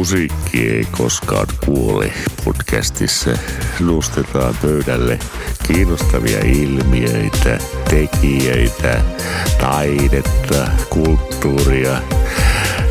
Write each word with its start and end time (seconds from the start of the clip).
Musiikki 0.00 0.68
ei 0.68 0.84
koskaan 0.90 1.46
kuole 1.64 2.12
podcastissa. 2.44 3.30
Nostetaan 3.80 4.54
pöydälle 4.62 5.18
kiinnostavia 5.66 6.38
ilmiöitä, 6.38 7.58
tekijöitä, 7.90 9.00
taidetta, 9.60 10.70
kulttuuria, 10.90 12.02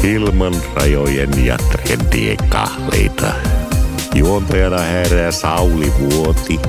ilman 0.04 0.54
rajojen 0.76 1.46
ja 1.46 1.58
trendien 1.58 2.38
kahleita. 2.50 3.34
Juontajana 4.16 4.82
herää 4.82 5.32
Sauli 5.32 5.94
Vuoti. 6.00 6.60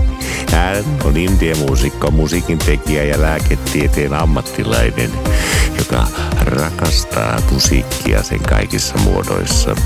Hän 0.53 0.85
on 1.05 1.17
indie-muusikko, 1.17 2.11
musiikin 2.11 2.59
tekijä 2.59 3.05
ja 3.05 3.21
lääketieteen 3.21 4.15
ammattilainen, 4.15 5.11
joka 5.79 6.07
rakastaa 6.41 7.43
musiikkia 7.53 8.23
sen 8.23 8.41
kaikissa 8.41 8.99
muodoissa. 8.99 9.77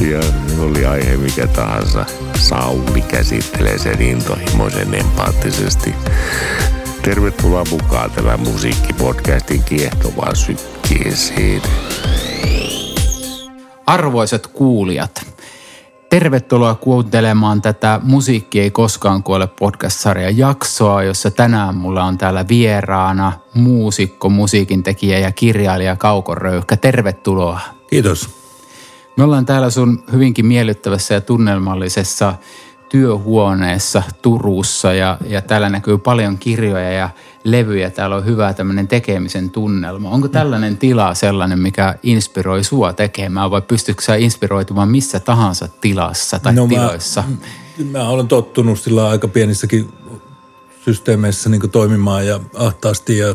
Ja 0.00 0.20
oli 0.60 0.86
aihe 0.86 1.16
mikä 1.16 1.46
tahansa, 1.46 2.06
Sauli 2.34 3.00
käsittelee 3.00 3.78
sen 3.78 4.02
intohimoisen 4.02 4.94
empaattisesti. 4.94 5.94
Tervetuloa 7.02 7.64
mukaan 7.70 8.10
tämän 8.10 8.40
musiikkipodcastin 8.40 9.62
kiehtovaan 9.62 10.36
sykkeeseen. 10.36 11.62
Arvoisat 13.86 14.46
kuulijat, 14.46 15.26
tervetuloa 16.10 16.74
kuuntelemaan 16.74 17.62
tätä 17.62 18.00
Musiikki 18.02 18.60
ei 18.60 18.70
koskaan 18.70 19.22
kuole 19.22 19.46
podcast-sarjan 19.46 20.38
jaksoa, 20.38 21.02
jossa 21.02 21.30
tänään 21.30 21.76
mulla 21.76 22.04
on 22.04 22.18
täällä 22.18 22.44
vieraana 22.48 23.32
muusikko, 23.54 24.28
musiikin 24.28 24.82
tekijä 24.82 25.18
ja 25.18 25.32
kirjailija 25.32 25.96
Kauko 25.96 26.34
Röyhkä. 26.34 26.76
Tervetuloa. 26.76 27.60
Kiitos. 27.90 28.41
Me 29.16 29.24
ollaan 29.24 29.46
täällä 29.46 29.70
sun 29.70 30.04
hyvinkin 30.12 30.46
miellyttävässä 30.46 31.14
ja 31.14 31.20
tunnelmallisessa 31.20 32.34
työhuoneessa 32.88 34.02
Turussa 34.22 34.92
ja, 34.92 35.18
ja 35.26 35.42
täällä 35.42 35.68
näkyy 35.68 35.98
paljon 35.98 36.38
kirjoja 36.38 36.92
ja 36.92 37.10
levyjä. 37.44 37.90
Täällä 37.90 38.16
on 38.16 38.24
hyvä 38.24 38.54
tämmöinen 38.54 38.88
tekemisen 38.88 39.50
tunnelma. 39.50 40.10
Onko 40.10 40.28
tällainen 40.28 40.76
tila 40.76 41.14
sellainen, 41.14 41.58
mikä 41.58 41.94
inspiroi 42.02 42.64
sua 42.64 42.92
tekemään 42.92 43.50
vai 43.50 43.62
pystytkö 43.62 44.02
sä 44.02 44.14
inspiroitumaan 44.14 44.88
missä 44.88 45.20
tahansa 45.20 45.68
tilassa 45.80 46.38
tai 46.38 46.54
no 46.54 46.66
tiloissa? 46.66 47.24
Mä, 47.78 47.98
mä 47.98 48.08
olen 48.08 48.28
tottunut 48.28 48.80
sillä 48.80 49.08
aika 49.08 49.28
pienissäkin 49.28 49.92
systeemeissä 50.84 51.48
niin 51.48 51.70
toimimaan 51.70 52.26
ja 52.26 52.40
ahtaasti. 52.54 53.18
Ja... 53.18 53.34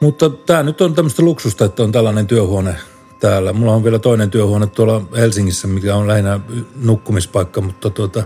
Mutta 0.00 0.30
tämä 0.30 0.62
nyt 0.62 0.80
on 0.80 0.94
tämmöistä 0.94 1.22
luksusta, 1.22 1.64
että 1.64 1.82
on 1.82 1.92
tällainen 1.92 2.26
työhuone 2.26 2.76
täällä. 3.20 3.52
Mulla 3.52 3.72
on 3.74 3.84
vielä 3.84 3.98
toinen 3.98 4.30
työhuone 4.30 4.66
tuolla 4.66 5.02
Helsingissä, 5.16 5.68
mikä 5.68 5.96
on 5.96 6.08
lähinnä 6.08 6.40
nukkumispaikka, 6.76 7.60
mutta 7.60 7.90
tuota, 7.90 8.22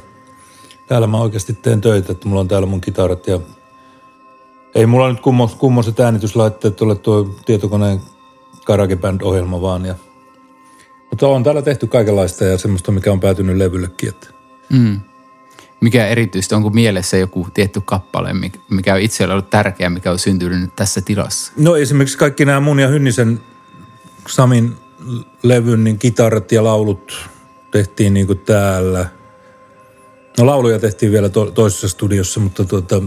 täällä 0.86 1.06
mä 1.06 1.18
oikeasti 1.18 1.54
teen 1.54 1.80
töitä, 1.80 2.12
että 2.12 2.28
mulla 2.28 2.40
on 2.40 2.48
täällä 2.48 2.66
mun 2.66 2.80
kitarat 2.80 3.26
ja 3.26 3.40
ei 4.74 4.86
mulla 4.86 5.12
nyt 5.12 5.20
kummos, 5.20 5.54
kummoset 5.54 6.00
äänityslaitteet 6.00 6.82
ole 6.82 6.94
tuo 6.94 7.34
tietokoneen 7.46 8.00
GarageBand-ohjelma 8.66 9.60
vaan. 9.60 9.84
Ja, 9.84 9.94
mutta 11.10 11.28
on 11.28 11.42
täällä 11.42 11.62
tehty 11.62 11.86
kaikenlaista 11.86 12.44
ja 12.44 12.58
semmoista, 12.58 12.92
mikä 12.92 13.12
on 13.12 13.20
päätynyt 13.20 13.56
levyllekin. 13.56 14.08
Että. 14.08 14.26
Mm. 14.72 15.00
Mikä 15.80 16.06
erityisesti, 16.06 16.54
onko 16.54 16.70
mielessä 16.70 17.16
joku 17.16 17.48
tietty 17.54 17.80
kappale, 17.84 18.30
mikä 18.70 18.94
on 18.94 19.00
itsellä 19.00 19.34
ollut 19.34 19.50
tärkeä, 19.50 19.90
mikä 19.90 20.10
on 20.10 20.18
syntynyt 20.18 20.76
tässä 20.76 21.00
tilassa? 21.00 21.52
No 21.56 21.76
esimerkiksi 21.76 22.18
kaikki 22.18 22.44
nämä 22.44 22.60
mun 22.60 22.80
ja 22.80 22.88
Hynnisen 22.88 23.40
Samin 24.28 24.76
levyn, 25.42 25.84
niin 25.84 25.98
kitarat 25.98 26.52
ja 26.52 26.64
laulut 26.64 27.28
tehtiin 27.70 28.14
niin 28.14 28.26
kuin 28.26 28.38
täällä. 28.38 29.06
No 30.38 30.46
lauluja 30.46 30.78
tehtiin 30.78 31.12
vielä 31.12 31.28
to- 31.28 31.50
toisessa 31.50 31.88
studiossa, 31.88 32.40
mutta, 32.40 32.64
tuota, 32.64 33.02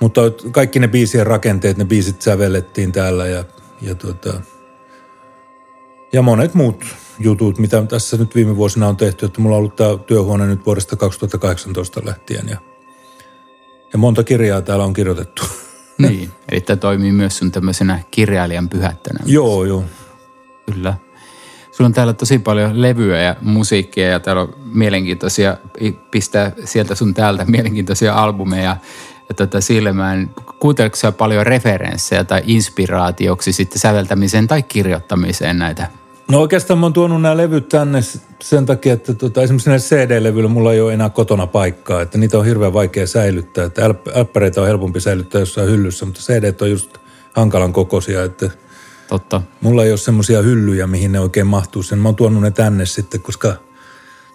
mutta 0.00 0.20
kaikki 0.50 0.78
ne 0.78 0.88
biisien 0.88 1.26
rakenteet, 1.26 1.76
ne 1.76 1.84
biisit 1.84 2.22
sävellettiin 2.22 2.92
täällä 2.92 3.26
ja, 3.26 3.44
ja, 3.82 3.94
tuota, 3.94 4.40
ja 6.12 6.22
monet 6.22 6.54
muut 6.54 6.84
jutut, 7.18 7.58
mitä 7.58 7.82
tässä 7.82 8.16
nyt 8.16 8.34
viime 8.34 8.56
vuosina 8.56 8.88
on 8.88 8.96
tehty. 8.96 9.26
Että 9.26 9.40
mulla 9.40 9.56
on 9.56 9.58
ollut 9.58 9.76
tämä 9.76 9.98
työhuone 10.06 10.46
nyt 10.46 10.66
vuodesta 10.66 10.96
2018 10.96 12.00
lähtien 12.04 12.48
ja, 12.48 12.56
ja 13.92 13.98
monta 13.98 14.24
kirjaa 14.24 14.62
täällä 14.62 14.84
on 14.84 14.92
kirjoitettu. 14.92 15.42
Niin, 15.98 16.30
eli 16.52 16.60
tämä 16.60 16.76
toimii 16.76 17.12
myös 17.12 17.38
sun 17.38 17.52
tämmöisenä 17.52 18.02
kirjailijan 18.10 18.68
pyhättänä. 18.68 19.20
Joo, 19.26 19.64
joo. 19.64 19.84
Kyllä. 20.72 20.94
Sulla 21.72 21.88
on 21.88 21.92
täällä 21.92 22.12
tosi 22.12 22.38
paljon 22.38 22.82
levyä 22.82 23.22
ja 23.22 23.36
musiikkia 23.40 24.08
ja 24.08 24.20
täällä 24.20 24.42
on 24.42 24.54
mielenkiintoisia, 24.64 25.56
pistää 26.10 26.52
sieltä 26.64 26.94
sun 26.94 27.14
täältä 27.14 27.44
mielenkiintoisia 27.44 28.14
albumeja 28.14 28.76
ja 29.28 29.34
tätä 29.34 29.60
silmään. 29.60 30.30
Kuunteletko 30.60 30.96
sä 30.96 31.12
paljon 31.12 31.46
referenssejä 31.46 32.24
tai 32.24 32.42
inspiraatioksi 32.46 33.52
sitten 33.52 33.78
säveltämiseen 33.78 34.46
tai 34.46 34.62
kirjoittamiseen 34.62 35.58
näitä? 35.58 35.86
No 36.30 36.40
oikeastaan 36.40 36.78
mä 36.78 36.86
oon 36.86 36.92
tuonut 36.92 37.22
nämä 37.22 37.36
levyt 37.36 37.68
tänne 37.68 37.98
sen 38.42 38.66
takia, 38.66 38.92
että 38.92 39.14
tota, 39.14 39.42
esimerkiksi 39.42 39.70
näillä 39.70 39.84
CD-levyillä 39.84 40.48
mulla 40.48 40.72
ei 40.72 40.80
ole 40.80 40.94
enää 40.94 41.10
kotona 41.10 41.46
paikkaa, 41.46 42.02
että 42.02 42.18
niitä 42.18 42.38
on 42.38 42.44
hirveän 42.44 42.72
vaikea 42.72 43.06
säilyttää. 43.06 43.64
Että 43.64 43.82
on 44.60 44.66
helpompi 44.66 45.00
säilyttää 45.00 45.40
jossain 45.40 45.68
hyllyssä, 45.68 46.06
mutta 46.06 46.20
CD 46.20 46.54
on 46.60 46.70
just 46.70 46.98
hankalan 47.32 47.72
kokoisia, 47.72 48.24
että– 48.24 48.50
Totta. 49.14 49.42
Mulla 49.60 49.84
ei 49.84 49.90
ole 49.90 49.98
semmoisia 49.98 50.42
hyllyjä, 50.42 50.86
mihin 50.86 51.12
ne 51.12 51.20
oikein 51.20 51.46
mahtuu 51.46 51.82
sen. 51.82 51.98
Mä 51.98 52.08
oon 52.08 52.16
tuonut 52.16 52.42
ne 52.42 52.50
tänne 52.50 52.86
sitten, 52.86 53.22
koska 53.22 53.54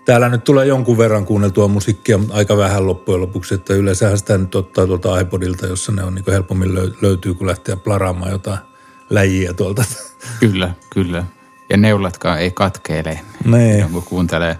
täällä 0.05 0.29
nyt 0.29 0.43
tulee 0.43 0.65
jonkun 0.65 0.97
verran 0.97 1.25
kuunneltua 1.25 1.67
musiikkia, 1.67 2.19
aika 2.29 2.57
vähän 2.57 2.87
loppujen 2.87 3.21
lopuksi. 3.21 3.53
Että 3.55 3.73
yleensä 3.73 4.17
sitä 4.17 4.37
nyt 4.37 4.55
ottaa 4.55 4.87
tuolta 4.87 5.19
iPodilta, 5.19 5.67
jossa 5.67 5.91
ne 5.91 6.03
on 6.03 6.15
niin 6.15 6.25
helpommin 6.27 6.75
löytyy, 7.01 7.33
kun 7.33 7.47
lähtee 7.47 7.75
plaraamaan 7.75 8.31
jotain 8.31 8.59
läjiä 9.09 9.53
tuolta. 9.53 9.83
Kyllä, 10.39 10.71
kyllä. 10.89 11.23
Ja 11.69 11.77
neulatkaan 11.77 12.39
ei 12.39 12.51
katkeile, 12.51 13.19
nee. 13.45 13.87
kun 13.91 14.03
kuuntelee 14.03 14.59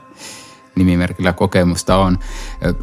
nimimerkillä 0.75 1.33
kokemusta 1.33 1.97
on. 1.97 2.19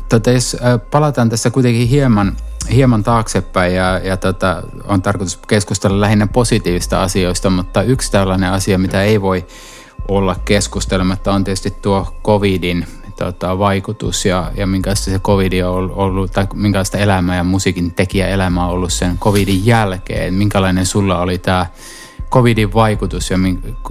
Tota, 0.08 0.30
jos 0.30 0.56
palataan 0.90 1.28
tässä 1.28 1.50
kuitenkin 1.50 1.88
hieman 1.88 2.36
hieman 2.70 3.04
taaksepäin 3.04 3.74
ja, 3.74 3.98
ja 3.98 4.16
tota, 4.16 4.62
on 4.84 5.02
tarkoitus 5.02 5.36
keskustella 5.36 6.00
lähinnä 6.00 6.26
positiivista 6.26 7.02
asioista, 7.02 7.50
mutta 7.50 7.82
yksi 7.82 8.12
tällainen 8.12 8.52
asia, 8.52 8.78
mitä 8.78 9.02
ei 9.02 9.20
voi 9.20 9.46
olla 10.08 10.36
keskustelematta, 10.44 11.32
on 11.32 11.44
tietysti 11.44 11.70
tuo 11.70 12.14
covidin 12.24 12.86
tota, 13.18 13.58
vaikutus 13.58 14.24
ja, 14.24 14.52
ja 14.56 14.66
minkälaista 14.66 15.10
se 15.10 15.18
covid 15.18 15.62
on 15.62 15.90
ollut, 15.90 16.32
tai 16.32 16.46
minkälaista 16.54 16.98
elämää 16.98 17.36
ja 17.36 17.44
musiikin 17.44 17.94
tekijä 17.94 18.28
elämä 18.28 18.66
on 18.66 18.72
ollut 18.72 18.92
sen 18.92 19.18
covidin 19.18 19.66
jälkeen. 19.66 20.34
Minkälainen 20.34 20.86
sulla 20.86 21.20
oli 21.20 21.38
tämä 21.38 21.66
covidin 22.30 22.74
vaikutus 22.74 23.30
ja 23.30 23.38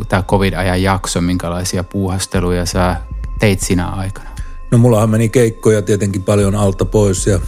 tämä 0.10 0.24
covid-ajan 0.24 0.82
jakso, 0.82 1.22
minkälaisia 1.22 1.84
puuhasteluja 1.84 2.66
sä 2.66 2.96
teit 3.40 3.60
sinä 3.60 3.88
aikana? 3.88 4.30
No 4.72 4.78
mullahan 4.78 5.10
meni 5.10 5.30
keikkoja 5.30 5.82
tietenkin 5.82 6.24
paljon 6.24 6.56
alta 6.56 6.86
pois 6.86 7.28
ja 7.28 7.40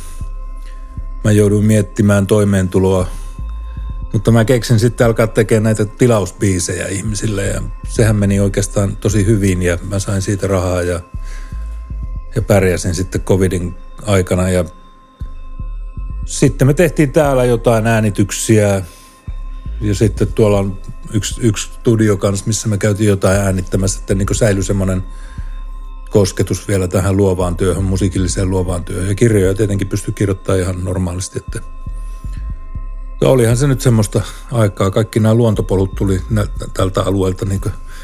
mä 1.24 1.32
jouduin 1.32 1.66
miettimään 1.66 2.28
toimeentuloa. 2.28 3.08
Mutta 4.14 4.32
mä 4.32 4.46
keksin 4.46 4.80
sitten 4.80 5.08
alkaa 5.08 5.28
tekemään 5.28 5.64
näitä 5.64 5.86
tilausbiisejä 5.86 6.88
ihmisille 6.88 7.46
ja 7.46 7.62
sehän 7.88 8.16
meni 8.16 8.40
oikeastaan 8.40 8.98
tosi 8.98 9.26
hyvin 9.26 9.62
ja 9.62 9.78
mä 9.90 10.00
sain 10.00 10.22
siitä 10.22 10.48
rahaa 10.48 10.82
ja, 10.82 11.00
ja 12.36 12.42
pärjäsin 12.42 12.96
sitten 12.96 13.22
covidin 13.22 13.76
aikana 14.06 14.50
ja 14.50 14.66
sitten 16.26 16.68
me 16.68 16.74
tehtiin 16.74 17.12
täällä 17.12 17.46
jotain 17.46 17.88
äänityksiä 17.88 18.82
ja 19.82 19.96
sitten 19.96 20.34
tuolla 20.34 20.60
on 20.60 20.80
yksi, 21.14 21.42
yksi 21.42 21.70
studio 21.74 22.18
kanssa, 22.18 22.48
missä 22.48 22.70
me 22.70 22.78
käytiin 22.78 23.08
jotain 23.08 23.40
äänittämässä, 23.40 24.00
että 24.00 24.16
niin 24.16 24.36
säilyi 24.36 24.64
semmoinen– 24.64 25.04
kosketus 26.10 26.68
vielä 26.68 26.88
tähän 26.88 27.18
luovaan 27.18 27.56
työhön, 27.56 27.84
musiikilliseen 27.84 28.50
luovaan 28.50 28.84
työhön. 28.84 29.10
Ja 29.10 29.16
kirjoja 29.16 29.54
tietenkin 29.54 29.88
pystyi 29.88 30.14
kirjoittamaan 30.14 30.62
ihan 30.62 30.84
normaalisti. 30.84 31.40
Että 31.40 31.60
ja 33.22 33.30
olihan 33.30 33.58
se 33.58 33.68
nyt 33.68 33.82
semmoista 33.82 34.22
aikaa. 34.52 34.92
Kaikki 34.92 35.20
nämä 35.20 35.36
luontopolut 35.36 35.96
tuli 35.96 36.22
tältä 36.74 37.02
alueelta 37.04 37.46
niin 37.46 37.62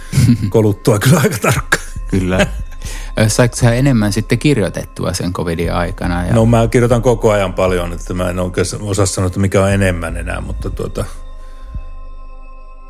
koluttua 0.49 0.99
kyllä 0.99 1.19
aika 1.19 1.37
tarkkaan. 1.41 1.83
Kyllä. 2.07 2.47
Saiko 3.27 3.55
sä 3.55 3.73
enemmän 3.73 4.13
sitten 4.13 4.39
kirjoitettua 4.39 5.13
sen 5.13 5.33
covidin 5.33 5.73
aikana? 5.73 6.25
Ja... 6.25 6.33
No 6.33 6.45
mä 6.45 6.67
kirjoitan 6.67 7.01
koko 7.01 7.31
ajan 7.31 7.53
paljon, 7.53 7.93
että 7.93 8.13
mä 8.13 8.29
en 8.29 8.39
oikein 8.39 8.67
osaa 8.81 9.05
sanoa, 9.05 9.27
että 9.27 9.39
mikä 9.39 9.63
on 9.63 9.71
enemmän 9.71 10.17
enää, 10.17 10.41
mutta 10.41 10.69
tuota, 10.69 11.05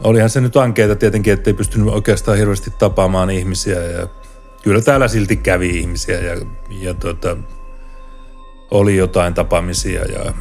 olihan 0.04 0.30
se 0.30 0.42
nyt 0.42 0.57
ankeita 0.57 0.95
tietenkin, 0.95 1.33
että 1.33 1.50
ei 1.50 1.54
pystynyt 1.54 1.88
oikeastaan 1.88 2.38
hirveästi 2.38 2.71
tapaamaan 2.71 3.30
ihmisiä 3.30 3.83
ja 3.83 4.07
kyllä 4.63 4.81
täällä 4.81 5.07
silti 5.07 5.36
kävi 5.38 5.80
ihmisiä 5.80 6.19
ja, 6.19 6.45
ja 6.69 6.94
tota, 6.94 7.38
oli 8.71 8.98
jotain 8.98 9.33
tapaamisia 9.33 10.01
ja, 10.06 10.33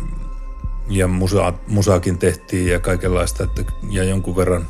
ja 0.88 1.08
musa, 1.08 1.52
musaakin 1.66 2.18
tehtiin 2.18 2.66
ja 2.66 2.80
kaikenlaista. 2.80 3.44
Että, 3.44 3.64
ja 3.90 4.04
jonkun 4.04 4.36
verran 4.36 4.68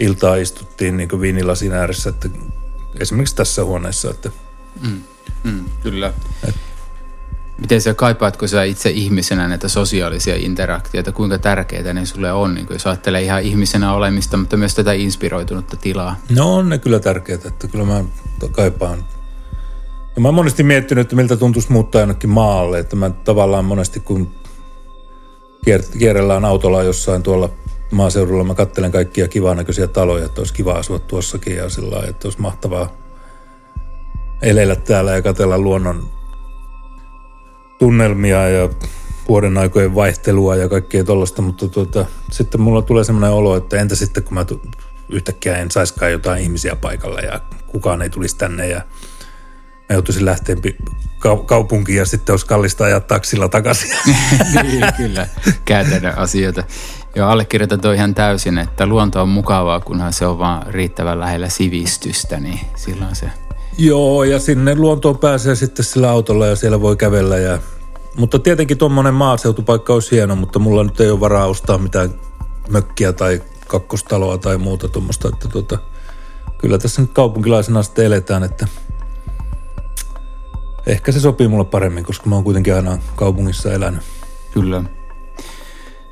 iltaa 0.00 0.36
istuttiin 0.36 0.96
niin 0.96 1.20
viinilasin 1.20 1.72
ääressä, 1.72 2.10
että 2.10 2.28
esimerkiksi 3.00 3.36
tässä 3.36 3.64
huoneessa. 3.64 4.10
Että 4.10 4.30
mm, 4.82 5.00
mm, 5.44 5.64
kyllä. 5.82 6.12
Et, 6.48 6.54
Miten 7.60 7.80
sä 7.80 7.94
kaipaatko 7.94 8.46
sä 8.46 8.64
itse 8.64 8.90
ihmisenä 8.90 9.48
näitä 9.48 9.68
sosiaalisia 9.68 10.36
interaktioita, 10.36 11.12
kuinka 11.12 11.38
tärkeitä 11.38 11.94
ne 11.94 12.06
sulle 12.06 12.32
on, 12.32 12.54
niin 12.54 12.66
jos 12.70 12.86
ajattelee 12.86 13.22
ihan 13.22 13.42
ihmisenä 13.42 13.94
olemista, 13.94 14.36
mutta 14.36 14.56
myös 14.56 14.74
tätä 14.74 14.92
inspiroitunutta 14.92 15.76
tilaa? 15.76 16.16
No 16.36 16.54
on 16.54 16.68
ne 16.68 16.78
kyllä 16.78 17.00
tärkeitä, 17.00 17.48
että 17.48 17.68
kyllä 17.68 17.84
mä 17.84 18.04
kaipaan. 18.52 19.04
Ja 20.14 20.20
mä 20.20 20.28
oon 20.28 20.34
monesti 20.34 20.62
miettinyt, 20.62 21.02
että 21.02 21.16
miltä 21.16 21.36
tuntuisi 21.36 21.72
muuttaa 21.72 22.00
jonnekin 22.00 22.30
maalle, 22.30 22.78
että 22.78 22.96
mä 22.96 23.10
tavallaan 23.10 23.64
monesti 23.64 24.00
kun 24.00 24.30
kierrellään 25.98 26.44
autolla 26.44 26.82
jossain 26.82 27.22
tuolla 27.22 27.48
maaseudulla, 27.92 28.44
mä 28.44 28.54
kattelen 28.54 28.92
kaikkia 28.92 29.28
kivaa 29.28 29.54
näköisiä 29.54 29.86
taloja, 29.86 30.24
että 30.24 30.40
olisi 30.40 30.54
kiva 30.54 30.72
asua 30.72 30.98
tuossakin 30.98 31.56
ja 31.56 31.68
sillä 31.68 32.02
että 32.08 32.28
olisi 32.28 32.40
mahtavaa 32.40 32.92
elellä 34.42 34.76
täällä 34.76 35.12
ja 35.12 35.22
katella 35.22 35.58
luonnon 35.58 36.19
tunnelmia 37.80 38.48
ja 38.48 38.68
vuoden 39.28 39.58
aikojen 39.58 39.94
vaihtelua 39.94 40.56
ja 40.56 40.68
kaikkea 40.68 41.04
tuollaista, 41.04 41.42
mutta 41.42 41.68
tuota, 41.68 42.06
sitten 42.30 42.60
mulla 42.60 42.82
tulee 42.82 43.04
semmoinen 43.04 43.30
olo, 43.30 43.56
että 43.56 43.80
entä 43.80 43.94
sitten 43.94 44.22
kun 44.22 44.34
mä 44.34 44.44
tu- 44.44 44.62
yhtäkkiä 45.08 45.56
en 45.56 45.70
saiskaan 45.70 46.12
jotain 46.12 46.42
ihmisiä 46.42 46.76
paikalla 46.76 47.20
ja 47.20 47.40
kukaan 47.66 48.02
ei 48.02 48.10
tulisi 48.10 48.36
tänne 48.36 48.68
ja 48.68 48.78
mä 49.88 49.94
joutuisin 49.94 50.24
lähteä 50.24 50.56
kaupunkiin 51.46 51.98
ja 51.98 52.06
sitten 52.06 52.32
olisi 52.32 52.46
kallista 52.46 52.84
ajaa 52.84 53.00
taksilla 53.00 53.48
takaisin. 53.48 53.90
niin, 54.62 54.84
kyllä, 54.96 55.28
käytännön 55.64 56.18
asioita. 56.18 56.64
Joo, 57.16 57.28
allekirjoitan 57.28 57.80
toi 57.80 57.94
ihan 57.94 58.14
täysin, 58.14 58.58
että 58.58 58.86
luonto 58.86 59.22
on 59.22 59.28
mukavaa, 59.28 59.80
kunhan 59.80 60.12
se 60.12 60.26
on 60.26 60.38
vaan 60.38 60.66
riittävän 60.66 61.20
lähellä 61.20 61.48
sivistystä, 61.48 62.40
niin 62.40 62.60
silloin 62.76 63.16
se 63.16 63.30
Joo, 63.80 64.24
ja 64.24 64.38
sinne 64.38 64.74
luontoon 64.74 65.18
pääsee 65.18 65.54
sitten 65.54 65.84
sillä 65.84 66.10
autolla 66.10 66.46
ja 66.46 66.56
siellä 66.56 66.80
voi 66.80 66.96
kävellä. 66.96 67.36
Ja... 67.36 67.58
Mutta 68.16 68.38
tietenkin 68.38 68.78
tuommoinen 68.78 69.14
maaseutupaikka 69.14 69.94
olisi 69.94 70.10
hieno, 70.10 70.36
mutta 70.36 70.58
mulla 70.58 70.84
nyt 70.84 71.00
ei 71.00 71.10
ole 71.10 71.20
varaa 71.20 71.46
ostaa 71.46 71.78
mitään 71.78 72.14
mökkiä 72.68 73.12
tai 73.12 73.42
kakkostaloa 73.66 74.38
tai 74.38 74.58
muuta 74.58 74.88
tuommoista. 74.88 75.28
Että 75.28 75.48
tuota, 75.48 75.78
kyllä 76.58 76.78
tässä 76.78 77.02
nyt 77.02 77.10
kaupunkilaisena 77.12 77.82
sitten 77.82 78.04
eletään, 78.04 78.42
että 78.42 78.66
ehkä 80.86 81.12
se 81.12 81.20
sopii 81.20 81.48
mulle 81.48 81.64
paremmin, 81.64 82.04
koska 82.04 82.28
mä 82.28 82.34
oon 82.34 82.44
kuitenkin 82.44 82.74
aina 82.74 82.98
kaupungissa 83.16 83.72
elänyt. 83.72 84.02
Kyllä. 84.52 84.84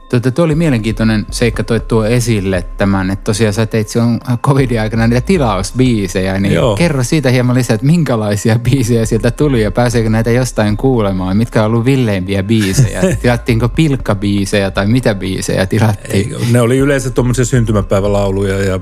Tuota, 0.08 0.30
tuo 0.30 0.44
oli 0.44 0.54
mielenkiintoinen 0.54 1.26
seikka 1.30 1.64
toi 1.64 1.80
tuo 1.80 2.04
esille 2.04 2.64
tämän, 2.76 3.10
että 3.10 3.24
tosiaan 3.24 3.54
sä 3.54 3.66
teit 3.66 3.88
silloin 3.88 4.20
covidin 4.42 4.80
aikana 4.80 5.06
niitä 5.06 5.26
tilausbiisejä, 5.26 6.40
niin 6.40 6.54
Joo. 6.54 6.76
kerro 6.76 7.02
siitä 7.02 7.30
hieman 7.30 7.56
lisää, 7.56 7.74
että 7.74 7.86
minkälaisia 7.86 8.58
biisejä 8.70 9.06
sieltä 9.06 9.30
tuli 9.30 9.62
ja 9.62 9.70
pääseekö 9.70 10.10
näitä 10.10 10.30
jostain 10.30 10.76
kuulemaan, 10.76 11.36
mitkä 11.36 11.60
on 11.60 11.66
ollut 11.66 11.84
villeimpiä 11.84 12.42
biisejä, 12.42 13.00
tilattiinko 13.22 13.68
pilkkabiisejä 13.68 14.70
tai 14.70 14.86
mitä 14.86 15.14
biisejä 15.14 15.66
tilattiin? 15.66 16.34
Ei, 16.34 16.36
ne 16.52 16.60
oli 16.60 16.78
yleensä 16.78 17.10
tuommoisia 17.10 17.44
syntymäpäivälauluja 17.44 18.64
ja, 18.64 18.80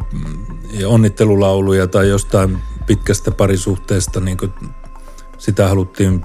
ja 0.70 0.88
onnittelulauluja 0.88 1.87
tai 1.87 2.08
jostain 2.08 2.58
pitkästä 2.87 3.31
parisuhteesta, 3.31 4.20
niin 4.20 4.37
kuin 4.37 4.52
sitä 5.38 5.69
haluttiin 5.69 6.25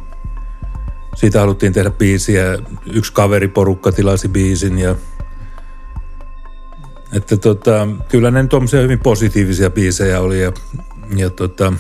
siitä 1.15 1.39
haluttiin 1.39 1.73
tehdä 1.73 1.91
biisiä. 1.91 2.59
Yksi 2.93 3.13
kaveriporukka 3.13 3.91
tilasi 3.91 4.27
biisin 4.27 4.79
ja 4.79 4.95
että 7.13 7.37
tota, 7.37 7.87
kyllä 8.09 8.31
ne 8.31 8.47
tuommoisia 8.47 8.81
hyvin 8.81 8.99
positiivisia 8.99 9.69
biisejä 9.69 10.21
oli 10.21 10.41
ja, 10.41 10.51
ja 11.15 11.29
tota, 11.29 11.73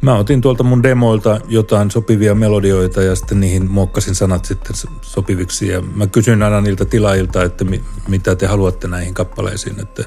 mä 0.00 0.16
otin 0.16 0.40
tuolta 0.40 0.62
mun 0.62 0.82
demoilta 0.82 1.40
jotain 1.48 1.90
sopivia 1.90 2.34
melodioita 2.34 3.02
ja 3.02 3.14
sitten 3.14 3.40
niihin 3.40 3.70
muokkasin 3.70 4.14
sanat 4.14 4.44
sitten 4.44 4.76
sopiviksi 5.02 5.68
ja 5.68 5.80
mä 5.80 6.06
kysyin 6.06 6.42
aina 6.42 6.60
niiltä 6.60 6.84
tilaajilta, 6.84 7.42
että 7.42 7.64
mi, 7.64 7.84
mitä 8.08 8.34
te 8.34 8.46
haluatte 8.46 8.88
näihin 8.88 9.14
kappaleisiin, 9.14 9.80
että, 9.80 10.04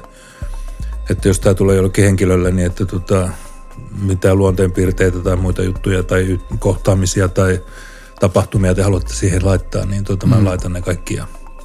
että 1.10 1.28
jos 1.28 1.40
tämä 1.40 1.54
tulee 1.54 1.76
jollekin 1.76 2.04
henkilölle, 2.04 2.50
niin 2.50 2.66
että 2.66 2.86
tota, 2.86 3.28
mitään 4.00 4.38
luonteenpiirteitä 4.38 5.18
tai 5.18 5.36
muita 5.36 5.62
juttuja 5.62 6.02
tai 6.02 6.38
kohtaamisia 6.58 7.28
tai 7.28 7.60
tapahtumia 8.20 8.74
te 8.74 8.82
haluatte 8.82 9.14
siihen 9.14 9.46
laittaa, 9.46 9.84
niin 9.84 10.04
tuota, 10.04 10.26
mä 10.26 10.36
mm. 10.36 10.44
laitan 10.44 10.72
ne 10.72 10.82
kaikki. 10.82 11.18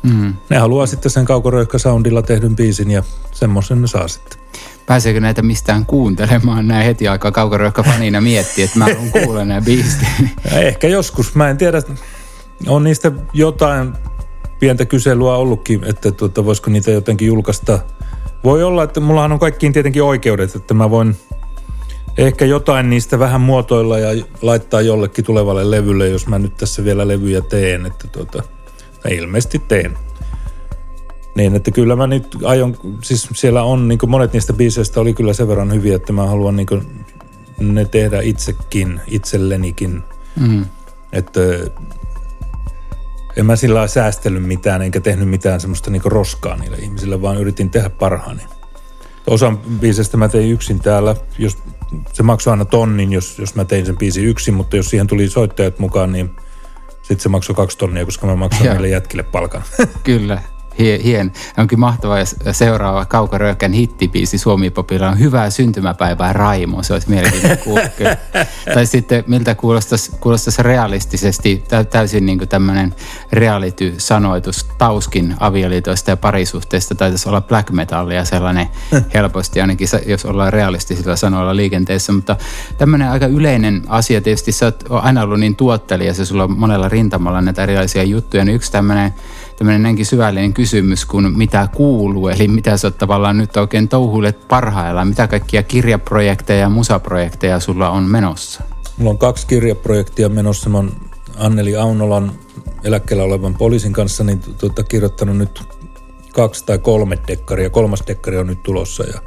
mm. 0.04 0.34
Ne 0.50 0.58
haluaa 0.58 0.86
sitten 0.86 1.12
sen 1.12 1.26
kaukoröykkä 1.26 1.78
soundilla 1.78 2.22
tehdyn 2.22 2.56
biisin 2.56 2.92
ja 2.92 3.04
semmoisen 3.32 3.82
ne 3.82 3.88
saa 3.88 4.08
sitten. 4.08 4.42
Pääseekö 4.86 5.20
näitä 5.20 5.42
mistään 5.42 5.86
kuuntelemaan 5.86 6.68
näin 6.68 6.86
heti 6.86 7.08
aika 7.08 7.32
kaukoröykkä 7.32 7.84
fanina 7.84 8.22
miettiä, 8.22 8.66
että 8.66 8.80
mä 8.80 8.86
haluan 8.86 9.12
kuulla 9.12 9.46
nämä 9.46 9.62
biisit? 9.62 10.00
Ehkä 10.52 10.88
joskus, 10.88 11.36
mä 11.36 11.50
en 11.50 11.58
tiedä, 11.58 11.82
on 12.68 12.84
niistä 12.84 13.12
jotain 13.34 13.94
pientä 14.60 14.86
kyselyä 14.86 15.36
ollutkin, 15.36 15.84
että 15.84 16.12
tuota, 16.12 16.46
voisiko 16.46 16.70
niitä 16.70 16.92
jotenkin 16.92 17.28
julkaista. 17.28 17.80
Voi 18.44 18.64
olla, 18.64 18.84
että 18.84 19.00
mullahan 19.00 19.32
on 19.32 19.40
kaikkiin 19.40 19.74
tietenkin 19.74 20.04
oikeudet, 20.04 20.56
että 20.56 20.74
mä 20.74 20.90
voin– 20.90 21.16
ehkä 22.18 22.46
jotain 22.46 22.90
niistä 22.90 23.20
vähän 23.20 23.42
muotoilla 23.42 24.00
ja 24.00 24.26
laittaa 24.42 24.82
jollekin 24.82 25.26
tulevalle 25.26 25.72
levylle, 25.72 26.08
jos 26.08 26.28
mä 26.28 26.40
nyt 26.40 26.58
tässä 26.58 26.84
vielä 26.84 27.08
levyjä 27.08 27.42
teen, 27.42 27.86
että 27.86 28.08
tuota, 28.08 28.44
ilmeisesti 29.10 29.60
teen. 29.60 29.98
Niin, 31.36 31.56
että 31.56 31.72
kyllä 31.72 31.96
mä 31.96 32.08
nyt 32.08 32.38
aion, 32.44 32.78
siis 33.04 33.30
siellä 33.34 33.64
on, 33.64 33.88
niin 33.88 34.00
monet 34.08 34.34
niistä 34.34 34.54
biiseistä 34.54 35.02
oli 35.02 35.14
kyllä 35.14 35.34
sen 35.34 35.48
verran 35.48 35.74
hyviä, 35.74 35.96
että 35.96 36.14
mä 36.14 36.28
haluan 36.28 36.56
niin 36.56 36.68
ne 37.60 37.86
tehdä 37.86 38.22
itsekin, 38.22 39.02
itsellenikin. 39.08 40.04
Mm. 40.40 40.66
Että 41.12 41.42
en 43.36 43.46
mä 43.46 43.56
sillä 43.56 43.88
säästellyt 43.88 44.44
mitään, 44.44 44.82
enkä 44.82 45.02
tehnyt 45.02 45.30
mitään 45.30 45.60
semmoista 45.60 45.92
niin 45.92 46.02
roskaa 46.06 46.56
niille 46.56 46.78
ihmisille, 46.78 47.22
vaan 47.22 47.38
yritin 47.38 47.70
tehdä 47.70 47.90
parhaani. 47.90 48.42
Osan 49.28 49.58
biisestä 49.58 50.18
mä 50.18 50.30
tein 50.30 50.52
yksin 50.52 50.80
täällä, 50.80 51.16
jos 51.38 51.58
se 52.14 52.24
maksoi 52.24 52.52
aina 52.52 52.66
tonnin, 52.66 53.12
jos, 53.12 53.40
jos 53.40 53.56
mä 53.56 53.66
tein 53.66 53.86
sen 53.86 53.98
biisin 53.98 54.26
yksin, 54.26 54.54
mutta 54.54 54.78
jos 54.78 54.90
siihen 54.90 55.08
tuli 55.08 55.30
soittajat 55.30 55.80
mukaan, 55.80 56.12
niin 56.12 56.36
sitten 57.02 57.20
se 57.20 57.30
maksoi 57.30 57.56
kaksi 57.56 57.78
tonnia, 57.78 58.06
koska 58.06 58.28
mä 58.28 58.36
maksoin 58.36 58.70
meille 58.70 58.90
jätkille 58.90 59.24
palkan. 59.24 59.64
Kyllä, 60.04 60.42
hien. 60.80 61.32
Onkin 61.58 61.80
mahtava 61.80 62.20
ja 62.20 62.54
seuraava 62.54 63.06
Kaukoröökän 63.06 63.74
hittibiisi 63.74 64.38
Suomi-popilla 64.38 65.10
on 65.10 65.20
Hyvää 65.20 65.50
syntymäpäivää 65.50 66.34
Raimo. 66.34 66.84
Se 66.84 66.94
olisi 66.94 67.10
mielenkiintoinen 67.10 67.60
Tai 68.74 68.86
sitten 68.86 69.24
miltä 69.28 69.56
kuulostaisi, 69.56 70.12
kuulostaisi 70.20 70.64
realistisesti 70.64 71.64
täysin 71.90 72.26
niin 72.26 72.40
tämmöinen 72.50 72.96
reality-sanoitus 73.32 74.64
Tauskin 74.78 75.36
avioliitoista 75.40 76.10
ja 76.12 76.18
parisuhteista. 76.18 76.96
Taitaisi 76.96 77.30
olla 77.30 77.42
black 77.42 77.70
metallia 77.70 78.26
sellainen 78.26 78.68
helposti, 79.14 79.62
ainakin 79.62 79.88
jos 80.06 80.26
ollaan 80.26 80.54
realistisilla 80.54 81.16
sanoilla 81.16 81.56
liikenteessä. 81.56 82.12
Mutta 82.12 82.36
tämmöinen 82.78 83.10
aika 83.10 83.26
yleinen 83.26 83.84
asia 83.88 84.22
tietysti, 84.22 84.52
sä 84.52 84.66
oot 84.66 84.84
aina 84.90 85.24
ollut 85.24 85.40
niin 85.40 85.56
tuottelija, 85.56 86.14
se 86.14 86.26
sulla 86.26 86.44
on 86.44 86.60
monella 86.60 86.90
rintamalla 86.90 87.42
näitä 87.42 87.64
erilaisia 87.64 88.04
juttuja, 88.04 88.46
niin 88.46 88.56
yksi 88.56 88.72
tämmöinen 88.72 89.14
tämmöinen 89.62 89.84
näinkin 89.84 90.06
syvällinen 90.06 90.54
kysymys 90.54 91.06
kuin 91.06 91.38
mitä 91.38 91.68
kuuluu, 91.76 92.28
eli 92.28 92.48
mitä 92.48 92.78
sä 92.78 92.92
tavallaan 92.92 93.38
nyt 93.38 93.58
oikein 93.58 93.88
touhuilet 93.90 94.48
parhaillaan, 94.48 95.08
mitä 95.08 95.28
kaikkia 95.28 95.64
kirjaprojekteja 95.64 96.60
ja 96.60 96.70
musaprojekteja 96.70 97.60
sulla 97.60 97.90
on 97.90 98.04
menossa? 98.04 98.64
Mulla 98.98 99.12
on 99.12 99.18
kaksi 99.18 99.48
kirjaprojektia 99.48 100.30
menossa. 100.30 100.70
Mä 100.70 100.78
oon 100.78 100.92
Anneli 101.38 101.76
Aunolan 101.76 102.32
eläkkeellä 102.84 103.24
olevan 103.24 103.54
poliisin 103.54 103.94
kanssa 103.94 104.24
niin 104.24 104.40
tuota, 104.58 104.84
kirjoittanut 104.84 105.38
nyt 105.38 105.64
kaksi 106.34 106.66
tai 106.66 106.80
kolme 106.80 107.18
dekkaria. 107.28 107.70
Kolmas 107.70 108.04
dekkari 108.08 108.38
on 108.38 108.48
nyt 108.48 108.64
tulossa. 108.64 109.04
Ja 109.04 109.22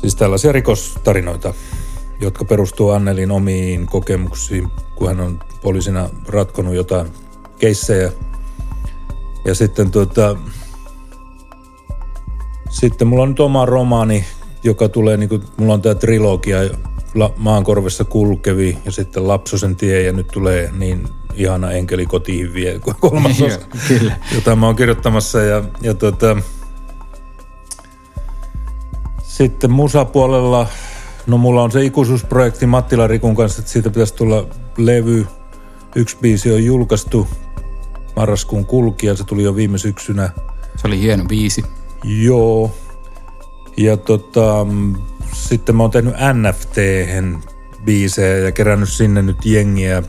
siis 0.00 0.14
tällaisia 0.14 0.52
rikostarinoita, 0.52 1.54
jotka 2.20 2.44
perustuu 2.44 2.90
Annelin 2.90 3.30
omiin 3.30 3.86
kokemuksiin, 3.86 4.68
kun 4.94 5.08
hän 5.08 5.20
on 5.20 5.40
poliisina 5.62 6.08
ratkonut 6.28 6.74
jotain 6.74 7.06
keissejä 7.58 8.12
ja 9.44 9.54
sitten 9.54 9.90
tuota, 9.90 10.36
sitten 12.70 13.08
mulla 13.08 13.22
on 13.22 13.28
nyt 13.28 13.40
oma 13.40 13.66
romaani, 13.66 14.24
joka 14.62 14.88
tulee, 14.88 15.16
niin 15.16 15.28
kuin, 15.28 15.42
mulla 15.56 15.74
on 15.74 15.82
tämä 15.82 15.94
trilogia, 15.94 16.58
Maankorvessa 17.36 18.04
kulkevi 18.04 18.78
ja 18.84 18.92
sitten 18.92 19.28
Lapsosen 19.28 19.76
tie 19.76 20.02
ja 20.02 20.12
nyt 20.12 20.26
tulee 20.26 20.70
niin 20.78 21.08
ihana 21.34 21.70
enkeli 21.70 22.06
kotiin 22.06 22.54
vie 22.54 22.80
kolmas 23.00 23.42
osa, 23.42 23.58
Kyllä. 23.88 24.16
jota 24.34 24.56
mä 24.56 24.66
oon 24.66 24.76
kirjoittamassa 24.76 25.42
ja, 25.42 25.64
ja 25.82 25.94
tuota, 25.94 26.36
sitten 29.22 29.70
musapuolella, 29.70 30.66
no 31.26 31.38
mulla 31.38 31.62
on 31.62 31.72
se 31.72 31.84
ikuisuusprojekti 31.84 32.66
Mattila 32.66 33.06
Rikun 33.06 33.36
kanssa, 33.36 33.60
että 33.60 33.72
siitä 33.72 33.90
pitäisi 33.90 34.14
tulla 34.14 34.46
levy. 34.76 35.26
Yksi 35.94 36.16
biisi 36.20 36.52
on 36.52 36.64
julkaistu, 36.64 37.26
marraskuun 38.16 38.66
kulkija, 38.66 39.16
se 39.16 39.24
tuli 39.24 39.42
jo 39.42 39.56
viime 39.56 39.78
syksynä. 39.78 40.30
Se 40.76 40.86
oli 40.86 41.00
hieno 41.00 41.24
biisi. 41.24 41.64
Joo. 42.04 42.70
Ja 43.76 43.96
tota, 43.96 44.66
sitten 45.32 45.76
mä 45.76 45.82
oon 45.82 45.90
tehnyt 45.90 46.14
nft 46.14 46.76
biisejä 47.84 48.38
ja 48.38 48.52
kerännyt 48.52 48.88
sinne 48.88 49.22
nyt 49.22 49.44
jengiä, 49.44 50.02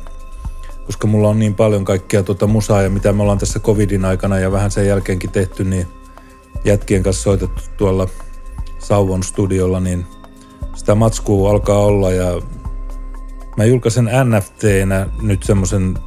koska 0.86 1.08
mulla 1.08 1.30
on 1.30 1.40
niin 1.40 1.56
paljon 1.56 1.86
kaikkia 1.86 2.24
tota 2.24 2.48
musaa 2.48 2.82
ja 2.82 2.90
mitä 2.90 3.14
me 3.14 3.22
ollaan 3.22 3.38
tässä 3.38 3.60
covidin 3.60 4.06
aikana 4.06 4.40
ja 4.40 4.52
vähän 4.52 4.72
sen 4.72 4.88
jälkeenkin 4.88 5.32
tehty, 5.32 5.64
niin 5.64 5.88
jätkien 6.66 7.04
kanssa 7.04 7.24
soitettu 7.24 7.62
tuolla 7.78 8.08
Sauvon 8.80 9.24
studiolla, 9.24 9.80
niin 9.80 10.06
sitä 10.76 10.96
matskua 10.96 11.52
alkaa 11.52 11.78
olla 11.78 12.12
ja 12.12 12.42
mä 13.58 13.66
julkaisen 13.66 14.10
NFTnä 14.26 15.08
nyt 15.22 15.44
semmoisen 15.44 15.98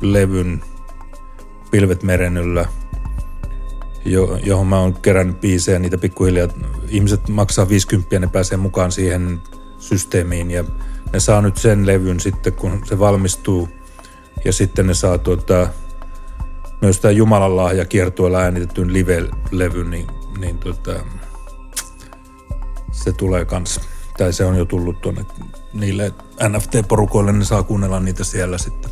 levyn 0.00 0.62
Pilvet 1.72 2.02
meren 2.02 2.36
yllä, 2.36 2.68
jo, 4.04 4.38
johon 4.44 4.66
mä 4.66 4.80
oon 4.80 4.94
kerännyt 4.94 5.40
biisejä, 5.40 5.78
niitä 5.78 5.98
pikkuhiljaa. 5.98 6.48
Ihmiset 6.88 7.28
maksaa 7.28 7.68
50 7.68 8.14
ja 8.14 8.20
ne 8.20 8.26
pääsee 8.26 8.58
mukaan 8.58 8.92
siihen 8.92 9.40
systeemiin 9.78 10.50
ja 10.50 10.64
ne 11.12 11.20
saa 11.20 11.42
nyt 11.42 11.56
sen 11.56 11.86
levyn 11.86 12.20
sitten, 12.20 12.52
kun 12.52 12.82
se 12.86 12.98
valmistuu. 12.98 13.68
Ja 14.44 14.52
sitten 14.52 14.86
ne 14.86 14.94
saa 14.94 15.18
tuota, 15.18 15.68
myös 16.80 17.00
tämä 17.00 17.12
Jumalan 17.12 17.56
lahja 17.56 17.84
kiertueella 17.84 18.38
äänitetyn 18.38 18.92
live-levyn, 18.92 19.90
niin, 19.90 20.06
niin 20.38 20.58
tuota, 20.58 20.92
se 22.92 23.12
tulee 23.12 23.44
kans, 23.44 23.80
tai 24.18 24.32
se 24.32 24.44
on 24.44 24.56
jo 24.56 24.64
tullut 24.64 25.00
tuonne 25.00 25.26
niille 25.72 26.14
NFT-porukoille, 26.48 27.32
ne 27.32 27.44
saa 27.44 27.62
kuunnella 27.62 28.00
niitä 28.00 28.24
siellä 28.24 28.58
sitten. 28.58 28.91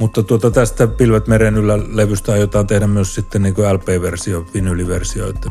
Mutta 0.00 0.22
tuota, 0.22 0.50
tästä 0.50 0.86
Pilvet 0.86 1.26
meren 1.26 1.56
yllä 1.56 1.78
levystä 1.88 2.32
aiotaan 2.32 2.66
tehdä 2.66 2.86
myös 2.86 3.14
sitten 3.14 3.42
niin 3.42 3.54
LP-versio, 3.54 4.46
vinyliversio. 4.54 5.28
Että 5.28 5.50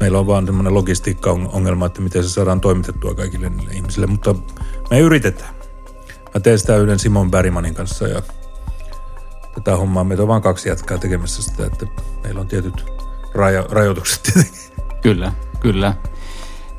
meillä 0.00 0.18
on 0.18 0.26
vaan 0.26 0.46
semmoinen 0.46 0.74
logistiikka-ongelma, 0.74 1.86
että 1.86 2.00
miten 2.00 2.24
se 2.24 2.28
saadaan 2.28 2.60
toimitettua 2.60 3.14
kaikille 3.14 3.48
niille 3.48 3.72
ihmisille. 3.72 4.06
Mutta 4.06 4.34
me 4.90 5.00
yritetään. 5.00 5.54
Mä 6.34 6.40
teen 6.40 6.58
sitä 6.58 6.76
yhden 6.76 6.98
Simon 6.98 7.30
Bergmanin 7.30 7.74
kanssa 7.74 8.08
ja 8.08 8.22
tätä 9.54 9.76
hommaa. 9.76 10.04
Meitä 10.04 10.22
on 10.22 10.28
vain 10.28 10.42
kaksi 10.42 10.68
jatkaa 10.68 10.98
tekemässä 10.98 11.42
sitä, 11.42 11.66
että 11.66 11.86
meillä 12.22 12.40
on 12.40 12.48
tietyt 12.48 12.84
rajo- 13.34 13.68
rajoitukset 13.70 14.22
tietenkin. 14.22 14.60
Kyllä, 15.02 15.32
kyllä. 15.60 15.94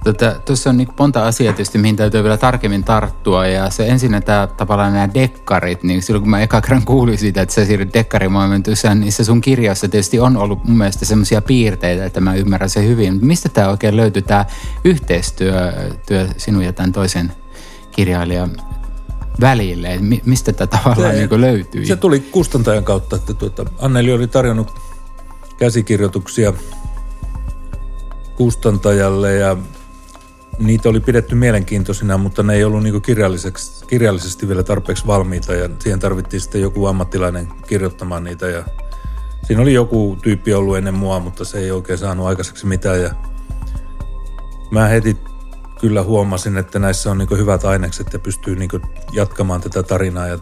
Tuossa 0.04 0.40
tota, 0.46 0.70
on 0.70 0.78
niin 0.78 0.88
monta 1.00 1.28
asiaa 1.28 1.54
tietysti, 1.54 1.78
mihin 1.78 1.96
täytyy 1.96 2.24
vielä 2.24 2.38
tarkemmin 2.38 2.84
tarttua. 2.84 3.48
Ja 3.48 3.70
se 3.70 3.88
ensin 3.88 4.22
tämä 4.26 4.48
tavallaan 4.58 4.94
nämä 4.94 5.14
dekkarit, 5.14 5.84
niin 5.84 6.02
silloin 6.02 6.22
kun 6.22 6.30
mä 6.30 6.42
eka 6.42 6.62
kerran 6.62 6.86
kuulin 6.86 7.18
siitä, 7.18 7.42
että 7.42 7.56
sä 7.56 7.66
siirryt 7.66 7.94
dekkarimaailmantyssään, 7.94 9.00
niin 9.00 9.12
se 9.12 9.24
sun 9.24 9.42
kirjassa 9.42 9.88
tietysti 9.88 10.20
on 10.20 10.38
ollut 10.38 10.66
mun 10.66 10.78
mielestä 10.78 11.06
semmoisia 11.06 11.42
piirteitä, 11.42 12.06
että 12.06 12.22
mä 12.22 12.36
ymmärrän 12.36 12.70
se 12.70 12.88
hyvin. 12.88 13.20
Mistä 13.22 13.50
tämä 13.50 13.70
oikein 13.70 13.96
löytyy, 13.96 14.22
tämä 14.22 14.46
yhteistyö 14.84 15.74
työ 16.08 16.28
sinun 16.38 16.64
ja 16.64 16.74
tämän 16.74 16.92
toisen 16.92 17.32
kirjailijan 17.92 18.58
välille? 19.42 20.00
Mistä 20.26 20.54
tämä 20.54 20.68
tavallaan 20.68 21.16
se, 21.16 21.28
niin 21.28 21.42
löytyy? 21.42 21.86
Se 21.86 21.96
tuli 21.96 22.20
kustantajan 22.20 22.84
kautta, 22.84 23.16
että 23.16 23.34
tuota, 23.34 23.66
Anneli 23.80 24.14
oli 24.14 24.28
tarjonnut 24.28 24.80
käsikirjoituksia 25.58 26.54
kustantajalle 28.36 29.34
ja 29.34 29.58
niitä 30.60 30.90
oli 30.90 31.00
pidetty 31.00 31.36
mielenkiintoisina, 31.36 32.18
mutta 32.18 32.44
ne 32.44 32.54
ei 32.54 32.64
ollut 32.64 32.84
niin 32.84 33.02
kirjallisesti 33.88 34.48
vielä 34.48 34.64
tarpeeksi 34.64 35.08
valmiita 35.08 35.54
ja 35.54 35.70
siihen 35.80 36.00
tarvittiin 36.00 36.42
sitten 36.42 36.62
joku 36.62 36.86
ammattilainen 36.86 37.48
kirjoittamaan 37.68 38.24
niitä 38.24 38.48
ja 38.48 38.64
siinä 39.44 39.62
oli 39.62 39.74
joku 39.74 40.18
tyyppi 40.22 40.54
ollut 40.54 40.78
ennen 40.78 40.94
mua, 40.94 41.20
mutta 41.20 41.46
se 41.46 41.60
ei 41.60 41.72
oikein 41.72 42.00
saanut 42.00 42.28
aikaiseksi 42.28 42.66
mitään 42.66 43.02
ja 43.02 43.12
mä 44.72 44.88
heti 44.88 45.18
kyllä 45.80 46.04
huomasin, 46.04 46.58
että 46.58 46.80
näissä 46.80 47.12
on 47.12 47.18
niin 47.18 47.38
hyvät 47.38 47.66
ainekset 47.66 48.14
ja 48.14 48.20
pystyy 48.20 48.56
niin 48.56 48.70
jatkamaan 49.12 49.62
tätä 49.62 49.84
tarinaa 49.84 50.28
ja 50.28 50.38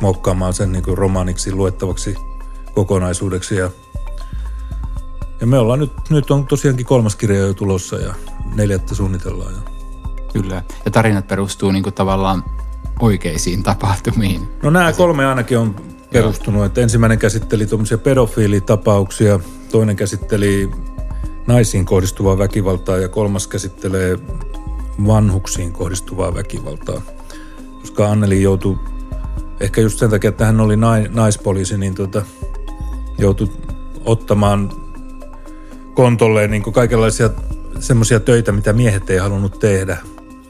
muokkaamaan 0.00 0.52
sen 0.52 0.72
niin 0.72 0.84
romaaniksi 0.86 1.52
luettavaksi 1.52 2.16
kokonaisuudeksi 2.74 3.56
ja 3.56 3.70
ja 5.40 5.46
me 5.46 5.58
ollaan 5.58 5.78
nyt, 5.78 5.92
nyt 6.10 6.30
on 6.30 6.46
tosiaankin 6.46 6.86
kolmas 6.86 7.16
kirja 7.16 7.38
jo 7.38 7.54
tulossa 7.54 7.96
ja 7.96 8.14
neljättä 8.54 8.94
suunnitellaan. 8.94 9.54
Ja. 9.54 9.60
Kyllä, 10.32 10.62
ja 10.84 10.90
tarinat 10.90 11.28
perustuu 11.28 11.70
niin 11.70 11.82
kuin 11.82 11.94
tavallaan 11.94 12.44
oikeisiin 13.00 13.62
tapahtumiin. 13.62 14.48
No 14.62 14.70
nämä 14.70 14.92
kolme 14.92 15.26
ainakin 15.26 15.58
on 15.58 15.76
perustunut. 16.12 16.58
Joo. 16.58 16.66
Että 16.66 16.80
ensimmäinen 16.80 17.18
käsitteli 17.18 17.66
tuommoisia 17.66 17.98
pedofiilitapauksia, 17.98 19.40
toinen 19.70 19.96
käsitteli 19.96 20.70
naisiin 21.46 21.84
kohdistuvaa 21.84 22.38
väkivaltaa 22.38 22.98
ja 22.98 23.08
kolmas 23.08 23.46
käsittelee 23.46 24.18
vanhuksiin 25.06 25.72
kohdistuvaa 25.72 26.34
väkivaltaa. 26.34 27.02
Koska 27.80 28.10
Anneli 28.10 28.42
joutui, 28.42 28.78
ehkä 29.60 29.80
just 29.80 29.98
sen 29.98 30.10
takia, 30.10 30.28
että 30.28 30.46
hän 30.46 30.60
oli 30.60 30.76
naispoliisi, 31.10 31.78
niin 31.78 31.94
tota, 31.94 32.22
joutui 33.18 33.48
ottamaan 34.04 34.72
kontolleen 35.94 36.50
niin 36.50 36.62
kaikenlaisia 36.62 37.30
semmoisia 37.84 38.20
töitä, 38.20 38.52
mitä 38.52 38.72
miehet 38.72 39.10
ei 39.10 39.18
halunnut 39.18 39.58
tehdä. 39.58 39.96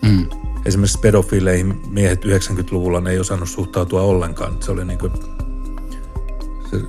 Mm. 0.03 0.27
Esimerkiksi 0.65 0.99
pedofiileihin 0.99 1.81
miehet 1.89 2.25
90-luvulla 2.25 3.01
ne 3.01 3.11
ei 3.11 3.19
osannut 3.19 3.49
suhtautua 3.49 4.03
ollenkaan. 4.03 4.57
Se 4.61 4.71
oli 4.71 4.85
niin 4.85 4.99
kuin, 4.99 5.13
se, 6.71 6.81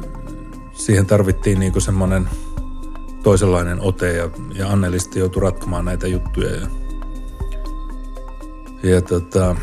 siihen 0.74 1.06
tarvittiin 1.06 1.60
niin 1.60 1.82
semmoinen 1.82 2.30
toisenlainen 3.24 3.82
ote 3.82 4.14
ja, 4.14 4.30
ja 4.54 4.70
Anneli 4.70 5.00
sitten 5.00 5.20
joutui 5.20 5.42
ratkomaan 5.42 5.86
näitä 5.86 6.08
juttuja. 6.08 6.56
Ja, 6.56 6.68
ja 8.84 9.02
tota, 9.02 9.56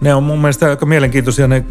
ne 0.00 0.14
on 0.14 0.22
mun 0.22 0.40
mielestä 0.40 0.70
aika 0.70 0.86
mielenkiintoisia 0.86 1.48
ne 1.48 1.64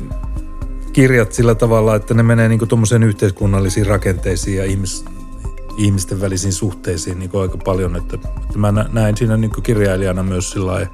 kirjat 0.94 1.34
sillä 1.34 1.56
tavalla, 1.56 1.96
että 1.96 2.14
ne 2.14 2.24
menee 2.24 2.50
niin 2.50 2.68
tuommoiseen 2.68 3.04
yhteiskunnallisiin 3.04 3.86
rakenteisiin 3.86 4.58
ja 4.58 4.66
ihmis, 4.66 5.06
ihmisten 5.80 6.22
välisiin 6.22 6.54
suhteisiin 6.54 7.20
niin 7.20 7.30
aika 7.42 7.58
paljon. 7.58 7.96
Että, 7.96 8.16
että 8.16 8.58
mä 8.58 8.72
näin 8.92 9.18
siinä 9.18 9.38
niin 9.38 9.52
kirjailijana 9.64 10.24
myös 10.24 10.52
sillä 10.52 10.88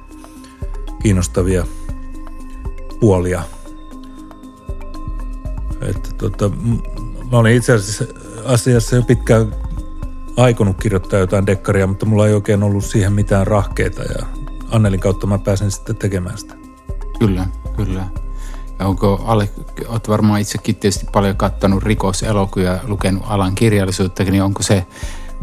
kiinnostavia 1.02 1.66
puolia. 3.00 3.42
Että 5.80 6.10
tota, 6.18 6.48
mä 7.32 7.38
olin 7.38 7.56
itse 7.56 7.72
asiassa, 7.72 8.04
asiassa 8.44 8.96
jo 8.96 9.02
pitkään 9.02 9.54
aikonut 10.36 10.76
kirjoittaa 10.82 11.18
jotain 11.18 11.46
dekkaria, 11.46 11.86
mutta 11.86 12.06
mulla 12.06 12.26
ei 12.26 12.34
oikein 12.34 12.62
ollut 12.62 12.84
siihen 12.84 13.12
mitään 13.12 13.46
rahkeita 13.46 14.02
ja 14.02 14.26
Annelin 14.70 15.00
kautta 15.00 15.26
mä 15.26 15.38
pääsen 15.38 15.70
sitten 15.70 15.96
tekemään 15.96 16.38
sitä. 16.38 16.54
Kyllä, 17.18 17.46
kyllä. 17.76 18.25
Onko 18.80 19.24
alle, 19.26 19.50
olet 19.88 20.08
varmaan 20.08 20.40
itsekin 20.40 20.76
tietysti 20.76 21.06
paljon 21.12 21.36
kattanut 21.36 21.82
rikoselokuvia 21.82 22.72
ja 22.72 22.80
lukenut 22.82 23.22
alan 23.26 23.54
kirjallisuutta, 23.54 24.24
niin 24.24 24.42
onko 24.42 24.62
se 24.62 24.86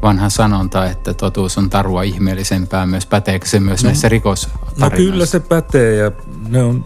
vanha 0.02 0.30
sanonta, 0.30 0.86
että 0.86 1.14
totuus 1.14 1.58
on 1.58 1.70
tarua 1.70 2.04
ihmeellisempää 2.04 2.86
myös, 2.86 3.06
päteekö 3.06 3.46
se 3.46 3.60
myös 3.60 3.84
no, 3.84 3.88
näissä 3.88 4.10
rikostarinoissa? 4.10 4.86
No 4.86 4.90
kyllä 4.90 5.26
se 5.26 5.40
pätee 5.40 5.96
ja 5.96 6.12
ne 6.48 6.64
on, 6.64 6.86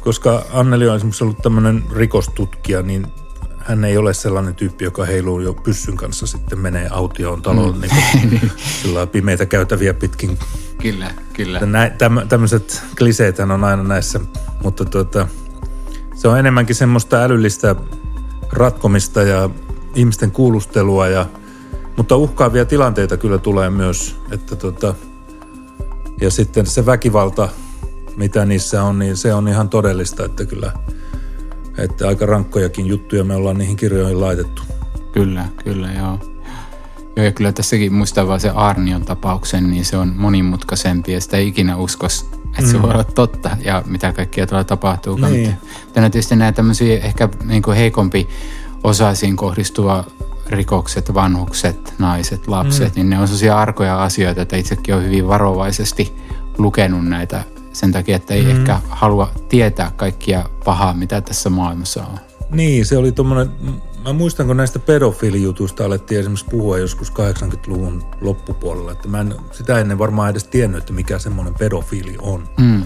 koska 0.00 0.42
Anneli 0.52 0.88
on 0.88 0.96
esimerkiksi 0.96 1.24
ollut 1.24 1.42
tämmöinen 1.42 1.84
rikostutkija, 1.92 2.82
niin 2.82 3.06
hän 3.64 3.84
ei 3.84 3.96
ole 3.96 4.14
sellainen 4.14 4.54
tyyppi, 4.54 4.84
joka 4.84 5.04
heiluu 5.04 5.40
jo 5.40 5.54
pyssyn 5.54 5.96
kanssa 5.96 6.26
sitten 6.26 6.58
menee 6.58 6.88
autioon 6.90 7.42
taloon 7.42 7.74
mm. 7.74 7.80
niin 7.80 7.92
niin. 8.30 8.52
sillä 8.82 9.06
pimeitä 9.06 9.46
käytäviä 9.46 9.94
pitkin. 9.94 10.38
Kyllä, 10.82 11.10
kyllä. 11.32 11.60
täm, 11.98 12.28
tämmöiset 12.28 12.82
kliseethän 12.98 13.50
on 13.50 13.64
aina 13.64 13.82
näissä, 13.82 14.20
mutta 14.62 14.84
tuota, 14.84 15.28
se 16.14 16.28
on 16.28 16.38
enemmänkin 16.38 16.76
semmoista 16.76 17.22
älyllistä 17.22 17.76
ratkomista 18.52 19.22
ja 19.22 19.50
ihmisten 19.94 20.30
kuulustelua, 20.30 21.08
ja, 21.08 21.26
mutta 21.96 22.16
uhkaavia 22.16 22.64
tilanteita 22.64 23.16
kyllä 23.16 23.38
tulee 23.38 23.70
myös, 23.70 24.16
että 24.30 24.56
tuota, 24.56 24.94
ja 26.20 26.30
sitten 26.30 26.66
se 26.66 26.86
väkivalta, 26.86 27.48
mitä 28.16 28.44
niissä 28.44 28.82
on, 28.82 28.98
niin 28.98 29.16
se 29.16 29.34
on 29.34 29.48
ihan 29.48 29.68
todellista, 29.68 30.24
että 30.24 30.44
kyllä– 30.44 30.72
että 31.78 32.08
aika 32.08 32.26
rankkojakin 32.26 32.86
juttuja 32.86 33.24
me 33.24 33.34
ollaan 33.34 33.58
niihin 33.58 33.76
kirjoihin 33.76 34.20
laitettu. 34.20 34.62
Kyllä, 35.12 35.44
kyllä, 35.64 35.92
joo. 35.92 36.18
Joo, 37.16 37.26
ja 37.26 37.32
kyllä 37.32 37.52
tässäkin 37.52 37.92
muistaa 37.92 38.26
vaan 38.26 38.40
se 38.40 38.50
Arnion 38.50 39.04
tapauksen, 39.04 39.70
niin 39.70 39.84
se 39.84 39.96
on 39.96 40.12
monimutkaisempi 40.16 41.12
ja 41.12 41.20
sitä 41.20 41.36
ei 41.36 41.48
ikinä 41.48 41.76
uskos, 41.76 42.30
että 42.58 42.70
se 42.70 42.76
mm. 42.76 42.82
voi 42.82 42.90
olla 42.90 43.04
totta 43.04 43.56
ja 43.64 43.82
mitä 43.86 44.12
kaikkea 44.12 44.46
tuolla 44.46 44.64
tapahtuu. 44.64 45.16
Niin. 45.16 45.56
Mutta 45.84 46.00
tietysti 46.00 46.36
nämä 46.36 46.52
tämmöisiä 46.52 46.98
ehkä 46.98 47.28
niin 47.44 47.62
kuin 47.62 47.76
heikompi 47.76 48.28
osaisiin 48.84 49.36
kohdistuva 49.36 50.04
rikokset, 50.46 51.14
vanhukset, 51.14 51.94
naiset, 51.98 52.48
lapset, 52.48 52.88
mm. 52.88 52.92
niin 52.94 53.10
ne 53.10 53.18
on 53.18 53.28
sellaisia 53.28 53.58
arkoja 53.58 54.02
asioita, 54.02 54.42
että 54.42 54.56
itsekin 54.56 54.94
on 54.94 55.04
hyvin 55.04 55.28
varovaisesti 55.28 56.12
lukenut 56.58 57.04
näitä 57.08 57.44
sen 57.72 57.92
takia, 57.92 58.16
että 58.16 58.34
ei 58.34 58.42
mm. 58.42 58.50
ehkä 58.50 58.80
halua 58.88 59.32
tietää 59.48 59.92
kaikkia 59.96 60.48
pahaa, 60.64 60.94
mitä 60.94 61.20
tässä 61.20 61.50
maailmassa 61.50 62.04
on. 62.04 62.18
Niin, 62.50 62.86
se 62.86 62.98
oli 62.98 63.12
tuommoinen, 63.12 63.50
mä 64.04 64.12
muistan 64.12 64.46
kun 64.46 64.56
näistä 64.56 64.78
pedofiilijutuista 64.78 65.84
alettiin 65.84 66.20
esimerkiksi 66.20 66.46
puhua 66.50 66.78
joskus 66.78 67.12
80-luvun 67.12 68.02
loppupuolella, 68.20 68.92
että 68.92 69.08
mä 69.08 69.20
en 69.20 69.34
sitä 69.52 69.78
ennen 69.78 69.98
varmaan 69.98 70.30
edes 70.30 70.44
tiennyt, 70.44 70.80
että 70.80 70.92
mikä 70.92 71.18
semmoinen 71.18 71.54
pedofiili 71.54 72.16
on. 72.20 72.48
Mm. 72.58 72.82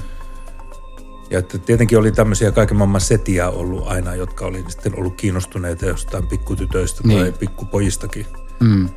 Ja 1.30 1.38
että 1.38 1.58
tietenkin 1.58 1.98
oli 1.98 2.12
tämmöisiä 2.12 2.52
kaiken 2.52 2.76
maailman 2.76 3.00
setiä 3.00 3.50
ollut 3.50 3.86
aina, 3.86 4.14
jotka 4.14 4.46
oli 4.46 4.64
sitten 4.68 4.98
ollut 4.98 5.14
kiinnostuneita 5.16 5.86
jostain 5.86 6.26
pikkutytöistä 6.26 7.00
niin. 7.04 7.20
tai 7.20 7.32
pikkupojistakin. 7.32 8.26
Mm. 8.60 8.88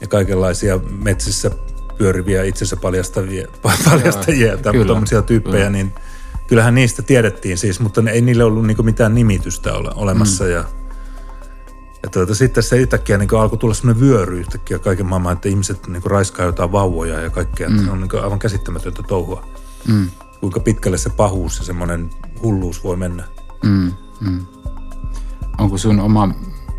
Ja 0.00 0.08
kaikenlaisia 0.08 0.78
metsissä 0.78 1.50
pyöriviä 2.02 2.44
itsensä 2.44 2.76
paljastavia, 2.76 3.48
paljastajia 3.62 4.56
tai 4.58 4.72
tuommoisia 4.86 5.22
tyyppejä, 5.22 5.56
kyllä. 5.56 5.70
niin 5.70 5.92
kyllähän 6.46 6.74
niistä 6.74 7.02
tiedettiin 7.02 7.58
siis, 7.58 7.80
mutta 7.80 8.02
ei 8.12 8.20
niille 8.20 8.44
ollut 8.44 8.66
niinku 8.66 8.82
mitään 8.82 9.14
nimitystä 9.14 9.72
ole, 9.72 9.90
olemassa. 9.94 10.44
Mm. 10.44 10.50
Ja, 10.50 10.64
ja 12.02 12.10
tuota, 12.10 12.34
sitten 12.34 12.62
se 12.62 12.76
yhtäkkiä 12.76 13.18
niin 13.18 13.34
alkoi 13.34 13.58
tulla 13.58 13.74
semmoinen 13.74 14.02
vyöry 14.02 14.40
yhtäkkiä 14.40 14.78
kaiken 14.78 15.06
maailman, 15.06 15.32
että 15.32 15.48
ihmiset 15.48 15.86
niin 15.86 16.02
raiskaa 16.04 16.46
jotain 16.46 16.72
vauvoja 16.72 17.20
ja 17.20 17.30
kaikkea. 17.30 17.68
Mm. 17.68 17.84
Se 17.84 17.90
on 17.90 18.00
niin 18.00 18.22
aivan 18.22 18.38
käsittämätöntä 18.38 19.02
touhua. 19.02 19.46
Mm. 19.88 20.10
Kuinka 20.40 20.60
pitkälle 20.60 20.98
se 20.98 21.10
pahuus 21.10 21.58
ja 21.58 21.64
semmoinen 21.64 22.10
hulluus 22.42 22.84
voi 22.84 22.96
mennä. 22.96 23.24
Mm. 23.64 23.92
Mm. 24.20 24.46
Onko 25.58 25.78
sun 25.78 26.00
oma 26.00 26.34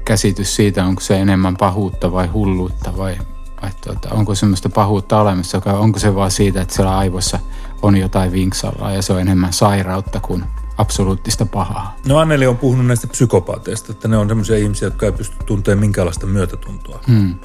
käsitys 0.06 0.56
siitä, 0.56 0.86
onko 0.86 1.02
se 1.02 1.20
enemmän 1.20 1.58
pahuutta 1.58 2.12
vai 2.12 2.28
hulluutta 2.28 2.98
vai, 2.98 3.18
vai 3.64 3.72
tuota, 3.84 4.10
onko 4.12 4.36
semmoista 4.36 4.70
pahuutta 4.70 5.22
olemassa, 5.22 5.62
onko 5.66 6.00
se 6.00 6.16
vaan 6.16 6.32
siitä, 6.32 6.62
että 6.62 6.76
siellä 6.76 6.98
aivossa 6.98 7.40
on 7.82 7.98
jotain 7.98 8.32
vinksalla 8.32 8.92
ja 8.92 9.02
se 9.02 9.14
on 9.14 9.20
enemmän 9.20 9.54
sairautta 9.54 10.20
kuin 10.20 10.44
absoluuttista 10.78 11.46
pahaa. 11.46 11.96
No 12.08 12.18
Anneli 12.18 12.48
on 12.48 12.58
puhunut 12.58 12.86
näistä 12.86 13.08
psykopaateista, 13.08 13.92
että 13.92 14.08
ne 14.08 14.18
on 14.18 14.28
semmoisia 14.28 14.58
ihmisiä, 14.58 14.88
jotka 14.88 15.06
ei 15.06 15.12
pysty 15.12 15.36
tuntemaan 15.46 15.80
minkäänlaista 15.80 16.26
myötätuntoa. 16.26 17.00
Hmm. 17.08 17.36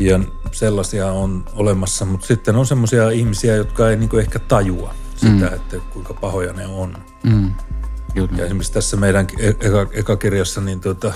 Ja 0.00 0.20
sellaisia 0.52 1.12
on 1.12 1.44
olemassa, 1.54 2.04
mutta 2.04 2.26
sitten 2.26 2.56
on 2.56 2.66
semmoisia 2.66 3.10
ihmisiä, 3.10 3.56
jotka 3.56 3.90
ei 3.90 3.96
niinku 3.96 4.16
ehkä 4.16 4.38
tajua 4.38 4.94
sitä, 5.16 5.46
hmm. 5.46 5.54
että 5.54 5.76
kuinka 5.90 6.14
pahoja 6.14 6.52
ne 6.52 6.66
on. 6.66 6.96
Hmm. 7.30 7.52
Ja 8.14 8.44
esimerkiksi 8.44 8.72
tässä 8.72 8.96
meidän 8.96 9.26
eka, 9.38 9.86
eka 9.92 10.16
kirjassa, 10.16 10.60
niin 10.60 10.80
tuota, 10.80 11.12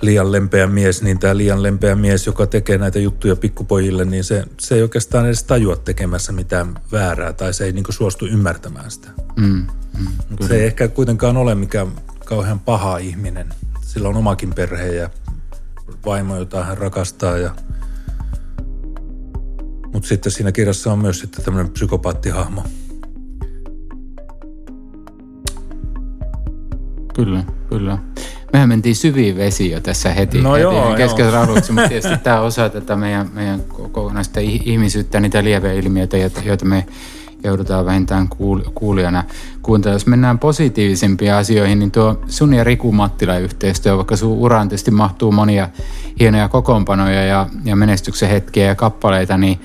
liian 0.00 0.32
lempeä 0.32 0.66
mies, 0.66 1.02
niin 1.02 1.18
tämä 1.18 1.36
liian 1.36 1.62
lempeä 1.62 1.94
mies, 1.94 2.26
joka 2.26 2.46
tekee 2.46 2.78
näitä 2.78 2.98
juttuja 2.98 3.36
pikkupojille, 3.36 4.04
niin 4.04 4.24
se, 4.24 4.44
se 4.58 4.74
ei 4.74 4.82
oikeastaan 4.82 5.26
edes 5.26 5.44
tajua 5.44 5.76
tekemässä 5.76 6.32
mitään 6.32 6.74
väärää 6.92 7.32
tai 7.32 7.54
se 7.54 7.64
ei 7.64 7.72
niin 7.72 7.84
suostu 7.88 8.26
ymmärtämään 8.26 8.90
sitä. 8.90 9.08
Mm, 9.36 9.66
mm, 9.98 10.46
se 10.48 10.56
ei 10.56 10.66
ehkä 10.66 10.88
kuitenkaan 10.88 11.36
ole 11.36 11.54
mikään 11.54 11.88
kauhean 12.24 12.60
paha 12.60 12.98
ihminen. 12.98 13.46
Sillä 13.80 14.08
on 14.08 14.16
omakin 14.16 14.54
perhe 14.54 14.86
ja 14.86 15.10
vaimo, 16.06 16.36
jota 16.36 16.64
hän 16.64 16.78
rakastaa. 16.78 17.38
Ja... 17.38 17.54
Mutta 19.92 20.08
sitten 20.08 20.32
siinä 20.32 20.52
kirjassa 20.52 20.92
on 20.92 20.98
myös 20.98 21.20
sitten 21.20 21.44
tämmöinen 21.44 21.72
psykopaattihahmo. 21.72 22.64
Kyllä, 27.14 27.44
kyllä. 27.68 27.98
Mehän 28.52 28.68
mentiin 28.68 28.96
syviin 28.96 29.36
vesiin 29.36 29.70
jo 29.70 29.80
tässä 29.80 30.12
heti, 30.12 30.40
no 30.40 30.52
heti 30.52 30.62
joo, 30.62 30.94
kesken 30.96 31.32
raduksi, 31.32 31.72
mutta 31.72 31.88
tietysti 31.88 32.18
tämä 32.24 32.40
osa 32.40 32.68
tätä 32.68 32.96
meidän, 32.96 33.30
meidän 33.34 33.60
kokonaista 33.60 34.40
ihmisyyttä, 34.40 35.20
niitä 35.20 35.44
lieveilmiöitä, 35.44 36.16
joita 36.44 36.64
me 36.64 36.86
joudutaan 37.44 37.86
vähintään 37.86 38.28
kuulijana 38.74 39.24
kuuntelemaan. 39.62 39.94
Jos 39.94 40.06
mennään 40.06 40.38
positiivisimpiin 40.38 41.32
asioihin, 41.32 41.78
niin 41.78 41.90
tuo 41.90 42.20
sun 42.26 42.54
ja 42.54 42.64
Riku 42.64 42.92
Mattila 42.92 43.38
yhteistyö, 43.38 43.96
vaikka 43.96 44.16
sun 44.16 44.38
uraan 44.38 44.68
tietysti 44.68 44.90
mahtuu 44.90 45.32
monia 45.32 45.68
hienoja 46.20 46.48
kokoonpanoja 46.48 47.24
ja, 47.24 47.46
ja 47.64 47.76
menestyksen 47.76 48.28
hetkiä 48.28 48.66
ja 48.66 48.74
kappaleita, 48.74 49.38
niin 49.38 49.60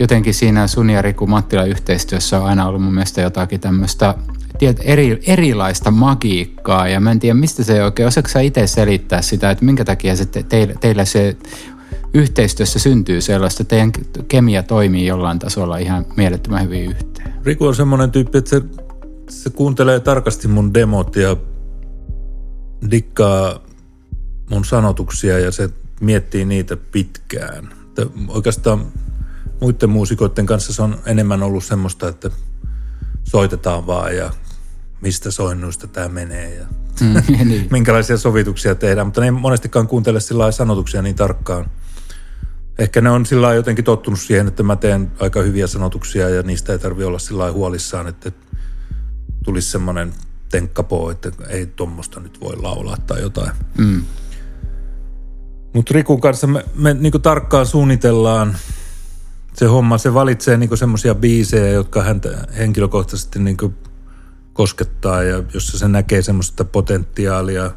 jotenkin 0.00 0.34
siinä 0.34 0.66
sun 0.66 0.90
ja 0.90 1.02
Riku 1.02 1.26
Mattila 1.26 1.64
yhteistyössä 1.64 2.40
on 2.40 2.46
aina 2.46 2.66
ollut 2.66 2.82
mun 2.82 2.94
mielestä 2.94 3.20
jotakin 3.20 3.60
tämmöistä 3.60 4.14
tiedät, 4.58 4.80
eri, 4.80 5.22
erilaista 5.26 5.90
magiikkaa 5.90 6.88
ja 6.88 7.00
mä 7.00 7.10
en 7.10 7.20
tiedä 7.20 7.34
mistä 7.34 7.64
se 7.64 7.84
oikein, 7.84 8.06
osaako 8.06 8.28
sä 8.28 8.40
itse 8.40 8.66
selittää 8.66 9.22
sitä, 9.22 9.50
että 9.50 9.64
minkä 9.64 9.84
takia 9.84 10.16
se 10.16 10.26
te, 10.26 10.42
teillä, 10.42 10.74
teillä 10.80 11.04
se 11.04 11.36
yhteistyössä 12.14 12.78
syntyy 12.78 13.20
sellaista, 13.20 13.62
että 13.62 13.70
teidän 13.70 13.92
kemia 14.28 14.62
toimii 14.62 15.06
jollain 15.06 15.38
tasolla 15.38 15.78
ihan 15.78 16.06
mielettömän 16.16 16.64
hyvin 16.64 16.84
yhteen. 16.84 17.34
Riku 17.44 17.66
on 17.66 17.74
semmoinen 17.74 18.10
tyyppi, 18.10 18.38
että 18.38 18.50
se, 18.50 18.62
se 19.30 19.50
kuuntelee 19.50 20.00
tarkasti 20.00 20.48
mun 20.48 20.74
demot 20.74 21.16
ja 21.16 21.36
dikkaa 22.90 23.60
mun 24.50 24.64
sanotuksia 24.64 25.38
ja 25.38 25.52
se 25.52 25.70
miettii 26.00 26.44
niitä 26.44 26.76
pitkään. 26.76 27.68
Että 27.88 28.06
oikeastaan 28.28 28.86
muiden 29.60 29.90
muusikoiden 29.90 30.46
kanssa 30.46 30.72
se 30.72 30.82
on 30.82 30.98
enemmän 31.06 31.42
ollut 31.42 31.64
semmoista, 31.64 32.08
että 32.08 32.30
soitetaan 33.24 33.86
vaan 33.86 34.16
ja 34.16 34.30
mistä 35.00 35.30
soinnuista 35.30 35.86
tämä 35.86 36.08
menee 36.08 36.54
ja 36.54 36.64
mm, 37.00 37.22
niin. 37.48 37.68
minkälaisia 37.70 38.16
sovituksia 38.16 38.74
tehdään, 38.74 39.06
mutta 39.06 39.20
ne 39.20 39.26
ei 39.26 39.30
monestikaan 39.30 39.86
kuuntele 39.86 40.20
sillä 40.20 40.50
sanotuksia 40.50 41.02
niin 41.02 41.16
tarkkaan. 41.16 41.70
Ehkä 42.78 43.00
ne 43.00 43.10
on 43.10 43.26
sillä 43.26 43.54
jotenkin 43.54 43.84
tottunut 43.84 44.20
siihen, 44.20 44.48
että 44.48 44.62
mä 44.62 44.76
teen 44.76 45.12
aika 45.20 45.42
hyviä 45.42 45.66
sanotuksia 45.66 46.28
ja 46.28 46.42
niistä 46.42 46.72
ei 46.72 46.78
tarvi 46.78 47.04
olla 47.04 47.18
sillä 47.18 47.52
huolissaan, 47.52 48.06
että 48.06 48.32
tulisi 49.44 49.70
semmoinen 49.70 50.12
tenkkapoo, 50.50 51.10
että 51.10 51.32
ei 51.48 51.66
tuommoista 51.66 52.20
nyt 52.20 52.40
voi 52.40 52.56
laulaa 52.56 52.96
tai 52.96 53.20
jotain. 53.20 53.50
Mm. 53.78 54.02
Mutta 55.72 55.94
Rikun 55.94 56.20
kanssa 56.20 56.46
me, 56.46 56.64
me 56.74 56.94
niinku 56.94 57.18
tarkkaan 57.18 57.66
suunnitellaan 57.66 58.56
se 59.54 59.66
homma. 59.66 59.98
Se 59.98 60.14
valitsee 60.14 60.56
niinku 60.56 60.76
semmoisia 60.76 61.14
biisejä, 61.14 61.68
jotka 61.68 62.02
häntä 62.02 62.46
henkilökohtaisesti 62.58 63.38
niinku 63.38 63.74
koskettaa 64.56 65.22
ja 65.22 65.42
jossa 65.54 65.78
se 65.78 65.88
näkee 65.88 66.22
semmoista 66.22 66.64
potentiaalia 66.64 67.70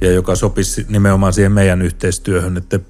ja 0.00 0.12
joka 0.12 0.36
sopisi 0.36 0.86
nimenomaan 0.88 1.32
siihen 1.32 1.52
meidän 1.52 1.82
yhteistyöhön, 1.82 2.56
että 2.56 2.80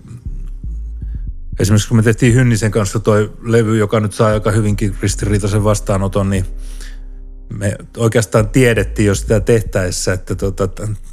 esimerkiksi 1.59 1.88
kun 1.88 1.96
me 1.96 2.03
tehtiin 2.03 2.35
Hynnisen 2.35 2.70
kanssa 2.70 3.01
toi 3.01 3.33
levy, 3.42 3.79
joka 3.79 4.01
nyt 4.01 4.12
saa 4.12 4.29
aika 4.29 4.51
hyvinkin 4.51 4.96
ristiriitaisen 5.03 5.64
vastaanoton, 5.64 6.31
niin 6.31 6.44
me 7.53 7.77
oikeastaan 7.96 8.48
tiedettiin 8.48 9.07
jo 9.07 9.14
sitä 9.14 9.40
tehtäessä, 9.40 10.12
että 10.12 10.35
tota, 10.35 10.68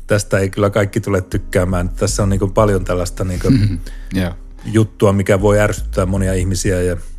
tästä 0.07 0.39
ei 0.39 0.49
kyllä 0.49 0.69
kaikki 0.69 0.99
tule 0.99 1.21
tykkäämään. 1.21 1.89
Tässä 1.89 2.23
on 2.23 2.29
niin 2.29 2.53
paljon 2.53 2.85
tällaista 2.85 3.23
niin 3.23 3.79
yeah. 4.15 4.35
juttua, 4.65 5.13
mikä 5.13 5.41
voi 5.41 5.59
ärsyttää 5.59 6.05
monia 6.05 6.33
ihmisiä 6.33 6.81
ja– 6.81 6.97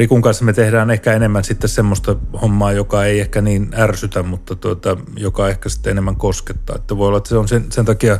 Rikun 0.00 0.22
kanssa 0.22 0.44
me 0.44 0.52
tehdään 0.52 0.90
ehkä 0.90 1.12
enemmän 1.12 1.44
sitten 1.44 1.70
semmoista 1.70 2.16
hommaa, 2.42 2.72
joka 2.72 3.04
ei 3.04 3.20
ehkä 3.20 3.40
niin 3.40 3.70
ärsytä, 3.74 4.22
mutta 4.22 4.56
tuota, 4.56 4.96
joka 5.16 5.48
ehkä 5.48 5.68
sitten 5.68 5.90
enemmän 5.90 6.16
koskettaa. 6.16 6.76
Että 6.76 6.96
voi 6.96 7.08
olla, 7.08 7.18
että 7.18 7.28
se 7.28 7.36
on 7.36 7.48
sen, 7.48 7.72
sen 7.72 7.84
takia, 7.84 8.18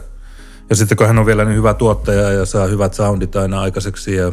ja 0.71 0.77
sitten 0.77 0.99
kun 0.99 1.07
hän 1.07 1.19
on 1.19 1.27
vielä 1.27 1.45
niin 1.45 1.57
hyvä 1.57 1.75
tuottaja 1.75 2.33
ja 2.33 2.45
saa 2.45 2.67
hyvät 2.67 2.95
soundit 2.95 3.37
aina 3.37 3.61
aikaiseksi, 3.61 4.15
ja, 4.15 4.33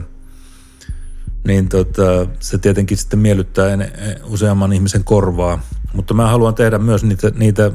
niin 1.47 1.69
tota, 1.69 2.27
se 2.39 2.57
tietenkin 2.57 2.97
sitten 2.97 3.19
miellyttää 3.19 3.69
en, 3.69 3.91
useamman 4.23 4.73
ihmisen 4.73 5.03
korvaa. 5.03 5.59
Mutta 5.93 6.13
mä 6.13 6.27
haluan 6.27 6.55
tehdä 6.55 6.77
myös 6.77 7.03
niitä, 7.03 7.31
niitä 7.35 7.71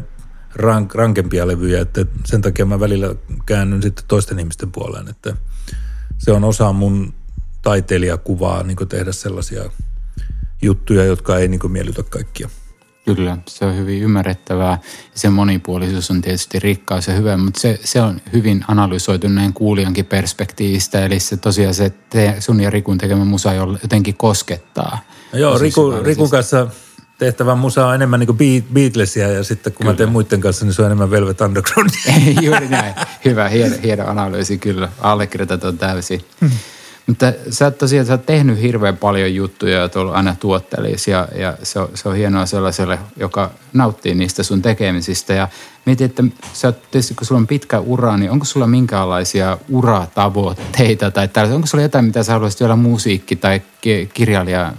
rank, 0.55 0.95
rankempia 0.95 1.47
levyjä, 1.47 1.81
että 1.81 2.07
sen 2.25 2.43
takia 2.43 2.67
mä 2.67 2.81
välillä 2.81 3.15
käännyn 3.47 3.83
sitten 3.83 4.05
toisten 4.09 4.39
ihmisten 4.39 4.73
puoleen, 4.73 5.09
että 5.09 5.37
se 6.19 6.33
on 6.33 6.45
osa 6.45 6.73
mun 6.73 7.15
taiteilijakuvaa 7.63 8.63
niin 8.63 8.89
tehdä 8.89 9.13
sellaisia 9.13 9.63
juttuja, 10.63 11.05
jotka 11.05 11.39
ei 11.39 11.49
niin 11.49 11.73
miellytä 11.73 12.03
kaikkia. 12.03 12.49
Kyllä, 13.05 13.39
se 13.49 13.65
on 13.65 13.77
hyvin 13.77 14.03
ymmärrettävää. 14.03 14.79
Se 15.15 15.31
monipuolisuus 15.31 16.11
on 16.11 16.23
tietysti 16.23 16.59
rikkaus 16.59 17.07
ja 17.07 17.15
hyvä, 17.15 17.37
mutta 17.37 17.61
se, 17.61 17.81
se 17.85 18.03
on 18.03 18.21
hyvin 18.33 18.65
analysoitu 18.69 19.29
näin 19.29 19.53
kuulijankin 19.53 20.07
perspektiivistä. 20.07 21.05
Eli 21.05 21.21
se 21.21 21.37
tosiaan 21.37 21.75
se 21.75 21.91
te, 22.11 22.37
sun 22.39 22.61
ja 22.61 22.71
Rikun 22.71 22.99
tekemä 22.99 23.25
musa 23.25 23.55
jotenkin 23.55 24.17
koskettaa. 24.17 24.99
No 25.33 25.39
joo, 25.39 25.59
Riku, 25.59 25.91
Rikun 26.05 26.31
kanssa 26.31 26.67
tehtävä 27.19 27.55
musa 27.55 27.87
on 27.87 27.95
enemmän 27.95 28.21
niin 28.21 28.65
Beatlesia 28.73 29.29
ja 29.29 29.45
sitten 29.45 29.73
kun 29.73 29.79
kyllä. 29.79 29.93
mä 29.93 29.97
teen 29.97 30.09
muiden 30.09 30.41
kanssa, 30.41 30.65
niin 30.65 30.75
se 30.75 30.83
on 30.83 30.87
enemmän 30.87 31.11
Velvet 31.11 31.41
Undergroundia. 31.41 32.15
Juuri 32.47 32.69
näin. 32.69 32.95
Hyvä, 33.25 33.49
hieno, 33.49 33.77
hieno 33.83 34.07
analyysi 34.07 34.59
kyllä. 34.59 34.89
Allekirjoitat 35.01 35.65
on 35.65 35.79
täysin. 35.79 36.25
Mutta 37.07 37.33
sä 37.51 37.65
oot 37.65 37.79
tosiaan 37.79 38.07
sä 38.07 38.13
oot 38.13 38.27
tehnyt 38.27 38.63
hirveän 38.63 38.97
paljon 38.97 39.35
juttuja 39.35 39.79
ja 39.79 39.89
ollut 39.95 40.15
aina 40.15 40.37
tuottelis 40.41 41.09
ja, 41.09 41.29
ja 41.35 41.57
se, 41.63 41.79
on, 41.79 41.89
se 41.95 42.09
on 42.09 42.17
hienoa 42.17 42.47
sellaiselle, 42.47 42.99
joka 43.17 43.51
nauttii 43.73 44.15
niistä 44.15 44.43
sun 44.43 44.63
tekemisistä. 44.63 45.35
Ja 45.35 45.49
mietin, 45.87 46.05
että 46.05 46.23
sä 46.53 46.69
oot, 46.69 46.91
tietysti 46.91 47.15
kun 47.15 47.27
sulla 47.27 47.39
on 47.39 47.47
pitkä 47.47 47.79
ura, 47.81 48.17
niin 48.17 48.31
onko 48.31 48.45
sulla 48.45 48.67
minkälaisia 48.67 49.59
uratavoitteita 49.69 51.11
tai 51.11 51.29
tällaisia? 51.29 51.57
Onko 51.57 51.67
sulla 51.67 51.83
jotain, 51.83 52.05
mitä 52.05 52.23
sä 52.23 52.33
haluaisit 52.33 52.61
vielä 52.61 52.77
musiikki- 52.77 53.37
tai 53.37 53.63
kirjailija, 54.15 54.73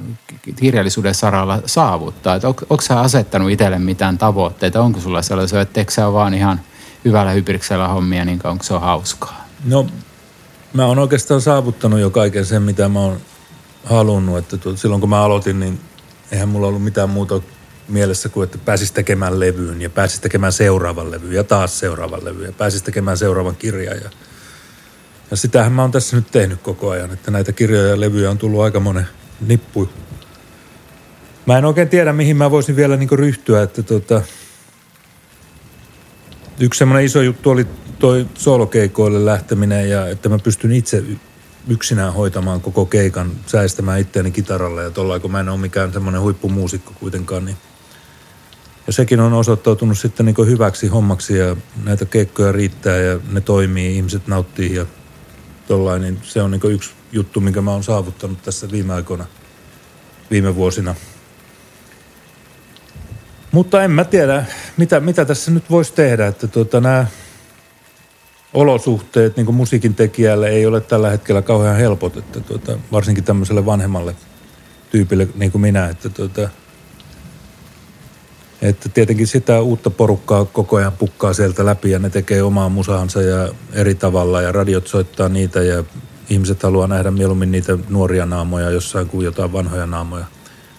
kirjallisuuden 0.55 1.15
saralla 1.15 1.59
saavuttaa? 1.65 2.35
Että 2.35 2.47
on, 2.47 2.55
onko 2.69 2.81
sä 2.81 2.99
asettanut 2.99 3.51
itselle 3.51 3.79
mitään 3.79 4.17
tavoitteita? 4.17 4.81
Onko 4.81 4.99
sulla 4.99 5.21
sellaisia, 5.21 5.61
että 5.61 5.85
sä 5.89 6.13
vaan 6.13 6.33
ihan 6.33 6.61
hyvällä 7.05 7.31
hybriksellä 7.31 7.87
hommia, 7.87 8.25
niin 8.25 8.39
onko 8.43 8.63
se 8.63 8.73
on 8.73 8.81
hauskaa? 8.81 9.47
No 9.65 9.87
mä 10.73 10.85
oon 10.85 10.99
oikeastaan 10.99 11.41
saavuttanut 11.41 11.99
jo 11.99 12.09
kaiken 12.09 12.45
sen, 12.45 12.61
mitä 12.61 12.89
mä 12.89 12.99
oon 12.99 13.17
halunnut. 13.83 14.37
Että 14.37 14.57
tuot, 14.57 14.79
silloin 14.79 15.01
kun 15.01 15.09
mä 15.09 15.23
aloitin, 15.23 15.59
niin 15.59 15.79
eihän 16.31 16.49
mulla 16.49 16.67
ollut 16.67 16.83
mitään 16.83 17.09
muuta 17.09 17.41
mielessä 17.87 18.29
kuin, 18.29 18.43
että 18.43 18.57
pääsis 18.57 18.91
tekemään 18.91 19.39
levyyn 19.39 19.81
ja 19.81 19.89
pääsis 19.89 20.19
tekemään 20.19 20.53
seuraavan 20.53 21.11
levyyn 21.11 21.35
ja 21.35 21.43
taas 21.43 21.79
seuraavan 21.79 22.25
levyyn 22.25 22.45
ja 22.45 22.51
pääsis 22.51 22.83
tekemään 22.83 23.17
seuraavan 23.17 23.55
kirjan. 23.55 23.97
Ja, 24.03 24.09
ja 25.31 25.37
sitähän 25.37 25.71
mä 25.71 25.81
oon 25.81 25.91
tässä 25.91 26.15
nyt 26.15 26.31
tehnyt 26.31 26.61
koko 26.61 26.89
ajan, 26.89 27.11
että 27.11 27.31
näitä 27.31 27.51
kirjoja 27.51 27.89
ja 27.89 27.99
levyjä 27.99 28.31
on 28.31 28.37
tullut 28.37 28.61
aika 28.61 28.79
monen 28.79 29.07
nippu. 29.47 29.89
Mä 31.45 31.57
en 31.57 31.65
oikein 31.65 31.89
tiedä, 31.89 32.13
mihin 32.13 32.37
mä 32.37 32.51
voisin 32.51 32.75
vielä 32.75 32.97
niin 32.97 33.09
ryhtyä, 33.11 33.61
että 33.61 33.83
tota, 33.83 34.21
yksi 36.63 36.77
semmoinen 36.77 37.05
iso 37.05 37.21
juttu 37.21 37.49
oli 37.49 37.67
toi 37.99 38.27
solokeikoille 38.33 39.25
lähteminen 39.25 39.89
ja 39.89 40.07
että 40.07 40.29
mä 40.29 40.39
pystyn 40.39 40.71
itse 40.71 41.03
yksinään 41.67 42.13
hoitamaan 42.13 42.61
koko 42.61 42.85
keikan, 42.85 43.31
säästämään 43.45 43.99
itseäni 43.99 44.31
kitaralla 44.31 44.81
ja 44.81 44.91
tuolla 44.91 45.19
kun 45.19 45.31
mä 45.31 45.39
en 45.39 45.49
ole 45.49 45.59
mikään 45.59 45.93
semmoinen 45.93 46.21
huippumuusikko 46.21 46.93
kuitenkaan, 46.99 47.45
niin 47.45 47.57
ja 48.87 48.93
sekin 48.93 49.19
on 49.19 49.33
osoittautunut 49.33 49.97
sitten 49.97 50.25
niin 50.25 50.47
hyväksi 50.47 50.87
hommaksi 50.87 51.37
ja 51.37 51.55
näitä 51.83 52.05
keikkoja 52.05 52.51
riittää 52.51 52.97
ja 52.97 53.19
ne 53.31 53.41
toimii, 53.41 53.95
ihmiset 53.95 54.27
nauttii 54.27 54.75
ja 54.75 54.85
tollain, 55.67 56.01
niin 56.01 56.19
se 56.23 56.41
on 56.41 56.51
niin 56.51 56.71
yksi 56.71 56.91
juttu, 57.11 57.39
minkä 57.39 57.61
mä 57.61 57.71
oon 57.71 57.83
saavuttanut 57.83 58.43
tässä 58.43 58.71
viime 58.71 58.93
aikoina, 58.93 59.25
viime 60.31 60.55
vuosina. 60.55 60.95
Mutta 63.53 63.83
en 63.83 63.91
mä 63.91 64.03
tiedä, 64.03 64.45
mitä, 64.77 64.99
mitä 64.99 65.25
tässä 65.25 65.51
nyt 65.51 65.69
voisi 65.69 65.93
tehdä, 65.93 66.27
että 66.27 66.47
tuota, 66.47 66.81
nämä 66.81 67.05
olosuhteet 68.53 69.37
niin 69.37 69.55
musiikin 69.55 69.95
tekijälle 69.95 70.49
ei 70.49 70.65
ole 70.65 70.81
tällä 70.81 71.09
hetkellä 71.09 71.41
kauhean 71.41 71.77
helpot, 71.77 72.17
että 72.17 72.39
tuota, 72.39 72.79
varsinkin 72.91 73.23
tämmöiselle 73.23 73.65
vanhemmalle 73.65 74.15
tyypille 74.91 75.27
niin 75.35 75.51
kuin 75.51 75.61
minä, 75.61 75.89
että, 75.89 76.09
tuota, 76.09 76.49
että 78.61 78.89
tietenkin 78.89 79.27
sitä 79.27 79.61
uutta 79.61 79.89
porukkaa 79.89 80.45
koko 80.45 80.75
ajan 80.75 80.93
pukkaa 80.93 81.33
sieltä 81.33 81.65
läpi 81.65 81.91
ja 81.91 81.99
ne 81.99 82.09
tekee 82.09 82.43
omaa 82.43 82.69
musaansa 82.69 83.21
ja 83.21 83.49
eri 83.73 83.95
tavalla 83.95 84.41
ja 84.41 84.51
radiot 84.51 84.87
soittaa 84.87 85.29
niitä 85.29 85.63
ja 85.63 85.83
ihmiset 86.29 86.63
haluaa 86.63 86.87
nähdä 86.87 87.11
mieluummin 87.11 87.51
niitä 87.51 87.77
nuoria 87.89 88.25
naamoja 88.25 88.69
jossain 88.69 89.07
kuin 89.07 89.25
jotain 89.25 89.53
vanhoja 89.53 89.85
naamoja. 89.85 90.25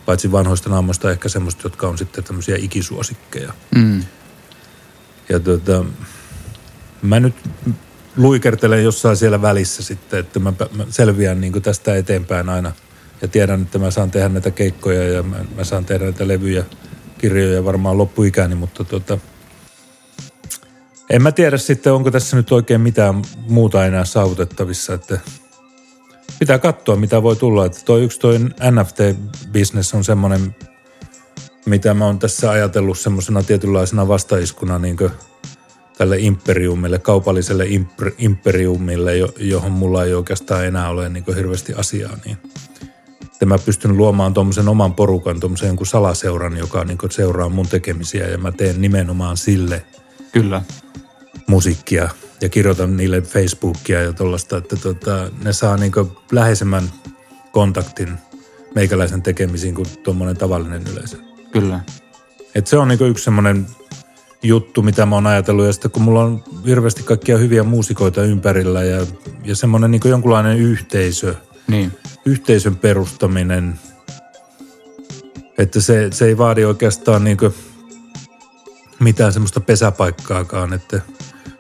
Paitsi 0.06 0.32
vanhoista 0.32 0.70
naamoista 0.70 1.10
ehkä 1.10 1.28
semmoista, 1.28 1.62
jotka 1.64 1.88
on 1.88 1.98
sitten 1.98 2.24
tämmöisiä 2.24 2.56
ikisuosikkeja. 2.58 3.52
Mm. 3.74 4.04
Ja 5.28 5.40
tuota, 5.40 5.84
mä 7.02 7.20
nyt 7.20 7.34
luikertelen 8.16 8.84
jossain 8.84 9.16
siellä 9.16 9.42
välissä 9.42 9.82
sitten, 9.82 10.20
että 10.20 10.38
mä, 10.38 10.52
mä 10.76 10.84
selviän 10.88 11.40
niin 11.40 11.62
tästä 11.62 11.96
eteenpäin 11.96 12.48
aina. 12.48 12.72
Ja 13.22 13.28
tiedän, 13.28 13.62
että 13.62 13.78
mä 13.78 13.90
saan 13.90 14.10
tehdä 14.10 14.28
näitä 14.28 14.50
keikkoja 14.50 15.08
ja 15.08 15.22
mä, 15.22 15.36
mä 15.56 15.64
saan 15.64 15.84
tehdä 15.84 16.04
näitä 16.04 16.28
levyjä, 16.28 16.64
kirjoja 17.18 17.64
varmaan 17.64 17.98
loppuikäni, 17.98 18.54
mutta 18.54 18.84
tota, 18.84 19.18
en 21.10 21.22
mä 21.22 21.32
tiedä 21.32 21.56
sitten, 21.56 21.92
onko 21.92 22.10
tässä 22.10 22.36
nyt 22.36 22.52
oikein 22.52 22.80
mitään 22.80 23.22
muuta 23.48 23.86
enää 23.86 24.04
saavutettavissa, 24.04 24.94
että 24.94 25.20
pitää 26.38 26.58
katsoa, 26.58 26.96
mitä 26.96 27.22
voi 27.22 27.36
tulla. 27.36 27.66
Että 27.66 27.80
toi 27.84 28.04
yksi 28.04 28.20
toi 28.20 28.38
NFT-business 28.70 29.94
on 29.96 30.04
semmoinen, 30.04 30.56
mitä 31.66 31.94
mä 31.94 32.06
oon 32.06 32.18
tässä 32.18 32.50
ajatellut 32.50 32.98
semmoisena 32.98 33.42
tietynlaisena 33.42 34.08
vastaiskuna 34.08 34.78
niin 34.78 34.96
tälle 35.98 36.18
imperiumille, 36.18 36.98
kaupalliselle 36.98 37.66
imper, 37.66 38.12
imperiumille, 38.18 39.12
johon 39.38 39.72
mulla 39.72 40.04
ei 40.04 40.14
oikeastaan 40.14 40.66
enää 40.66 40.90
ole 40.90 41.08
niin 41.08 41.24
hirveästi 41.36 41.74
asiaa, 41.74 42.16
niin 42.24 42.38
että 43.24 43.46
mä 43.46 43.58
pystyn 43.58 43.96
luomaan 43.96 44.34
tuommoisen 44.34 44.68
oman 44.68 44.94
porukan, 44.94 45.40
tuommoisen 45.40 45.66
jonkun 45.66 45.86
salaseuran, 45.86 46.56
joka 46.56 46.84
niin 46.84 46.98
seuraa 47.10 47.48
mun 47.48 47.68
tekemisiä 47.68 48.28
ja 48.28 48.38
mä 48.38 48.52
teen 48.52 48.80
nimenomaan 48.80 49.36
sille 49.36 49.84
Kyllä. 50.34 50.62
Musiikkia 51.46 52.08
ja 52.40 52.48
kirjoitan 52.48 52.96
niille 52.96 53.20
Facebookia 53.20 54.02
ja 54.02 54.12
tuollaista, 54.12 54.56
että 54.56 54.76
tota, 54.76 55.30
ne 55.44 55.52
saa 55.52 55.76
niin 55.76 55.92
läheisemmän 56.32 56.90
kontaktin 57.52 58.18
meikäläisen 58.74 59.22
tekemisiin 59.22 59.74
kuin 59.74 59.86
tuommoinen 60.02 60.36
tavallinen 60.36 60.82
yleisö. 60.92 61.16
Kyllä. 61.52 61.80
Et 62.54 62.66
se 62.66 62.78
on 62.78 62.88
niin 62.88 63.02
yksi 63.02 63.24
semmoinen 63.24 63.66
juttu, 64.42 64.82
mitä 64.82 65.06
mä 65.06 65.14
oon 65.14 65.26
ajatellut. 65.26 65.66
Ja 65.66 65.72
sitten 65.72 65.90
kun 65.90 66.02
mulla 66.02 66.24
on 66.24 66.44
hirveästi 66.66 67.02
kaikkia 67.02 67.38
hyviä 67.38 67.62
muusikoita 67.62 68.22
ympärillä 68.22 68.84
ja, 68.84 69.06
ja 69.44 69.56
semmoinen 69.56 69.90
niin 69.90 70.00
jonkunlainen 70.04 70.58
yhteisö, 70.58 71.34
niin. 71.68 71.92
yhteisön 72.26 72.76
perustaminen, 72.76 73.78
että 75.58 75.80
se, 75.80 76.08
se 76.12 76.26
ei 76.26 76.38
vaadi 76.38 76.64
oikeastaan 76.64 77.24
niin 77.24 77.38
mitään 79.00 79.32
semmoista 79.32 79.60
pesäpaikkaakaan, 79.60 80.72
että 80.72 81.00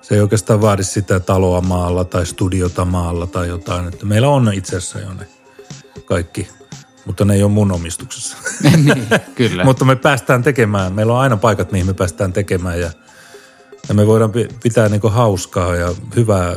se 0.02 0.14
ei 0.14 0.20
oikeastaan 0.20 0.60
vaadi 0.60 0.84
sitä 0.84 1.20
taloa 1.20 1.60
maalla 1.60 2.04
tai 2.04 2.26
studiota 2.26 2.84
maalla 2.84 3.26
tai 3.26 3.48
jotain. 3.48 3.88
Että 3.88 4.06
meillä 4.06 4.28
on 4.28 4.52
itse 4.52 4.76
asiassa 4.76 5.00
jo 5.00 5.14
ne 5.14 5.26
kaikki 6.04 6.48
mutta 7.06 7.24
ne 7.24 7.34
ei 7.34 7.42
ole 7.42 7.52
mun 7.52 7.72
omistuksessa. 7.72 8.36
niin, 8.62 9.06
kyllä. 9.34 9.64
mutta 9.68 9.84
me 9.84 9.96
päästään 9.96 10.42
tekemään, 10.42 10.92
meillä 10.92 11.12
on 11.12 11.20
aina 11.20 11.36
paikat, 11.36 11.72
mihin 11.72 11.86
me 11.86 11.94
päästään 11.94 12.32
tekemään 12.32 12.80
ja, 12.80 12.90
ja 13.88 13.94
me 13.94 14.06
voidaan 14.06 14.32
pitää 14.62 14.88
niinku 14.88 15.08
hauskaa 15.08 15.76
ja 15.76 15.94
hyvää 16.16 16.56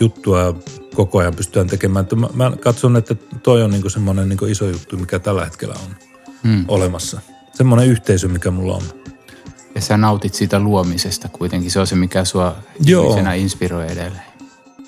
juttua 0.00 0.54
koko 0.94 1.18
ajan 1.18 1.34
pystytään 1.34 1.66
tekemään. 1.66 2.06
Mä, 2.16 2.28
mä 2.34 2.56
katson, 2.56 2.96
että 2.96 3.14
toi 3.42 3.62
on 3.62 3.70
niinku 3.70 3.90
semmoinen 3.90 4.28
niinku 4.28 4.46
iso 4.46 4.68
juttu, 4.68 4.96
mikä 4.96 5.18
tällä 5.18 5.44
hetkellä 5.44 5.74
on 5.74 5.96
hmm. 6.42 6.64
olemassa. 6.68 7.20
Semmoinen 7.54 7.88
yhteisö, 7.88 8.28
mikä 8.28 8.50
mulla 8.50 8.76
on. 8.76 8.82
Ja 9.74 9.80
sä 9.80 9.96
nautit 9.96 10.34
siitä 10.34 10.60
luomisesta 10.60 11.28
kuitenkin. 11.28 11.70
Se 11.70 11.80
on 11.80 11.86
se, 11.86 11.96
mikä 11.96 12.24
sua 12.24 12.56
inspiroi 13.36 13.84
edelleen. 13.84 14.30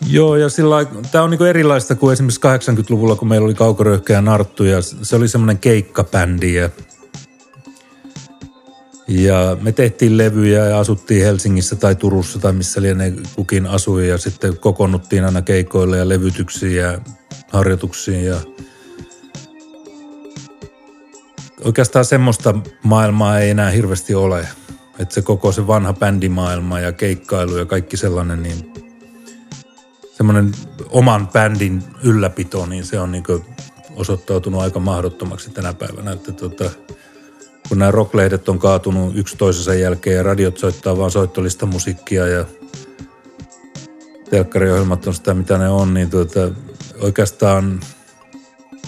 Joo, 0.07 0.37
ja 0.37 0.49
sillä 0.49 0.77
tämä 1.12 1.25
on 1.25 1.31
niinku 1.31 1.45
erilaista 1.45 1.95
kuin 1.95 2.12
esimerkiksi 2.12 2.40
80-luvulla, 2.40 3.16
kun 3.16 3.29
meillä 3.29 3.45
oli 3.45 3.55
kaukoröyhkeä 3.55 4.21
narttu 4.21 4.64
ja 4.64 4.83
se 4.83 5.16
oli 5.16 5.29
semmoinen 5.29 5.59
keikkabändi 5.59 6.55
ja, 6.55 6.71
ja 9.09 9.57
me 9.61 9.73
tehtiin 9.73 10.18
levyjä 10.18 10.66
ja 10.66 10.79
asuttiin 10.79 11.25
Helsingissä 11.25 11.77
tai 11.77 11.95
Turussa 11.95 12.38
tai 12.38 12.53
missä 12.53 12.83
lienee 12.83 13.12
kukin 13.37 13.66
asui 13.66 14.09
ja 14.09 14.18
sitten 14.18 14.59
kokonnuttiin 14.59 15.25
aina 15.25 15.42
keikoille 15.42 15.99
ja 15.99 16.09
levytyksiin 16.09 16.77
ja 16.77 16.99
harjoituksiin 17.49 18.25
ja 18.25 18.37
oikeastaan 21.64 22.05
semmoista 22.05 22.55
maailmaa 22.83 23.38
ei 23.38 23.51
enää 23.51 23.70
hirveästi 23.70 24.14
ole. 24.14 24.48
Että 24.98 25.14
se 25.14 25.22
koko 25.22 25.53
se 25.53 25.66
vanha 25.66 25.92
bändimaailma 25.92 26.81
ja 26.81 26.92
keikkailu 26.92 27.57
ja 27.57 27.64
kaikki 27.64 27.96
sellainen, 27.96 28.42
niin 28.42 28.72
semmoinen 30.12 30.53
oman 30.90 31.29
bändin 31.29 31.83
ylläpito, 32.03 32.66
niin 32.66 32.85
se 32.85 33.01
on 33.01 33.12
niin 33.12 33.25
osoittautunut 33.96 34.61
aika 34.61 34.79
mahdottomaksi 34.79 35.51
tänä 35.51 35.75
päivänä. 35.75 36.12
Että 36.12 36.33
tota, 36.33 36.70
kun 37.68 37.79
nämä 37.79 37.90
rocklehdet 37.90 38.48
on 38.48 38.59
kaatunut 38.59 39.16
yksi 39.16 39.37
toisensa 39.37 39.75
jälkeen 39.75 40.16
ja 40.16 40.22
radiot 40.22 40.59
soittaa 40.59 40.98
vaan 40.98 41.11
soittolista 41.11 41.66
musiikkia 41.66 42.27
ja 42.27 42.44
telkkariohjelmat 44.31 45.07
on 45.07 45.14
sitä, 45.14 45.35
mitä 45.35 45.59
ne 45.59 45.68
on, 45.68 45.94
niin 45.94 46.11
tota, 46.11 46.51
oikeastaan 47.01 47.81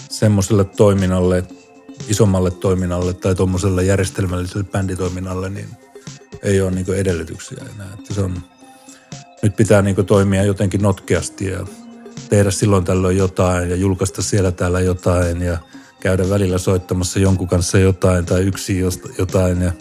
semmoiselle 0.09 0.63
toiminnalle, 0.63 1.43
isommalle 2.07 2.51
toiminnalle 2.51 3.13
tai 3.13 3.35
tuommoiselle 3.35 3.83
järjestelmälliselle 3.83 4.63
bänditoiminnalle, 4.63 5.49
niin 5.49 5.69
ei 6.43 6.61
ole 6.61 6.71
niin 6.71 6.93
edellytyksiä 6.93 7.57
enää. 7.75 7.93
Että 7.99 8.13
se 8.13 8.21
on 8.21 8.43
nyt 9.43 9.55
pitää 9.55 9.81
niin 9.81 10.05
toimia 10.05 10.43
jotenkin 10.43 10.81
notkeasti 10.81 11.45
ja 11.45 11.65
tehdä 12.29 12.51
silloin 12.51 12.85
tällöin 12.85 13.17
jotain 13.17 13.69
ja 13.69 13.75
julkaista 13.75 14.21
siellä 14.21 14.51
täällä 14.51 14.79
jotain 14.79 15.41
ja 15.41 15.57
käydä 15.99 16.29
välillä 16.29 16.57
soittamassa 16.57 17.19
jonkun 17.19 17.47
kanssa 17.47 17.77
jotain 17.77 18.25
tai 18.25 18.41
yksi 18.41 18.79
jotain 19.17 19.61
ja 19.61 19.71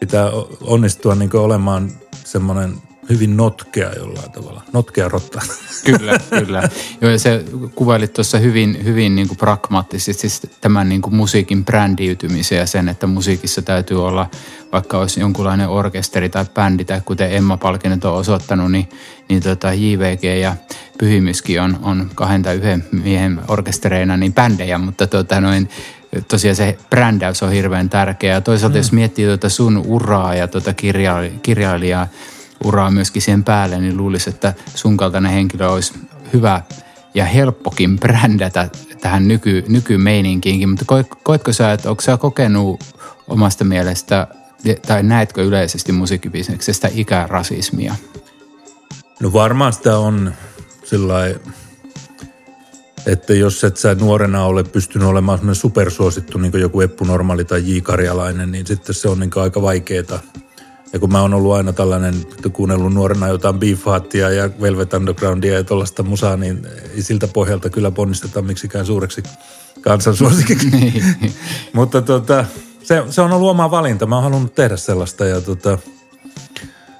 pitää 0.00 0.30
onnistua 0.60 1.14
niin 1.14 1.36
olemaan 1.36 1.92
semmoinen 2.24 2.74
hyvin 3.08 3.36
notkea 3.36 3.92
jollain 3.92 4.32
tavalla. 4.32 4.62
Notkea 4.72 5.08
rotta. 5.08 5.40
Kyllä, 5.84 6.18
kyllä. 6.38 6.68
Joo, 7.00 7.10
ja 7.10 7.18
se 7.18 7.44
kuvailit 7.74 8.12
tuossa 8.12 8.38
hyvin, 8.38 8.84
hyvin 8.84 9.14
niin 9.14 9.28
kuin 9.28 9.38
pragmaattisesti 9.38 10.28
siis 10.28 10.42
tämän 10.60 10.88
niin 10.88 11.02
kuin 11.02 11.14
musiikin 11.14 11.64
brändiytymisen 11.64 12.58
ja 12.58 12.66
sen, 12.66 12.88
että 12.88 13.06
musiikissa 13.06 13.62
täytyy 13.62 14.06
olla, 14.06 14.30
vaikka 14.72 14.98
olisi 14.98 15.20
jonkunlainen 15.20 15.68
orkesteri 15.68 16.28
tai 16.28 16.44
bändi, 16.54 16.84
tai 16.84 17.00
kuten 17.04 17.32
Emma 17.34 17.56
Palkinen 17.56 18.00
on 18.04 18.14
osoittanut, 18.14 18.72
niin, 18.72 18.88
niin 19.28 19.42
tota 19.42 19.72
JVG 19.74 20.24
ja 20.40 20.56
Pyhimyskin 20.98 21.60
on, 21.60 21.78
on 21.82 22.10
kahden 22.14 22.42
tai 22.42 22.56
yhden 22.56 22.84
miehen 22.92 23.40
orkestereina 23.48 24.16
niin 24.16 24.34
bändejä, 24.34 24.78
mutta 24.78 25.06
tota 25.06 25.40
noin, 25.40 25.68
tosiaan 26.28 26.56
se 26.56 26.78
brändäys 26.90 27.42
on 27.42 27.52
hirveän 27.52 27.88
tärkeä. 27.88 28.34
Ja 28.34 28.40
toisaalta 28.40 28.74
mm. 28.74 28.78
jos 28.78 28.92
miettii 28.92 29.26
tuota 29.26 29.48
sun 29.48 29.82
uraa 29.86 30.34
ja 30.34 30.48
tuota 30.48 30.74
kirjaili, 30.74 31.32
kirjailijaa 31.42 32.08
uraa 32.64 32.90
myöskin 32.90 33.22
siihen 33.22 33.44
päälle, 33.44 33.80
niin 33.80 33.96
luulisi, 33.96 34.30
että 34.30 34.54
sun 34.74 34.96
kaltainen 34.96 35.32
henkilö 35.32 35.68
olisi 35.68 35.94
hyvä 36.32 36.62
ja 37.14 37.24
helppokin 37.24 37.98
brändätä 37.98 38.68
tähän 39.00 39.28
nyky, 39.28 39.64
nykymeininkiinkin. 39.68 40.68
Mutta 40.68 40.84
koetko 41.22 41.52
sä, 41.52 41.72
että 41.72 41.90
onko 41.90 42.02
sä 42.02 42.16
kokenut 42.16 42.84
omasta 43.28 43.64
mielestä 43.64 44.28
tai 44.86 45.02
näetkö 45.02 45.42
yleisesti 45.42 45.92
musiikkibisneksestä 45.92 46.88
ikärasismia? 46.94 47.94
No 49.20 49.32
varmaan 49.32 49.72
sitä 49.72 49.98
on 49.98 50.34
sillä 50.84 51.14
että 53.06 53.34
jos 53.34 53.64
et 53.64 53.76
sä 53.76 53.94
nuorena 53.94 54.44
ole 54.44 54.64
pystynyt 54.64 55.08
olemaan 55.08 55.54
supersuosittu 55.54 56.38
niin 56.38 56.50
kuin 56.50 56.60
joku 56.60 56.80
Eppu 56.80 57.04
Normaali 57.04 57.44
tai 57.44 57.62
J. 57.66 57.80
Karjalainen, 57.80 58.52
niin 58.52 58.66
sitten 58.66 58.94
se 58.94 59.08
on 59.08 59.20
niin 59.20 59.30
aika 59.36 59.62
vaikeaa. 59.62 60.20
Ja 60.92 60.98
kun 60.98 61.12
mä 61.12 61.20
oon 61.20 61.34
ollut 61.34 61.54
aina 61.54 61.72
tällainen, 61.72 62.14
kuunnellut 62.52 62.94
nuorena 62.94 63.28
jotain 63.28 63.58
Beefheartia 63.58 64.30
ja 64.30 64.50
Velvet 64.60 64.94
Undergroundia 64.94 65.54
ja 65.54 65.64
tuollaista 65.64 66.02
musaa, 66.02 66.36
niin 66.36 66.66
ei 66.94 67.02
siltä 67.02 67.28
pohjalta 67.28 67.70
kyllä 67.70 67.90
ponnistetaan 67.90 68.44
miksikään 68.44 68.86
suureksi 68.86 69.22
kansansuosikiksi. 69.80 70.70
Niin. 70.80 71.02
Mutta 71.72 72.02
tota, 72.02 72.44
se, 72.82 73.02
se 73.10 73.20
on 73.20 73.32
ollut 73.32 73.50
oma 73.50 73.70
valinta. 73.70 74.06
Mä 74.06 74.14
oon 74.14 74.24
halunnut 74.24 74.54
tehdä 74.54 74.76
sellaista 74.76 75.24
ja 75.24 75.40
tota, 75.40 75.78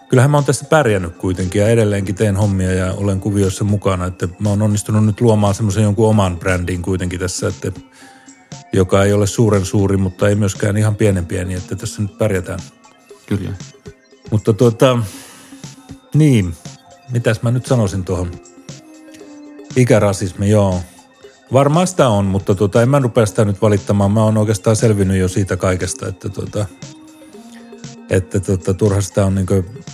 kyllähän 0.08 0.30
mä 0.30 0.36
oon 0.36 0.44
tässä 0.44 0.64
pärjännyt 0.64 1.16
kuitenkin 1.16 1.60
ja 1.60 1.68
edelleenkin 1.68 2.14
teen 2.14 2.36
hommia 2.36 2.72
ja 2.72 2.92
olen 2.92 3.20
kuvioissa 3.20 3.64
mukana. 3.64 4.06
Että 4.06 4.28
mä 4.38 4.48
oon 4.48 4.62
onnistunut 4.62 5.06
nyt 5.06 5.20
luomaan 5.20 5.54
semmoisen 5.54 5.82
jonkun 5.82 6.08
oman 6.08 6.38
brändin 6.38 6.82
kuitenkin 6.82 7.20
tässä, 7.20 7.48
että 7.48 7.72
joka 8.72 9.04
ei 9.04 9.12
ole 9.12 9.26
suuren 9.26 9.64
suuri, 9.64 9.96
mutta 9.96 10.28
ei 10.28 10.34
myöskään 10.34 10.76
ihan 10.76 10.96
pienen 10.96 11.26
pieni, 11.26 11.54
että 11.54 11.76
tässä 11.76 12.02
nyt 12.02 12.18
pärjätään. 12.18 12.58
Kyllä. 13.26 13.52
Mutta 14.30 14.52
tuota, 14.52 14.98
niin, 16.14 16.54
mitäs 17.12 17.42
mä 17.42 17.50
nyt 17.50 17.66
sanoisin 17.66 18.04
tuohon. 18.04 18.30
Ikärasismi, 19.76 20.50
joo. 20.50 20.80
Varmaan 21.52 21.86
sitä 21.86 22.08
on, 22.08 22.24
mutta 22.24 22.54
tuota, 22.54 22.82
en 22.82 22.88
mä 22.88 22.98
rupea 22.98 23.26
sitä 23.26 23.44
nyt 23.44 23.62
valittamaan. 23.62 24.10
Mä 24.10 24.24
oon 24.24 24.36
oikeastaan 24.36 24.76
selvinnyt 24.76 25.16
jo 25.16 25.28
siitä 25.28 25.56
kaikesta, 25.56 26.08
että, 26.08 26.28
tuota, 26.28 26.66
että 28.10 28.40
tuota, 28.40 28.74
turha 28.74 29.00
sitä 29.00 29.26
on 29.26 29.34
niin 29.34 29.46
kuin, 29.46 29.84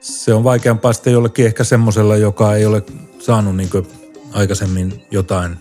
se 0.00 0.34
on 0.34 0.44
vaikeampaa 0.44 0.92
sitten 0.92 1.12
jollekin 1.12 1.46
ehkä 1.46 1.64
semmoisella, 1.64 2.16
joka 2.16 2.54
ei 2.54 2.66
ole 2.66 2.82
saanut 3.18 3.56
niin 3.56 3.70
aikaisemmin 4.32 5.06
jotain 5.10 5.56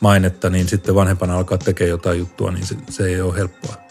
mainetta, 0.00 0.50
niin 0.50 0.68
sitten 0.68 0.94
vanhempana 0.94 1.36
alkaa 1.36 1.58
tekemään 1.58 1.90
jotain 1.90 2.18
juttua, 2.18 2.50
niin 2.50 2.66
se, 2.66 2.76
se 2.90 3.06
ei 3.06 3.20
ole 3.20 3.36
helppoa. 3.36 3.89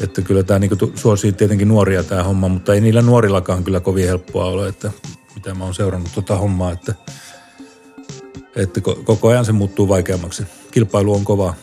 Että 0.00 0.22
kyllä 0.22 0.42
tämä 0.42 0.58
niin 0.58 0.70
suosii 0.94 1.32
tietenkin 1.32 1.68
nuoria 1.68 2.04
tämä 2.04 2.22
homma, 2.22 2.48
mutta 2.48 2.74
ei 2.74 2.80
niillä 2.80 3.02
nuorillakaan 3.02 3.64
kyllä 3.64 3.80
kovin 3.80 4.06
helppoa 4.06 4.44
ole, 4.44 4.68
että 4.68 4.90
mitä 5.34 5.54
mä 5.54 5.64
oon 5.64 5.74
seurannut 5.74 6.12
tuota 6.14 6.36
hommaa, 6.36 6.72
että, 6.72 6.94
että 8.56 8.80
koko 8.80 9.28
ajan 9.28 9.44
se 9.44 9.52
muuttuu 9.52 9.88
vaikeammaksi. 9.88 10.42
Kilpailu 10.70 11.14
on 11.14 11.24
kova. 11.24 11.54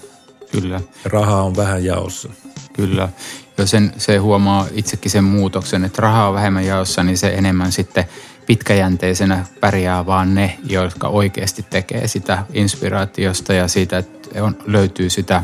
Kyllä. 0.51 0.81
Rahaa 1.05 1.43
on 1.43 1.55
vähän 1.55 1.85
jaossa. 1.85 2.29
Kyllä. 2.73 3.09
Ja 3.57 3.65
sen, 3.65 3.93
se 3.97 4.17
huomaa 4.17 4.67
itsekin 4.71 5.11
sen 5.11 5.23
muutoksen, 5.23 5.83
että 5.85 6.01
rahaa 6.01 6.27
on 6.27 6.33
vähemmän 6.33 6.65
jaossa, 6.65 7.03
niin 7.03 7.17
se 7.17 7.27
enemmän 7.27 7.71
sitten 7.71 8.05
pitkäjänteisenä 8.47 9.45
pärjää 9.59 10.05
vaan 10.05 10.35
ne, 10.35 10.57
jotka 10.69 11.07
oikeasti 11.07 11.65
tekee 11.69 12.07
sitä 12.07 12.45
inspiraatiosta 12.53 13.53
ja 13.53 13.67
siitä, 13.67 13.97
että 13.97 14.43
on, 14.43 14.57
löytyy 14.65 15.09
sitä 15.09 15.43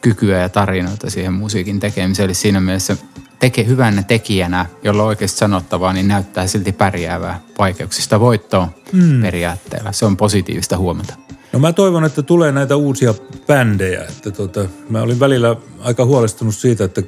kykyä 0.00 0.38
ja 0.38 0.48
tarinoita 0.48 1.10
siihen 1.10 1.32
musiikin 1.32 1.80
tekemiseen. 1.80 2.24
Eli 2.24 2.34
siinä 2.34 2.60
mielessä 2.60 2.96
teke, 3.38 3.66
hyvänä 3.66 4.02
tekijänä, 4.02 4.66
jolla 4.82 5.02
on 5.02 5.08
oikeasti 5.08 5.38
sanottavaa, 5.38 5.92
niin 5.92 6.08
näyttää 6.08 6.46
silti 6.46 6.72
pärjäävää 6.72 7.40
vaikeuksista 7.58 8.20
voittoon 8.20 8.68
mm. 8.92 9.22
periaatteella. 9.22 9.92
Se 9.92 10.04
on 10.04 10.16
positiivista 10.16 10.76
huomata. 10.78 11.14
No 11.52 11.58
mä 11.58 11.72
toivon, 11.72 12.04
että 12.04 12.22
tulee 12.22 12.52
näitä 12.52 12.76
uusia 12.76 13.14
bändejä. 13.46 14.00
Että 14.02 14.30
tota, 14.30 14.64
mä 14.88 15.02
olin 15.02 15.20
välillä 15.20 15.56
aika 15.80 16.04
huolestunut 16.04 16.54
siitä, 16.54 16.84
että 16.84 17.02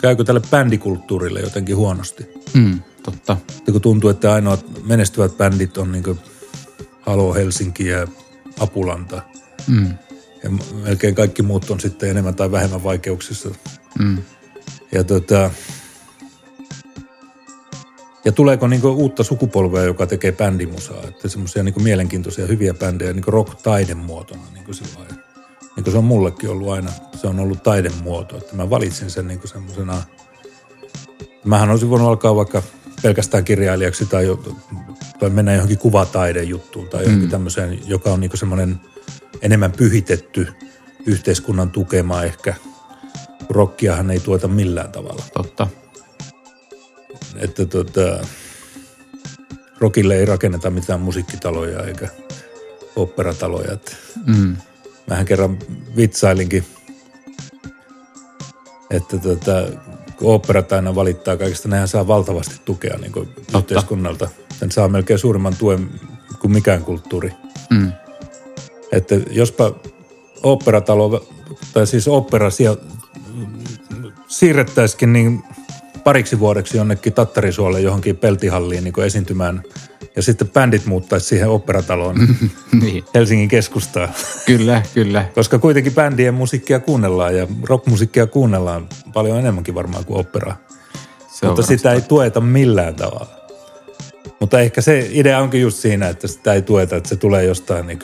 käykö 0.00 0.24
tälle 0.24 0.40
bändikulttuurille 0.50 1.40
jotenkin 1.40 1.76
huonosti. 1.76 2.26
Mm, 2.54 2.80
totta. 3.10 3.36
Että 3.58 3.72
kun 3.72 3.80
tuntuu, 3.80 4.10
että 4.10 4.32
ainoat 4.32 4.86
menestyvät 4.86 5.36
bändit 5.36 5.78
on 5.78 5.92
niin 5.92 6.20
Halo 7.00 7.34
Helsinki 7.34 7.86
ja 7.86 8.06
Apulanta. 8.60 9.22
Mm. 9.66 9.94
Ja 10.42 10.50
melkein 10.84 11.14
kaikki 11.14 11.42
muut 11.42 11.70
on 11.70 11.80
sitten 11.80 12.10
enemmän 12.10 12.34
tai 12.34 12.50
vähemmän 12.50 12.84
vaikeuksissa. 12.84 13.48
Mm. 13.98 14.18
Ja 14.92 15.04
tota, 15.04 15.50
ja 18.24 18.32
tuleeko 18.32 18.66
niinku 18.66 18.88
uutta 18.88 19.22
sukupolvea, 19.22 19.84
joka 19.84 20.06
tekee 20.06 20.32
bändimusaa? 20.32 21.02
Että 21.08 21.28
semmoisia 21.28 21.62
niinku 21.62 21.80
mielenkiintoisia, 21.80 22.46
hyviä 22.46 22.74
bändejä 22.74 23.12
niinku 23.12 23.30
rock-taidemuotona. 23.30 24.42
Niin 24.54 24.64
kuin 24.64 24.74
se 24.74 25.98
on 25.98 26.04
mullekin 26.04 26.50
ollut 26.50 26.70
aina. 26.70 26.90
Se 27.20 27.26
on 27.26 27.40
ollut 27.40 27.62
taidemuoto. 27.62 28.36
Että 28.36 28.56
mä 28.56 28.70
valitsin 28.70 29.10
sen 29.10 29.28
niinku 29.28 29.46
semmoisena. 29.46 30.02
Mähän 31.44 31.70
olisin 31.70 31.90
voinut 31.90 32.08
alkaa 32.08 32.36
vaikka 32.36 32.62
pelkästään 33.02 33.44
kirjailijaksi 33.44 34.06
tai, 34.06 34.26
tai 35.18 35.30
mennä 35.30 35.54
johonkin 35.54 35.78
kuvataidejuttuun 35.78 36.88
tai 36.88 37.02
johonkin 37.02 37.28
mm. 37.28 37.30
tämmöiseen, 37.30 37.80
joka 37.86 38.10
on 38.10 38.20
niinku 38.20 38.36
semmoinen 38.36 38.80
enemmän 39.42 39.72
pyhitetty 39.72 40.48
yhteiskunnan 41.06 41.70
tukema 41.70 42.22
ehkä. 42.22 42.54
Rockiahan 43.48 44.10
ei 44.10 44.20
tuota 44.20 44.48
millään 44.48 44.92
tavalla. 44.92 45.24
Totta 45.34 45.66
että 47.36 47.66
tota, 47.66 48.26
rockille 49.78 50.16
ei 50.16 50.24
rakenneta 50.24 50.70
mitään 50.70 51.00
musiikkitaloja 51.00 51.84
eikä 51.84 52.08
operataloja. 52.96 53.78
Mm. 54.26 54.56
Mähän 55.06 55.26
kerran 55.26 55.58
vitsailinkin, 55.96 56.64
että 58.90 59.18
tota, 59.18 59.52
kun 60.20 60.34
operat 60.34 60.72
aina 60.72 60.94
valittaa 60.94 61.36
kaikista, 61.36 61.68
nehän 61.68 61.88
saa 61.88 62.06
valtavasti 62.06 62.54
tukea 62.64 62.98
niin 62.98 63.12
kuin 63.12 63.28
yhteiskunnalta. 63.56 64.28
Sen 64.58 64.72
saa 64.72 64.88
melkein 64.88 65.18
suurimman 65.18 65.56
tuen 65.58 65.90
kuin 66.40 66.52
mikään 66.52 66.84
kulttuuri. 66.84 67.32
Mm. 67.70 67.92
Että 68.92 69.14
jospa 69.30 69.74
operatalo, 70.42 71.26
tai 71.72 71.86
siis 71.86 72.08
opera 72.08 72.48
siirrettäisikin 74.28 75.12
niin 75.12 75.42
pariksi 76.04 76.38
vuodeksi 76.40 76.76
jonnekin 76.76 77.12
Tattarisuolle 77.12 77.80
johonkin 77.80 78.16
peltihalliin 78.16 78.84
niin 78.84 79.00
esiintymään 79.00 79.62
ja 80.16 80.22
sitten 80.22 80.48
bändit 80.48 80.86
muuttaisi 80.86 81.26
siihen 81.26 81.48
operataloon 81.48 82.16
niin. 82.82 83.04
Helsingin 83.14 83.48
keskustaa. 83.48 84.08
Kyllä, 84.46 84.82
kyllä. 84.94 85.24
Koska 85.34 85.58
kuitenkin 85.58 85.94
bändien 85.94 86.34
musiikkia 86.34 86.80
kuunnellaan 86.80 87.36
ja 87.36 87.46
rockmusiikkia 87.68 88.26
kuunnellaan 88.26 88.88
paljon 89.12 89.38
enemmänkin 89.38 89.74
varmaan 89.74 90.04
kuin 90.04 90.20
operaa. 90.20 90.56
Se 91.28 91.46
Mutta 91.46 91.62
sitä 91.62 91.92
ei 91.92 92.00
tueta 92.00 92.40
millään 92.40 92.94
tavalla. 92.94 93.40
Mutta 94.40 94.60
ehkä 94.60 94.80
se 94.80 95.08
idea 95.10 95.38
onkin 95.38 95.60
just 95.60 95.78
siinä, 95.78 96.08
että 96.08 96.28
sitä 96.28 96.52
ei 96.52 96.62
tueta, 96.62 96.96
että 96.96 97.08
se 97.08 97.16
tulee 97.16 97.44
jostain 97.44 97.86
niin 97.86 97.98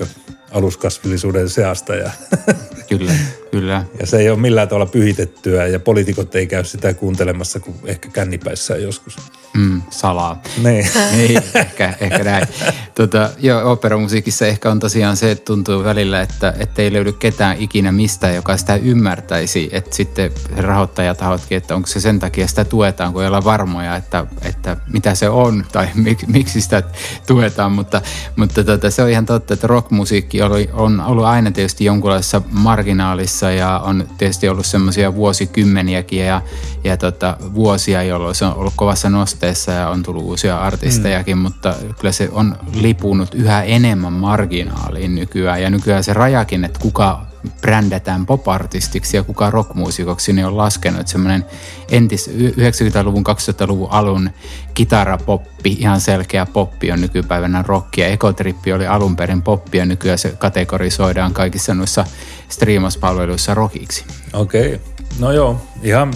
aluskasvillisuuden 0.50 1.48
seasta. 1.48 1.94
Ja 1.94 2.10
kyllä, 2.88 3.12
kyllä. 3.50 3.84
Ja 4.00 4.06
se 4.06 4.18
ei 4.18 4.30
ole 4.30 4.38
millään 4.38 4.68
tavalla 4.68 4.86
pyhitettyä 4.86 5.66
ja 5.66 5.80
poliitikot 5.80 6.34
ei 6.34 6.46
käy 6.46 6.64
sitä 6.64 6.94
kuuntelemassa 6.94 7.60
kuin 7.60 7.76
ehkä 7.84 8.08
kännipäissään 8.08 8.82
joskus. 8.82 9.16
Mm, 9.56 9.82
salaa. 9.90 10.42
Niin. 10.62 10.86
niin 11.16 11.42
ehkä, 11.54 11.94
ehkä 12.00 12.24
näin. 12.24 12.46
Tota, 12.94 13.30
joo, 13.38 13.72
operamusiikissa 13.72 14.46
ehkä 14.46 14.70
on 14.70 14.80
tosiaan 14.80 15.16
se, 15.16 15.30
että 15.30 15.44
tuntuu 15.44 15.84
välillä, 15.84 16.20
että, 16.20 16.54
että 16.58 16.82
ei 16.82 16.92
löydy 16.92 17.12
ketään 17.12 17.56
ikinä 17.58 17.92
mistä, 17.92 18.30
joka 18.30 18.56
sitä 18.56 18.76
ymmärtäisi. 18.76 19.68
Että 19.72 19.96
sitten 19.96 20.30
rahoittajatahotkin, 20.56 21.58
että 21.58 21.74
onko 21.74 21.86
se 21.86 22.00
sen 22.00 22.18
takia 22.18 22.46
sitä 22.46 22.64
tuetaan, 22.64 23.12
kun 23.12 23.22
ei 23.22 23.28
olla 23.28 23.44
varmoja, 23.44 23.96
että, 23.96 24.26
että 24.42 24.76
mitä 24.92 25.14
se 25.14 25.28
on 25.28 25.64
tai 25.72 25.88
mik, 25.94 26.26
miksi 26.26 26.60
sitä 26.60 26.82
tuetaan. 27.26 27.72
Mutta, 27.72 28.02
mutta 28.36 28.64
tota, 28.64 28.90
se 28.90 29.02
on 29.02 29.10
ihan 29.10 29.26
totta, 29.26 29.54
että 29.54 29.66
rockmusiikki 29.66 30.35
oli, 30.42 30.70
on 30.72 31.00
ollut 31.00 31.24
aina 31.24 31.50
tietysti 31.50 31.84
jonkunlaisessa 31.84 32.42
marginaalissa 32.50 33.50
ja 33.50 33.78
on 33.78 34.08
tietysti 34.18 34.48
ollut 34.48 34.66
semmoisia 34.66 35.14
vuosikymmeniäkin 35.14 36.26
ja, 36.26 36.42
ja 36.84 36.96
tota, 36.96 37.36
vuosia, 37.54 38.02
jolloin 38.02 38.34
se 38.34 38.44
on 38.44 38.54
ollut 38.54 38.72
kovassa 38.76 39.10
nosteessa 39.10 39.72
ja 39.72 39.88
on 39.88 40.02
tullut 40.02 40.24
uusia 40.24 40.58
artistejakin, 40.58 41.36
mm. 41.36 41.42
mutta 41.42 41.74
kyllä 41.98 42.12
se 42.12 42.28
on 42.32 42.56
lipunut 42.72 43.34
yhä 43.34 43.62
enemmän 43.62 44.12
marginaaliin 44.12 45.14
nykyään. 45.14 45.62
Ja 45.62 45.70
nykyään 45.70 46.04
se 46.04 46.12
rajakin, 46.12 46.64
että 46.64 46.80
kuka 46.80 47.26
brändätään 47.60 48.26
popartistiksi 48.26 49.16
ja 49.16 49.22
kuka 49.22 49.50
rockmuusikoksi, 49.50 50.32
niin 50.32 50.46
on 50.46 50.56
laskenut. 50.56 51.08
Semmoinen 51.08 51.44
entis 51.90 52.30
90-luvun, 52.30 53.24
2000-luvun 53.26 53.88
alun 53.90 54.30
kitarapoppi, 54.74 55.76
ihan 55.78 56.00
selkeä 56.00 56.46
poppi 56.46 56.92
on 56.92 57.00
nykypäivänä 57.00 57.64
rockia. 57.66 58.06
Ekotrippi 58.06 58.72
oli 58.72 58.86
alun 58.86 59.16
perin 59.16 59.42
poppi 59.42 59.78
ja 59.78 59.86
nykyään 59.86 60.18
se 60.18 60.30
kategorisoidaan 60.38 61.32
kaikissa 61.32 61.74
noissa 61.74 62.04
striimauspalveluissa 62.48 63.54
rockiksi. 63.54 64.04
Okei, 64.32 64.74
okay. 64.74 64.78
no 65.18 65.32
joo, 65.32 65.60
ihan 65.82 66.14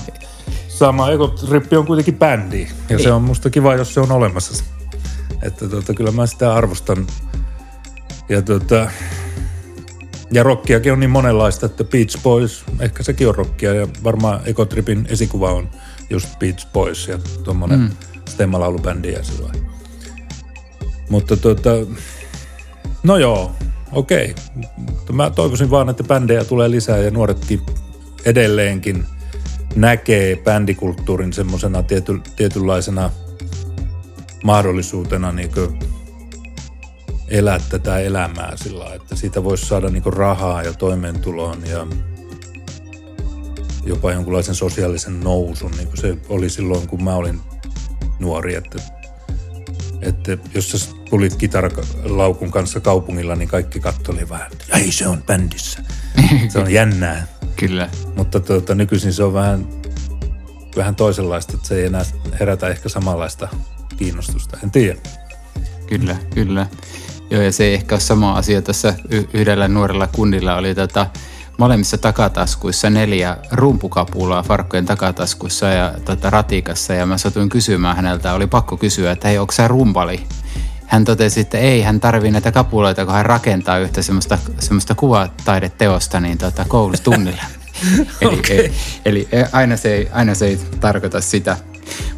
sama. 0.69 1.11
Ekotrippi 1.11 1.77
on 1.77 1.87
kuitenkin 1.87 2.19
bändi 2.19 2.69
ja 2.89 2.97
Ei. 2.97 3.03
se 3.03 3.13
on 3.13 3.23
musta 3.23 3.51
kiva, 3.51 3.75
jos 3.75 3.95
se 3.95 4.01
on 4.01 4.13
olemassa. 4.13 4.65
Että 5.43 5.69
tota, 5.69 5.95
kyllä 5.95 6.11
mä 6.11 6.27
sitä 6.27 6.55
arvostan. 6.55 7.07
Ja, 8.29 8.43
tota, 8.43 8.91
ja 10.31 10.43
rockiakin 10.43 10.93
on 10.93 11.01
niin 11.01 11.11
monenlaista, 11.11 11.67
että 11.67 11.85
Beach 11.85 12.23
Boys, 12.23 12.65
ehkä 12.81 13.03
sekin 13.03 13.29
on 13.29 13.35
rockia 13.35 13.75
ja 13.75 13.89
varmaan 14.05 14.41
Ecotripin 14.45 15.07
esikuva 15.09 15.53
on 15.53 15.69
just 16.11 16.39
Beach 16.39 16.67
Boys 16.73 17.09
ja 17.09 17.19
tuommoinen 17.45 17.81
mm. 17.81 17.91
stemmalaulubändi 18.29 19.13
ja 19.13 19.23
sillä 19.25 19.53
Mutta 21.09 21.37
tota, 21.37 21.71
no 23.03 23.17
joo, 23.17 23.53
okei. 23.93 24.35
Okay. 24.59 25.17
Mä 25.17 25.31
toivoisin 25.31 25.71
vaan, 25.71 25.89
että 25.89 26.05
bändejä 26.05 26.45
tulee 26.45 26.71
lisää 26.71 26.99
ja 26.99 27.11
nuoretkin 27.11 27.61
edelleenkin 28.25 29.05
näkee 29.77 30.37
bändikulttuurin 30.37 31.33
semmoisena 31.33 31.83
tiety, 31.83 32.21
tietynlaisena– 32.37 33.11
mahdollisuutena 34.45 35.33
niin 35.33 35.51
elää 37.31 37.61
tätä 37.69 37.99
elämää 37.99 38.53
sillä 38.57 38.95
että 38.95 39.17
siitä 39.17 39.45
voisi 39.45 39.67
saada 39.67 39.89
niin 39.89 40.13
rahaa 40.13 40.63
ja 40.63 40.73
toimeentuloon 40.73 41.67
ja 41.67 41.87
jopa 43.85 44.13
jonkunlaisen 44.13 44.55
sosiaalisen 44.55 45.21
nousun, 45.21 45.71
niin 45.71 45.87
kuin 45.87 46.01
se 46.01 46.17
oli 46.29 46.51
silloin, 46.51 46.89
kun 46.89 47.05
mä 47.05 47.15
olin 47.15 47.41
nuori, 48.19 48.55
että, 48.55 48.79
että 50.03 50.39
jos 50.55 50.71
sä 50.71 50.95
tulit 51.11 51.37
kitaralaukun 51.37 52.51
kanssa 52.51 52.81
kaupungilla, 52.81 53.37
niin 53.37 53.49
kaikki 53.49 53.81
katsoi 53.81 54.29
vähän, 54.29 54.53
että 54.53 54.77
ei 54.77 54.93
se 54.93 55.09
on 55.09 55.23
bändissä. 55.23 55.85
Se 56.49 56.59
on 56.59 56.73
jännää. 56.73 57.27
Kyllä. 57.57 57.89
Mutta 58.17 58.41
tuota, 58.41 58.75
nykyisin 58.75 59.13
se 59.13 59.23
on 59.23 59.35
vähän, 59.35 59.67
vähän 60.77 60.97
toisenlaista, 60.97 61.53
että 61.55 61.69
se 61.69 61.75
ei 61.75 61.87
enää 61.87 62.05
herätä 62.41 62.69
ehkä 62.69 62.89
samanlaista 62.89 63.49
kiinnostusta, 63.97 64.59
en 64.65 64.71
tiedä. 64.71 65.01
Kyllä, 65.87 66.17
kyllä. 66.35 66.67
Joo, 67.31 67.43
ja 67.43 67.53
se 67.53 67.65
ei 67.65 67.75
ehkä 67.75 67.95
ole 67.95 68.01
sama 68.01 68.33
asia 68.35 68.63
tässä 68.63 68.95
yhdellä 69.33 69.69
nuorella 69.69 70.07
kunnilla 70.07 70.57
oli 70.57 70.75
tota, 70.75 71.07
molemmissa 71.59 71.99
takataskuissa 71.99 72.91
neljä 72.91 73.37
rumpukapulaa 73.53 74.43
farkkojen 74.43 74.87
takataskussa 74.87 75.67
ja 75.67 75.95
tota, 76.05 76.31
ratikassa. 76.31 76.95
Ja 76.95 77.07
mä 77.07 77.19
satuin 77.19 77.49
kysymään 77.49 77.97
häneltä, 77.97 78.35
oli 78.35 78.47
pakko 78.47 78.77
kysyä, 78.77 79.13
että 79.13 79.29
hei, 79.29 79.39
onko 79.39 79.53
sä 79.53 79.69
rumpali? 79.69 80.27
Hän 80.87 81.05
totesi, 81.05 81.41
että 81.41 81.59
ei, 81.59 81.83
hän 81.83 82.01
tarvii 82.01 82.31
näitä 82.31 82.53
kapuloita, 82.53 83.05
kun 83.05 83.15
hän 83.15 83.27
rakentaa 83.27 83.79
yhtä 83.79 84.03
semmoista, 84.03 84.39
semmoista 84.59 84.95
kuvataideteosta 84.95 86.21
niin 86.21 86.39
tota, 86.39 86.65
koulutunnilla. 86.69 87.43
eli, 88.21 88.39
okay. 88.39 88.57
eli, 88.57 88.73
eli 89.05 89.29
aina, 89.53 89.77
se 89.77 89.95
ei, 89.95 90.09
aina 90.13 90.35
se 90.35 90.47
ei 90.47 90.61
tarkoita 90.81 91.21
sitä. 91.21 91.57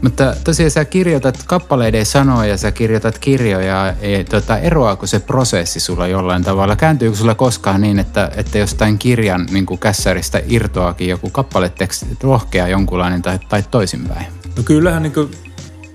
Mutta 0.02 0.37
tosiaan 0.44 0.70
sä 0.70 0.85
kirjoitat 0.85 1.42
kappaleiden 1.46 2.06
sanoja 2.06 2.48
ja 2.48 2.56
sä 2.56 2.72
kirjoitat 2.72 3.18
kirjoja. 3.18 3.94
E, 4.00 4.24
tota, 4.24 4.58
eroaako 4.58 5.06
se 5.06 5.20
prosessi 5.20 5.80
sulla 5.80 6.06
jollain 6.06 6.44
tavalla? 6.44 6.76
Kääntyykö 6.76 7.16
sulla 7.16 7.35
koskaan 7.35 7.80
niin, 7.80 7.98
että, 7.98 8.30
että 8.37 8.58
jostain 8.58 8.98
kirjan 8.98 9.46
niin 9.50 9.66
kuin 9.66 9.80
kässäristä 9.80 10.42
irtoakin 10.46 11.08
joku 11.08 11.30
kappaleteksti 11.30 12.06
rohkea 12.22 12.68
jonkunlainen 12.68 13.22
tai, 13.22 13.38
tai 13.48 13.62
toisinpäin? 13.70 14.26
No 14.56 14.62
kyllähän 14.62 15.02
niin 15.02 15.30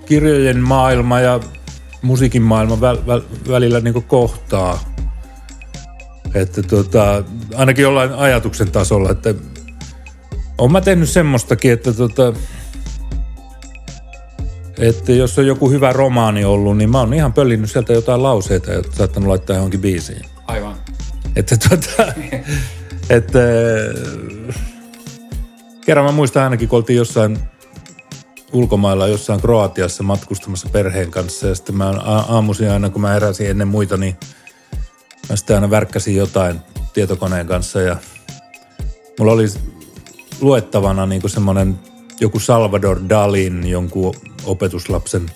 kirjojen 0.06 0.60
maailma 0.60 1.20
ja 1.20 1.40
musiikin 2.02 2.42
maailma 2.42 2.80
väl, 2.80 2.98
väl, 3.06 3.22
välillä 3.48 3.80
niin 3.80 4.02
kohtaa. 4.02 4.94
Että 6.34 6.62
tota, 6.62 7.24
ainakin 7.54 7.82
jollain 7.82 8.12
ajatuksen 8.12 8.70
tasolla, 8.70 9.10
että 9.10 9.34
olen 10.58 10.72
mä 10.72 10.80
tehnyt 10.80 11.08
semmoistakin, 11.08 11.72
että 11.72 11.92
tota, 11.92 12.32
että 14.78 15.12
jos 15.12 15.38
on 15.38 15.46
joku 15.46 15.70
hyvä 15.70 15.92
romaani 15.92 16.44
ollut, 16.44 16.76
niin 16.76 16.90
mä 16.90 16.98
oon 16.98 17.14
ihan 17.14 17.32
pöllinyt 17.32 17.70
sieltä 17.70 17.92
jotain 17.92 18.22
lauseita 18.22 18.70
ja 18.72 18.82
saattanut 18.92 19.28
laittaa 19.28 19.56
johonkin 19.56 19.80
biisiin. 19.80 20.22
Aivan. 20.46 20.74
Että 21.36 21.56
tota, 21.68 22.12
että 23.10 23.38
kerran 25.86 26.06
mä 26.06 26.12
muistan 26.12 26.42
ainakin, 26.42 26.68
kun 26.68 26.76
oltiin 26.76 26.96
jossain 26.96 27.38
ulkomailla 28.52 29.06
jossain 29.06 29.40
Kroatiassa 29.40 30.02
matkustamassa 30.02 30.68
perheen 30.72 31.10
kanssa 31.10 31.46
ja 31.46 31.54
sitten 31.54 31.76
mä 31.76 31.90
aamuisin 32.28 32.70
aina, 32.70 32.90
kun 32.90 33.00
mä 33.00 33.08
heräsin 33.08 33.50
ennen 33.50 33.68
muita, 33.68 33.96
niin 33.96 34.16
mä 35.28 35.36
sitten 35.36 35.56
aina 35.56 35.70
värkkäsin 35.70 36.16
jotain 36.16 36.60
tietokoneen 36.92 37.46
kanssa 37.46 37.80
ja 37.80 37.96
mulla 39.18 39.32
oli 39.32 39.46
luettavana 40.40 41.06
niin 41.06 41.30
semmoinen 41.30 41.78
joku 42.20 42.40
Salvador 42.40 43.00
Dalin 43.08 43.68
jonkun 43.68 44.14
opetuslapsen 44.44 45.30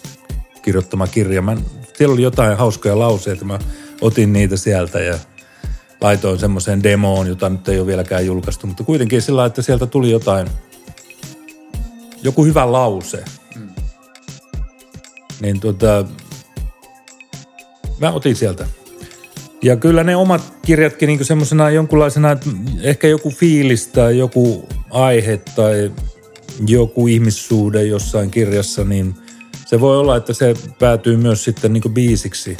kirjoittama 0.63 1.07
kirja. 1.07 1.43
Mä, 1.43 1.57
siellä 1.95 2.13
oli 2.13 2.23
jotain 2.23 2.57
hauskoja 2.57 2.99
lauseita, 2.99 3.45
mä 3.45 3.59
otin 4.01 4.33
niitä 4.33 4.57
sieltä 4.57 5.01
ja 5.01 5.19
laitoin 6.01 6.39
semmoiseen 6.39 6.83
demoon, 6.83 7.27
jota 7.27 7.49
nyt 7.49 7.69
ei 7.69 7.79
ole 7.79 7.87
vieläkään 7.87 8.27
julkaistu, 8.27 8.67
mutta 8.67 8.85
kuitenkin 8.85 9.23
sillä 9.23 9.45
että 9.45 9.63
sieltä 9.63 9.87
tuli 9.87 10.11
jotain, 10.11 10.49
joku 12.23 12.45
hyvä 12.45 12.73
lause. 12.73 13.25
Mm. 13.57 13.69
Niin 15.41 15.61
tuota, 15.61 16.05
mä 18.01 18.13
otin 18.13 18.37
sieltä. 18.37 18.67
Ja 19.63 19.77
kyllä 19.77 20.05
ne 20.05 20.17
omat 20.17 20.55
kirjatkin 20.67 21.07
niin 21.07 21.25
semmoisena 21.25 21.71
jonkunlaisena, 21.71 22.31
että 22.31 22.51
ehkä 22.81 23.09
joku 23.09 23.31
fiilis 23.31 23.87
tai 23.87 24.19
joku 24.19 24.69
aihe 24.91 25.37
tai 25.37 25.93
joku 26.67 27.07
ihmissuhde 27.07 27.83
jossain 27.83 28.31
kirjassa, 28.31 28.85
niin 28.85 29.15
se 29.67 29.81
voi 29.81 29.99
olla, 29.99 30.17
että 30.17 30.33
se 30.33 30.55
päätyy 30.79 31.17
myös 31.17 31.45
sitten 31.45 31.73
niin 31.73 31.83
biisiksi. 31.95 32.57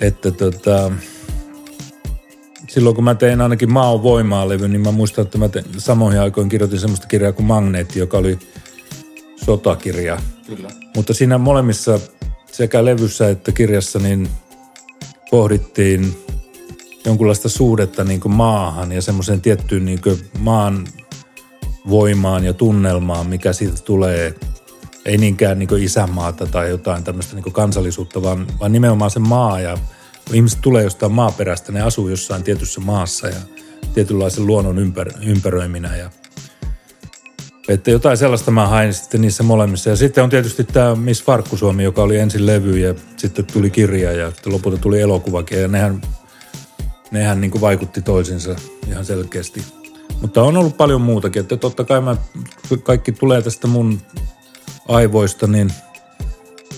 Että 0.00 0.30
tota, 0.30 0.92
silloin 2.68 2.94
kun 2.94 3.04
mä 3.04 3.14
tein 3.14 3.40
ainakin 3.40 3.72
Maa 3.72 4.02
voimaa 4.02 4.48
levy, 4.48 4.68
niin 4.68 4.80
mä 4.80 4.92
muistan, 4.92 5.24
että 5.24 5.38
mä 5.38 5.48
tein, 5.48 5.64
samoihin 5.78 6.20
aikoihin 6.20 6.48
kirjoitin 6.48 6.80
semmoista 6.80 7.06
kirjaa 7.06 7.32
kuin 7.32 7.46
Magneetti, 7.46 7.98
joka 7.98 8.18
oli 8.18 8.38
sotakirja. 9.44 10.18
Kyllä. 10.46 10.68
Mutta 10.96 11.14
siinä 11.14 11.38
molemmissa 11.38 12.00
sekä 12.52 12.84
levyssä 12.84 13.28
että 13.28 13.52
kirjassa 13.52 13.98
niin 13.98 14.28
pohdittiin 15.30 16.16
jonkunlaista 17.04 17.48
suhdetta 17.48 18.04
niin 18.04 18.20
maahan 18.28 18.92
ja 18.92 19.02
semmoiseen 19.02 19.40
tiettyyn 19.40 19.84
niin 19.84 20.00
maan 20.38 20.86
voimaan 21.88 22.44
ja 22.44 22.52
tunnelmaan, 22.52 23.26
mikä 23.26 23.52
siitä 23.52 23.82
tulee. 23.84 24.34
Ei 25.04 25.16
niinkään 25.18 25.58
niin 25.58 25.78
isämaata 25.78 26.46
tai 26.46 26.68
jotain 26.68 27.04
tämmöistä 27.04 27.36
niin 27.36 27.52
kansallisuutta, 27.52 28.22
vaan, 28.22 28.46
vaan 28.60 28.72
nimenomaan 28.72 29.10
se 29.10 29.18
maa. 29.18 29.60
Ja 29.60 29.78
ihmiset 30.32 30.58
tulee 30.62 30.84
jostain 30.84 31.12
maaperästä, 31.12 31.72
ne 31.72 31.82
asuu 31.82 32.08
jossain 32.08 32.42
tietyssä 32.42 32.80
maassa 32.80 33.28
ja 33.28 33.36
tietynlaisen 33.94 34.46
luonnon 34.46 34.78
ympär, 34.78 35.08
ympäröiminä. 35.22 35.96
Ja, 35.96 36.10
että 37.68 37.90
jotain 37.90 38.16
sellaista 38.16 38.50
mä 38.50 38.66
hain 38.66 38.94
sitten 38.94 39.20
niissä 39.20 39.42
molemmissa. 39.42 39.90
Ja 39.90 39.96
sitten 39.96 40.24
on 40.24 40.30
tietysti 40.30 40.64
tämä 40.64 40.94
Miss 40.94 41.24
Farkkusuomi, 41.24 41.84
joka 41.84 42.02
oli 42.02 42.16
ensin 42.16 42.46
levy 42.46 42.78
ja 42.78 42.94
sitten 43.16 43.44
tuli 43.44 43.70
kirja 43.70 44.12
ja 44.12 44.30
sitten 44.30 44.52
lopulta 44.52 44.78
tuli 44.78 45.00
elokuvakin. 45.00 45.60
Ja 45.60 45.68
nehän, 45.68 46.02
nehän 47.10 47.40
niin 47.40 47.60
vaikutti 47.60 48.02
toisinsa 48.02 48.56
ihan 48.88 49.04
selkeästi. 49.04 49.62
Mutta 50.20 50.42
on 50.42 50.56
ollut 50.56 50.76
paljon 50.76 51.00
muutakin, 51.00 51.40
että 51.40 51.56
totta 51.56 51.84
kai 51.84 52.00
mä, 52.00 52.16
kaikki 52.82 53.12
tulee 53.12 53.42
tästä 53.42 53.66
mun 53.66 54.00
aivoista, 54.88 55.46
niin 55.46 55.72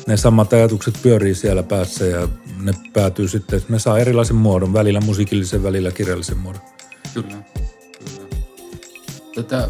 ne 0.07 0.17
samat 0.17 0.53
ajatukset 0.53 0.99
pyörii 1.03 1.35
siellä 1.35 1.63
päässä 1.63 2.05
ja 2.05 2.29
ne 2.61 2.73
päätyy 2.93 3.29
sitten, 3.29 3.63
ne 3.69 3.79
saa 3.79 3.99
erilaisen 3.99 4.37
muodon, 4.37 4.73
välillä 4.73 5.01
musiikillisen, 5.01 5.63
välillä 5.63 5.91
kirjallisen 5.91 6.39
muodon. 6.39 6.61
Kyllä. 7.15 7.29
Kyllä. 7.29 8.29
Tota, 9.35 9.69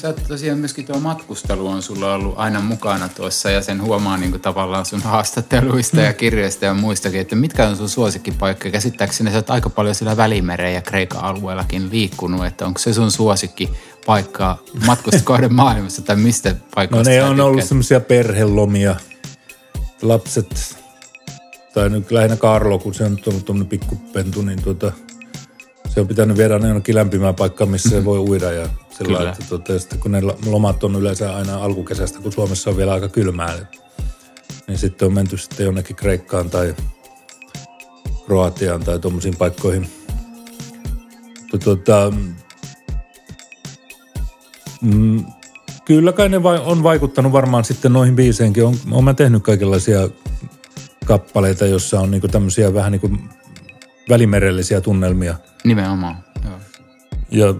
sä 0.00 0.12
tosiaan 0.28 0.58
myöskin 0.58 0.86
tuo 0.86 1.00
matkustelu 1.00 1.66
on 1.66 1.82
sulla 1.82 2.14
ollut 2.14 2.34
aina 2.36 2.60
mukana 2.60 3.08
tuossa 3.08 3.50
ja 3.50 3.62
sen 3.62 3.82
huomaa 3.82 4.16
niin 4.16 4.30
kuin 4.30 4.40
tavallaan 4.40 4.86
sun 4.86 5.02
haastatteluista 5.02 6.00
ja 6.00 6.12
kirjoista 6.12 6.64
ja 6.64 6.74
muistakin, 6.74 7.20
että 7.20 7.36
mitkä 7.36 7.68
on 7.68 7.76
sun 7.76 7.88
suosikkipaikka. 7.88 8.70
Käsittääkseni 8.70 9.30
sä 9.30 9.36
oot 9.36 9.50
aika 9.50 9.70
paljon 9.70 9.94
siellä 9.94 10.16
Välimeren 10.16 10.74
ja 10.74 10.82
Kreikan 10.82 11.24
alueellakin 11.24 11.90
liikkunut, 11.90 12.46
että 12.46 12.66
onko 12.66 12.78
se 12.78 12.92
sun 12.92 13.10
suosikki 13.10 13.70
paikka 14.06 14.58
matkustuskohden 14.86 15.54
maailmassa 15.62 16.02
tai 16.02 16.16
mistä 16.16 16.54
paikoista 16.74 17.10
No 17.10 17.16
ne 17.16 17.24
on 17.24 17.40
ollut 17.40 17.64
semmoisia 17.64 18.00
perhelomia. 18.00 18.96
Lapset, 20.02 20.76
tai 21.74 21.88
nyt 21.88 22.10
lähinnä 22.10 22.36
Karlo, 22.36 22.78
kun 22.78 22.94
se 22.94 23.04
on 23.04 23.18
ollut 23.26 23.44
tuommoinen 23.44 23.68
pikkupentu, 23.68 24.42
niin 24.42 24.62
tuota, 24.62 24.92
se 25.88 26.00
on 26.00 26.08
pitänyt 26.08 26.36
viedä 26.36 26.54
aina 26.54 26.66
jonnekin 26.66 26.94
lämpimään 26.94 27.34
paikkaan, 27.34 27.70
missä 27.70 27.88
se 27.88 28.04
voi 28.04 28.18
uida 28.18 28.52
ja 28.52 28.68
sillä 29.04 29.18
Kyllä. 29.18 29.30
että 29.30 29.44
tuota, 29.48 29.78
sitten 29.78 29.98
kun 29.98 30.12
ne 30.12 30.20
lomat 30.46 30.84
on 30.84 30.96
yleensä 30.96 31.36
aina 31.36 31.64
alkukesästä, 31.64 32.20
kun 32.20 32.32
Suomessa 32.32 32.70
on 32.70 32.76
vielä 32.76 32.92
aika 32.92 33.08
kylmää, 33.08 33.56
niin 34.66 34.78
sitten 34.78 35.06
on 35.06 35.14
menty 35.14 35.36
sitten 35.36 35.64
jonnekin 35.64 35.96
Kreikkaan 35.96 36.50
tai 36.50 36.74
Kroatiaan 38.26 38.80
tai 38.80 38.98
tuommoisiin 38.98 39.36
paikkoihin. 39.36 39.90
Mutta 41.52 41.64
tuota, 41.64 42.12
mm, 44.82 45.24
kyllä 45.84 46.12
kai 46.12 46.28
ne 46.28 46.42
vai, 46.42 46.58
on 46.64 46.82
vaikuttanut 46.82 47.32
varmaan 47.32 47.64
sitten 47.64 47.92
noihin 47.92 48.16
biiseinkin. 48.16 48.64
On, 48.64 48.74
on 48.90 49.04
mä 49.04 49.14
tehnyt 49.14 49.42
kaikenlaisia 49.42 50.08
kappaleita, 51.04 51.66
jossa 51.66 52.00
on 52.00 52.10
niinku 52.10 52.28
tämmöisiä 52.28 52.74
vähän 52.74 52.92
niinku 52.92 53.10
välimerellisiä 54.08 54.80
tunnelmia. 54.80 55.34
Nimenomaan, 55.64 56.16
joo. 56.44 56.58
Ja 57.30 57.54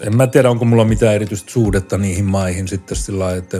en 0.00 0.16
mä 0.16 0.26
tiedä, 0.26 0.50
onko 0.50 0.64
mulla 0.64 0.84
mitään 0.84 1.14
erityistä 1.14 1.50
suhdetta 1.52 1.98
niihin 1.98 2.24
maihin 2.24 2.68
sitten 2.68 2.96
sillä 2.96 3.24
lailla, 3.24 3.38
että 3.38 3.56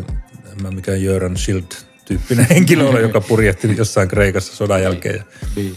en 0.52 0.62
mä 0.62 0.70
mikään 0.70 1.02
Jöran 1.02 1.36
Schild-tyyppinen 1.36 2.46
henkilö 2.54 2.88
ole, 2.88 3.00
joka 3.00 3.20
purjehti 3.20 3.76
jossain 3.76 4.08
Kreikassa 4.08 4.56
sodan 4.56 4.82
jälkeen. 4.82 5.14
Ja, 5.16 5.24
Niin. 5.56 5.76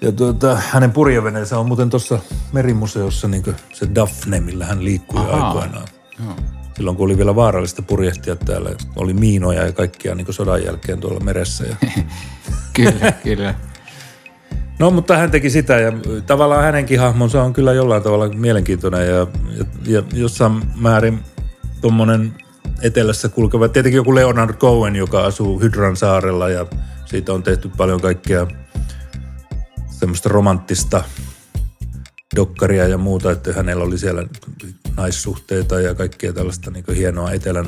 ja 0.00 0.12
tuota, 0.12 0.56
hänen 0.56 0.92
purjeveneensä 0.92 1.58
on 1.58 1.66
muuten 1.66 1.90
tuossa 1.90 2.18
merimuseossa 2.52 3.28
niin 3.28 3.42
se 3.72 3.88
Daphne, 3.94 4.40
millä 4.40 4.66
hän 4.66 4.84
liikkui 4.84 5.20
Ahaa. 5.20 5.48
aikoinaan. 5.48 5.88
Joo. 6.24 6.36
Silloin 6.76 6.96
kun 6.96 7.04
oli 7.04 7.16
vielä 7.16 7.36
vaarallista 7.36 7.82
purjehtia 7.82 8.36
täällä, 8.36 8.70
oli 8.96 9.12
miinoja 9.14 9.66
ja 9.66 9.72
kaikkia 9.72 10.14
niin 10.14 10.32
sodan 10.32 10.64
jälkeen 10.64 11.00
tuolla 11.00 11.20
meressä. 11.20 11.64
Ja 11.64 11.76
Kyllä, 12.76 13.12
kyllä. 13.12 13.54
No, 14.78 14.90
mutta 14.90 15.16
hän 15.16 15.30
teki 15.30 15.50
sitä 15.50 15.78
ja 15.80 15.92
tavallaan 16.26 16.62
hänenkin 16.62 17.00
hahmonsa 17.00 17.42
on 17.42 17.52
kyllä 17.52 17.72
jollain 17.72 18.02
tavalla 18.02 18.28
mielenkiintoinen 18.28 19.06
ja, 19.06 19.26
ja, 19.56 19.64
ja 19.86 20.02
jossain 20.12 20.62
määrin 20.74 21.20
tuommoinen 21.80 22.34
etelässä 22.82 23.28
kulkeva, 23.28 23.68
tietenkin 23.68 23.96
joku 23.96 24.14
Leonard 24.14 24.54
Cohen, 24.54 24.96
joka 24.96 25.24
asuu 25.24 25.60
Hydran 25.60 25.96
saarella 25.96 26.48
ja 26.48 26.66
siitä 27.06 27.32
on 27.32 27.42
tehty 27.42 27.70
paljon 27.76 28.00
kaikkea 28.00 28.46
semmoista 29.90 30.28
romanttista 30.28 31.04
dokkaria 32.36 32.88
ja 32.88 32.98
muuta, 32.98 33.30
että 33.30 33.52
hänellä 33.52 33.84
oli 33.84 33.98
siellä 33.98 34.24
naissuhteita 34.96 35.80
ja 35.80 35.94
kaikkea 35.94 36.32
tällaista 36.32 36.70
niin 36.70 36.84
hienoa 36.96 37.32
etelän 37.32 37.66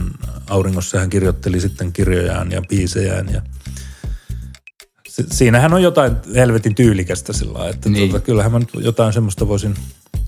auringossa. 0.50 0.98
Hän 0.98 1.10
kirjoitteli 1.10 1.60
sitten 1.60 1.92
kirjojaan 1.92 2.52
ja 2.52 2.62
biisejään 2.68 3.32
ja 3.32 3.42
siinähän 5.30 5.74
on 5.74 5.82
jotain 5.82 6.16
helvetin 6.34 6.74
tyylikästä 6.74 7.32
sillä 7.32 7.68
että 7.68 7.88
Niin. 7.88 7.92
niin. 8.00 8.10
tuota, 8.10 8.24
kyllähän 8.26 8.52
mä 8.52 8.58
nyt 8.58 8.70
jotain 8.74 9.12
semmoista 9.12 9.48
voisin 9.48 9.74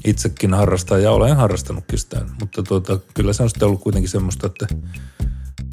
itsekin 0.04 0.54
harrastaa 0.54 0.98
ja 0.98 1.10
olen 1.10 1.36
harrastanutkin 1.36 1.98
sitä, 1.98 2.20
mutta 2.40 2.62
tuota, 2.62 2.98
kyllä 3.14 3.32
se 3.32 3.42
on 3.42 3.48
sitten 3.50 3.68
ollut 3.68 3.80
kuitenkin 3.80 4.10
semmoista, 4.10 4.46
että 4.46 4.66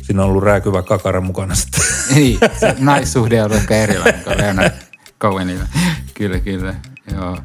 siinä 0.01 0.23
on 0.23 0.29
ollut 0.29 0.43
rääkyvä 0.43 0.81
kakara 0.81 1.21
mukana 1.21 1.55
sitten. 1.55 1.81
Niin, 2.15 2.39
se 2.59 2.75
naissuhde 2.79 3.43
on 3.43 3.53
ehkä 3.53 3.75
erilainen 3.75 4.23
kuin 4.23 4.37
Leonard 4.37 4.73
Cohenilla. 5.21 5.65
Kyllä, 6.13 6.39
kyllä. 6.39 6.75
Joo. 7.13 7.37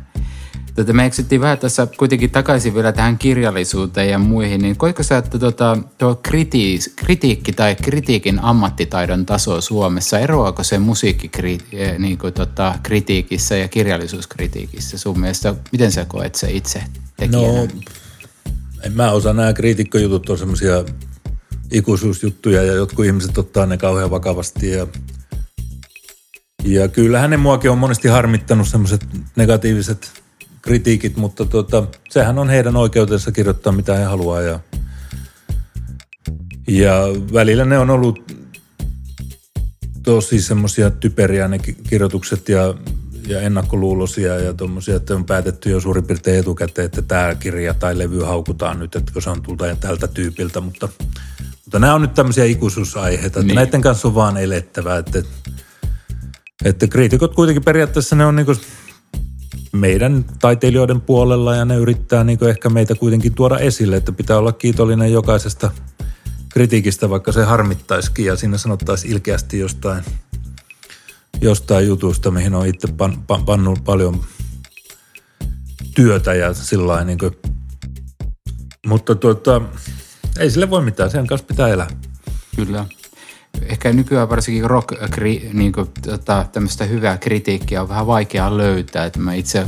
Tätä 0.74 0.92
me 0.92 1.06
eksyttiin 1.06 1.40
vähän 1.40 1.58
tässä 1.58 1.88
kuitenkin 1.96 2.30
takaisin 2.30 2.74
vielä 2.74 2.92
tähän 2.92 3.18
kirjallisuuteen 3.18 4.10
ja 4.10 4.18
muihin, 4.18 4.62
niin 4.62 4.76
koitko 4.76 5.02
sä, 5.02 5.18
että 5.18 5.38
tota, 5.38 5.78
tuo 5.98 6.14
kritiis, 6.14 6.92
kritiikki 6.96 7.52
tai 7.52 7.74
kritiikin 7.74 8.40
ammattitaidon 8.40 9.26
taso 9.26 9.60
Suomessa, 9.60 10.18
eroaako 10.18 10.64
se 10.64 10.78
musiikkikritiikissä 10.78 11.98
niin 11.98 12.18
kuin 12.18 12.32
tota, 12.32 12.74
kritiikissä 12.82 13.56
ja 13.56 13.68
kirjallisuuskritiikissä 13.68 14.98
sun 14.98 15.20
mielestä? 15.20 15.54
Miten 15.72 15.92
sä 15.92 16.04
koet 16.04 16.34
se 16.34 16.50
itse 16.50 16.82
tekijänä? 17.16 17.60
No, 17.60 17.68
en 18.82 18.92
mä 18.92 19.10
osaa. 19.10 19.32
Nämä 19.32 19.52
kriitikkojutut 19.52 20.30
on 20.30 20.38
semmoisia 20.38 20.84
ikuisuusjuttuja 21.72 22.62
ja 22.62 22.72
jotkut 22.72 23.04
ihmiset 23.04 23.38
ottaa 23.38 23.66
ne 23.66 23.76
kauhean 23.76 24.10
vakavasti. 24.10 24.70
Ja, 24.70 24.86
ja 26.64 26.88
kyllähän 26.88 27.30
ne 27.30 27.36
muakin 27.36 27.70
on 27.70 27.78
monesti 27.78 28.08
harmittanut 28.08 28.68
semmoiset 28.68 29.06
negatiiviset 29.36 30.23
kritiikit, 30.64 31.16
mutta 31.16 31.44
tota, 31.44 31.86
sehän 32.10 32.38
on 32.38 32.48
heidän 32.50 32.76
oikeutensa 32.76 33.32
kirjoittaa 33.32 33.72
mitä 33.72 33.96
he 33.96 34.04
haluaa. 34.04 34.40
Ja, 34.40 34.60
ja 36.68 36.92
välillä 37.32 37.64
ne 37.64 37.78
on 37.78 37.90
ollut 37.90 38.32
tosi 40.02 40.40
semmoisia 40.42 40.90
typeriä 40.90 41.48
ne 41.48 41.58
ki- 41.58 41.76
kirjoitukset 41.88 42.48
ja, 42.48 42.74
ja 43.28 43.40
ennakkoluulosia 43.40 44.38
ja 44.38 44.52
tuommoisia, 44.54 44.96
että 44.96 45.14
on 45.14 45.24
päätetty 45.24 45.70
jo 45.70 45.80
suurin 45.80 46.04
piirtein 46.06 46.38
etukäteen, 46.38 46.86
että 46.86 47.02
tämä 47.02 47.34
kirja 47.34 47.74
tai 47.74 47.98
levy 47.98 48.20
haukutaan 48.20 48.78
nyt, 48.78 48.96
että 48.96 49.20
se 49.20 49.30
on 49.30 49.42
tulta 49.42 49.66
ja 49.66 49.76
tältä 49.76 50.08
tyypiltä, 50.08 50.60
mutta, 50.60 50.88
mutta 51.64 51.78
nämä 51.78 51.94
on 51.94 52.02
nyt 52.02 52.14
tämmöisiä 52.14 52.44
ikuisuusaiheita, 52.44 53.26
että 53.26 53.40
Niin. 53.40 53.46
niin. 53.46 53.56
näiden 53.56 53.80
kanssa 53.82 54.08
on 54.08 54.14
vaan 54.14 54.36
elettävää, 54.36 54.98
että, 54.98 55.22
että 56.64 56.86
kriitikot 56.86 57.34
kuitenkin 57.34 57.64
periaatteessa 57.64 58.16
ne 58.16 58.26
on 58.26 58.36
niinku 58.36 58.54
meidän 59.74 60.24
taiteilijoiden 60.40 61.00
puolella 61.00 61.54
ja 61.54 61.64
ne 61.64 61.76
yrittää 61.76 62.24
niinku 62.24 62.44
ehkä 62.44 62.68
meitä 62.68 62.94
kuitenkin 62.94 63.34
tuoda 63.34 63.58
esille, 63.58 63.96
että 63.96 64.12
pitää 64.12 64.38
olla 64.38 64.52
kiitollinen 64.52 65.12
jokaisesta 65.12 65.70
kritiikistä, 66.48 67.10
vaikka 67.10 67.32
se 67.32 67.44
harmittaisikin 67.44 68.26
ja 68.26 68.36
siinä 68.36 68.58
sanottaisiin 68.58 69.12
ilkeästi 69.12 69.58
jostain, 69.58 70.04
jostain 71.40 71.86
jutusta, 71.86 72.30
mihin 72.30 72.54
on 72.54 72.66
itse 72.66 72.88
pan, 72.92 73.22
pan, 73.26 73.44
pannut 73.44 73.84
paljon 73.84 74.24
työtä 75.94 76.34
ja 76.34 76.54
sillä 76.54 77.04
niin 77.04 77.18
mutta 78.86 79.14
tuota, 79.14 79.60
ei 80.38 80.50
sille 80.50 80.70
voi 80.70 80.82
mitään, 80.82 81.10
sen 81.10 81.26
kanssa 81.26 81.46
pitää 81.46 81.68
elää. 81.68 81.88
Kyllä. 82.56 82.86
Ehkä 83.68 83.92
nykyään 83.92 84.28
varsinkin 84.28 84.64
rock, 84.64 84.88
kri, 85.10 85.50
niin 85.52 85.72
kuin, 85.72 85.88
tota, 86.02 86.46
tämmöistä 86.52 86.84
hyvää 86.84 87.18
kritiikkiä 87.18 87.82
on 87.82 87.88
vähän 87.88 88.06
vaikea 88.06 88.56
löytää. 88.56 89.04
Että 89.04 89.20
mä 89.20 89.34
itse, 89.34 89.66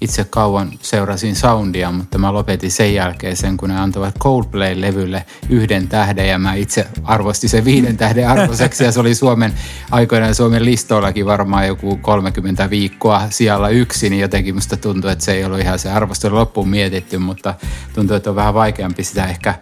itse 0.00 0.24
kauan 0.24 0.72
seurasin 0.80 1.36
soundia, 1.36 1.92
mutta 1.92 2.18
mä 2.18 2.32
lopetin 2.32 2.70
sen 2.70 2.94
jälkeen 2.94 3.36
sen, 3.36 3.56
kun 3.56 3.68
ne 3.68 3.80
antoivat 3.80 4.18
Coldplay-levylle 4.18 5.24
yhden 5.48 5.88
tähden 5.88 6.28
ja 6.28 6.38
mä 6.38 6.54
itse 6.54 6.86
arvostin 7.04 7.50
sen 7.50 7.64
viiden 7.64 7.96
tähden 7.96 8.28
arvoiseksi 8.28 8.84
ja 8.84 8.92
se 8.92 9.00
oli 9.00 9.14
Suomen 9.14 9.52
aikoinaan 9.90 10.34
Suomen 10.34 10.64
listoillakin 10.64 11.26
varmaan 11.26 11.66
joku 11.66 11.96
30 11.96 12.70
viikkoa 12.70 13.22
siellä 13.30 13.68
yksi, 13.68 14.10
niin 14.10 14.20
jotenkin 14.20 14.54
musta 14.54 14.76
tuntuu, 14.76 15.10
että 15.10 15.24
se 15.24 15.32
ei 15.32 15.44
ollut 15.44 15.60
ihan 15.60 15.78
se 15.78 15.90
arvostelu 15.90 16.34
loppuun 16.34 16.68
mietitty, 16.68 17.18
mutta 17.18 17.54
tuntuu, 17.94 18.16
että 18.16 18.30
on 18.30 18.36
vähän 18.36 18.54
vaikeampi 18.54 19.04
sitä 19.04 19.26
ehkä, 19.26 19.54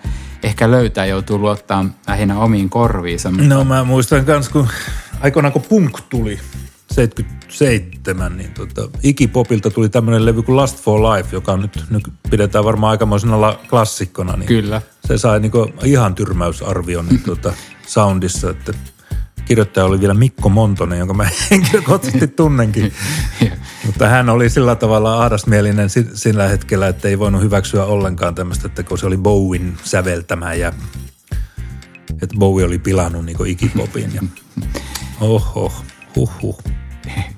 ehkä 0.43 0.71
löytää, 0.71 1.07
joutuu 1.07 1.39
luottaa 1.39 1.85
lähinnä 2.09 2.39
omiin 2.39 2.71
korviinsa. 2.71 3.31
mutta- 3.31 3.47
No 3.55 3.65
mä 3.65 3.85
muistan 3.85 4.25
kans, 4.25 4.49
kun 4.49 4.69
aikoinaan 5.21 5.53
kun 5.53 5.63
punk 5.69 5.99
tuli 6.09 6.39
77, 6.93 8.37
niin 8.37 8.51
tota, 8.55 8.89
Iggy-popilta 9.03 9.71
tuli 9.71 9.89
tämmöinen 9.89 10.25
levy 10.27 10.43
kuin 10.43 10.57
Last 10.57 10.81
for 10.83 11.01
Life, 11.01 11.29
joka 11.33 11.57
nyt, 11.57 11.85
nyt 11.91 12.03
pidetään 12.31 12.65
varmaan 12.65 12.91
aikamoisena 12.91 13.41
la- 13.41 13.61
klassikkona. 13.71 14.37
Niin 14.37 14.47
Kyllä. 14.47 14.83
Se 15.05 15.19
sai 15.19 15.41
niinku 15.41 15.73
ihan 15.85 16.15
tyrmäysarvion 16.15 17.07
niin 17.07 17.23
tota, 17.33 17.53
soundissa, 17.87 18.51
että 18.51 18.73
kirjoittaja 19.51 19.87
oli 19.87 20.01
vielä 20.01 20.15
Mikko 20.15 20.49
Montonen, 20.49 20.99
jonka 20.99 21.15
mä 21.15 21.29
henkilökohtaisesti 21.51 22.29
tunnenkin. 22.29 22.93
Mutta 23.87 24.09
hän 24.09 24.29
oli 24.29 24.51
sillä 24.51 24.77
tavalla 24.77 25.23
ahdasmielinen 25.23 25.91
si- 25.91 26.11
sillä 26.15 26.49
hetkellä, 26.49 26.89
että 26.89 27.09
ei 27.09 27.19
voinut 27.19 27.43
hyväksyä 27.43 27.85
ollenkaan 27.85 28.35
tämmöistä, 28.35 28.67
että 28.67 28.83
kun 28.83 28.99
se 28.99 29.07
oli 29.07 29.17
Bowen 29.17 29.77
säveltämä 29.85 30.55
ja 30.55 30.73
että 32.23 32.37
Bowie 32.39 32.65
oli 32.65 32.79
pilannut 32.79 33.25
niin 33.25 33.47
Iggy 33.47 33.71
Popin. 33.77 34.15
Ja, 34.15 34.23
oho, 35.21 35.73
huh, 36.17 36.33
huh. 36.43 36.63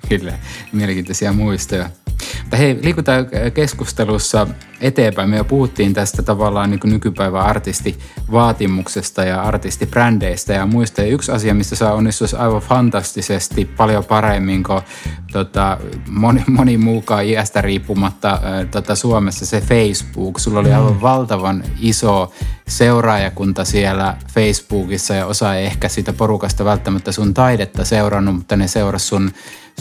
Kyllä, 0.09 0.39
mielenkiintoisia 0.73 1.33
muistoja. 1.33 1.91
Mutta 2.41 2.57
hei, 2.57 2.79
liikutaan 2.83 3.27
keskustelussa 3.55 4.47
eteenpäin. 4.81 5.31
Me 5.31 5.37
jo 5.37 5.45
puhuttiin 5.45 5.95
tästä 5.95 6.23
tavallaan 6.23 6.71
niin 6.71 6.81
nykypäivän 6.85 7.43
artistivaatimuksesta 7.43 9.25
ja 9.25 9.43
artistibrändeistä 9.43 10.53
ja 10.53 10.67
muista. 10.67 11.01
Ja 11.01 11.09
yksi 11.09 11.33
asia, 11.33 11.55
mistä 11.55 11.77
saa 11.77 11.93
onnistuisi 11.93 12.37
aivan 12.37 12.63
fantastisesti 12.63 13.65
paljon 13.65 14.05
paremmin 14.05 14.63
kuin 14.63 14.83
tota, 15.33 15.79
moni, 16.09 16.45
moni 16.47 16.77
muukaan 16.77 17.25
iästä 17.25 17.61
riippumatta 17.61 18.31
äh, 18.33 18.41
tota, 18.71 18.95
Suomessa, 18.95 19.47
se 19.47 19.61
Facebook. 19.61 20.39
Sulla 20.39 20.61
oli 20.61 20.73
aivan 20.73 20.93
mm. 20.93 21.01
valtavan 21.01 21.65
iso 21.81 22.33
seuraajakunta 22.69 23.65
siellä 23.65 24.17
Facebookissa 24.35 25.15
ja 25.15 25.27
osa 25.27 25.55
ei 25.55 25.67
ehkä 25.67 25.89
siitä 25.89 26.13
porukasta 26.13 26.65
välttämättä 26.65 27.13
sun 27.13 27.35
taidetta 27.35 27.85
seurannut, 27.85 28.35
mutta 28.35 28.57
ne 28.57 28.69
seurasi 28.69 29.07
sun 29.07 29.31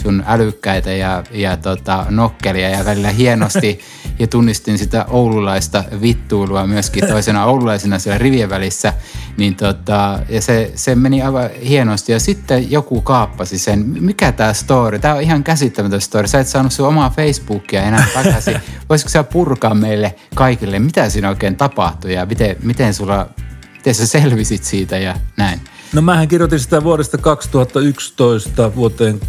sun 0.02 0.24
älykkäitä 0.26 0.92
ja, 0.92 1.24
ja 1.30 1.56
tota, 1.56 2.06
nokkelia 2.10 2.68
ja 2.68 2.84
välillä 2.84 3.10
hienosti. 3.10 3.80
Ja 4.18 4.26
tunnistin 4.26 4.78
sitä 4.78 5.04
oululaista 5.08 5.84
vittuilua 6.02 6.66
myöskin 6.66 7.06
toisena 7.08 7.44
oululaisena 7.44 7.98
siellä 7.98 8.18
rivien 8.18 8.50
välissä, 8.50 8.92
niin 9.36 9.54
tota, 9.54 10.18
ja 10.28 10.42
se, 10.42 10.72
se 10.74 10.94
meni 10.94 11.22
aivan 11.22 11.50
hienosti. 11.68 12.12
Ja 12.12 12.20
sitten 12.20 12.70
joku 12.70 13.00
kaappasi 13.00 13.58
sen, 13.58 13.84
mikä 14.00 14.32
tämä 14.32 14.52
story, 14.52 14.98
tämä 14.98 15.14
on 15.14 15.22
ihan 15.22 15.44
käsittämätön 15.44 16.00
story, 16.00 16.28
sä 16.28 16.40
et 16.40 16.48
saanut 16.48 16.72
sun 16.72 16.88
omaa 16.88 17.10
Facebookia 17.10 17.82
enää 17.82 18.06
takaisin, 18.14 18.60
voisiko 18.88 19.08
sä 19.08 19.24
purkaa 19.24 19.74
meille 19.74 20.14
kaikille, 20.34 20.78
mitä 20.78 21.08
siinä 21.08 21.28
oikein 21.28 21.56
tapahtui 21.56 22.14
ja 22.14 22.26
miten, 22.26 22.56
miten 22.62 22.94
sulla, 22.94 23.28
miten 23.76 23.94
sä 23.94 24.06
selvisit 24.06 24.64
siitä 24.64 24.98
ja 24.98 25.16
näin? 25.36 25.60
No 25.92 26.02
mähän 26.02 26.28
kirjoitin 26.28 26.60
sitä 26.60 26.84
vuodesta 26.84 27.18
2011 27.18 28.74
vuoteen 28.74 29.20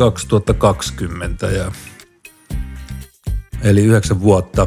2020 0.00 1.46
ja 1.46 1.72
eli 3.62 3.84
yhdeksän 3.84 4.20
vuotta. 4.20 4.66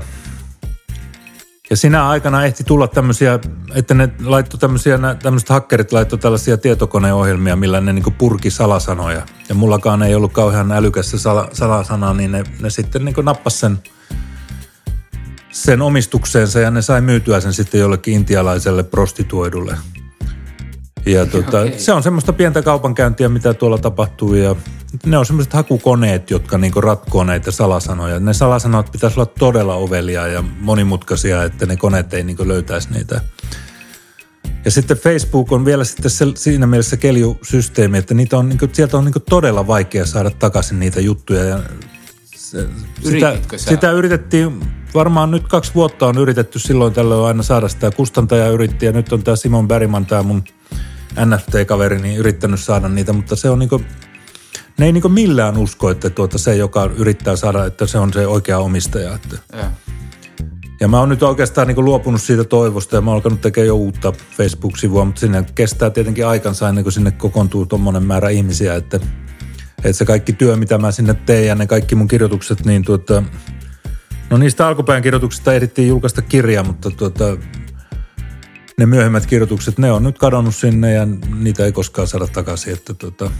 Ja 1.70 1.78
sinä 1.78 2.08
aikana 2.10 2.46
ehti 2.46 2.64
tulla 2.64 2.88
tämmöisiä, 2.88 3.40
että 3.76 3.94
ne 3.94 4.10
laittoi 4.24 4.60
tämmöisiä, 4.60 5.00
tämmöiset 5.24 5.50
hakkerit 5.50 5.92
laittoi 5.92 6.20
tällaisia 6.20 6.58
tietokoneohjelmia, 6.58 7.56
millä 7.56 7.82
ne 7.82 7.94
niin 7.94 8.14
purki 8.18 8.50
salasanoja. 8.50 9.22
Ja 9.50 9.56
mullakaan 9.56 10.04
ei 10.04 10.16
ollut 10.16 10.34
kauhean 10.34 10.72
älykäs 10.72 11.12
se 11.12 11.18
sala, 11.18 11.50
salasana, 11.54 12.14
niin 12.14 12.32
ne, 12.32 12.44
ne 12.60 12.70
sitten 12.70 13.06
niin 13.06 13.16
nappas 13.24 13.60
sen, 13.60 13.80
sen 15.52 15.82
omistukseensa 15.82 16.60
ja 16.60 16.72
ne 16.72 16.82
sai 16.82 17.02
myytyä 17.02 17.40
sen 17.40 17.54
sitten 17.54 17.82
jollekin 17.82 18.14
intialaiselle 18.14 18.84
prostituoidulle– 18.84 19.78
ja 21.06 21.26
tuota, 21.26 21.62
okay. 21.62 21.74
se 21.80 21.94
on 21.94 22.04
semmoista 22.04 22.34
pientä 22.34 22.62
kaupankäyntiä, 22.62 23.30
mitä 23.30 23.54
tuolla 23.54 23.78
tapahtuu 23.78 24.34
ja 24.36 24.56
ne 25.06 25.18
on 25.18 25.26
semmoiset 25.26 25.54
hakukoneet, 25.54 26.30
jotka 26.30 26.58
niinku 26.58 26.82
ratkoo 26.82 27.24
näitä 27.24 27.52
salasanoja. 27.52 28.20
Ne 28.20 28.34
salasanat 28.34 28.92
pitäisi 28.92 29.20
olla 29.20 29.32
todella 29.40 29.76
ovelia 29.76 30.28
ja 30.28 30.44
monimutkaisia, 30.60 31.44
että 31.44 31.66
ne 31.66 31.76
koneet 31.76 32.14
ei 32.14 32.24
niinku 32.24 32.48
löytäisi 32.48 32.94
niitä. 32.94 33.22
Ja 34.66 34.72
sitten 34.72 34.98
Facebook 34.98 35.52
on 35.52 35.66
vielä 35.66 35.84
sitten 35.84 36.12
se, 36.12 36.26
siinä 36.36 36.68
mielessä 36.68 36.98
keljusysteemi, 36.98 37.98
että 37.98 38.14
niitä 38.14 38.38
on, 38.38 38.50
niinku, 38.50 38.68
sieltä 38.72 38.98
on 38.98 39.06
niinku 39.06 39.20
todella 39.20 39.68
vaikea 39.68 40.06
saada 40.06 40.30
takaisin 40.30 40.80
niitä 40.80 41.02
juttuja. 41.02 41.44
Ja 41.44 41.60
se, 42.36 42.68
sitä, 43.04 43.38
sitä 43.56 43.92
yritettiin, 43.92 44.60
varmaan 44.94 45.32
nyt 45.32 45.48
kaksi 45.48 45.72
vuotta 45.76 46.08
on 46.08 46.18
yritetty 46.18 46.60
silloin 46.60 46.94
tällöin 46.94 47.26
aina 47.26 47.44
saada 47.44 47.68
sitä. 47.68 47.92
Kustantaja 47.92 48.48
yritti 48.48 48.86
ja 48.86 48.92
nyt 48.92 49.14
on 49.14 49.24
tämä 49.24 49.36
Simon 49.36 49.68
Bergman, 49.68 50.06
tämä 50.06 50.24
mun– 50.24 50.44
NFT-kaveri 51.26 52.02
niin 52.02 52.18
yrittänyt 52.18 52.60
saada 52.60 52.90
niitä, 52.90 53.14
mutta 53.14 53.36
se 53.36 53.50
on 53.50 53.60
niinku, 53.60 53.82
ne 54.78 54.86
ei 54.86 54.92
niinku 54.92 55.10
millään 55.10 55.58
usko, 55.58 55.90
että 55.90 56.10
tuota 56.10 56.38
se, 56.38 56.56
joka 56.56 56.90
yrittää 56.96 57.36
saada, 57.36 57.66
että 57.66 57.88
se 57.88 57.98
on 57.98 58.14
se 58.14 58.28
oikea 58.28 58.60
omistaja. 58.60 59.16
Että. 59.16 59.38
Ja. 59.54 59.72
ja 60.80 60.88
mä 60.88 61.00
oon 61.00 61.10
nyt 61.10 61.24
oikeastaan 61.24 61.68
niinku 61.68 61.84
luopunut 61.84 62.22
siitä 62.22 62.44
toivosta 62.44 62.96
ja 62.96 63.02
mä 63.02 63.12
oon 63.12 63.16
alkanut 63.16 63.42
tekemään 63.42 63.68
jo 63.68 63.76
uutta 63.76 64.14
Facebook-sivua, 64.38 65.06
mutta 65.06 65.20
sinne 65.20 65.46
kestää 65.56 65.90
tietenkin 65.90 66.28
aikansa 66.28 66.70
ennen 66.70 66.84
kuin 66.84 66.94
sinne 66.94 67.12
kokoontuu 67.12 67.66
tuommoinen 67.66 68.04
määrä 68.04 68.30
ihmisiä, 68.30 68.76
että, 68.76 69.00
että 69.78 69.98
se 69.98 70.06
kaikki 70.06 70.34
työ, 70.34 70.56
mitä 70.56 70.78
mä 70.78 70.92
sinne 70.92 71.14
teen 71.14 71.48
ja 71.48 71.56
ne 71.56 71.68
kaikki 71.68 71.96
mun 71.96 72.08
kirjoitukset, 72.08 72.66
niin 72.66 72.84
tuota, 72.84 73.24
no 74.30 74.38
niistä 74.38 74.68
alkupäin 74.68 75.04
kirjoituksista 75.04 75.54
ehdittiin 75.54 75.88
julkaista 75.88 76.22
kirja, 76.22 76.64
mutta 76.64 76.92
tuota, 76.92 77.38
ne 78.78 78.86
myöhemmät 78.86 79.26
kirjoitukset, 79.26 79.78
ne 79.78 79.92
on 79.92 80.04
nyt 80.04 80.18
kadonnut 80.18 80.56
sinne 80.56 80.94
ja 80.94 81.08
niitä 81.36 81.66
ei 81.66 81.72
koskaan 81.72 82.08
saada 82.08 82.28
takaisin. 82.28 82.74
Että, 82.74 82.94
tota, 82.94 83.32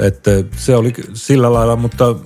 että 0.00 0.30
se 0.56 0.76
oli 0.76 0.92
sillä 1.12 1.52
lailla, 1.52 1.76
mutta 1.76 2.16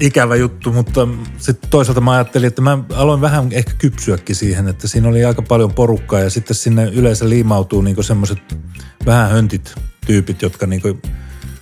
ikävä 0.00 0.36
juttu, 0.36 0.72
mutta 0.72 1.08
sitten 1.38 1.70
toisaalta 1.70 2.00
mä 2.00 2.12
ajattelin, 2.12 2.48
että 2.48 2.62
mä 2.62 2.78
aloin 2.94 3.20
vähän 3.20 3.52
ehkä 3.52 3.72
kypsyäkin 3.78 4.36
siihen, 4.36 4.68
että 4.68 4.88
siinä 4.88 5.08
oli 5.08 5.24
aika 5.24 5.42
paljon 5.42 5.74
porukkaa 5.74 6.20
ja 6.20 6.30
sitten 6.30 6.56
sinne 6.56 6.84
yleensä 6.84 7.28
liimautuu 7.28 7.82
niinku 7.82 8.02
semmoiset 8.02 8.38
vähän 9.06 9.30
höntit 9.30 9.74
tyypit, 10.06 10.42
jotka 10.42 10.66
niinku 10.66 10.98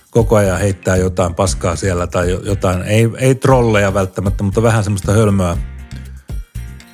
koko 0.09 0.35
ajan 0.35 0.59
heittää 0.59 0.95
jotain 0.95 1.35
paskaa 1.35 1.75
siellä 1.75 2.07
tai 2.07 2.29
jotain, 2.29 2.81
ei, 2.81 3.09
ei 3.17 3.35
trolleja 3.35 3.93
välttämättä, 3.93 4.43
mutta 4.43 4.63
vähän 4.63 4.83
semmoista 4.83 5.13
hölmöä 5.13 5.57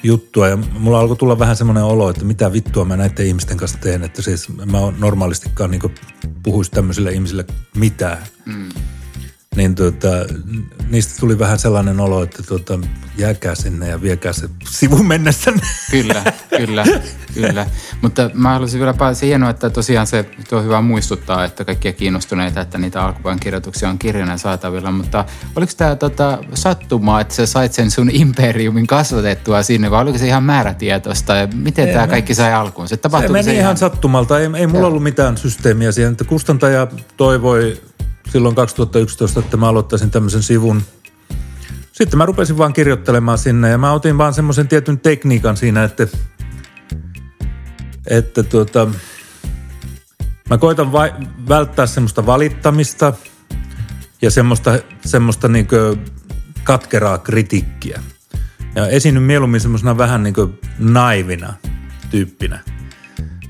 juttua 0.03 0.47
ja 0.47 0.57
mulla 0.57 0.99
alkoi 0.99 1.17
tulla 1.17 1.39
vähän 1.39 1.55
semmoinen 1.55 1.83
olo, 1.83 2.09
että 2.09 2.25
mitä 2.25 2.53
vittua 2.53 2.85
mä 2.85 2.97
näiden 2.97 3.25
ihmisten 3.25 3.57
kanssa 3.57 3.77
teen, 3.77 4.03
että 4.03 4.21
siis 4.21 4.49
mä 4.49 4.77
normaalistikaan 4.99 5.71
niin 5.71 5.81
puhuisi 6.43 6.71
tämmöisille 6.71 7.11
ihmisille 7.11 7.45
mitään. 7.75 8.23
Mm 8.45 8.69
niin 9.55 9.75
tuota, 9.75 10.07
niistä 10.89 11.19
tuli 11.19 11.39
vähän 11.39 11.59
sellainen 11.59 11.99
olo, 11.99 12.23
että 12.23 12.43
tuota, 12.43 12.79
jääkää 13.17 13.55
sinne 13.55 13.87
ja 13.87 14.01
viekää 14.01 14.33
se 14.33 14.49
sivu 14.69 15.03
mennessä. 15.03 15.53
Kyllä, 15.91 16.23
kyllä, 16.57 16.83
kyllä. 17.33 17.65
Mutta 18.01 18.29
mä 18.33 18.49
haluaisin 18.49 18.79
vielä 18.79 18.93
päästä 18.93 19.25
hienoa, 19.25 19.49
että 19.49 19.69
tosiaan 19.69 20.07
se 20.07 20.25
tuo 20.49 20.63
hyvä 20.63 20.81
muistuttaa, 20.81 21.45
että 21.45 21.65
kaikkia 21.65 21.93
kiinnostuneita, 21.93 22.61
että 22.61 22.77
niitä 22.77 23.03
alkupäin 23.03 23.39
kirjoituksia 23.39 23.89
on 23.89 23.99
kirjana 23.99 24.37
saatavilla. 24.37 24.91
Mutta 24.91 25.25
oliko 25.55 25.71
tämä 25.77 25.95
tota, 25.95 26.37
sattumaa, 26.53 27.21
että 27.21 27.33
sä 27.33 27.45
sait 27.45 27.73
sen 27.73 27.91
sun 27.91 28.09
imperiumin 28.13 28.87
kasvatettua 28.87 29.63
sinne 29.63 29.91
vai 29.91 30.01
oliko 30.01 30.17
se 30.17 30.27
ihan 30.27 30.43
määrätietoista? 30.43 31.35
Ja 31.35 31.47
miten 31.53 31.89
tämä 31.89 32.07
kaikki 32.07 32.35
sai 32.35 32.53
alkuun? 32.53 32.87
Se, 32.87 32.99
se 33.21 33.27
meni 33.27 33.43
se 33.43 33.51
ihan, 33.51 33.61
ihan 33.61 33.77
sattumalta. 33.77 34.39
Ei, 34.39 34.49
ei 34.55 34.67
mulla 34.67 34.87
ollut 34.87 35.03
mitään 35.03 35.37
systeemiä 35.37 35.91
siihen. 35.91 36.11
Että 36.11 36.23
kustantaja 36.23 36.87
toivoi 37.17 37.81
silloin 38.31 38.55
2011, 38.55 39.39
että 39.39 39.57
mä 39.57 39.67
aloittaisin 39.67 40.11
tämmöisen 40.11 40.43
sivun. 40.43 40.81
Sitten 41.91 42.17
mä 42.17 42.25
rupesin 42.25 42.57
vaan 42.57 42.73
kirjoittelemaan 42.73 43.37
sinne 43.37 43.69
ja 43.69 43.77
mä 43.77 43.91
otin 43.91 44.17
vaan 44.17 44.33
semmoisen 44.33 44.67
tietyn 44.67 44.99
tekniikan 44.99 45.57
siinä, 45.57 45.83
että, 45.83 46.07
että 48.07 48.43
tuota, 48.43 48.87
mä 50.49 50.57
koitan 50.57 50.91
va- 50.91 51.19
välttää 51.49 51.85
semmoista 51.85 52.25
valittamista 52.25 53.13
ja 54.21 54.31
semmoista, 54.31 54.79
semmoista 55.05 55.47
niin 55.47 55.67
katkeraa 56.63 57.17
kritiikkiä. 57.17 58.01
Ja 58.75 58.87
esiinnyn 58.87 59.23
mieluummin 59.23 59.61
semmoisena 59.61 59.97
vähän 59.97 60.23
niin 60.23 60.35
naivina 60.79 61.53
tyyppinä 62.09 62.59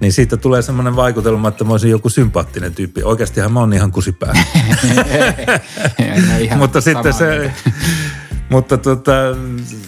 niin 0.01 0.13
siitä 0.13 0.37
tulee 0.37 0.61
semmoinen 0.61 0.95
vaikutelma, 0.95 1.47
että 1.47 1.63
mä 1.63 1.71
olisin 1.71 1.91
joku 1.91 2.09
sympaattinen 2.09 2.75
tyyppi. 2.75 3.03
Oikeastihan 3.03 3.51
mä 3.51 3.59
oon 3.59 3.73
ihan 3.73 3.91
kusipää. 3.91 4.33
mutta 6.57 6.81
sitten 6.81 7.13
se, 7.13 7.51
mutta 8.49 8.77
tota, 8.77 9.11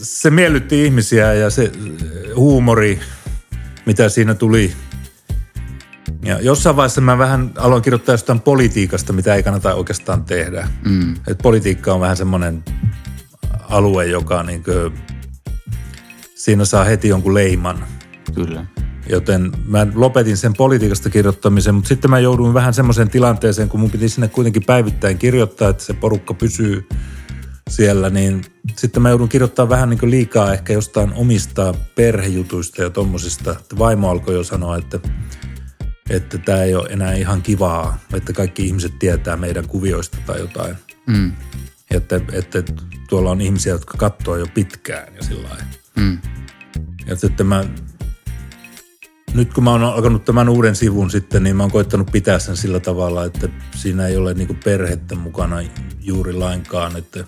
se 0.02 0.30
miellytti 0.30 0.86
ihmisiä 0.86 1.34
ja 1.34 1.50
se 1.50 1.72
huumori, 2.36 3.00
mitä 3.86 4.10
siinä 4.10 4.34
tuli. 4.34 4.74
Ja 6.26 6.42
jossain 6.42 6.76
vaiheessa 6.76 7.02
mä 7.02 7.18
vähän 7.18 7.52
aloin 7.58 7.82
kirjoittaa 7.82 8.14
jostain 8.14 8.40
politiikasta, 8.40 9.14
mitä 9.14 9.36
ei 9.36 9.44
kannata 9.44 9.76
oikeastaan 9.76 10.26
tehdä. 10.26 10.68
Mm. 10.86 11.16
Et 11.28 11.38
politiikka 11.44 11.94
on 11.94 12.02
vähän 12.02 12.18
semmoinen 12.18 12.64
alue, 13.70 14.06
joka 14.06 14.44
niin 14.44 14.64
kuin, 14.64 14.94
siinä 16.36 16.66
saa 16.66 16.84
heti 16.84 17.08
jonkun 17.08 17.34
leiman. 17.34 17.86
Kyllä. 18.36 18.66
Joten 19.12 19.52
mä 19.66 19.88
lopetin 19.96 20.38
sen 20.38 20.54
politiikasta 20.54 21.10
kirjoittamisen, 21.10 21.76
mutta 21.76 21.88
sitten 21.88 22.12
mä 22.12 22.20
jouduin 22.20 22.54
vähän 22.54 22.74
semmoiseen 22.74 23.10
tilanteeseen, 23.10 23.70
kun 23.70 23.80
mun 23.80 23.92
piti 23.92 24.10
sinne 24.10 24.28
kuitenkin 24.28 24.64
päivittäin 24.66 25.18
kirjoittaa, 25.18 25.70
että 25.70 25.84
se 25.84 25.94
porukka 25.94 26.34
pysyy 26.34 26.88
siellä, 27.70 28.10
niin 28.10 28.42
sitten 28.76 29.04
mä 29.04 29.10
joudun 29.10 29.30
kirjoittaa 29.30 29.70
vähän 29.70 29.90
niin 29.90 30.12
liikaa 30.12 30.54
ehkä 30.54 30.74
jostain 30.74 31.14
omista 31.14 31.74
perhejutuista 31.96 32.82
ja 32.82 32.90
tommosista. 32.90 33.52
Että 33.52 33.78
vaimo 33.78 34.10
alkoi 34.10 34.36
jo 34.36 34.44
sanoa, 34.44 34.78
että 34.78 35.00
että 36.10 36.38
tämä 36.38 36.64
ei 36.64 36.76
ole 36.76 36.90
enää 36.90 37.14
ihan 37.14 37.42
kivaa, 37.42 37.98
että 38.14 38.34
kaikki 38.34 38.66
ihmiset 38.66 39.00
tietää 39.00 39.38
meidän 39.38 39.68
kuvioista 39.68 40.18
tai 40.26 40.40
jotain. 40.40 40.76
Mm. 41.08 41.32
Että, 41.92 42.22
että 42.32 42.64
tuolla 43.10 43.32
on 43.32 43.42
ihmisiä, 43.42 43.74
jotka 43.74 43.98
katsoo 43.98 44.38
jo 44.38 44.46
pitkään 44.54 45.16
ja 45.16 45.24
sillä 45.24 45.50
mm. 45.96 46.18
Ja 47.06 47.16
sitten 47.16 47.46
mä 47.46 47.66
nyt 49.34 49.54
kun 49.54 49.64
mä 49.64 49.72
oon 49.72 49.84
alkanut 49.84 50.26
tämän 50.26 50.50
uuden 50.50 50.76
sivun 50.76 51.12
sitten, 51.12 51.44
niin 51.44 51.56
mä 51.56 51.64
oon 51.64 51.72
koittanut 51.72 52.12
pitää 52.12 52.40
sen 52.40 52.58
sillä 52.58 52.80
tavalla, 52.80 53.26
että 53.26 53.50
siinä 53.76 54.08
ei 54.08 54.18
ole 54.18 54.34
niinku 54.34 54.56
perhettä 54.64 55.16
mukana 55.16 55.58
juuri 56.00 56.34
lainkaan. 56.34 56.98
Että, 56.98 57.24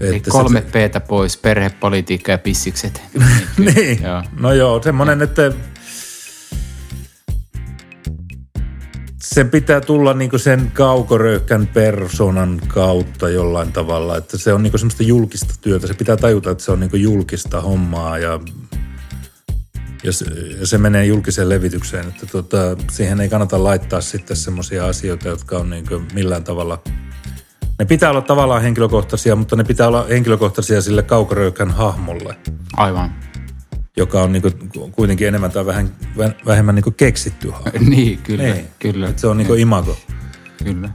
Eli 0.00 0.20
kolme 0.20 0.64
se, 0.72 0.88
Ptä 0.88 1.00
pois, 1.00 1.36
perhepolitiikka 1.36 2.32
ja 2.32 2.38
pissikset. 2.38 3.02
niin, 3.74 4.02
joo. 4.02 4.22
no 4.40 4.52
joo, 4.52 4.82
semmoinen, 4.82 5.22
että 5.22 5.52
sen 9.22 9.50
pitää 9.50 9.80
tulla 9.80 10.14
niinku 10.14 10.38
sen 10.38 10.70
kaukoröyhkän 10.74 11.66
persoonan 11.66 12.60
kautta 12.68 13.28
jollain 13.28 13.72
tavalla, 13.72 14.16
että 14.16 14.38
se 14.38 14.52
on 14.52 14.62
niinku 14.62 14.78
semmoista 14.78 15.02
julkista 15.02 15.54
työtä. 15.60 15.86
Se 15.86 15.94
pitää 15.94 16.16
tajuta, 16.16 16.50
että 16.50 16.64
se 16.64 16.72
on 16.72 16.80
niinku 16.80 16.96
julkista 16.96 17.60
hommaa 17.60 18.18
ja, 18.18 18.40
ja, 20.60 20.66
se, 20.66 20.78
menee 20.78 21.04
julkiseen 21.06 21.48
levitykseen. 21.48 22.08
Että 22.08 22.26
tota, 22.26 22.76
siihen 22.90 23.20
ei 23.20 23.28
kannata 23.28 23.64
laittaa 23.64 24.00
sitten 24.00 24.36
semmoisia 24.36 24.86
asioita, 24.86 25.28
jotka 25.28 25.58
on 25.58 25.70
niinku 25.70 26.02
millään 26.14 26.44
tavalla– 26.44 26.82
ne 27.78 27.84
pitää 27.84 28.10
olla 28.10 28.20
tavallaan 28.20 28.62
henkilökohtaisia, 28.62 29.36
mutta 29.36 29.56
ne 29.56 29.64
pitää 29.64 29.88
olla 29.88 30.06
henkilökohtaisia 30.08 30.82
sille 30.82 31.02
kaukoröykän 31.02 31.70
hahmolle. 31.70 32.36
Aivan 32.76 33.14
joka 33.98 34.22
on 34.22 34.32
niinku 34.32 34.50
kuitenkin 34.92 35.28
enemmän 35.28 35.50
tai 35.50 35.66
vähän, 35.66 35.96
vähemmän 36.46 36.74
niinku 36.74 36.90
keksitty 36.90 37.52
niin, 37.88 38.18
kyllä. 38.18 38.42
Niin. 38.42 38.66
kyllä. 38.78 39.12
Se 39.16 39.26
on 39.26 39.36
niinku 39.36 39.52
niin. 39.52 39.62
imago. 39.62 39.96
Kyllä. 40.64 40.90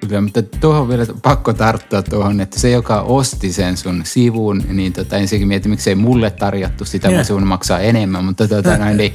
Kyllä, 0.00 0.20
mutta 0.20 0.42
tuohon 0.42 0.88
vielä 0.88 1.06
pakko 1.22 1.52
tarttua 1.52 2.02
tuohon, 2.02 2.40
että 2.40 2.60
se, 2.60 2.70
joka 2.70 3.00
osti 3.00 3.52
sen 3.52 3.76
sun 3.76 4.02
sivun, 4.04 4.62
niin 4.68 4.92
tota, 4.92 5.16
ensinnäkin 5.16 5.48
mietin, 5.48 5.70
miksei 5.70 5.94
mulle 5.94 6.30
tarjottu 6.30 6.84
sitä, 6.84 7.08
yeah. 7.08 7.26
sun 7.26 7.46
maksaa 7.46 7.78
enemmän, 7.78 8.24
mutta 8.24 8.48
tota, 8.48 8.76
näin, 8.78 8.96
niin, 8.96 9.12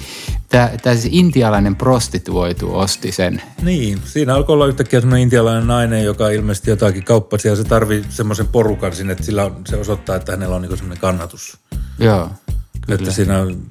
tämä 0.50 0.96
siis 0.96 1.08
intialainen 1.12 1.76
prostituoitu 1.76 2.78
osti 2.78 3.12
sen. 3.12 3.42
Niin, 3.62 4.02
siinä 4.06 4.36
alkoi 4.36 4.54
olla 4.54 4.68
yhtäkkiä 4.68 5.00
semmoinen 5.00 5.24
intialainen 5.24 5.68
nainen, 5.68 6.04
joka 6.04 6.30
ilmeisesti 6.30 6.70
jotakin 6.70 7.04
kauppasi 7.04 7.48
ja 7.48 7.56
se 7.56 7.64
tarvii 7.64 8.06
semmoisen 8.10 8.48
porukan 8.48 8.96
sinne, 8.96 9.12
että 9.14 9.26
sillä 9.26 9.46
on, 9.46 9.62
se 9.68 9.76
osoittaa, 9.76 10.16
että 10.16 10.32
hänellä 10.32 10.56
on 10.56 10.62
niinku 10.62 10.78
semmoinen 10.78 11.02
kannatus. 11.02 11.58
Joo, 12.00 12.30
kyllä. 12.86 12.96
Että 12.96 13.12
siinä 13.12 13.40
on, 13.40 13.62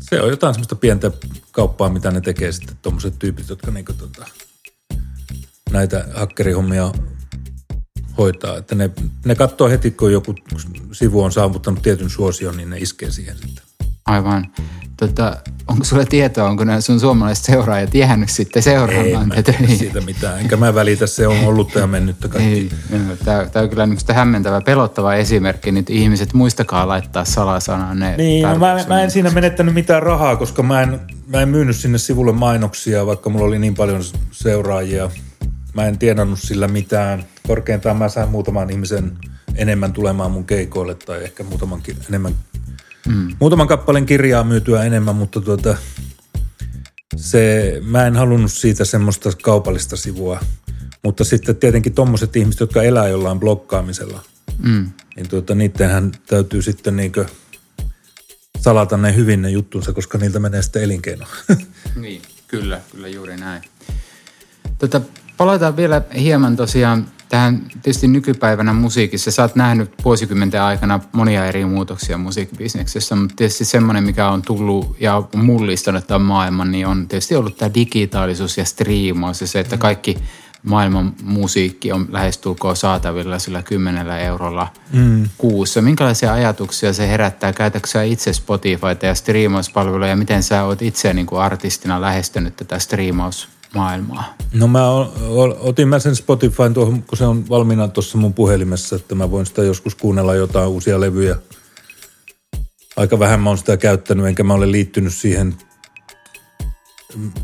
se 0.00 0.20
on 0.22 0.30
jotain 0.30 0.54
semmoista 0.54 0.76
pientä 0.76 1.10
kauppaa, 1.52 1.88
mitä 1.88 2.10
ne 2.10 2.20
tekee 2.20 2.52
sitten 2.52 2.76
tuommoiset 2.82 3.18
tyypit, 3.18 3.48
jotka 3.48 3.70
niinku 3.70 3.92
tota, 3.92 4.26
näitä 5.70 6.04
hakkerihommia 6.14 6.92
hoitaa. 8.18 8.56
Että 8.56 8.74
ne, 8.74 8.90
ne 9.24 9.34
katsoo 9.34 9.68
heti, 9.68 9.90
kun 9.90 10.12
joku 10.12 10.34
sivu 10.92 11.22
on 11.22 11.32
saavuttanut 11.32 11.82
tietyn 11.82 12.10
suosion, 12.10 12.56
niin 12.56 12.70
ne 12.70 12.78
iskee 12.78 13.10
siihen 13.10 13.36
sitten. 13.36 13.64
Aivan. 14.06 14.46
Tota, 14.96 15.36
onko 15.68 15.84
sulla 15.84 16.04
tietoa, 16.04 16.48
onko 16.48 16.64
nämä 16.64 16.80
sun 16.80 17.00
suomalaiset 17.00 17.44
seuraajat 17.44 17.94
jäänyt 17.94 18.28
sitten 18.28 18.62
seuraamaan 18.62 19.32
Ei, 19.32 19.42
tätä? 19.42 19.58
Ei 19.68 19.76
siitä 19.76 20.00
mitään. 20.00 20.40
Enkä 20.40 20.56
mä 20.56 20.74
välitä, 20.74 21.06
se 21.06 21.26
on 21.26 21.44
ollut 21.44 21.74
ja 21.74 21.86
mennyttä 21.86 22.28
kaikki. 22.28 22.70
Tämä, 23.24 23.46
tämä 23.46 23.62
on 23.62 23.68
kyllä 23.68 23.86
niin 23.86 23.98
hämmentävä, 24.14 24.60
pelottava 24.60 25.14
esimerkki. 25.14 25.72
Nyt 25.72 25.90
ihmiset, 25.90 26.34
muistakaa 26.34 26.88
laittaa 26.88 27.24
salasana 27.24 27.94
ne 27.94 28.16
Niin, 28.16 28.42
no 28.42 28.58
mä, 28.58 28.84
mä, 28.88 29.02
en 29.02 29.10
siinä 29.10 29.30
menettänyt 29.30 29.74
mitään 29.74 30.02
rahaa, 30.02 30.36
koska 30.36 30.62
mä 30.62 30.82
en, 30.82 31.00
mä 31.26 31.40
en 31.40 31.48
myynyt 31.48 31.76
sinne 31.76 31.98
sivulle 31.98 32.32
mainoksia, 32.32 33.06
vaikka 33.06 33.30
mulla 33.30 33.46
oli 33.46 33.58
niin 33.58 33.74
paljon 33.74 34.02
seuraajia. 34.32 35.10
Mä 35.78 35.86
en 35.86 35.98
tienannut 35.98 36.38
sillä 36.38 36.68
mitään. 36.68 37.24
Korkeintaan 37.46 37.96
mä 37.96 38.08
sain 38.08 38.28
muutaman 38.28 38.70
ihmisen 38.70 39.18
enemmän 39.54 39.92
tulemaan 39.92 40.30
mun 40.30 40.44
keikoille 40.44 40.94
tai 40.94 41.24
ehkä 41.24 41.44
muutaman 41.44 41.82
enemmän 42.08 42.34
Mm. 43.08 43.36
Muutaman 43.40 43.68
kappaleen 43.68 44.06
kirjaa 44.06 44.44
myytyä 44.44 44.84
enemmän, 44.84 45.16
mutta 45.16 45.40
tuota, 45.40 45.76
se, 47.16 47.72
mä 47.84 48.06
en 48.06 48.16
halunnut 48.16 48.52
siitä 48.52 48.84
semmoista 48.84 49.30
kaupallista 49.42 49.96
sivua. 49.96 50.40
Mutta 51.04 51.24
sitten 51.24 51.56
tietenkin 51.56 51.92
tommoset 51.92 52.36
ihmiset, 52.36 52.60
jotka 52.60 52.82
elää 52.82 53.08
jollain 53.08 53.40
blokkaamisella, 53.40 54.22
mm. 54.58 54.90
niin 55.16 55.28
tuota, 55.28 55.54
niittenhän 55.54 56.12
täytyy 56.26 56.62
sitten 56.62 56.96
niinkö 56.96 57.26
salata 58.60 58.96
ne 58.96 59.14
hyvin 59.14 59.42
ne 59.42 59.50
juttunsa, 59.50 59.92
koska 59.92 60.18
niiltä 60.18 60.38
menee 60.38 60.62
sitten 60.62 60.82
elinkeino. 60.82 61.26
niin, 62.02 62.22
kyllä, 62.48 62.80
kyllä 62.92 63.08
juuri 63.08 63.36
näin. 63.36 63.62
Tota, 64.78 65.00
palataan 65.38 65.76
vielä 65.76 66.02
hieman 66.18 66.56
tosiaan 66.56 67.06
tähän 67.28 67.62
tietysti 67.82 68.08
nykypäivänä 68.08 68.72
musiikissa, 68.72 69.30
sä 69.30 69.42
oot 69.42 69.56
nähnyt 69.56 69.90
vuosikymmenten 70.04 70.62
aikana 70.62 71.00
monia 71.12 71.46
eri 71.46 71.64
muutoksia 71.64 72.18
musiikkibisneksessä, 72.18 73.16
mutta 73.16 73.36
tietysti 73.36 73.64
semmoinen, 73.64 74.04
mikä 74.04 74.28
on 74.28 74.42
tullut 74.42 74.96
ja 75.00 75.22
mullistanut 75.36 76.06
tämän 76.06 76.22
maailman, 76.22 76.70
niin 76.70 76.86
on 76.86 77.08
tietysti 77.08 77.36
ollut 77.36 77.56
tämä 77.56 77.74
digitaalisuus 77.74 78.58
ja 78.58 78.64
striimaus 78.64 79.40
ja 79.40 79.46
se, 79.46 79.60
että 79.60 79.76
kaikki 79.76 80.16
maailman 80.62 81.12
musiikki 81.22 81.92
on 81.92 82.06
lähestulkoon 82.10 82.76
saatavilla 82.76 83.38
sillä 83.38 83.62
kymmenellä 83.62 84.18
eurolla 84.18 84.68
mm. 84.92 85.28
kuussa. 85.38 85.82
Minkälaisia 85.82 86.32
ajatuksia 86.32 86.92
se 86.92 87.08
herättää? 87.08 87.52
Käytätkö 87.52 88.04
itse 88.04 88.32
Spotifyta 88.32 89.06
ja 89.06 89.14
striimauspalveluja 89.14 90.10
ja 90.10 90.16
miten 90.16 90.42
sä 90.42 90.64
oot 90.64 90.82
itse 90.82 91.14
niin 91.14 91.26
kuin 91.26 91.42
artistina 91.42 92.00
lähestynyt 92.00 92.56
tätä 92.56 92.78
striimaus 92.78 93.57
maailmaa? 93.74 94.34
No 94.54 94.68
mä 94.68 94.90
o, 94.90 95.12
otin 95.60 95.88
mä 95.88 95.98
sen 95.98 96.16
Spotifyn 96.16 96.74
tuohon, 96.74 97.02
kun 97.02 97.18
se 97.18 97.24
on 97.24 97.48
valmiina 97.48 97.88
tuossa 97.88 98.18
mun 98.18 98.34
puhelimessa, 98.34 98.96
että 98.96 99.14
mä 99.14 99.30
voin 99.30 99.46
sitä 99.46 99.62
joskus 99.62 99.94
kuunnella 99.94 100.34
jotain 100.34 100.68
uusia 100.68 101.00
levyjä. 101.00 101.36
Aika 102.96 103.18
vähän 103.18 103.40
mä 103.40 103.50
oon 103.50 103.58
sitä 103.58 103.76
käyttänyt, 103.76 104.26
enkä 104.26 104.44
mä 104.44 104.54
ole 104.54 104.72
liittynyt 104.72 105.14
siihen 105.14 105.54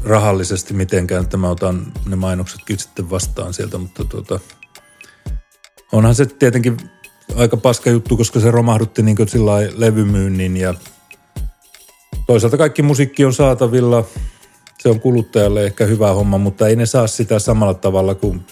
rahallisesti 0.04 0.74
mitenkään, 0.74 1.24
että 1.24 1.36
mä 1.36 1.48
otan 1.48 1.92
ne 2.06 2.16
mainoksetkin 2.16 2.78
sitten 2.78 3.10
vastaan 3.10 3.54
sieltä, 3.54 3.78
mutta 3.78 4.04
tuota, 4.04 4.40
onhan 5.92 6.14
se 6.14 6.26
tietenkin 6.26 6.76
aika 7.36 7.56
paska 7.56 7.90
juttu, 7.90 8.16
koska 8.16 8.40
se 8.40 8.50
romahdutti 8.50 9.02
niin 9.02 9.28
sillä 9.28 9.52
levymyynnin 9.76 10.56
ja 10.56 10.74
toisaalta 12.26 12.56
kaikki 12.56 12.82
musiikki 12.82 13.24
on 13.24 13.34
saatavilla– 13.34 14.04
se 14.84 14.88
on 14.88 15.00
kuluttajalle 15.00 15.64
ehkä 15.64 15.84
hyvä 15.84 16.12
homma, 16.12 16.38
mutta 16.38 16.68
ei 16.68 16.76
ne 16.76 16.86
saa 16.86 17.06
sitä 17.06 17.38
samalla 17.38 17.74
tavalla 17.74 18.14
kuin 18.14 18.46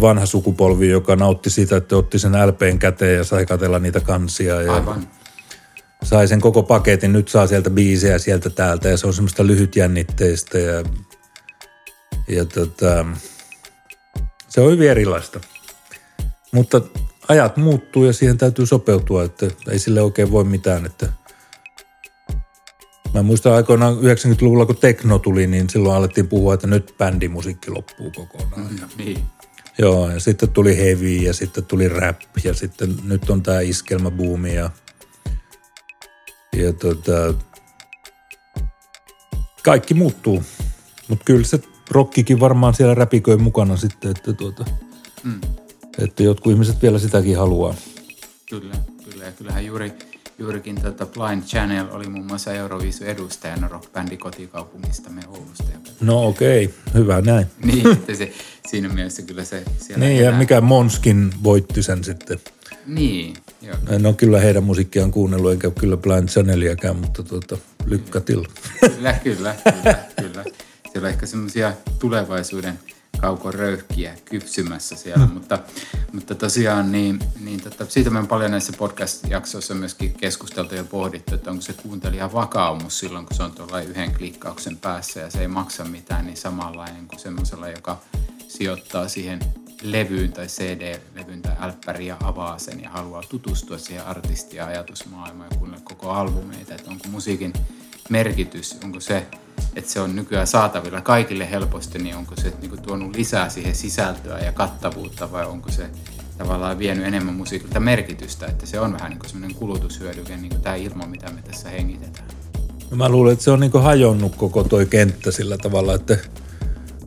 vanha 0.00 0.26
sukupolvi, 0.26 0.88
joka 0.88 1.16
nautti 1.16 1.50
siitä, 1.50 1.76
että 1.76 1.96
otti 1.96 2.18
sen 2.18 2.32
LPn 2.32 2.78
käteen 2.78 3.16
ja 3.16 3.24
sai 3.24 3.46
katella 3.46 3.78
niitä 3.78 4.00
kansia. 4.00 4.62
Ja 4.62 4.74
Aivan. 4.74 5.08
Sai 6.02 6.28
sen 6.28 6.40
koko 6.40 6.62
paketin, 6.62 7.12
nyt 7.12 7.28
saa 7.28 7.46
sieltä 7.46 7.70
biisejä 7.70 8.18
sieltä 8.18 8.50
täältä 8.50 8.88
ja 8.88 8.96
se 8.96 9.06
on 9.06 9.14
semmoista 9.14 9.46
lyhytjännitteistä 9.46 10.58
ja, 10.58 10.84
ja 12.28 12.44
tota, 12.44 13.06
se 14.48 14.60
on 14.60 14.72
hyvin 14.72 14.90
erilaista. 14.90 15.40
Mutta 16.52 16.80
ajat 17.28 17.56
muuttuu 17.56 18.04
ja 18.04 18.12
siihen 18.12 18.38
täytyy 18.38 18.66
sopeutua, 18.66 19.24
että 19.24 19.46
ei 19.70 19.78
sille 19.78 20.02
oikein 20.02 20.30
voi 20.30 20.44
mitään, 20.44 20.86
että– 20.86 21.12
Mä 23.14 23.22
muistan 23.22 23.52
aikoinaan 23.52 23.94
90-luvulla, 23.94 24.66
kun 24.66 24.76
tekno 24.76 25.18
tuli, 25.18 25.46
niin 25.46 25.70
silloin 25.70 25.96
alettiin 25.96 26.28
puhua, 26.28 26.54
että 26.54 26.66
nyt 26.66 26.94
bändimusiikki 26.98 27.70
loppuu 27.70 28.10
kokonaan. 28.10 28.72
Mm, 28.72 29.04
niin. 29.04 29.18
Joo, 29.78 30.10
ja 30.10 30.20
sitten 30.20 30.48
tuli 30.48 30.76
heavy 30.76 31.16
ja 31.16 31.34
sitten 31.34 31.64
tuli 31.64 31.88
rap 31.88 32.20
ja 32.44 32.54
sitten 32.54 32.96
nyt 33.04 33.30
on 33.30 33.42
tämä 33.42 33.60
iskelmäbuumi 33.60 34.54
ja, 34.54 34.70
ja 36.56 36.72
tota, 36.72 37.34
kaikki 39.62 39.94
muuttuu. 39.94 40.42
Mutta 41.08 41.24
kyllä 41.24 41.44
se 41.44 41.60
rockikin 41.90 42.40
varmaan 42.40 42.74
siellä 42.74 42.94
räpiköi 42.94 43.36
mukana 43.36 43.76
sitten, 43.76 44.10
että, 44.10 44.32
tuota, 44.32 44.64
mm. 45.24 45.40
että 45.98 46.22
jotkut 46.22 46.52
ihmiset 46.52 46.82
vielä 46.82 46.98
sitäkin 46.98 47.36
haluaa. 47.38 47.74
Kyllä, 48.50 48.74
kyllä. 49.10 49.24
Ja 49.24 49.32
kyllähän 49.32 49.66
juuri 49.66 49.92
juurikin 50.38 50.82
tätä 50.82 51.06
Blind 51.06 51.42
Channel 51.42 51.86
oli 51.90 52.08
muun 52.08 52.26
muassa 52.26 52.52
Euroviisu 52.52 53.04
edustajana 53.04 53.68
rockbändi 53.68 54.16
kotikaupungistamme 54.16 55.22
Oulusta. 55.28 55.64
No 56.00 56.26
okei, 56.26 56.64
okay. 56.64 56.76
hyvä 56.94 57.20
näin. 57.20 57.46
niin, 57.64 57.92
että 57.92 58.14
se, 58.14 58.32
siinä 58.68 58.88
mielessä 58.88 59.22
kyllä 59.22 59.44
se 59.44 59.62
siellä 59.78 60.04
Niin, 60.04 60.20
elää. 60.20 60.32
ja 60.32 60.38
mikä 60.38 60.60
Monskin 60.60 61.32
voitti 61.42 61.82
sen 61.82 62.04
sitten. 62.04 62.38
Niin, 62.86 63.36
joo. 63.62 63.76
En 63.88 64.06
ole 64.06 64.14
kyllä 64.14 64.40
heidän 64.40 64.64
musiikkiaan 64.64 65.10
kuunnellut, 65.10 65.52
enkä 65.52 65.70
kyllä 65.70 65.96
Blind 65.96 66.28
Channeliäkään, 66.28 66.96
mutta 66.96 67.22
tuota, 67.22 67.58
lykkatilla. 67.86 68.48
Kyllä, 68.80 69.12
kyllä, 69.12 69.54
kyllä, 69.64 69.98
kyllä. 70.20 70.44
Siellä 70.92 71.06
on 71.06 71.12
ehkä 71.12 71.26
semmoisia 71.26 71.72
tulevaisuuden 71.98 72.78
kaukoröyhkiä 73.20 74.16
kypsymässä 74.24 74.96
siellä, 74.96 75.26
mm. 75.26 75.32
mutta, 75.32 75.58
mutta 76.12 76.34
tosiaan 76.34 76.92
niin, 76.92 77.18
niin 77.40 77.60
tota, 77.60 77.86
siitä 77.88 78.10
me 78.10 78.18
on 78.18 78.28
paljon 78.28 78.50
näissä 78.50 78.72
podcast-jaksoissa 78.72 79.74
myöskin 79.74 80.12
keskusteltu 80.12 80.74
ja 80.74 80.84
pohdittu, 80.84 81.34
että 81.34 81.50
onko 81.50 81.62
se 81.62 81.72
kuuntelija 81.72 82.32
vakaumus 82.32 82.98
silloin, 82.98 83.26
kun 83.26 83.36
se 83.36 83.42
on 83.42 83.52
tuolla 83.52 83.80
yhden 83.80 84.14
klikkauksen 84.14 84.76
päässä 84.76 85.20
ja 85.20 85.30
se 85.30 85.40
ei 85.40 85.48
maksa 85.48 85.84
mitään, 85.84 86.26
niin 86.26 86.36
samanlainen 86.36 87.08
kuin 87.08 87.20
semmoisella, 87.20 87.68
joka 87.68 88.00
sijoittaa 88.48 89.08
siihen 89.08 89.40
levyyn 89.82 90.32
tai 90.32 90.46
CD-levyyn 90.46 91.42
tai 91.42 91.56
älppäriin 91.60 92.08
ja 92.08 92.16
avaa 92.24 92.58
sen 92.58 92.82
ja 92.82 92.90
haluaa 92.90 93.22
tutustua 93.28 93.78
siihen 93.78 94.06
artistia 94.06 94.62
ja 94.62 94.68
ajatusmaailmaan 94.68 95.48
ja 95.50 95.58
kuunnella 95.58 95.84
koko 95.84 96.10
albumeita, 96.10 96.74
että 96.74 96.90
onko 96.90 97.08
musiikin 97.08 97.52
merkitys, 98.08 98.78
onko 98.84 99.00
se, 99.00 99.26
että 99.76 99.90
se 99.90 100.00
on 100.00 100.16
nykyään 100.16 100.46
saatavilla 100.46 101.00
kaikille 101.00 101.50
helposti, 101.50 101.98
niin 101.98 102.16
onko 102.16 102.34
se 102.36 102.52
niin 102.60 102.70
kuin, 102.70 102.82
tuonut 102.82 103.16
lisää 103.16 103.48
siihen 103.48 103.74
sisältöä 103.74 104.38
ja 104.38 104.52
kattavuutta 104.52 105.32
vai 105.32 105.46
onko 105.46 105.72
se 105.72 105.90
tavallaan 106.38 106.78
vienyt 106.78 107.06
enemmän 107.06 107.34
musiikilta 107.34 107.80
merkitystä, 107.80 108.46
että 108.46 108.66
se 108.66 108.80
on 108.80 108.92
vähän 108.92 109.10
niin 109.10 109.18
kuin 109.18 109.30
semmoinen 109.30 109.56
kulutushyödyke, 109.56 110.36
niin 110.36 110.50
kuin 110.50 110.60
tämä 110.60 110.74
ilma, 110.74 111.06
mitä 111.06 111.32
me 111.32 111.42
tässä 111.42 111.68
hengitetään. 111.68 112.28
No 112.90 112.96
mä 112.96 113.08
luulen, 113.08 113.32
että 113.32 113.44
se 113.44 113.50
on 113.50 113.60
niin 113.60 113.82
hajonnut 113.82 114.36
koko 114.36 114.64
toi 114.64 114.86
kenttä 114.86 115.30
sillä 115.30 115.58
tavalla, 115.58 115.94
että 115.94 116.18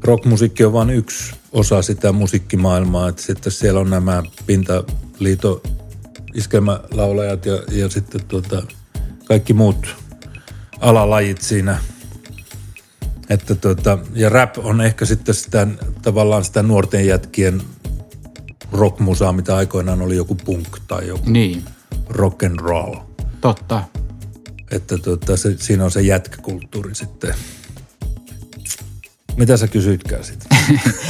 rockmusiikki 0.04 0.66
on 0.66 0.74
vain 0.74 0.90
yksi 0.90 1.34
osa 1.52 1.82
sitä 1.82 2.12
musiikkimaailmaa, 2.12 3.10
että 3.10 3.22
sitten 3.22 3.52
siellä 3.52 3.80
on 3.80 3.90
nämä 3.90 4.24
pintaliito 4.46 5.62
iskelmälaulajat 6.34 7.46
ja, 7.46 7.64
ja 7.72 7.90
sitten 7.90 8.26
tuota, 8.26 8.64
kaikki 9.26 9.54
muut 9.54 9.96
alalajit 10.80 11.42
siinä. 11.42 11.78
Että 13.30 13.56
tuota, 13.56 13.98
ja 14.14 14.30
rap 14.30 14.58
on 14.58 14.82
ehkä 14.82 15.06
sitten 15.06 15.36
sitä, 15.36 15.68
tavallaan 16.02 16.44
sitä 16.44 16.64
nuorten 16.64 17.08
jätkien 17.08 17.62
rockmusaa, 18.72 19.34
mitä 19.34 19.56
aikoinaan 19.56 20.02
oli 20.02 20.16
joku 20.16 20.36
punk 20.36 20.80
tai 20.88 21.08
joku 21.08 21.30
niin. 21.30 21.64
rock 22.10 22.44
and 22.44 22.60
roll. 22.60 22.96
Totta. 23.42 23.84
Että 24.72 24.98
tuota, 24.98 25.38
se, 25.38 25.56
siinä 25.58 25.84
on 25.84 25.92
se 25.92 26.02
jätkäkulttuuri 26.02 26.96
sitten. 26.96 27.34
Mitä 29.38 29.58
sä 29.58 29.68
kysyitkään 29.68 30.24
sitten? 30.24 30.58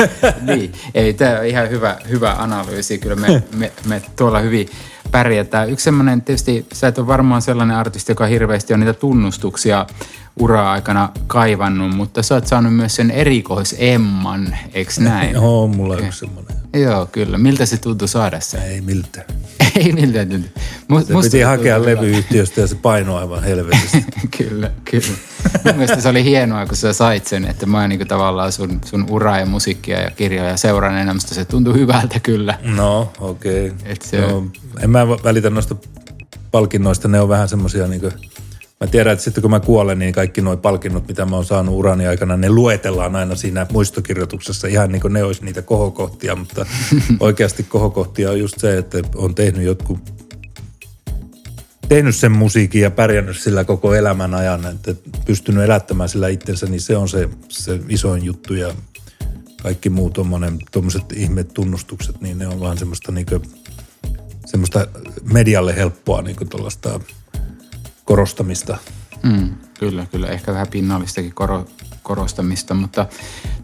niin, 0.47 0.73
ei 0.93 1.13
tämä 1.13 1.39
on 1.39 1.45
ihan 1.45 1.69
hyvä, 1.69 1.97
hyvä 2.09 2.33
analyysi. 2.33 2.97
Kyllä 2.97 3.15
me, 3.15 3.43
me, 3.55 3.71
me 3.85 4.01
tuolla 4.15 4.39
hyvin 4.39 4.69
pärjätään. 5.11 5.69
Yksi 5.69 5.83
semmoinen, 5.83 6.21
tietysti 6.21 6.65
sä 6.73 6.87
et 6.87 6.97
ole 6.97 7.07
varmaan 7.07 7.41
sellainen 7.41 7.77
artisti, 7.77 8.11
joka 8.11 8.25
hirveästi 8.25 8.73
on 8.73 8.79
niitä 8.79 8.93
tunnustuksia 8.93 9.85
ura-aikana 10.39 11.09
kaivannut, 11.27 11.95
mutta 11.95 12.23
sä 12.23 12.35
oot 12.35 12.47
saanut 12.47 12.75
myös 12.75 12.95
sen 12.95 13.11
erikois-Emman, 13.11 14.57
eks 14.73 14.99
näin? 15.09 15.33
Joo, 15.33 15.67
mulla 15.67 15.93
on 15.93 16.05
yksi 16.05 16.19
semmoinen. 16.19 16.55
Joo, 16.73 17.05
kyllä. 17.05 17.37
Miltä 17.37 17.65
se 17.65 17.77
tuntui 17.77 18.07
saada 18.07 18.39
se? 18.39 18.57
Ei 18.57 18.81
miltä. 18.81 19.25
Ei 19.75 19.91
miltä 19.91 20.25
tuntui. 20.25 20.51
Must, 20.87 21.07
se 21.07 21.13
piti 21.21 21.41
hakea 21.41 21.85
levyyhtiöstä 21.85 22.61
ja 22.61 22.67
se 22.67 22.75
painoi 22.75 23.19
aivan 23.19 23.43
helvetisti. 23.43 24.05
kyllä, 24.37 24.71
kyllä. 24.91 25.17
Mun 25.65 25.75
mielestä 25.75 26.01
se 26.01 26.09
oli 26.09 26.23
hienoa, 26.23 26.65
kun 26.65 26.77
sä 26.77 26.93
sait 26.93 27.27
sen, 27.27 27.45
että 27.45 27.65
mä 27.65 27.87
niin 27.87 28.07
tavallaan 28.07 28.51
sun, 28.51 28.81
sun 28.85 29.05
uraa 29.09 29.39
ja 29.39 29.45
musiikkia 29.45 30.01
ja 30.01 30.11
kirjoja 30.11 30.57
seuraaneena, 30.57 31.13
musta 31.13 31.35
se 31.35 31.45
tuntui 31.45 31.73
hyvältä 31.73 32.19
kyllä. 32.19 32.59
No, 32.63 33.11
okei. 33.19 33.67
Okay. 33.67 33.95
Se... 34.03 34.21
No, 34.21 34.47
en 34.79 34.89
mä 34.89 35.07
välitä 35.09 35.49
noista 35.49 35.75
palkinnoista, 36.51 37.07
ne 37.07 37.21
on 37.21 37.29
vähän 37.29 37.49
semmosia 37.49 37.87
niin 37.87 38.01
kuin 38.01 38.13
Mä 38.79 38.87
tiedän, 38.87 39.13
että 39.13 39.23
sitten 39.23 39.41
kun 39.41 39.51
mä 39.51 39.59
kuolen, 39.59 39.99
niin 39.99 40.13
kaikki 40.13 40.41
nuo 40.41 40.57
palkinnot, 40.57 41.07
mitä 41.07 41.25
mä 41.25 41.35
oon 41.35 41.45
saanut 41.45 41.75
urani 41.75 42.07
aikana, 42.07 42.37
ne 42.37 42.49
luetellaan 42.49 43.15
aina 43.15 43.35
siinä 43.35 43.67
muistokirjoituksessa. 43.71 44.67
Ihan 44.67 44.91
niin 44.91 45.01
kuin 45.01 45.13
ne 45.13 45.23
olisi 45.23 45.45
niitä 45.45 45.61
kohokohtia, 45.61 46.35
mutta 46.35 46.65
oikeasti 47.19 47.63
kohokohtia 47.63 48.29
on 48.29 48.39
just 48.39 48.59
se, 48.59 48.77
että 48.77 48.97
on 49.15 49.35
tehnyt 49.35 49.63
jotkut 49.63 49.99
tehnyt 51.89 52.15
sen 52.15 52.31
musiikin 52.31 52.81
ja 52.81 52.91
pärjännyt 52.91 53.37
sillä 53.37 53.63
koko 53.63 53.95
elämän 53.95 54.33
ajan, 54.33 54.65
että 54.65 54.95
pystynyt 55.25 55.63
elättämään 55.63 56.09
sillä 56.09 56.27
itsensä, 56.27 56.65
niin 56.65 56.81
se 56.81 56.97
on 56.97 57.09
se, 57.09 57.29
se 57.49 57.79
isoin 57.89 58.25
juttu 58.25 58.53
ja 58.53 58.73
kaikki 59.63 59.89
muut 59.89 60.13
tuommoiset 60.71 61.03
ihmeet 61.13 61.53
tunnustukset, 61.53 62.21
niin 62.21 62.37
ne 62.37 62.47
on 62.47 62.59
vaan 62.59 62.77
semmoista, 62.77 63.11
niin 63.11 63.25
kuin, 63.25 63.41
semmoista 64.45 64.87
medialle 65.33 65.75
helppoa 65.75 66.21
niin 66.21 66.49
tuollaista 66.49 66.99
korostamista. 68.09 68.77
Mm, 69.23 69.49
kyllä, 69.79 70.05
kyllä. 70.11 70.27
Ehkä 70.27 70.53
vähän 70.53 70.67
pinnallistakin 70.67 71.33
koro, 71.33 71.65
korostamista, 72.03 72.73
mutta 72.73 73.05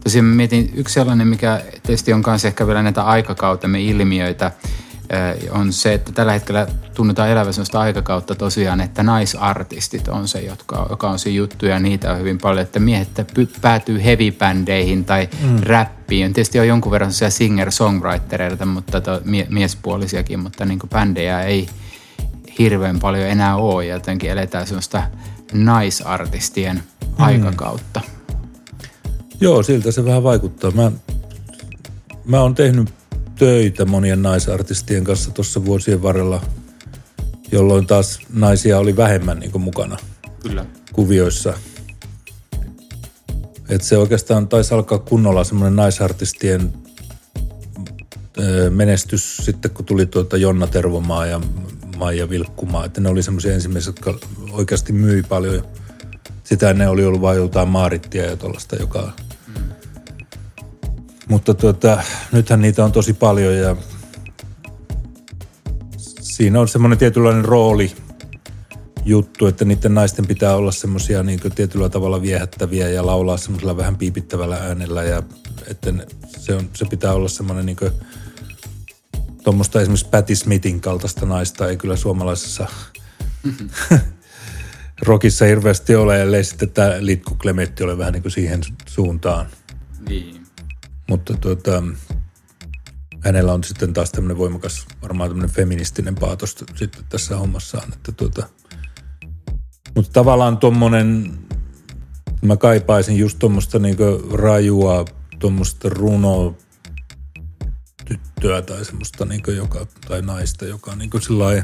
tosiaan 0.04 0.26
mietin 0.26 0.72
yksi 0.74 0.94
sellainen, 0.94 1.28
mikä 1.28 1.62
tietysti 1.82 2.12
on 2.12 2.22
kanssa 2.22 2.48
ehkä 2.48 2.66
vielä 2.66 2.82
näitä 2.82 3.02
aikakautemme 3.02 3.80
ilmiöitä, 3.82 4.52
on 5.50 5.72
se, 5.72 5.94
että 5.94 6.12
tällä 6.12 6.32
hetkellä 6.32 6.66
tunnetaan 6.94 7.28
elävä 7.28 7.52
sellaista 7.52 7.80
aikakautta 7.80 8.34
tosiaan, 8.34 8.80
että 8.80 9.02
naisartistit 9.02 10.08
on 10.08 10.28
se, 10.28 10.40
jotka, 10.40 10.86
joka 10.90 11.10
on 11.10 11.18
se 11.18 11.30
juttu 11.30 11.66
ja 11.66 11.78
niitä 11.78 12.12
on 12.12 12.18
hyvin 12.18 12.38
paljon, 12.38 12.62
että 12.62 12.80
miehet 12.80 13.08
päätyy 13.60 13.98
heavy-bändeihin 14.04 15.04
tai 15.04 15.28
mm. 15.42 15.58
räppiin. 15.62 16.32
Tietysti 16.32 16.60
on 16.60 16.68
jonkun 16.68 16.92
verran 16.92 17.10
singer-songwritereita, 17.10 18.66
mutta 18.66 19.00
to, 19.00 19.20
mie, 19.24 19.46
miespuolisiakin, 19.50 20.40
mutta 20.40 20.64
niin 20.64 20.80
bändejä 20.92 21.42
ei– 21.42 21.68
hirveän 22.58 22.98
paljon 22.98 23.28
enää 23.28 23.56
ole 23.56 23.86
ja 23.86 23.94
jotenkin 23.94 24.30
eletään 24.30 24.66
sellaista 24.66 25.02
naisartistien 25.52 26.76
mm. 26.76 27.14
aikakautta. 27.18 28.00
Joo, 29.40 29.62
siltä 29.62 29.92
se 29.92 30.04
vähän 30.04 30.22
vaikuttaa. 30.22 30.70
Mä, 30.70 30.92
mä 32.24 32.40
oon 32.40 32.54
tehnyt 32.54 32.88
töitä 33.38 33.84
monien 33.84 34.22
naisartistien 34.22 35.04
kanssa 35.04 35.30
tuossa 35.30 35.64
vuosien 35.64 36.02
varrella, 36.02 36.42
jolloin 37.52 37.86
taas 37.86 38.18
naisia 38.32 38.78
oli 38.78 38.96
vähemmän 38.96 39.38
niin 39.38 39.60
mukana 39.60 39.96
Kyllä. 40.42 40.66
kuvioissa. 40.92 41.54
Et 43.68 43.82
se 43.82 43.98
oikeastaan 43.98 44.48
taisi 44.48 44.74
alkaa 44.74 44.98
kunnolla 44.98 45.44
semmoinen 45.44 45.76
naisartistien 45.76 46.72
menestys 48.70 49.36
sitten, 49.36 49.70
kun 49.70 49.84
tuli 49.84 50.06
tuota 50.06 50.36
Jonna 50.36 50.66
Tervomaa 50.66 51.26
ja 51.26 51.40
Maija 51.96 52.30
Vilkkumaa, 52.30 52.84
että 52.84 53.00
ne 53.00 53.08
oli 53.08 53.22
semmoisia 53.22 53.54
ensimmäisiä, 53.54 53.88
jotka 53.88 54.14
oikeasti 54.50 54.92
myi 54.92 55.22
paljon. 55.22 55.64
Sitä 56.44 56.72
ne 56.72 56.88
oli 56.88 57.04
ollut 57.04 57.20
vain 57.20 57.38
jotain 57.38 57.68
maarittia 57.68 58.24
ja 58.24 58.36
tuollaista, 58.36 58.76
joka... 58.76 59.12
Mm. 59.46 59.62
Mutta 61.28 61.54
tuota, 61.54 62.02
nythän 62.32 62.60
niitä 62.60 62.84
on 62.84 62.92
tosi 62.92 63.12
paljon 63.12 63.56
ja 63.56 63.76
siinä 66.20 66.60
on 66.60 66.68
semmoinen 66.68 66.98
tietynlainen 66.98 67.44
rooli 67.44 67.92
juttu, 69.04 69.46
että 69.46 69.64
niiden 69.64 69.94
naisten 69.94 70.26
pitää 70.26 70.56
olla 70.56 70.72
semmoisia 70.72 71.22
niin 71.22 71.40
tietyllä 71.54 71.88
tavalla 71.88 72.22
viehättäviä 72.22 72.88
ja 72.88 73.06
laulaa 73.06 73.36
semmoisella 73.36 73.76
vähän 73.76 73.96
piipittävällä 73.96 74.56
äänellä 74.56 75.02
ja 75.02 75.22
että 75.70 75.92
se, 76.38 76.54
on, 76.54 76.68
se 76.74 76.84
pitää 76.84 77.12
olla 77.12 77.28
semmoinen 77.28 77.66
niin 77.66 77.76
tuommoista 79.46 79.80
esimerkiksi 79.80 80.08
Patti 80.08 80.36
Smithin 80.36 80.80
kaltaista 80.80 81.26
naista 81.26 81.68
ei 81.68 81.76
kyllä 81.76 81.96
suomalaisessa 81.96 82.66
mm-hmm. 83.44 83.68
rockissa 85.06 85.44
hirveästi 85.44 85.94
ole, 85.94 86.22
ellei 86.22 86.44
sitten 86.44 86.70
tämä 86.70 86.92
Litku 86.98 87.34
Klemetti 87.34 87.84
ole 87.84 87.98
vähän 87.98 88.12
niin 88.12 88.22
kuin 88.22 88.32
siihen 88.32 88.60
suuntaan. 88.88 89.46
Niin. 90.08 90.46
Mutta 91.08 91.34
tuota, 91.34 91.82
hänellä 93.20 93.52
on 93.52 93.64
sitten 93.64 93.92
taas 93.92 94.12
tämmöinen 94.12 94.38
voimakas, 94.38 94.86
varmaan 95.02 95.30
tämmöinen 95.30 95.54
feministinen 95.54 96.14
paatos 96.14 96.56
sitten 96.74 97.04
tässä 97.08 97.36
hommassaan. 97.36 97.92
Että 97.92 98.12
tuota, 98.12 98.48
mutta 99.94 100.12
tavallaan 100.12 100.58
tuommoinen, 100.58 101.38
mä 102.42 102.56
kaipaisin 102.56 103.16
just 103.16 103.38
tuommoista 103.38 103.78
niinku 103.78 104.28
rajua, 104.32 105.04
tuommoista 105.38 105.88
runoa, 105.88 106.54
tyttöä 108.08 108.62
tai 108.62 108.84
semmoista 108.84 109.24
niin 109.24 109.42
joka, 109.56 109.86
tai 110.08 110.22
naista, 110.22 110.64
joka 110.64 110.92
on 110.92 110.98
niin 110.98 111.10
sillai, 111.20 111.62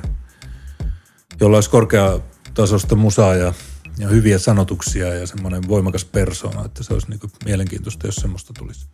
jolla 1.40 1.56
olisi 1.56 1.70
korkeatasosta 1.70 2.94
musaa 2.96 3.34
ja, 3.34 3.54
ja 3.98 4.08
hyviä 4.08 4.38
sanotuksia 4.38 5.14
ja 5.14 5.26
semmoinen 5.26 5.68
voimakas 5.68 6.04
persona, 6.04 6.64
että 6.64 6.82
se 6.82 6.92
olisi 6.92 7.10
niin 7.10 7.20
mielenkiintoista, 7.44 8.06
jos 8.06 8.16
semmoista 8.16 8.52
tulisi. 8.58 8.86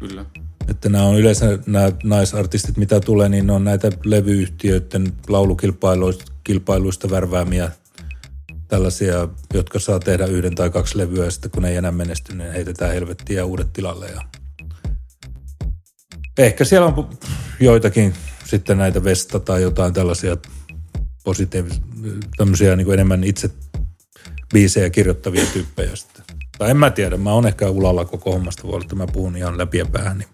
Kyllä. 0.00 0.24
Että 0.68 0.88
nämä 0.88 1.04
on 1.04 1.18
yleensä 1.18 1.58
nämä 1.66 1.92
naisartistit, 2.04 2.76
mitä 2.76 3.00
tulee, 3.00 3.28
niin 3.28 3.46
ne 3.46 3.52
on 3.52 3.64
näitä 3.64 3.92
levyyhtiöiden 4.04 5.12
laulukilpailuista 5.28 7.10
värväämiä 7.10 7.70
tällaisia, 8.68 9.28
jotka 9.54 9.78
saa 9.78 10.00
tehdä 10.00 10.26
yhden 10.26 10.54
tai 10.54 10.70
kaksi 10.70 10.98
levyä 10.98 11.24
ja 11.24 11.30
sitten 11.30 11.50
kun 11.50 11.62
ne 11.62 11.70
ei 11.70 11.76
enää 11.76 11.92
menesty, 11.92 12.34
niin 12.34 12.52
heitetään 12.52 12.92
helvettiä 12.92 13.44
uudet 13.44 13.72
tilalle 13.72 14.06
ja 14.06 14.22
Ehkä 16.38 16.64
siellä 16.64 16.86
on 16.86 17.10
joitakin 17.60 18.14
sitten 18.44 18.78
näitä 18.78 19.04
Vesta 19.04 19.40
tai 19.40 19.62
jotain 19.62 19.92
tällaisia 19.92 20.36
positiivisia, 21.24 21.80
tämmöisiä 22.36 22.76
niin 22.76 22.84
kuin 22.84 22.94
enemmän 22.94 23.24
itse 23.24 23.50
biisejä 24.54 24.90
kirjoittavia 24.90 25.46
tyyppejä 25.52 25.96
sitten. 25.96 26.24
Tai 26.58 26.70
en 26.70 26.76
mä 26.76 26.90
tiedä, 26.90 27.16
mä 27.16 27.32
oon 27.32 27.46
ehkä 27.46 27.68
ulalla 27.68 28.04
koko 28.04 28.32
hommasta, 28.32 28.62
voi 28.62 28.74
olla, 28.74 28.84
että 28.84 28.96
mä 28.96 29.06
puhun 29.06 29.36
ihan 29.36 29.58
läpi 29.58 29.78
ja 29.78 29.86
päähän. 29.86 30.18
Niin. 30.18 30.28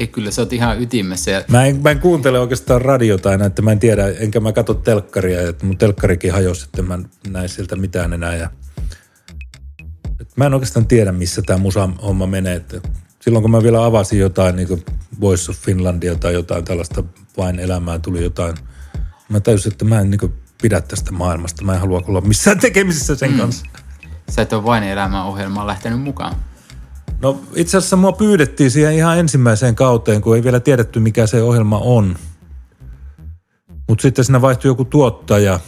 Ei 0.00 0.06
kyllä, 0.06 0.30
sä 0.30 0.42
oot 0.42 0.52
ihan 0.52 0.82
ytimessä. 0.82 1.30
Ja... 1.30 1.44
Mä, 1.48 1.64
en, 1.64 1.82
mä 1.82 1.90
en 1.90 2.00
kuuntele 2.00 2.38
oikeastaan 2.38 2.82
radiota 2.82 3.30
aina, 3.30 3.46
että 3.46 3.62
mä 3.62 3.72
en 3.72 3.78
tiedä, 3.78 4.08
enkä 4.08 4.40
mä 4.40 4.52
katso 4.52 4.74
telkkaria, 4.74 5.48
että 5.48 5.66
mun 5.66 5.78
telkkarikin 5.78 6.32
hajosi, 6.32 6.64
että 6.64 6.82
mä 6.82 6.98
näin 7.28 7.48
sieltä 7.48 7.76
mitään 7.76 8.12
enää. 8.12 8.36
Ja... 8.36 8.50
Mä 10.36 10.46
en 10.46 10.54
oikeastaan 10.54 10.86
tiedä, 10.86 11.12
missä 11.12 11.42
tämä 11.42 11.58
musa-homma 11.58 12.26
menee, 12.26 12.56
että 12.56 12.80
silloin 13.20 13.42
kun 13.42 13.50
mä 13.50 13.62
vielä 13.62 13.84
avasin 13.84 14.18
jotain 14.18 14.56
niin 14.56 14.68
kuin 14.68 14.84
Voice 15.20 15.50
of 15.50 15.56
Finlandia 15.56 16.14
tai 16.14 16.32
jotain 16.32 16.64
tällaista 16.64 17.04
vain 17.36 17.58
elämää, 17.58 17.98
tuli 17.98 18.22
jotain. 18.22 18.54
Mä 19.28 19.40
täysin, 19.40 19.72
että 19.72 19.84
mä 19.84 20.00
en 20.00 20.10
niin 20.10 20.18
kuin 20.18 20.34
pidä 20.62 20.80
tästä 20.80 21.12
maailmasta. 21.12 21.64
Mä 21.64 21.74
en 21.74 21.80
halua 21.80 22.02
olla 22.08 22.20
missään 22.20 22.58
tekemisissä 22.60 23.16
sen 23.16 23.32
mm. 23.32 23.38
kanssa. 23.38 23.66
Sä 24.28 24.42
et 24.42 24.52
ole 24.52 24.64
vain 24.64 24.84
elämän 24.84 25.24
ohjelmaan 25.24 25.66
lähtenyt 25.66 26.00
mukaan. 26.00 26.36
No 27.22 27.40
itse 27.54 27.76
asiassa 27.76 27.96
mua 27.96 28.12
pyydettiin 28.12 28.70
siihen 28.70 28.94
ihan 28.94 29.18
ensimmäiseen 29.18 29.74
kauteen, 29.74 30.20
kun 30.20 30.36
ei 30.36 30.44
vielä 30.44 30.60
tiedetty 30.60 31.00
mikä 31.00 31.26
se 31.26 31.42
ohjelma 31.42 31.78
on. 31.78 32.16
Mutta 33.88 34.02
sitten 34.02 34.24
siinä 34.24 34.42
vaihtui 34.42 34.68
joku 34.68 34.84
tuottaja 34.84 35.60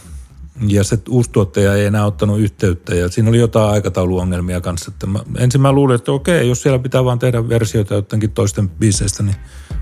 ja 0.67 0.85
se 0.85 0.99
uusi 1.09 1.31
tuottaja 1.31 1.75
ei 1.75 1.85
enää 1.85 2.07
ottanut 2.07 2.41
yhteyttä 2.41 2.95
ja 2.95 3.09
siinä 3.09 3.29
oli 3.29 3.39
jotain 3.39 3.71
aikatauluongelmia 3.71 4.61
kanssa. 4.61 4.91
Että 4.95 5.07
mä, 5.07 5.19
ensin 5.39 5.61
mä 5.61 5.73
luulin, 5.73 5.95
että 5.95 6.13
okei, 6.13 6.49
jos 6.49 6.63
siellä 6.63 6.79
pitää 6.79 7.05
vaan 7.05 7.19
tehdä 7.19 7.49
versioita 7.49 7.95
jotenkin 7.95 8.31
toisten 8.31 8.69
biiseistä, 8.69 9.23
niin 9.23 9.37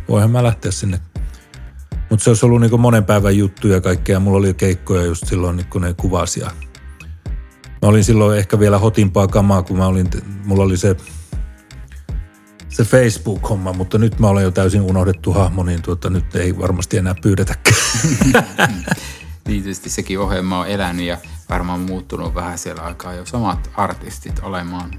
voihan 0.09 0.31
mä 0.31 0.43
lähteä 0.43 0.71
sinne. 0.71 1.01
Mutta 2.11 2.25
se 2.25 2.31
olisi 2.31 2.47
ollut 2.47 2.61
niin 2.61 2.81
monen 2.81 3.05
päivän 3.05 3.39
juttu 3.39 3.69
ja 3.69 3.81
kaikkea. 3.81 4.21
Mulla 4.21 4.39
oli 4.39 4.55
keikkoja 4.55 5.03
just 5.03 5.27
silloin, 5.27 5.57
niin 5.57 5.66
kun 5.66 5.83
ne 5.83 5.95
kuvasi. 5.95 6.41
Mä 7.83 7.89
olin 7.89 8.05
silloin 8.05 8.39
ehkä 8.39 8.59
vielä 8.59 8.79
hotimpaa 8.79 9.29
kamaa, 9.29 9.62
kun 9.62 9.77
mä 9.77 9.87
olin, 9.87 10.11
mulla 10.45 10.64
oli 10.64 10.77
se 10.77 10.97
se 12.69 12.85
Facebook-homma, 12.85 13.73
mutta 13.73 13.99
nyt 13.99 14.19
mä 14.19 14.29
olen 14.29 14.45
jo 14.45 14.51
täysin 14.51 14.81
unohdettu 14.81 15.33
hahmo, 15.33 15.62
niin 15.62 15.83
tuota, 15.83 16.11
nyt 16.11 16.35
ei 16.35 16.59
varmasti 16.59 16.97
enää 16.97 17.14
pyydetäkään. 17.23 17.77
tietysti 19.49 19.90
sekin 19.90 20.20
ohjelma 20.20 20.61
on 20.61 20.66
elänyt 20.66 21.07
ja 21.07 21.18
varmaan 21.49 21.80
muuttunut 21.80 22.34
vähän 22.34 22.59
siellä 22.59 22.82
aikaa 22.82 23.14
jo 23.14 23.26
samat 23.26 23.70
artistit 23.76 24.38
olemaan, 24.42 24.90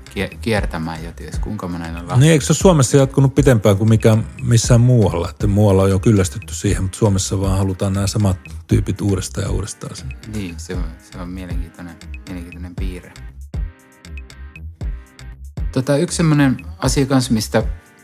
kiertämään 0.42 1.04
ja 1.04 1.12
ties 1.12 1.40
kuinka 1.40 1.70
lähtee. 1.72 2.18
Niin 2.18 2.32
eikö 2.32 2.46
se 2.46 2.52
ole 2.52 2.58
Suomessa 2.58 2.98
jatkunut 2.98 3.36
pitempään 3.36 3.78
kuin 3.78 3.90
mikä, 3.90 4.18
missään 4.44 4.82
muualla? 4.82 5.30
Että 5.30 5.48
muualla 5.48 5.84
on 5.84 5.90
jo 5.90 6.00
kyllästytty 6.00 6.54
siihen, 6.54 6.84
mutta 6.84 6.98
Suomessa 6.98 7.42
vaan 7.42 7.58
halutaan 7.58 7.94
nämä 7.94 8.08
samat 8.08 8.38
tyypit 8.68 9.02
uudestaan 9.02 9.48
ja 9.48 9.52
uudestaan. 9.52 9.96
Niin, 10.34 10.56
se 10.58 10.76
on, 10.76 10.84
se 11.12 11.18
on 11.18 11.30
mielenkiintoinen, 11.30 11.96
mielenkiintoinen 12.28 12.76
piirre. 12.76 13.14
Tota, 15.72 15.98
yksi 15.98 16.18
sellainen 16.18 16.58
asia 16.78 17.06
kanssa, 17.06 17.34
mistä 17.34 17.64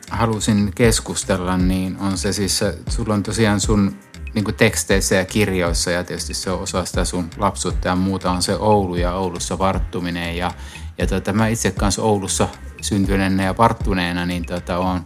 halusin 0.09 0.71
keskustella, 0.75 1.57
niin 1.57 1.97
on 1.97 2.17
se 2.17 2.33
siis, 2.33 2.59
sulla 2.89 3.13
on 3.13 3.23
tosiaan 3.23 3.59
sun 3.59 3.95
niin 4.35 4.55
teksteissä 4.57 5.15
ja 5.15 5.25
kirjoissa 5.25 5.91
ja 5.91 6.03
tietysti 6.03 6.33
se 6.33 6.51
on 6.51 6.59
osa 6.59 6.85
sitä 6.85 7.05
sun 7.05 7.29
lapsuutta 7.37 7.87
ja 7.87 7.95
muuta 7.95 8.31
on 8.31 8.41
se 8.41 8.55
Oulu 8.55 8.95
ja 8.95 9.13
Oulussa 9.13 9.57
varttuminen 9.57 10.37
ja, 10.37 10.51
ja 10.97 11.07
tota, 11.07 11.33
mä 11.33 11.47
itse 11.47 11.71
kanssa 11.71 12.01
Oulussa 12.01 12.47
syntyneenä 12.81 13.43
ja 13.43 13.57
varttuneena 13.57 14.25
niin 14.25 14.45
tota, 14.45 14.77
on 14.77 15.05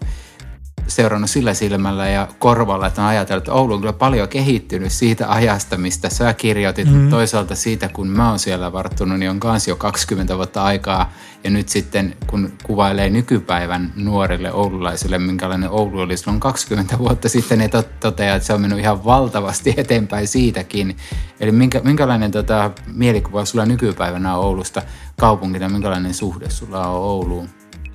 seurannut 0.90 1.30
sillä 1.30 1.54
silmällä 1.54 2.10
ja 2.10 2.28
korvalla, 2.40 2.88
että 2.88 3.02
on 3.02 3.08
ajatellut, 3.08 3.42
että 3.42 3.54
Oulu 3.54 3.74
on 3.74 3.80
kyllä 3.80 3.94
paljon 3.94 4.30
kehittynyt 4.30 4.92
siitä 4.92 5.32
ajasta, 5.32 5.78
mistä 5.78 6.10
sä 6.10 6.34
kirjoitit. 6.34 6.88
Mm-hmm. 6.88 7.10
Toisaalta 7.10 7.56
siitä, 7.56 7.90
kun 7.90 8.08
mä 8.08 8.30
oon 8.30 8.40
siellä 8.40 8.72
varttunut, 8.72 9.20
niin 9.20 9.32
on 9.32 9.40
kans 9.40 9.68
jo 9.68 9.76
20 9.76 10.38
vuotta 10.38 10.64
aikaa. 10.64 11.14
Ja 11.44 11.50
nyt 11.50 11.70
sitten, 11.70 12.16
kun 12.28 12.52
kuvailee 12.64 13.10
nykypäivän 13.10 13.94
nuorille 13.96 14.54
oululaisille, 14.54 15.18
minkälainen 15.18 15.70
Oulu 15.70 16.00
oli 16.00 16.18
silloin 16.18 16.40
20 16.40 16.98
vuotta 16.98 17.30
sitten, 17.30 17.60
niin 17.60 17.72
toteaa, 18.00 18.36
että 18.36 18.48
se 18.48 18.54
on 18.54 18.62
mennyt 18.62 18.80
ihan 18.80 19.06
valtavasti 19.06 19.74
eteenpäin 19.78 20.28
siitäkin. 20.28 20.98
Eli 21.40 21.52
minkä, 21.52 21.82
minkälainen 21.84 22.32
tota, 22.32 22.72
mielikuva 22.94 23.46
sulla 23.46 23.66
nykypäivänä 23.66 24.36
on 24.36 24.46
Oulusta 24.46 24.82
kaupunkina, 25.20 25.70
minkälainen 25.70 26.14
suhde 26.14 26.50
sulla 26.50 26.88
on 26.88 27.02
Ouluun? 27.02 27.50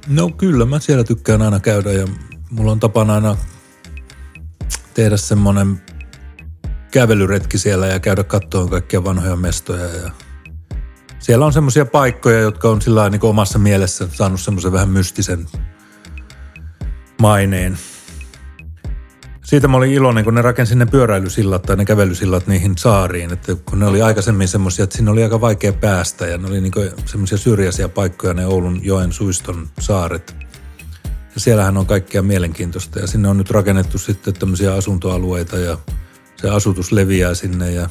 No 0.08 0.30
kyllä, 0.36 0.64
mä 0.64 0.78
siellä 0.78 1.04
tykkään 1.04 1.42
aina 1.42 1.60
käydä 1.60 1.92
ja 1.92 2.06
mulla 2.54 2.72
on 2.72 2.80
tapana 2.80 3.14
aina 3.14 3.36
tehdä 4.94 5.16
semmoinen 5.16 5.82
kävelyretki 6.90 7.58
siellä 7.58 7.86
ja 7.86 8.00
käydä 8.00 8.24
katsomaan 8.24 8.70
kaikkia 8.70 9.04
vanhoja 9.04 9.36
mestoja. 9.36 9.84
Ja 9.84 10.10
siellä 11.18 11.46
on 11.46 11.52
semmoisia 11.52 11.86
paikkoja, 11.86 12.40
jotka 12.40 12.68
on 12.68 12.82
sillä 12.82 13.10
niin 13.10 13.24
omassa 13.24 13.58
mielessä 13.58 14.08
saanut 14.12 14.40
semmoisen 14.40 14.72
vähän 14.72 14.88
mystisen 14.88 15.46
maineen. 17.20 17.78
Siitä 19.44 19.68
mä 19.68 19.76
olin 19.76 19.92
iloinen, 19.92 20.24
kun 20.24 20.34
ne 20.34 20.42
rakensi 20.42 20.74
ne 20.74 20.86
pyöräilysillat 20.86 21.62
tai 21.62 21.76
ne 21.76 21.84
kävelysillat 21.84 22.46
niihin 22.46 22.78
saariin. 22.78 23.32
Että 23.32 23.54
kun 23.54 23.78
ne 23.78 23.86
oli 23.86 24.02
aikaisemmin 24.02 24.48
semmoisia, 24.48 24.82
että 24.82 24.96
siinä 24.96 25.10
oli 25.10 25.22
aika 25.22 25.40
vaikea 25.40 25.72
päästä 25.72 26.26
ja 26.26 26.38
ne 26.38 26.48
oli 26.48 26.60
niin 26.60 26.72
semmoisia 27.06 27.38
syrjäisiä 27.38 27.88
paikkoja 27.88 28.34
ne 28.34 28.46
Oulun 28.46 28.80
joen 28.84 29.12
suiston 29.12 29.68
saaret. 29.80 30.44
Ja 31.34 31.40
siellähän 31.40 31.76
on 31.76 31.86
kaikkea 31.86 32.22
mielenkiintoista 32.22 32.98
ja 32.98 33.06
sinne 33.06 33.28
on 33.28 33.36
nyt 33.36 33.50
rakennettu 33.50 33.98
sitten 33.98 34.34
tämmöisiä 34.34 34.74
asuntoalueita 34.74 35.58
ja 35.58 35.78
se 36.36 36.48
asutus 36.50 36.92
leviää 36.92 37.34
sinne 37.34 37.72
ja 37.72 37.88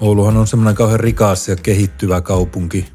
Ouluhan 0.00 0.36
on 0.36 0.46
semmoinen 0.46 0.74
kauhean 0.74 1.00
rikas 1.00 1.48
ja 1.48 1.56
kehittyvä 1.56 2.20
kaupunki. 2.20 2.92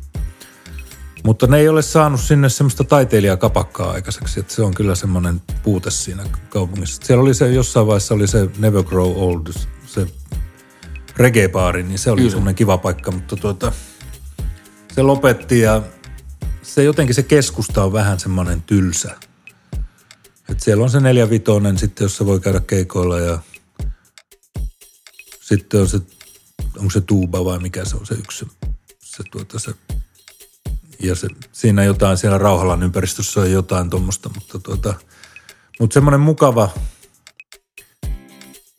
Mutta 1.24 1.47
ne 1.47 1.58
ei 1.58 1.70
ole 1.70 1.82
saanut 1.82 2.20
sinne 2.20 2.49
semmoista 2.49 2.84
taiteilijakapakkaa 2.84 3.91
aikaiseksi, 3.91 4.39
että 4.39 4.54
se 4.54 4.62
on 4.62 4.74
kyllä 4.74 4.95
semmoinen 4.95 5.41
puute 5.64 5.91
siinä 5.91 6.24
kaupungissa. 6.49 7.02
Siellä 7.06 7.22
oli 7.22 7.34
se, 7.34 7.52
jossain 7.52 7.88
vaiheessa 7.88 8.14
oli 8.14 8.28
se 8.28 8.49
Never 8.58 8.84
Grow 8.84 9.12
Old, 9.16 9.47
se 9.86 10.08
reggae-baari, 11.18 11.84
niin 11.84 11.99
se 11.99 12.12
oli 12.12 12.22
kyllä. 12.22 12.32
semmoinen 12.32 12.56
kiva 12.56 12.78
paikka, 12.78 13.12
mutta 13.12 13.36
tuota, 13.36 13.72
se 14.95 15.02
lopetti 15.02 15.60
ja 15.60 15.82
se 16.62 16.84
jotenkin 16.84 17.16
se 17.16 17.24
keskusta 17.24 17.84
on 17.84 17.93
vähän 17.93 18.20
semmoinen 18.20 18.62
tylsä. 18.62 19.16
Et 20.52 20.60
siellä 20.60 20.84
on 20.84 20.89
se 20.89 20.99
neljä 20.99 21.30
vitonen 21.30 21.78
sitten, 21.78 22.06
jossa 22.06 22.26
voi 22.26 22.39
käydä 22.39 22.60
keikoilla 22.60 23.20
ja 23.20 23.39
sitten 25.41 25.82
on 25.82 25.88
se, 25.88 25.99
onko 26.78 26.89
se 26.89 27.02
tuuba 27.02 27.45
vai 27.45 27.60
mikä 27.60 27.86
se 27.86 27.95
on 27.95 28.06
se 28.06 28.14
yksi, 28.14 28.47
se, 28.99 29.24
tuota, 29.32 29.60
se 29.60 29.72
ja 30.99 31.16
se, 31.16 31.28
siinä 31.52 31.84
jotain, 31.84 32.18
siellä 32.18 32.38
Rauhalan 32.38 32.84
ympäristössä 32.84 33.41
on 33.41 33.52
jotain 33.52 33.89
tuommoista, 33.89 34.30
mutta 34.36 34.60
tuota, 34.60 34.93
mutta 35.80 35.93
semmoinen 35.93 36.20
mukava 36.20 36.70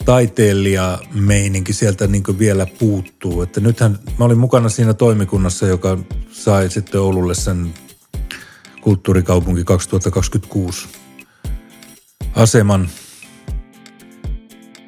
taiteilija-meininki 0.05 1.73
sieltä 1.73 2.07
niin 2.07 2.39
vielä 2.39 2.66
puuttuu. 2.79 3.43
Että 3.43 3.61
nythän 3.61 3.99
mä 4.18 4.25
olin 4.25 4.39
mukana 4.39 4.68
siinä 4.68 4.95
toimikunnassa, 4.95 5.66
joka 5.66 5.99
sai 6.33 6.70
sitten 6.70 7.01
Oululle 7.01 7.35
sen 7.35 7.75
kulttuurikaupunki 8.81 9.64
2026 9.64 11.02
aseman. 12.35 12.89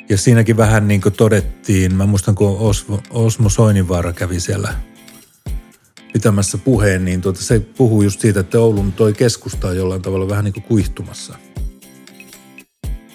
Ja 0.08 0.18
siinäkin 0.18 0.56
vähän 0.56 0.88
niin 0.88 1.00
kuin 1.00 1.12
todettiin, 1.12 1.94
mä 1.94 2.06
muistan 2.06 2.34
kun 2.34 2.58
Osmo, 2.58 3.00
Osmo 3.10 3.48
Soininvaara 3.48 4.12
kävi 4.12 4.40
siellä 4.40 4.74
pitämässä 6.12 6.58
puheen, 6.58 7.04
niin 7.04 7.20
tuota, 7.20 7.42
se 7.42 7.60
puhuu 7.60 8.02
just 8.02 8.20
siitä, 8.20 8.40
että 8.40 8.58
Oulun 8.58 8.92
toi 8.92 9.12
keskusta 9.12 9.68
on 9.68 9.76
jollain 9.76 10.02
tavalla 10.02 10.28
vähän 10.28 10.44
niin 10.44 10.52
kuin 10.52 10.64
kuihtumassa. 10.64 11.34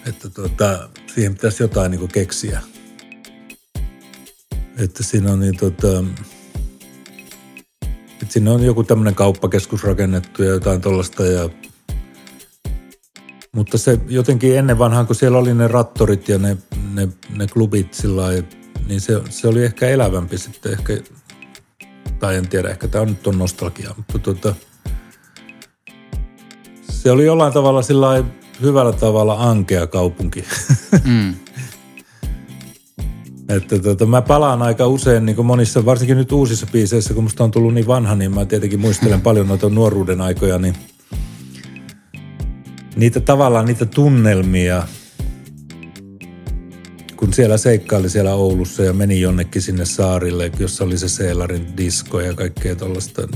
Että 0.06 0.30
tuota, 0.30 0.90
siihen 1.14 1.34
pitäisi 1.34 1.64
jotain 1.64 1.92
niin 1.92 2.00
kuin 2.00 2.12
keksiä. 2.12 2.62
Että 4.78 5.04
siinä 5.04 5.32
on 5.32 5.40
niin 5.40 5.58
tota, 5.58 6.04
että 8.22 8.34
sinne 8.34 8.52
on 8.52 8.64
joku 8.64 8.84
tämmöinen 8.84 9.16
kauppakeskus 9.16 9.84
rakennettu 9.84 10.44
ja 10.44 10.50
jotain 10.50 10.82
tuollaista 10.82 11.26
ja 11.26 11.50
mutta 13.56 13.78
se 13.78 14.00
jotenkin 14.08 14.58
ennen 14.58 14.80
vanhaan, 14.80 15.08
kun 15.08 15.16
siellä 15.16 15.38
oli 15.38 15.54
ne 15.54 15.68
rattorit 15.68 16.30
ja 16.30 16.38
ne, 16.38 16.58
ne, 16.94 17.08
ne 17.38 17.48
klubit 17.48 17.94
sillä 17.94 18.24
niin 18.88 19.02
se, 19.02 19.22
se 19.30 19.48
oli 19.48 19.64
ehkä 19.64 19.88
elävämpi 19.88 20.38
sitten 20.38 20.72
ehkä, 20.72 20.98
tai 22.20 22.36
en 22.36 22.48
tiedä, 22.48 22.70
ehkä 22.70 22.88
tämä 22.88 23.02
on 23.02 23.08
nyt 23.08 23.28
on 23.28 23.38
nostalgia, 23.38 23.94
mutta 23.98 24.20
tuota, 24.20 24.56
se 26.90 27.12
oli 27.12 27.26
jollain 27.26 27.54
tavalla 27.54 27.82
sillä 27.82 28.24
hyvällä 28.62 28.94
tavalla 28.94 29.34
ankea 29.34 29.88
kaupunki. 29.88 30.44
Mm. 31.06 31.36
Että 33.50 33.80
tota, 33.80 34.06
mä 34.06 34.22
palaan 34.22 34.62
aika 34.62 34.88
usein 34.88 35.26
niin 35.26 35.46
monissa, 35.46 35.86
varsinkin 35.86 36.18
nyt 36.18 36.32
uusissa 36.32 36.68
biiseissä, 36.72 37.14
kun 37.14 37.24
musta 37.24 37.44
on 37.44 37.52
tullut 37.52 37.74
niin 37.74 37.88
vanha, 37.88 38.16
niin 38.16 38.34
mä 38.34 38.46
tietenkin 38.46 38.80
muistelen 38.80 39.22
paljon 39.28 39.48
noita 39.48 39.70
nuoruuden 39.70 40.22
aikoja, 40.22 40.60
niin– 40.60 40.76
niitä 43.00 43.20
tavallaan 43.20 43.66
niitä 43.66 43.86
tunnelmia, 43.86 44.84
kun 47.16 47.34
siellä 47.34 47.58
seikkaili 47.58 48.10
siellä 48.10 48.34
Oulussa 48.34 48.84
ja 48.84 48.94
meni 48.94 49.22
jonnekin 49.22 49.62
sinne 49.62 49.86
saarille, 49.86 50.52
jossa 50.60 50.84
oli 50.84 50.98
se 50.98 51.10
Seelarin 51.10 51.78
disko 51.78 52.22
ja 52.22 52.34
kaikkea 52.34 52.76
tuollaista. 52.76 53.28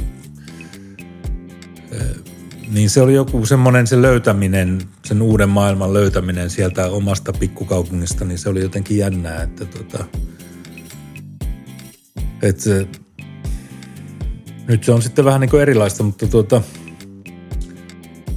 Niin 2.71 2.89
se 2.89 3.01
oli 3.01 3.13
joku 3.13 3.45
semmoinen 3.45 3.87
se 3.87 4.01
löytäminen, 4.01 4.81
sen 5.05 5.21
uuden 5.21 5.49
maailman 5.49 5.93
löytäminen 5.93 6.49
sieltä 6.49 6.89
omasta 6.89 7.33
pikkukaupungista, 7.33 8.25
niin 8.25 8.37
se 8.37 8.49
oli 8.49 8.61
jotenkin 8.61 8.97
jännää, 8.97 9.43
että 9.43 9.65
tota, 9.65 10.05
että 12.41 12.63
se, 12.63 12.87
nyt 14.67 14.83
se 14.83 14.91
on 14.91 15.01
sitten 15.01 15.25
vähän 15.25 15.41
niin 15.41 15.49
kuin 15.49 15.61
erilaista, 15.61 16.03
mutta 16.03 16.27
tuota, 16.27 16.61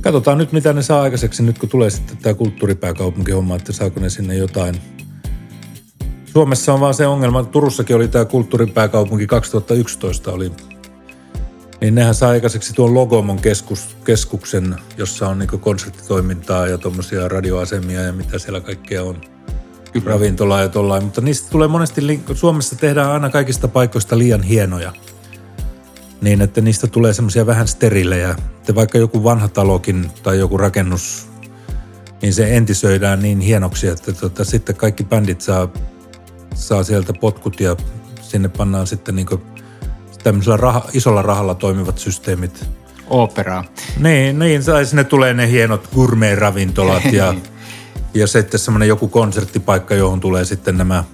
Katsotaan 0.07 0.38
nyt, 0.38 0.52
mitä 0.52 0.72
ne 0.72 0.82
saa 0.82 1.02
aikaiseksi 1.02 1.42
nyt, 1.42 1.59
kun 1.59 1.68
tulee 1.68 1.90
sitten 1.90 2.16
tämä 2.16 2.34
kulttuuripääkaupunkihomma, 2.34 3.57
että 3.57 3.72
saako 3.72 4.00
ne 4.00 4.11
sinne 4.11 4.36
jotain. 4.36 4.80
Suomessa 6.24 6.74
on 6.74 6.80
vaan 6.80 6.94
se 6.94 7.07
ongelma, 7.07 7.40
että 7.40 7.52
Turussakin 7.52 7.96
oli 7.96 8.09
tämä 8.09 8.24
kulttuuripääkaupunki 8.24 9.26
2011 9.26 10.32
oli 10.32 10.52
niin 11.80 11.94
nehän 11.94 12.14
saa 12.14 12.30
aikaiseksi 12.30 12.72
tuon 12.72 12.94
Logomon 12.94 13.36
keskus, 13.36 13.96
keskuksen, 14.04 14.76
jossa 14.96 15.28
on 15.28 15.38
niin 15.38 15.61
konserttitoimintaa 15.61 16.66
ja 16.66 16.78
tuommoisia 16.78 17.28
radioasemia 17.28 18.02
ja 18.02 18.12
mitä 18.12 18.38
siellä 18.38 18.61
kaikkea 18.61 19.02
on. 19.02 19.20
Kyllä. 19.92 20.11
Ravintolaa 20.11 20.61
ja 20.61 20.68
tollain. 20.68 21.04
Mutta 21.04 21.20
niistä 21.20 21.50
tulee 21.50 21.68
monesti, 21.68 22.20
Suomessa 22.34 22.76
tehdään 22.76 23.11
aina 23.11 23.30
kaikista 23.30 23.68
paikoista 23.68 24.18
liian 24.18 24.42
hienoja. 24.42 24.92
Niin, 26.20 26.42
että 26.42 26.60
niistä 26.60 26.86
tulee 26.86 27.12
semmoisia 27.12 27.46
vähän 27.46 27.68
sterilejä. 27.68 28.30
Että 28.30 28.74
vaikka 28.74 28.98
joku 28.98 29.24
vanha 29.24 29.48
talokin 29.48 30.10
tai 30.22 30.38
joku 30.38 30.56
rakennus, 30.56 31.28
niin 32.22 32.34
se 32.34 32.56
entisöidään 32.56 33.20
niin 33.20 33.40
hienoksi, 33.40 33.88
että 33.88 34.12
tota, 34.12 34.44
sitten 34.44 34.76
kaikki 34.76 35.04
bändit 35.04 35.40
saa, 35.40 35.68
saa 36.54 36.82
sieltä 36.82 37.12
potkut 37.12 37.60
ja 37.60 37.76
sinne 38.20 38.48
pannaan 38.48 38.86
sitten 38.86 39.16
niin 39.16 39.26
tämmöisellä 40.22 40.56
raha, 40.56 40.88
isolla 40.92 41.22
rahalla 41.22 41.54
toimivat 41.54 41.98
systeemit. 41.98 42.68
Operaa. 43.06 43.64
Niin, 43.98 44.38
niin 44.38 44.62
sinne 44.84 45.04
tulee 45.04 45.34
ne 45.34 45.50
hienot 45.50 45.88
gourmet-ravintolat 45.94 47.12
ja, 47.12 47.34
ja 48.14 48.26
sitten 48.26 48.60
semmoinen 48.60 48.88
joku 48.88 49.08
konserttipaikka, 49.08 49.94
johon 49.94 50.20
tulee 50.20 50.44
sitten 50.44 50.78
nämä, 50.78 51.04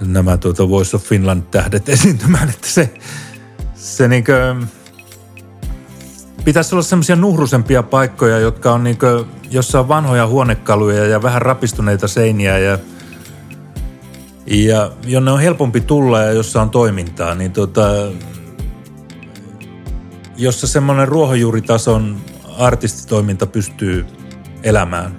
nämä 0.00 0.36
tuota 0.36 0.68
Voice 0.68 0.96
of 0.96 1.02
Finland-tähdet 1.02 1.88
esiintymään, 1.94 2.48
että 2.48 2.68
se, 2.68 2.94
se 3.86 4.08
niinkö, 4.08 4.56
pitäisi 6.44 6.74
olla 6.74 6.82
semmoisia 6.82 7.16
nuhrusempia 7.16 7.82
paikkoja, 7.82 8.38
jotka 8.38 8.72
on 8.72 8.84
niinkö, 8.84 9.24
jossa 9.50 9.80
on 9.80 9.88
vanhoja 9.88 10.26
huonekaluja 10.26 11.06
ja 11.06 11.22
vähän 11.22 11.42
rapistuneita 11.42 12.08
seiniä 12.08 12.58
ja– 12.58 12.78
ja 14.46 14.90
jonne 15.04 15.30
on 15.30 15.40
helpompi 15.40 15.80
tulla 15.80 16.20
ja 16.22 16.32
jossa 16.32 16.62
on 16.62 16.70
toimintaa, 16.70 17.34
niin 17.34 17.52
tota, 17.52 17.82
jossa 20.36 20.66
semmoinen 20.66 21.08
ruohonjuuritason 21.08 22.16
artistitoiminta 22.58 23.46
pystyy 23.46 24.06
elämään, 24.62 25.18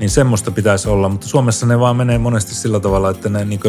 niin 0.00 0.10
semmoista 0.10 0.50
pitäisi 0.50 0.88
olla. 0.88 1.08
Mutta 1.08 1.26
Suomessa 1.26 1.66
ne 1.66 1.80
vaan 1.80 1.96
menee 1.96 2.18
monesti 2.18 2.54
sillä 2.54 2.80
tavalla, 2.80 3.10
että 3.10 3.28
ne 3.28 3.44
niin 3.44 3.60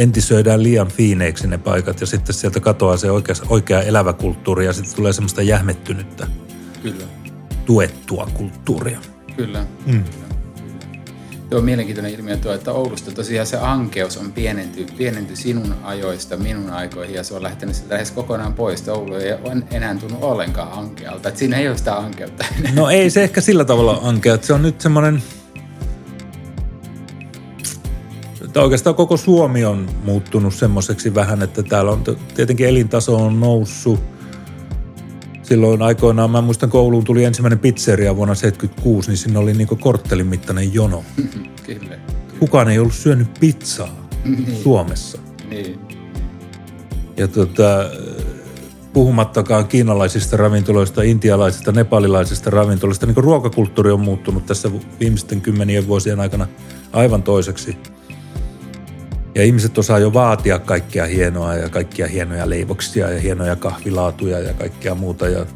entisöidään 0.00 0.62
liian 0.62 0.88
fiineiksi 0.88 1.46
ne 1.46 1.58
paikat 1.58 2.00
ja 2.00 2.06
sitten 2.06 2.34
sieltä 2.34 2.60
katoaa 2.60 2.96
se 2.96 3.10
oikea, 3.10 3.34
oikea 3.48 3.82
elävä 3.82 4.12
kulttuuri 4.12 4.66
ja 4.66 4.72
sitten 4.72 4.96
tulee 4.96 5.12
semmoista 5.12 5.42
jähmettynyttä, 5.42 6.26
Kyllä. 6.82 7.04
tuettua 7.66 8.30
kulttuuria. 8.34 9.00
Kyllä. 9.36 9.66
Mm. 9.86 10.04
Tuo 11.50 11.58
on 11.58 11.64
mielenkiintoinen 11.64 12.14
ilmiö 12.14 12.36
tuo, 12.36 12.52
että 12.52 12.72
Oulusta 12.72 13.12
tosiaan 13.12 13.46
se 13.46 13.56
ankeus 13.56 14.16
on 14.16 14.32
pienenty, 14.32 14.86
pienenty 14.96 15.36
sinun 15.36 15.74
ajoista 15.82 16.36
minun 16.36 16.70
aikoihin 16.70 17.14
ja 17.14 17.24
se 17.24 17.34
on 17.34 17.42
lähtenyt 17.42 17.74
sieltä 17.74 17.94
lähes 17.94 18.10
kokonaan 18.10 18.54
pois. 18.54 18.88
Oulu 18.88 19.14
ei 19.14 19.32
ole 19.32 19.62
enää 19.70 19.94
tunnu 19.94 20.18
ollenkaan 20.20 20.72
ankealta. 20.72 21.28
Että 21.28 21.38
siinä 21.38 21.56
ei 21.56 21.68
ole 21.68 21.78
sitä 21.78 21.96
ankeutta. 21.96 22.44
No 22.74 22.90
ei 22.90 23.10
se 23.10 23.22
ehkä 23.22 23.40
sillä 23.40 23.64
tavalla 23.64 24.00
ankea. 24.02 24.38
Se 24.42 24.52
on 24.52 24.62
nyt 24.62 24.80
semmoinen... 24.80 25.22
Että 28.50 28.62
oikeastaan 28.62 28.96
koko 28.96 29.16
Suomi 29.16 29.64
on 29.64 29.86
muuttunut 30.04 30.54
semmoiseksi 30.54 31.14
vähän, 31.14 31.42
että 31.42 31.62
täällä 31.62 31.90
on 31.90 32.02
tietenkin 32.34 32.68
elintaso 32.68 33.16
on 33.16 33.40
noussut– 33.40 34.00
silloin 35.50 35.82
aikoinaan, 35.82 36.30
mä 36.30 36.40
muistan 36.40 36.70
kouluun 36.70 37.04
tuli 37.04 37.24
ensimmäinen 37.24 37.58
pizzeria 37.58 38.16
vuonna 38.16 38.34
76, 38.34 39.10
niin 39.10 39.18
siinä 39.18 39.38
oli 39.38 39.54
niinku 39.54 39.76
korttelin 39.76 40.26
mittainen 40.26 40.74
jono. 40.74 41.04
Kyllä. 41.66 41.98
Kukaan 42.38 42.68
ei 42.68 42.78
ollut 42.78 42.94
syönyt 42.94 43.28
pizzaa 43.40 44.08
niin. 44.24 44.56
Suomessa. 44.56 45.18
Niin. 45.48 45.80
Ja 47.16 47.28
tota, 47.28 47.90
puhumattakaan 48.92 49.68
kiinalaisista 49.68 50.36
ravintoloista, 50.36 51.02
intialaisista, 51.02 51.72
nepalilaisista 51.72 52.50
ravintoloista, 52.50 53.06
niin 53.06 53.16
ruokakulttuuri 53.16 53.90
on 53.90 54.00
muuttunut 54.00 54.46
tässä 54.46 54.70
viimeisten 55.00 55.40
kymmenien 55.40 55.86
vuosien 55.86 56.20
aikana 56.20 56.46
aivan 56.92 57.22
toiseksi. 57.22 57.76
Ja 59.40 59.46
ihmiset 59.46 59.78
osaa 59.78 59.98
jo 59.98 60.12
vaatia 60.12 60.58
kaikkia 60.58 61.06
hienoa 61.06 61.54
ja 61.54 61.68
kaikkia 61.68 62.06
hienoja 62.06 62.50
leivoksia 62.50 63.10
ja 63.10 63.20
hienoja 63.20 63.56
kahvilaatuja 63.56 64.38
ja 64.38 64.54
kaikkea 64.54 64.94
muuta. 64.94 65.28
Ja, 65.28 65.46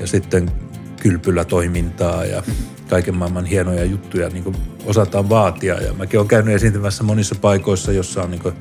ja 0.00 0.06
sitten 0.06 0.50
kylpylätoimintaa 1.00 2.24
ja 2.24 2.42
kaiken 2.88 3.16
maailman 3.16 3.44
hienoja 3.44 3.84
juttuja 3.84 4.28
niin 4.28 4.44
kuin 4.44 4.56
osataan 4.86 5.28
vaatia. 5.28 5.80
Ja 5.80 5.92
mäkin 5.92 6.20
olen 6.20 6.28
käynyt 6.28 6.54
esiintymässä 6.54 7.04
monissa 7.04 7.34
paikoissa, 7.34 7.92
jossa 7.92 8.22
on 8.22 8.30
niin 8.30 8.42
kuin 8.42 8.54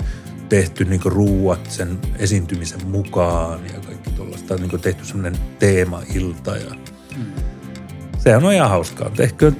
tehty 0.49 0.85
niin 0.85 1.01
kuin 1.01 1.13
ruuat 1.13 1.71
sen 1.71 1.99
esiintymisen 2.19 2.87
mukaan 2.87 3.59
ja 3.73 3.79
kaikki 3.79 4.09
tuollaista. 4.09 4.55
Niin 4.55 4.69
kuin 4.69 4.81
tehty 4.81 5.05
semmoinen 5.05 5.41
teema-ilta 5.59 6.57
ja 6.57 6.75
mm. 7.17 7.25
sehän 8.17 8.45
on 8.45 8.53
ihan 8.53 8.69
hauskaa. 8.69 9.09
Tehkö 9.09 9.51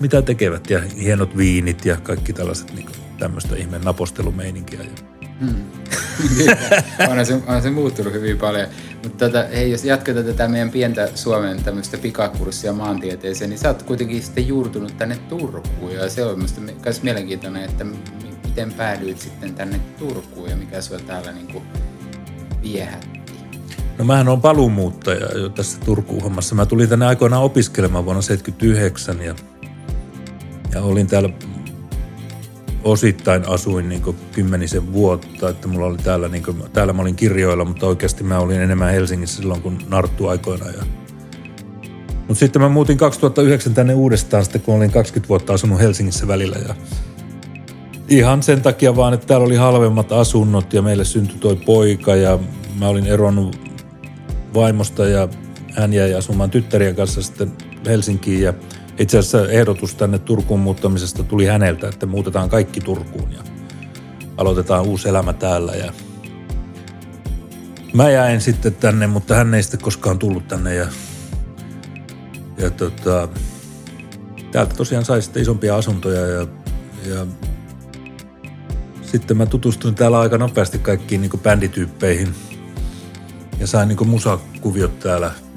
mitä 0.00 0.22
tekevät 0.22 0.70
ja 0.70 0.80
hienot 0.80 1.36
viinit 1.36 1.84
ja 1.84 1.96
kaikki 1.96 2.32
tällaiset 2.32 2.74
niin 2.74 2.86
kuin 2.86 3.07
tämmöistä 3.18 3.56
ihmeen 3.56 3.82
napostelumeininkiä. 3.82 4.80
Hmm. 5.40 5.64
on, 7.10 7.26
se, 7.26 7.42
on 7.46 7.62
se 7.62 7.70
muuttunut 7.70 8.12
hyvin 8.12 8.38
paljon. 8.38 8.68
Mutta 9.02 9.26
tota, 9.26 9.44
hei, 9.44 9.70
jos 9.70 9.84
jatketaan 9.84 10.26
tätä 10.26 10.48
meidän 10.48 10.70
pientä 10.70 11.08
Suomen 11.14 11.62
tämmöistä 11.62 11.98
pikakurssia 11.98 12.72
maantieteeseen, 12.72 13.50
niin 13.50 13.58
sä 13.58 13.68
oot 13.68 13.82
kuitenkin 13.82 14.22
sitten 14.22 14.48
juurtunut 14.48 14.98
tänne 14.98 15.16
Turkuun. 15.16 15.94
Ja 15.94 16.10
se 16.10 16.24
on 16.24 16.38
myös 16.82 17.02
mielenkiintoinen, 17.02 17.64
että 17.64 17.84
miten 18.44 18.72
päädyit 18.72 19.18
sitten 19.18 19.54
tänne 19.54 19.80
Turkuun 19.98 20.50
ja 20.50 20.56
mikä 20.56 20.80
sua 20.80 20.98
täällä 20.98 21.32
niin 21.32 21.52
kuin 21.52 21.64
viehätti. 22.62 23.18
No 23.98 24.04
mähän 24.04 24.28
on 24.28 24.40
paluumuuttaja 24.40 25.38
jo 25.38 25.48
tässä 25.48 25.80
Turkuun 25.80 26.22
hommassa. 26.22 26.54
Mä 26.54 26.66
tulin 26.66 26.88
tänne 26.88 27.06
aikoinaan 27.06 27.42
opiskelemaan 27.42 28.04
vuonna 28.04 28.22
1979 28.22 29.22
ja, 29.22 29.34
ja 30.74 30.82
olin 30.82 31.06
täällä 31.06 31.30
osittain 32.84 33.48
asuin 33.48 33.88
niin 33.88 34.16
kymmenisen 34.32 34.92
vuotta, 34.92 35.48
että 35.48 35.68
mulla 35.68 35.86
oli 35.86 35.98
täällä, 35.98 36.28
niin 36.28 36.42
kuin, 36.42 36.62
täällä 36.72 36.92
mä 36.92 37.02
olin 37.02 37.16
kirjoilla, 37.16 37.64
mutta 37.64 37.86
oikeasti 37.86 38.24
mä 38.24 38.38
olin 38.38 38.60
enemmän 38.60 38.92
Helsingissä 38.92 39.36
silloin 39.36 39.62
kuin 39.62 39.78
Narttu 39.88 40.26
aikoina. 40.26 40.66
Ja... 40.66 40.82
Mutta 42.18 42.34
sitten 42.34 42.62
mä 42.62 42.68
muutin 42.68 42.98
2009 42.98 43.74
tänne 43.74 43.94
uudestaan, 43.94 44.44
sitten 44.44 44.60
kun 44.60 44.74
olin 44.74 44.90
20 44.90 45.28
vuotta 45.28 45.54
asunut 45.54 45.80
Helsingissä 45.80 46.28
välillä 46.28 46.56
ja 46.68 46.74
ihan 48.08 48.42
sen 48.42 48.62
takia 48.62 48.96
vaan, 48.96 49.14
että 49.14 49.26
täällä 49.26 49.46
oli 49.46 49.56
halvemmat 49.56 50.12
asunnot 50.12 50.72
ja 50.72 50.82
meille 50.82 51.04
syntyi 51.04 51.38
toi 51.38 51.56
poika 51.56 52.16
ja 52.16 52.38
mä 52.78 52.88
olin 52.88 53.06
eronnut 53.06 53.60
vaimosta 54.54 55.08
ja 55.08 55.28
hän 55.74 55.92
jäi 55.92 56.14
asumaan 56.14 56.50
tyttärien 56.50 56.96
kanssa 56.96 57.22
sitten 57.22 57.52
Helsinkiin 57.86 58.42
ja 58.42 58.54
itse 58.98 59.18
asiassa 59.18 59.48
ehdotus 59.48 59.94
tänne 59.94 60.18
Turkuun 60.18 60.60
muuttamisesta 60.60 61.22
tuli 61.22 61.46
häneltä, 61.46 61.88
että 61.88 62.06
muutetaan 62.06 62.48
kaikki 62.48 62.80
Turkuun 62.80 63.32
ja 63.32 63.42
aloitetaan 64.36 64.84
uusi 64.84 65.08
elämä 65.08 65.32
täällä. 65.32 65.72
Ja 65.72 65.92
mä 67.94 68.10
jäin 68.10 68.40
sitten 68.40 68.74
tänne, 68.74 69.06
mutta 69.06 69.34
hän 69.34 69.54
ei 69.54 69.62
sitten 69.62 69.80
koskaan 69.80 70.18
tullut 70.18 70.48
tänne 70.48 70.74
ja, 70.74 70.86
ja 72.58 72.70
tota, 72.70 73.28
täältä 74.52 74.74
tosiaan 74.74 75.04
sai 75.04 75.22
sitten 75.22 75.42
isompia 75.42 75.76
asuntoja 75.76 76.26
ja, 76.26 76.46
ja 77.06 77.26
sitten 79.02 79.36
mä 79.36 79.46
tutustuin 79.46 79.94
täällä 79.94 80.20
aika 80.20 80.38
nopeasti 80.38 80.78
kaikkiin 80.78 81.20
niin 81.20 81.40
bändityyppeihin 81.42 82.34
ja 83.60 83.66
sain 83.66 83.88
niin 83.88 84.08
musakuviot 84.08 84.98
täällä– 84.98 85.32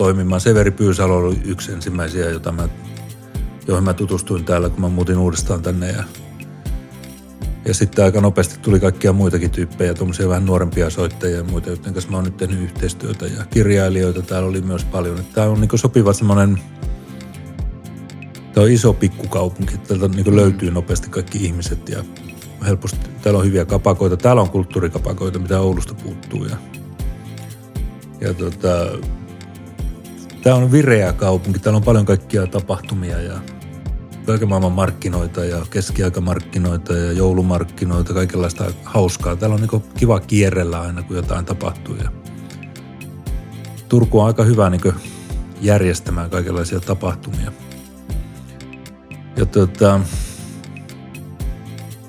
toimimaan. 0.00 0.40
Severi 0.40 0.70
Pyysalo 0.70 1.16
oli 1.16 1.40
yksi 1.44 1.72
ensimmäisiä, 1.72 2.30
jota 2.30 2.52
mä, 2.52 2.68
joihin 3.66 3.84
mä 3.84 3.94
tutustuin 3.94 4.44
täällä, 4.44 4.68
kun 4.68 4.80
mä 4.80 4.88
muutin 4.88 5.18
uudestaan 5.18 5.62
tänne. 5.62 5.90
Ja, 5.92 6.04
ja 7.64 7.74
sitten 7.74 8.04
aika 8.04 8.20
nopeasti 8.20 8.58
tuli 8.58 8.80
kaikkia 8.80 9.12
muitakin 9.12 9.50
tyyppejä, 9.50 9.94
tuommoisia 9.94 10.28
vähän 10.28 10.46
nuorempia 10.46 10.90
soittajia 10.90 11.36
ja 11.36 11.44
muita, 11.44 11.68
joiden 11.68 11.92
kanssa 11.92 12.10
mä 12.10 12.16
oon 12.16 12.24
nyt 12.24 12.36
tehnyt 12.36 12.60
yhteistyötä. 12.60 13.26
Ja 13.26 13.44
kirjailijoita 13.50 14.22
täällä 14.22 14.48
oli 14.48 14.60
myös 14.60 14.84
paljon. 14.84 15.18
Tämä 15.32 15.46
on 15.46 15.60
niin 15.60 15.78
sopiva 15.78 16.12
semmoinen 16.12 16.58
Tämä 18.52 18.64
on 18.64 18.70
iso 18.70 18.92
pikkukaupunki. 18.92 19.78
Täältä 19.78 20.08
niin 20.08 20.36
löytyy 20.36 20.70
nopeasti 20.70 21.10
kaikki 21.10 21.38
ihmiset 21.38 21.88
ja 21.88 22.04
helposti. 22.66 23.10
Täällä 23.22 23.38
on 23.38 23.46
hyviä 23.46 23.64
kapakoita. 23.64 24.16
Täällä 24.16 24.42
on 24.42 24.50
kulttuurikapakoita, 24.50 25.38
mitä 25.38 25.60
Oulusta 25.60 25.94
puuttuu. 25.94 26.44
Ja, 26.44 26.56
ja 28.20 28.34
tota, 28.34 28.86
Tämä 30.42 30.56
on 30.56 30.72
vireä 30.72 31.12
kaupunki. 31.12 31.58
Täällä 31.58 31.76
on 31.76 31.82
paljon 31.82 32.06
kaikkia 32.06 32.46
tapahtumia 32.46 33.20
ja 33.20 33.40
kaiken 34.26 34.48
maailman 34.48 34.72
markkinoita 34.72 35.44
ja 35.44 35.66
keskiaikamarkkinoita 35.70 36.96
ja 36.96 37.12
joulumarkkinoita, 37.12 38.14
kaikenlaista 38.14 38.64
hauskaa. 38.84 39.36
Täällä 39.36 39.54
on 39.54 39.60
niin 39.60 39.82
kiva 39.96 40.20
kierrellä 40.20 40.80
aina, 40.80 41.02
kun 41.02 41.16
jotain 41.16 41.44
tapahtuu. 41.44 41.94
Ja, 41.94 42.10
Turku 43.88 44.20
on 44.20 44.26
aika 44.26 44.44
hyvä 44.44 44.70
niin 44.70 44.94
järjestämään 45.60 46.30
kaikenlaisia 46.30 46.80
tapahtumia. 46.80 47.52
Ja 49.36 49.46
tota, 49.46 50.00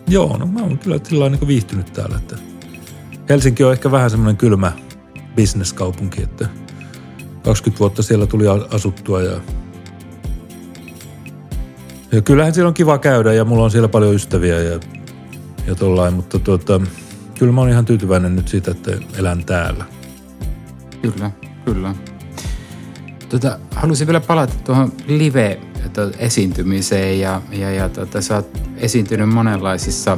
joo, 0.07 0.37
no 0.37 0.45
mä 0.45 0.61
oon 0.61 0.77
kyllä 0.77 0.99
sillä 1.03 1.29
niin 1.29 1.47
viihtynyt 1.47 1.93
täällä. 1.93 2.17
Että 2.17 2.35
Helsinki 3.29 3.63
on 3.63 3.71
ehkä 3.71 3.91
vähän 3.91 4.09
semmoinen 4.09 4.37
kylmä 4.37 4.71
bisneskaupunki, 5.35 6.23
että 6.23 6.49
20 7.43 7.79
vuotta 7.79 8.03
siellä 8.03 8.27
tuli 8.27 8.45
asuttua 8.71 9.21
ja 9.21 9.41
ja 12.11 12.21
kyllähän 12.21 12.53
siellä 12.53 12.67
on 12.67 12.73
kiva 12.73 12.97
käydä 12.97 13.33
ja 13.33 13.45
mulla 13.45 13.63
on 13.63 13.71
siellä 13.71 13.87
paljon 13.87 14.15
ystäviä 14.15 14.59
ja, 14.59 14.79
ja 15.67 15.75
tollain, 15.75 16.13
mutta 16.13 16.39
tuota, 16.39 16.81
kyllä 17.39 17.51
mä 17.51 17.61
oon 17.61 17.69
ihan 17.69 17.85
tyytyväinen 17.85 18.35
nyt 18.35 18.47
siitä, 18.47 18.71
että 18.71 18.91
elän 19.17 19.45
täällä. 19.45 19.85
Kyllä, 21.01 21.31
kyllä. 21.65 21.95
Tota, 23.29 23.59
haluaisin 23.75 24.07
vielä 24.07 24.19
palata 24.19 24.53
tuohon 24.63 24.91
live-esiintymiseen 25.07 27.19
ja, 27.19 27.41
ja, 27.51 27.71
ja 27.71 27.89
tota, 27.89 28.21
sä 28.21 28.35
oot 28.35 28.57
esiintynyt 28.77 29.29
monenlaisissa 29.29 30.17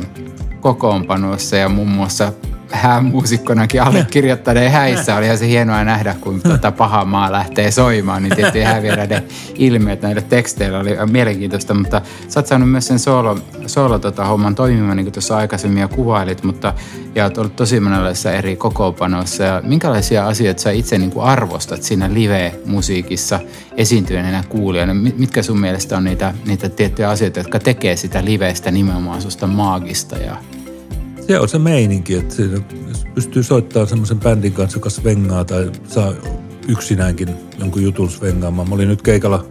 kokoonpanoissa 0.62 1.56
ja 1.56 1.70
muun 1.70 1.90
muassa 1.90 2.34
häämuusikkonakin 2.74 3.82
allekirjoittaneen 3.82 4.72
häissä. 4.72 5.16
Olihan 5.16 5.38
se 5.38 5.48
hienoa 5.48 5.84
nähdä, 5.84 6.16
kun 6.22 6.42
tuota 6.42 6.72
paha 6.72 7.06
maa 7.06 7.32
lähtee 7.32 7.72
soimaan, 7.72 8.24
niin 8.24 8.36
tietysti 8.36 8.62
häävieraiden 8.62 9.24
ilmiöt 9.56 10.02
näille 10.02 10.22
teksteillä 10.22 10.80
oli 10.80 10.98
mielenkiintoista, 11.12 11.74
mutta 11.74 12.02
sä 12.28 12.40
oot 12.40 12.48
saanut 12.48 12.72
myös 12.72 12.88
sen 12.88 13.00
solo, 13.00 13.38
solo 13.68 14.00
tota, 14.00 14.26
homman 14.26 14.56
toimimaan, 14.56 14.98
niin 14.98 15.06
kuin 15.06 15.14
tuossa 15.14 15.38
aikaisemmin 15.38 15.82
jo 15.82 15.88
kuvailit, 15.88 16.44
mutta 16.44 16.74
ja 17.16 17.24
oot 17.24 17.38
ollut 17.38 17.56
tosi 17.56 17.80
monenlaisissa 17.80 18.32
eri 18.32 18.56
kokoopanoissa. 18.56 19.44
Ja 19.44 19.62
minkälaisia 19.66 20.28
asioita 20.28 20.62
sä 20.62 20.72
itse 20.72 20.98
niin 20.98 21.12
kuin 21.12 21.26
arvostat 21.26 21.84
siinä 21.84 22.14
live-musiikissa 22.14 23.40
esiintyneenä 23.78 24.44
kuulijana? 24.50 24.94
Mitkä 24.94 25.44
sun 25.44 25.60
mielestä 25.60 25.98
on 25.98 26.04
niitä, 26.04 26.34
niitä 26.46 26.70
tiettyjä 26.70 27.10
asioita, 27.10 27.40
jotka 27.40 27.60
tekee 27.60 27.96
sitä 27.96 28.26
livestä 28.26 28.72
nimenomaan 28.72 29.22
susta 29.22 29.48
maagista 29.48 30.18
ja 30.18 30.38
se 31.28 31.40
on 31.40 31.50
se 31.50 31.60
meininki, 31.60 32.16
että 32.16 32.36
siinä, 32.36 32.62
jos 32.88 33.06
pystyy 33.16 33.44
soittamaan 33.44 33.88
semmoisen 33.88 34.20
bändin 34.20 34.54
kanssa, 34.54 34.78
joka 34.78 34.90
svengaa 34.90 35.46
tai 35.46 35.72
saa 35.88 36.14
yksinäänkin 36.68 37.30
jonkun 37.60 37.84
jutun 37.84 38.10
svengaamaan. 38.10 38.70
Mä 38.70 38.76
olin 38.76 38.88
nyt 38.88 39.02
keikalla 39.02 39.46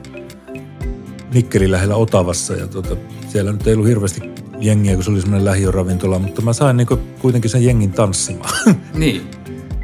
Nikkelin 1.35 1.71
lähellä 1.71 1.97
Otavassa 1.97 2.55
ja 2.55 2.67
tuota, 2.67 2.97
siellä 3.29 3.53
nyt 3.53 3.67
ei 3.67 3.75
ollut 3.75 3.89
hirveästi 3.89 4.21
jengiä, 4.61 4.95
kun 4.95 5.05
se 5.05 5.11
oli 5.11 5.21
semmoinen 5.21 5.45
lähiöravintola, 5.45 6.19
mutta 6.19 6.43
mä 6.43 6.53
sain 6.53 6.77
niinku 6.77 6.99
kuitenkin 7.19 7.51
sen 7.51 7.65
jengin 7.65 7.93
tanssimaan. 7.93 8.55
Niin. 8.95 9.31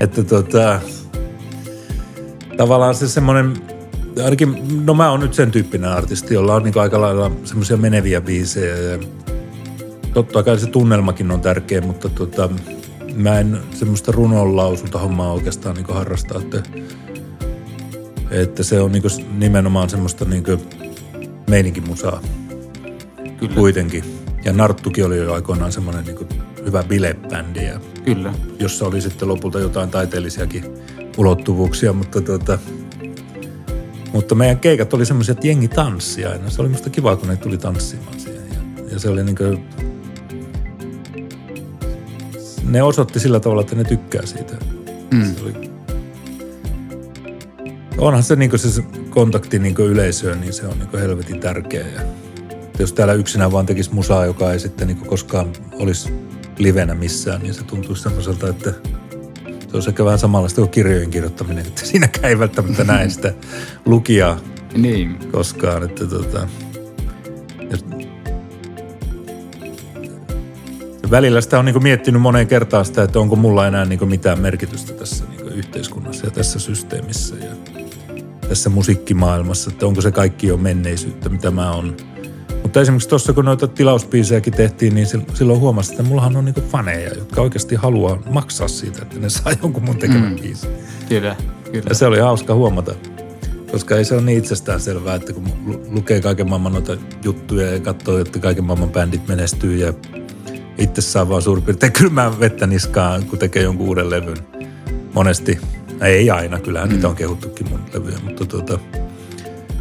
että 0.01 0.24
tota, 0.24 0.80
tavallaan 2.57 2.95
se 2.95 3.09
semmoinen, 3.09 3.57
ainakin, 4.24 4.62
no 4.86 4.95
mä 4.95 5.11
oon 5.11 5.20
nyt 5.20 5.34
sen 5.34 5.51
tyyppinen 5.51 5.91
artisti, 5.91 6.34
jolla 6.34 6.55
on 6.55 6.62
niinku 6.62 6.78
aika 6.78 7.01
lailla 7.01 7.30
semmoisia 7.45 7.76
meneviä 7.76 8.20
biisejä 8.20 8.76
ja 8.76 8.99
totta 10.22 10.42
kai 10.42 10.58
se 10.58 10.66
tunnelmakin 10.66 11.30
on 11.30 11.40
tärkeä, 11.40 11.80
mutta 11.80 12.08
tota, 12.08 12.48
mä 13.14 13.40
en 13.40 13.58
semmoista 13.74 14.12
runonlausunta 14.12 14.98
hommaa 14.98 15.32
oikeastaan 15.32 15.76
niin 15.76 15.86
harrasta, 15.88 16.38
että, 16.38 16.62
että 18.30 18.62
se 18.62 18.80
on 18.80 18.92
niin 18.92 19.02
nimenomaan 19.38 19.90
semmoista 19.90 20.24
niin 20.24 20.44
meininkin 21.50 21.88
musaa 21.88 22.22
Kyllä. 23.38 23.54
kuitenkin. 23.54 24.04
Ja 24.44 24.52
Narttukin 24.52 25.06
oli 25.06 25.16
jo 25.16 25.34
aikoinaan 25.34 25.72
semmoinen 25.72 26.04
niin 26.04 26.28
hyvä 26.64 26.82
bilebändi, 26.82 27.64
ja 27.64 27.80
Kyllä. 28.04 28.34
jossa 28.58 28.86
oli 28.86 29.00
sitten 29.00 29.28
lopulta 29.28 29.60
jotain 29.60 29.90
taiteellisiakin 29.90 30.64
ulottuvuuksia, 31.16 31.92
mutta 31.92 32.20
tota, 32.20 32.58
mutta 34.12 34.34
meidän 34.34 34.58
keikat 34.58 34.94
oli 34.94 35.06
semmoisia, 35.06 35.32
että 35.32 35.46
jengi 35.46 35.68
tanssi 35.68 36.24
aina. 36.24 36.50
Se 36.50 36.62
oli 36.62 36.68
musta 36.68 36.90
kiva, 36.90 37.16
kun 37.16 37.28
ne 37.28 37.36
tuli 37.36 37.58
tanssimaan 37.58 38.20
siihen. 38.20 38.42
Ja, 38.76 38.82
ja 38.92 38.98
se 38.98 39.08
oli 39.08 39.24
niin 39.24 39.36
kuin 39.36 39.88
ne 42.68 42.82
osoitti 42.82 43.20
sillä 43.20 43.40
tavalla, 43.40 43.62
että 43.62 43.76
ne 43.76 43.84
tykkää 43.84 44.26
siitä. 44.26 44.56
Mm. 45.14 45.34
Se 45.34 45.42
oli... 45.42 45.70
Onhan 47.98 48.22
se, 48.22 48.36
niin 48.36 48.58
se 48.58 48.82
kontakti 49.10 49.58
niin 49.58 49.74
yleisöön, 49.78 50.40
niin 50.40 50.52
se 50.52 50.66
on 50.66 50.78
niin 50.78 51.00
helvetin 51.00 51.40
tärkeä. 51.40 51.86
Ja 51.86 52.00
jos 52.78 52.92
täällä 52.92 53.14
yksinään 53.14 53.52
vaan 53.52 53.66
tekisi 53.66 53.94
musaa, 53.94 54.26
joka 54.26 54.52
ei 54.52 54.60
sitten 54.60 54.86
niin 54.86 54.98
koskaan 54.98 55.52
olisi 55.72 56.12
livenä 56.58 56.94
missään, 56.94 57.42
niin 57.42 57.54
se 57.54 57.64
tuntuisi 57.64 58.02
semmoiselta, 58.02 58.48
että 58.48 58.70
se 59.44 59.74
olisi 59.74 59.88
ehkä 59.88 60.04
vähän 60.04 60.18
samanlaista 60.18 60.60
kuin 60.60 60.70
kirjojen 60.70 61.10
kirjoittaminen, 61.10 61.66
että 61.66 61.86
siinäkään 61.86 62.28
ei 62.28 62.38
välttämättä 62.38 62.84
näe 62.84 63.08
sitä 63.08 63.34
lukijaa 63.86 64.40
niin. 64.76 65.18
koskaan. 65.32 65.82
Että 65.82 66.06
tota, 66.06 66.48
välillä 71.11 71.40
sitä 71.40 71.59
on 71.59 71.64
niin 71.64 71.82
miettinyt 71.82 72.22
moneen 72.22 72.46
kertaan 72.46 72.84
sitä, 72.84 73.02
että 73.02 73.20
onko 73.20 73.36
mulla 73.36 73.66
enää 73.66 73.84
niin 73.84 74.09
mitään 74.09 74.40
merkitystä 74.40 74.92
tässä 74.92 75.24
niin 75.30 75.48
yhteiskunnassa 75.48 76.26
ja 76.26 76.30
tässä 76.30 76.59
systeemissä 76.59 77.36
ja 77.36 77.50
tässä 78.48 78.70
musiikkimaailmassa, 78.70 79.70
että 79.70 79.86
onko 79.86 80.00
se 80.00 80.11
kaikki 80.11 80.46
jo 80.46 80.56
menneisyyttä, 80.56 81.28
mitä 81.28 81.50
mä 81.50 81.72
oon. 81.72 81.96
Mutta 82.62 82.80
esimerkiksi 82.80 83.09
tuossa, 83.09 83.32
kun 83.32 83.44
noita 83.44 83.66
tilauspiisejäkin 83.66 84.52
tehtiin, 84.52 84.94
niin 84.94 85.06
silloin 85.34 85.61
huomasin, 85.61 85.92
että 85.92 86.02
mullahan 86.02 86.36
on 86.36 86.44
niinku 86.44 86.61
faneja, 86.61 87.14
jotka 87.14 87.40
oikeasti 87.40 87.74
haluaa 87.74 88.18
maksaa 88.30 88.68
siitä, 88.68 89.02
että 89.02 89.18
ne 89.18 89.28
saa 89.28 89.52
jonkun 89.62 89.84
mun 89.84 89.96
tekemän 89.96 90.32
mm. 90.32 90.36
biisin. 90.36 90.70
Kyllä, 91.09 91.36
kyllä. 91.64 91.86
Ja 91.88 91.94
se 91.94 92.06
oli 92.06 92.18
hauska 92.18 92.54
huomata, 92.54 92.94
koska 93.70 93.96
ei 93.96 94.04
se 94.04 94.14
ole 94.14 94.22
niin 94.22 94.38
itsestään 94.38 94.80
selvää, 94.80 95.14
että 95.14 95.32
kun 95.32 95.44
lukee 95.88 96.20
kaiken 96.20 96.48
maailman 96.48 96.72
noita 96.72 96.96
juttuja 97.24 97.72
ja 97.72 97.80
katsoo, 97.80 98.18
että 98.18 98.38
kaiken 98.38 98.64
maailman 98.64 98.90
bändit 98.90 99.28
menestyy 99.28 99.76
ja 99.76 99.92
itse 100.79 101.01
saa 101.03 101.29
vaan 101.29 101.43
suurin 101.43 101.64
piirtein 101.64 101.93
kylmää 101.93 102.41
vettä 102.41 102.66
niskaan, 102.66 103.24
kun 103.24 103.39
tekee 103.39 103.62
jonkun 103.62 103.89
uuden 103.89 104.11
levyn. 104.11 104.37
Monesti, 105.14 105.59
ei 106.01 106.31
aina, 106.31 106.61
kyllähän 106.61 106.89
mm. 106.89 106.95
niitä 106.95 107.09
on 107.09 107.16
kehuttukin 107.16 107.68
mun 107.68 107.81
levyjä, 107.95 108.18
mutta 108.24 108.47
tuota, 108.47 108.79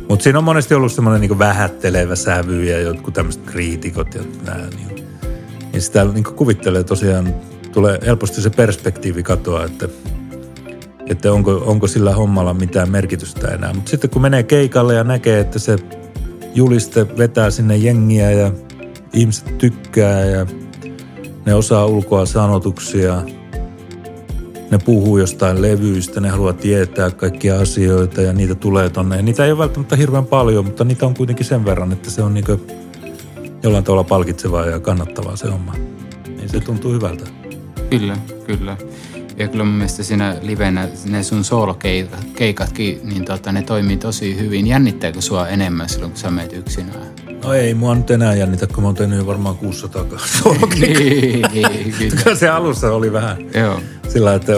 mutta 0.10 0.24
siinä 0.24 0.38
on 0.38 0.43
monesti 0.43 0.76
ollut 0.76 0.91
semmoinen 0.91 1.22
niin 1.22 1.39
vähättelevä 1.39 2.16
sävy 2.16 2.66
ja 2.66 2.80
jotkut 2.80 3.14
tämmöiset 3.14 3.43
kriitikot 3.45 4.16
ja 4.16 4.22
nää, 4.45 4.68
niin, 4.76 5.06
niin 5.72 5.82
sitä 5.82 6.06
niin 6.06 6.24
kuvittelee 6.24 6.84
tosiaan, 6.84 7.36
tulee 7.72 8.00
helposti 8.06 8.41
se 8.41 8.50
perspektiivi 8.50 9.24
katoa, 9.24 9.66
että, 9.66 9.88
että 11.08 11.34
onko, 11.34 11.52
onko 11.66 11.88
sillä 11.88 12.16
hommalla 12.16 12.54
mitään 12.54 12.91
merkitystä 12.91 13.48
enää. 13.48 13.74
Mutta 13.74 13.89
sitten 13.91 14.10
kun 14.10 14.22
menee 14.22 14.43
keikalle 14.43 14.93
ja 14.93 15.04
näkee, 15.04 15.39
että 15.39 15.60
se 15.60 15.76
juliste 16.56 17.18
vetää 17.18 17.50
sinne 17.50 17.78
jengiä 17.78 18.32
ja 18.32 18.52
ihmiset 19.14 19.58
tykkää 19.58 20.26
ja 20.26 20.45
ne 21.48 21.54
osaa 21.54 21.86
ulkoa 21.86 22.26
sanotuksia, 22.26 23.22
ne 24.72 24.78
puhuu 24.86 25.18
jostain 25.18 25.62
levyistä, 25.62 26.22
ne 26.22 26.30
haluaa 26.30 26.54
tietää 26.54 27.12
kaikkia 27.12 27.60
asioita 27.60 28.22
ja 28.22 28.34
niitä 28.34 28.56
tulee 28.56 28.89
tonne. 28.89 29.16
Ja 29.16 29.22
niitä 29.22 29.45
ei 29.45 29.52
ole 29.52 29.60
välttämättä 29.60 29.95
hirveän 29.95 30.26
paljon, 30.26 30.66
mutta 30.66 30.84
niitä 30.84 31.06
on 31.06 31.14
kuitenkin 31.14 31.45
sen 31.45 31.66
verran, 31.66 31.91
että 31.91 32.10
se 32.10 32.22
on 32.22 32.34
niinku 32.34 32.62
jollain 33.64 33.84
tavalla 33.84 34.04
palkitsevaa 34.04 34.66
ja 34.66 34.80
kannattavaa 34.80 35.36
se 35.36 35.50
homma. 35.50 35.74
Niin 36.28 36.50
se 36.50 36.60
tuntuu 36.60 36.93
hyvältä. 36.93 37.26
Kyllä, 37.89 38.18
kyllä. 38.48 38.78
Ja 39.38 39.48
kyllä 39.48 39.64
mun 39.64 39.74
mielestä 39.74 40.04
siinä 40.04 40.36
livenä 40.41 40.88
ne 41.06 41.24
sun 41.24 41.43
soolokeikatkin, 41.43 43.00
niin 43.04 43.26
tota, 43.26 43.52
ne 43.52 43.62
toimii 43.62 43.98
tosi 43.98 44.39
hyvin. 44.39 44.68
Jännittääkö 44.68 45.22
sua 45.22 45.48
enemmän 45.48 45.89
silloin, 45.89 46.12
kun 46.12 46.20
sä 46.20 46.32
meet 46.32 46.54
yksinään? 46.54 47.16
No 47.48 47.54
ei 47.54 47.74
mua 47.74 47.95
nyt 47.95 48.12
enää 48.12 48.36
jännitä, 48.36 48.68
kun 48.68 48.84
mä 48.84 48.88
oon 48.88 48.95
tehnyt 48.95 49.26
varmaan 49.26 49.58
600 49.58 50.04
niin, 50.80 51.45
niin, 51.54 51.93
kyllä. 51.98 52.36
se 52.36 52.50
alussa 52.50 52.91
oli 52.91 53.14
vähän 53.14 53.38
Joo. 53.54 53.80
sillä, 54.08 54.34
että 54.34 54.54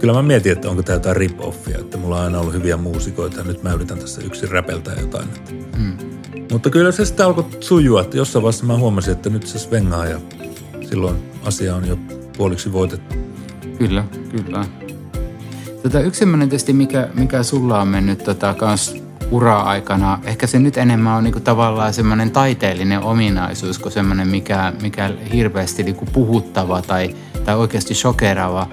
kyllä 0.00 0.12
mä 0.12 0.22
mietin, 0.22 0.52
että 0.52 0.70
onko 0.70 0.82
tämä 0.82 0.96
jotain 0.96 1.16
rip-offia, 1.16 1.80
että 1.80 1.96
mulla 1.96 2.16
on 2.16 2.24
aina 2.24 2.38
ollut 2.38 2.54
hyviä 2.54 2.76
muusikoita 2.76 3.38
ja 3.38 3.44
nyt 3.44 3.62
mä 3.62 3.72
yritän 3.72 3.98
tässä 3.98 4.20
yksin 4.24 4.48
räpeltää 4.48 4.94
jotain. 5.00 5.28
Mm. 5.78 5.96
Mutta 6.52 6.70
kyllä 6.70 6.92
se 6.92 7.04
sitten 7.04 7.26
alkoi 7.26 7.44
sujua, 7.60 8.00
että 8.00 8.16
jossain 8.16 8.42
vaiheessa 8.42 8.66
mä 8.66 8.78
huomasin, 8.78 9.12
että 9.12 9.30
nyt 9.30 9.46
se 9.46 9.58
svengaa 9.58 10.06
ja 10.06 10.20
silloin 10.88 11.16
asia 11.44 11.76
on 11.76 11.88
jo 11.88 11.98
puoliksi 12.36 12.72
voitettu. 12.72 13.16
Kyllä, 13.78 14.04
kyllä. 14.30 14.64
Tota, 15.82 16.00
yksi 16.00 16.18
sellainen 16.18 16.48
tietysti, 16.48 16.72
mikä, 16.72 17.08
mikä 17.14 17.42
sulla 17.42 17.80
on 17.80 17.88
mennyt 17.88 18.24
tota, 18.24 18.54
kans 18.54 19.09
ura-aikana, 19.30 20.18
ehkä 20.24 20.46
se 20.46 20.58
nyt 20.58 20.76
enemmän 20.76 21.16
on 21.16 21.24
niinku 21.24 21.40
tavallaan 21.40 21.94
semmoinen 21.94 22.30
taiteellinen 22.30 23.02
ominaisuus 23.02 23.78
kuin 23.78 23.92
semmoinen, 23.92 24.28
mikä, 24.28 24.72
mikä 24.82 25.10
hirveästi 25.32 25.82
niinku 25.82 26.04
puhuttava 26.12 26.82
tai, 26.82 27.16
tai 27.44 27.56
oikeasti 27.56 27.94
shokeraava 27.94 28.66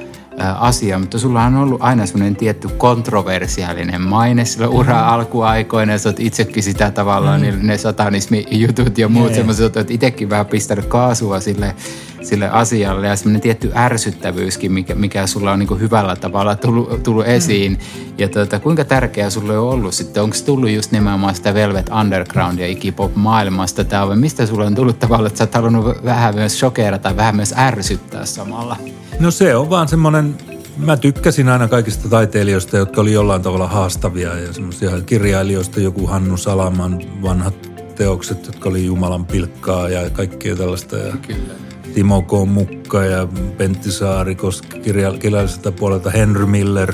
asia, 0.59 0.99
mutta 0.99 1.19
sulla 1.19 1.43
on 1.43 1.55
ollut 1.55 1.81
aina 1.81 2.05
semmoinen 2.05 2.35
tietty 2.35 2.67
kontroversiaalinen 2.67 4.01
maine 4.01 4.45
sillä 4.45 4.67
ura 4.67 4.93
mm. 4.93 5.07
alkuaikoina, 5.07 5.91
ja 5.91 5.99
sä 5.99 6.09
oot 6.09 6.19
itsekin 6.19 6.63
sitä 6.63 6.91
tavallaan, 6.91 7.41
mm. 7.41 7.67
ne, 7.67 7.77
satanismi-jutut 7.77 8.97
ja 8.97 9.07
muut 9.09 9.33
semmoiset, 9.33 9.77
että 9.77 9.93
itsekin 9.93 10.29
vähän 10.29 10.45
pistänyt 10.45 10.85
kaasua 10.85 11.39
sille, 11.39 11.75
sille 12.21 12.49
asialle, 12.49 13.07
ja 13.07 13.15
semmoinen 13.15 13.41
tietty 13.41 13.71
ärsyttävyyskin, 13.75 14.71
mikä, 14.71 14.95
mikä 14.95 15.27
sulla 15.27 15.51
on 15.51 15.59
niin 15.59 15.67
kuin 15.67 15.79
hyvällä 15.79 16.15
tavalla 16.15 16.55
tullut, 16.55 17.03
tullut 17.03 17.25
mm. 17.25 17.31
esiin. 17.31 17.79
Ja 18.17 18.29
tuota, 18.29 18.59
kuinka 18.59 18.85
tärkeää 18.85 19.29
sulle 19.29 19.57
on 19.57 19.69
ollut 19.69 19.93
sitten? 19.93 20.23
Onko 20.23 20.35
tullut 20.45 20.69
just 20.69 20.91
nimenomaan 20.91 21.35
sitä 21.35 21.53
Velvet 21.53 21.89
Underground 22.01 22.59
ja 22.59 22.67
Igipop-maailmasta 22.67 23.83
tämä, 23.83 24.07
vai 24.07 24.17
mistä 24.17 24.45
sulle 24.45 24.65
on 24.65 24.75
tullut 24.75 24.99
tavalla, 24.99 25.27
että 25.27 25.37
sä 25.37 25.43
oot 25.43 25.53
halunnut 25.53 26.05
vähän 26.05 26.35
myös 26.35 26.59
shokerata, 26.59 27.15
vähän 27.17 27.35
myös 27.35 27.53
ärsyttää 27.57 28.25
samalla? 28.25 28.77
No 29.19 29.31
se 29.31 29.55
on 29.55 29.69
vaan 29.69 29.87
semmoinen, 29.87 30.37
mä 30.77 30.97
tykkäsin 30.97 31.49
aina 31.49 31.67
kaikista 31.67 32.09
taiteilijoista, 32.09 32.77
jotka 32.77 33.01
oli 33.01 33.13
jollain 33.13 33.41
tavalla 33.41 33.67
haastavia 33.67 34.39
ja 34.39 34.53
semmoisia 34.53 35.01
kirjailijoista, 35.01 35.79
joku 35.79 36.07
Hannu 36.07 36.37
Salaman 36.37 37.01
vanhat 37.21 37.71
teokset, 37.95 38.45
jotka 38.45 38.69
oli 38.69 38.85
Jumalan 38.85 39.25
pilkkaa 39.25 39.89
ja 39.89 40.09
kaikkea 40.09 40.55
tällaista. 40.55 40.97
Ja 40.97 41.13
Kyllä. 41.27 41.53
Timo 41.93 42.21
K. 42.21 42.31
Mukka 42.45 43.05
ja 43.05 43.27
Pentti 43.57 43.91
Saarikoski 43.91 44.79
kirjalliselta 44.79 45.71
puolelta 45.71 46.09
Henry 46.09 46.45
Miller, 46.45 46.93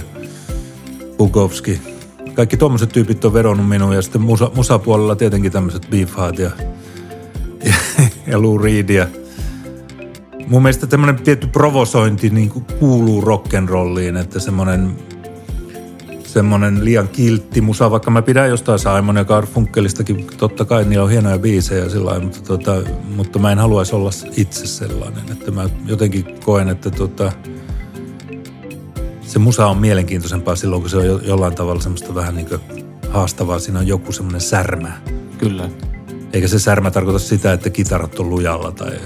Bukowski. 1.18 1.82
Kaikki 2.34 2.58
tuommoiset 2.58 2.90
tyypit 2.90 3.26
on 3.26 3.34
vedonnut 3.34 3.70
minuun 3.70 3.96
ja 3.96 4.02
sitten 4.02 4.22
musa, 4.22 4.52
musapuolella 4.56 5.16
tietenkin 5.16 5.52
tämmöiset 5.52 5.88
Beefheart 5.90 6.40
ja, 6.40 6.52
ja, 7.66 7.74
ja 8.28 8.42
Lou 8.42 8.58
Reed 8.58 8.90
ja– 8.90 9.08
Mun 10.54 10.62
mielestä 10.62 10.88
tämmöinen 10.88 11.24
tietty 11.24 11.48
provosointi 11.48 12.30
niin 12.30 12.50
kuin 12.50 12.66
kuuluu 12.80 13.22
rock'n'rolliin, 13.22 14.18
että 14.18 14.40
semmoinen 14.40 14.96
semmoinen 16.26 16.86
liian 16.86 17.08
kiltti 17.08 17.62
musa, 17.62 17.92
vaikka 17.92 18.12
mä 18.12 18.22
pidän 18.22 18.50
jostain 18.50 18.80
Simon 18.80 19.16
ja 19.16 19.26
Garfunkelistakin, 19.26 20.28
totta 20.38 20.66
kai 20.66 20.86
niillä 20.86 21.04
on 21.04 21.10
hienoja 21.10 21.40
biisejä 21.40 21.90
sillä 21.90 22.20
mutta, 22.20 22.40
tota, 22.42 22.82
mutta 23.16 23.40
mä 23.40 23.52
en 23.52 23.60
haluaisi 23.60 23.96
olla 23.96 24.10
itse 24.38 24.68
sellainen, 24.68 25.24
että 25.32 25.52
mä 25.52 25.70
jotenkin 25.86 26.40
koen, 26.46 26.70
että 26.70 26.90
tota, 26.90 27.32
se 29.22 29.40
musa 29.40 29.68
on 29.68 29.78
mielenkiintoisempaa 29.78 30.56
silloin, 30.56 30.82
kun 30.82 30.90
se 30.90 30.98
on 30.98 31.28
jollain 31.28 31.56
tavalla 31.56 31.82
semmoista 31.82 32.16
vähän 32.16 32.36
niin 32.36 32.48
haastavaa, 33.10 33.60
siinä 33.60 33.80
on 33.80 33.88
joku 33.88 34.12
semmoinen 34.12 34.42
särmä. 34.42 34.92
Kyllä. 35.38 35.70
Eikä 36.34 36.48
se 36.48 36.60
särmä 36.60 36.92
tarkoita 36.92 37.20
sitä, 37.20 37.54
että 37.54 37.70
kitarat 37.70 38.20
on 38.20 38.30
lujalla 38.30 38.72
tai 38.72 39.00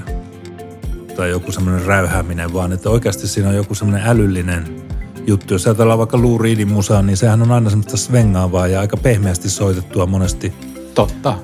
tai 1.18 1.30
joku 1.30 1.52
semmoinen 1.52 1.85
räyhääminen, 1.85 2.53
vaan 2.53 2.72
että 2.72 2.89
oikeasti 2.89 3.27
siinä 3.27 3.49
on 3.49 3.56
joku 3.56 3.76
semmoinen 3.76 4.07
älyllinen 4.07 4.84
juttu. 5.27 5.53
Jos 5.53 5.68
ajatellaan 5.68 5.99
vaikka 5.99 6.22
Lou 6.22 6.38
Reedin 6.38 6.72
musaa, 6.72 7.02
niin 7.02 7.18
sehän 7.18 7.41
on 7.41 7.52
aina 7.52 7.69
semmoista 7.69 7.98
svengaavaa 7.98 8.68
ja 8.68 8.80
aika 8.80 8.98
pehmeästi 8.98 9.49
soitettua 9.49 10.06
monesti. 10.06 10.53
Totta. 10.94 11.38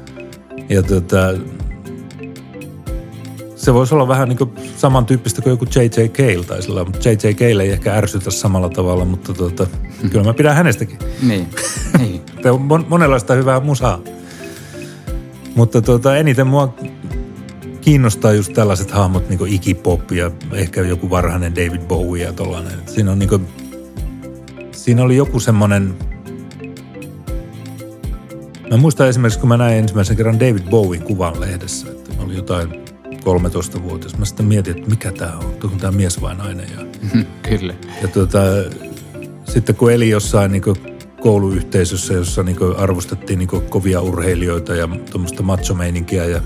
Ja 0.69 0.83
tota, 0.83 1.33
se 3.55 3.73
voisi 3.73 3.95
olla 3.95 4.07
vähän 4.07 4.29
niin 4.29 4.37
kuin 4.37 4.51
samantyyppistä 4.77 5.41
kuin 5.41 5.51
joku 5.51 5.65
J.J. 5.75 6.07
Cale 6.07 6.43
tai 6.45 6.61
sillä, 6.61 6.83
mutta 6.83 7.09
J.J. 7.09 7.33
Cale 7.33 7.63
ei 7.63 7.71
ehkä 7.71 7.93
ärsytä 7.93 8.31
samalla 8.31 8.69
tavalla, 8.69 9.05
mutta 9.05 9.33
tota, 9.33 9.67
kyllä 10.11 10.25
mä 10.25 10.33
pidän 10.33 10.55
hänestäkin. 10.55 10.97
niin, 11.21 11.47
niin. 11.97 12.21
on 12.51 12.85
monenlaista 12.89 13.33
hyvää 13.33 13.59
musaa. 13.59 13.99
Mutta 15.55 15.81
tota, 15.81 16.17
eniten 16.17 16.47
mua 16.47 16.73
kiinnostaa 17.83 18.33
just 18.33 18.53
tällaiset 18.53 18.91
hahmot 18.91 19.29
niin 19.29 19.37
kuin 19.37 19.53
Iggy 19.53 19.75
ja 20.15 20.31
ehkä 20.51 20.81
joku 20.81 21.09
varhainen 21.09 21.55
David 21.55 21.81
Bowie 21.81 22.23
ja 22.23 22.33
tollainen. 22.33 22.79
Siinä 22.85 23.11
on 23.11 23.19
niin 23.19 23.29
kuin, 23.29 23.47
siinä 24.71 25.03
oli 25.03 25.15
joku 25.15 25.39
semmoinen, 25.39 25.95
mä 28.71 28.77
muistan 28.77 29.07
esimerkiksi 29.07 29.39
kun 29.39 29.49
mä 29.49 29.57
näin 29.57 29.77
ensimmäisen 29.77 30.17
kerran 30.17 30.39
David 30.39 30.69
Bowien 30.69 31.03
kuvan 31.03 31.41
lehdessä, 31.41 31.87
että 31.91 32.13
mä 32.15 32.23
olin 32.23 32.35
jotain 32.35 32.69
13-vuotias. 33.05 34.17
Mä 34.17 34.25
sitten 34.25 34.45
mietin, 34.45 34.77
että 34.77 34.89
mikä 34.89 35.11
tämä 35.11 35.37
on, 35.37 35.45
onko 35.45 35.67
tämä 35.67 35.91
mies 35.91 36.21
vai 36.21 36.35
nainen. 36.35 36.67
Ja, 36.77 36.85
Kyllä. 37.49 37.73
Ja 38.01 38.07
tuota, 38.07 38.39
sitten 39.45 39.75
kun 39.75 39.91
eli 39.91 40.09
jossain 40.09 40.51
niin 40.51 40.63
kouluyhteisössä, 41.21 42.13
jossa 42.13 42.43
niin 42.43 42.57
arvostettiin 42.77 43.39
niin 43.39 43.49
kovia 43.69 44.01
urheilijoita 44.01 44.75
ja 44.75 44.89
tuommoista 45.11 45.43
machomeininkiä 45.43 46.25
ja 46.25 46.41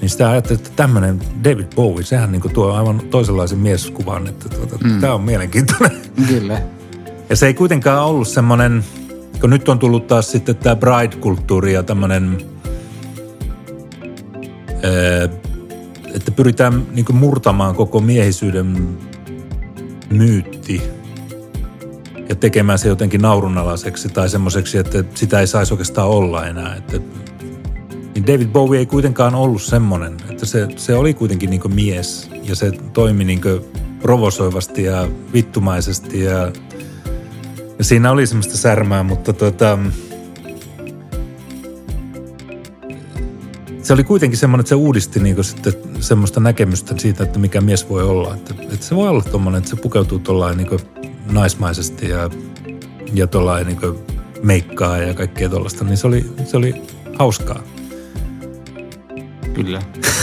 niin 0.00 0.10
sitä 0.10 0.30
ajattelin, 0.30 0.58
että 0.58 0.70
tämmöinen 0.76 1.20
David 1.44 1.66
Bowie, 1.76 2.04
sehän 2.04 2.32
niin 2.32 2.52
tuo 2.52 2.72
aivan 2.72 3.00
toisenlaisen 3.10 3.58
mieskuvan, 3.58 4.26
että 4.26 4.48
tuota, 4.48 4.78
mm. 4.84 5.00
tämä 5.00 5.14
on 5.14 5.22
mielenkiintoinen. 5.22 6.00
Kyllä. 6.28 6.62
Ja 7.30 7.36
se 7.36 7.46
ei 7.46 7.54
kuitenkaan 7.54 8.04
ollut 8.04 8.28
semmoinen, 8.28 8.84
kun 9.40 9.50
nyt 9.50 9.68
on 9.68 9.78
tullut 9.78 10.06
taas 10.06 10.32
sitten 10.32 10.56
tämä 10.56 10.76
bride-kulttuuri 10.76 11.72
ja 11.72 11.82
tämmöinen, 11.82 12.38
että 16.14 16.30
pyritään 16.30 16.86
niin 16.92 17.06
murtamaan 17.12 17.74
koko 17.74 18.00
miehisyyden 18.00 18.98
myytti 20.10 20.82
ja 22.28 22.34
tekemään 22.34 22.78
se 22.78 22.88
jotenkin 22.88 23.22
naurunalaiseksi 23.22 24.08
tai 24.08 24.28
semmoiseksi, 24.28 24.78
että 24.78 25.04
sitä 25.14 25.40
ei 25.40 25.46
saisi 25.46 25.74
oikeastaan 25.74 26.08
olla 26.08 26.46
enää. 26.46 26.76
Että 26.76 26.98
niin 28.16 28.26
David 28.26 28.48
Bowie 28.48 28.78
ei 28.78 28.86
kuitenkaan 28.86 29.34
ollut 29.34 29.62
semmoinen, 29.62 30.16
että 30.30 30.46
se, 30.46 30.68
se 30.76 30.94
oli 30.94 31.14
kuitenkin 31.14 31.50
niin 31.50 31.74
mies 31.74 32.30
ja 32.42 32.56
se 32.56 32.72
toimi 32.92 33.24
niin 33.24 33.40
provosoivasti 34.02 34.82
ja 34.82 35.08
vittumaisesti 35.32 36.22
ja, 36.22 36.52
ja 37.78 37.84
siinä 37.84 38.10
oli 38.10 38.26
semmoista 38.26 38.56
särmää, 38.56 39.02
mutta 39.02 39.32
tota, 39.32 39.78
se 43.82 43.92
oli 43.92 44.04
kuitenkin 44.04 44.38
semmoinen, 44.38 44.60
että 44.60 44.68
se 44.68 44.74
uudisti 44.74 45.20
niin 45.20 45.44
sitten 45.44 45.72
semmoista 46.00 46.40
näkemystä 46.40 46.94
siitä, 46.98 47.24
että 47.24 47.38
mikä 47.38 47.60
mies 47.60 47.88
voi 47.88 48.02
olla. 48.02 48.34
Että, 48.34 48.54
että 48.62 48.86
se 48.86 48.96
voi 48.96 49.08
olla 49.08 49.22
tommoinen, 49.22 49.58
että 49.58 49.70
se 49.70 49.76
pukeutuu 49.76 50.18
tuollain 50.18 50.56
niin 50.56 50.80
naismaisesti 51.30 52.08
ja, 52.08 52.30
ja 53.14 53.26
tuollain 53.26 53.66
niin 53.66 53.78
meikkaa 54.42 54.98
ja 54.98 55.14
kaikkea 55.14 55.48
tuollaista, 55.48 55.84
niin 55.84 55.96
se 55.96 56.06
oli, 56.06 56.30
se 56.44 56.56
oli 56.56 56.82
hauskaa. 57.18 57.75
Kyllä. 59.56 59.82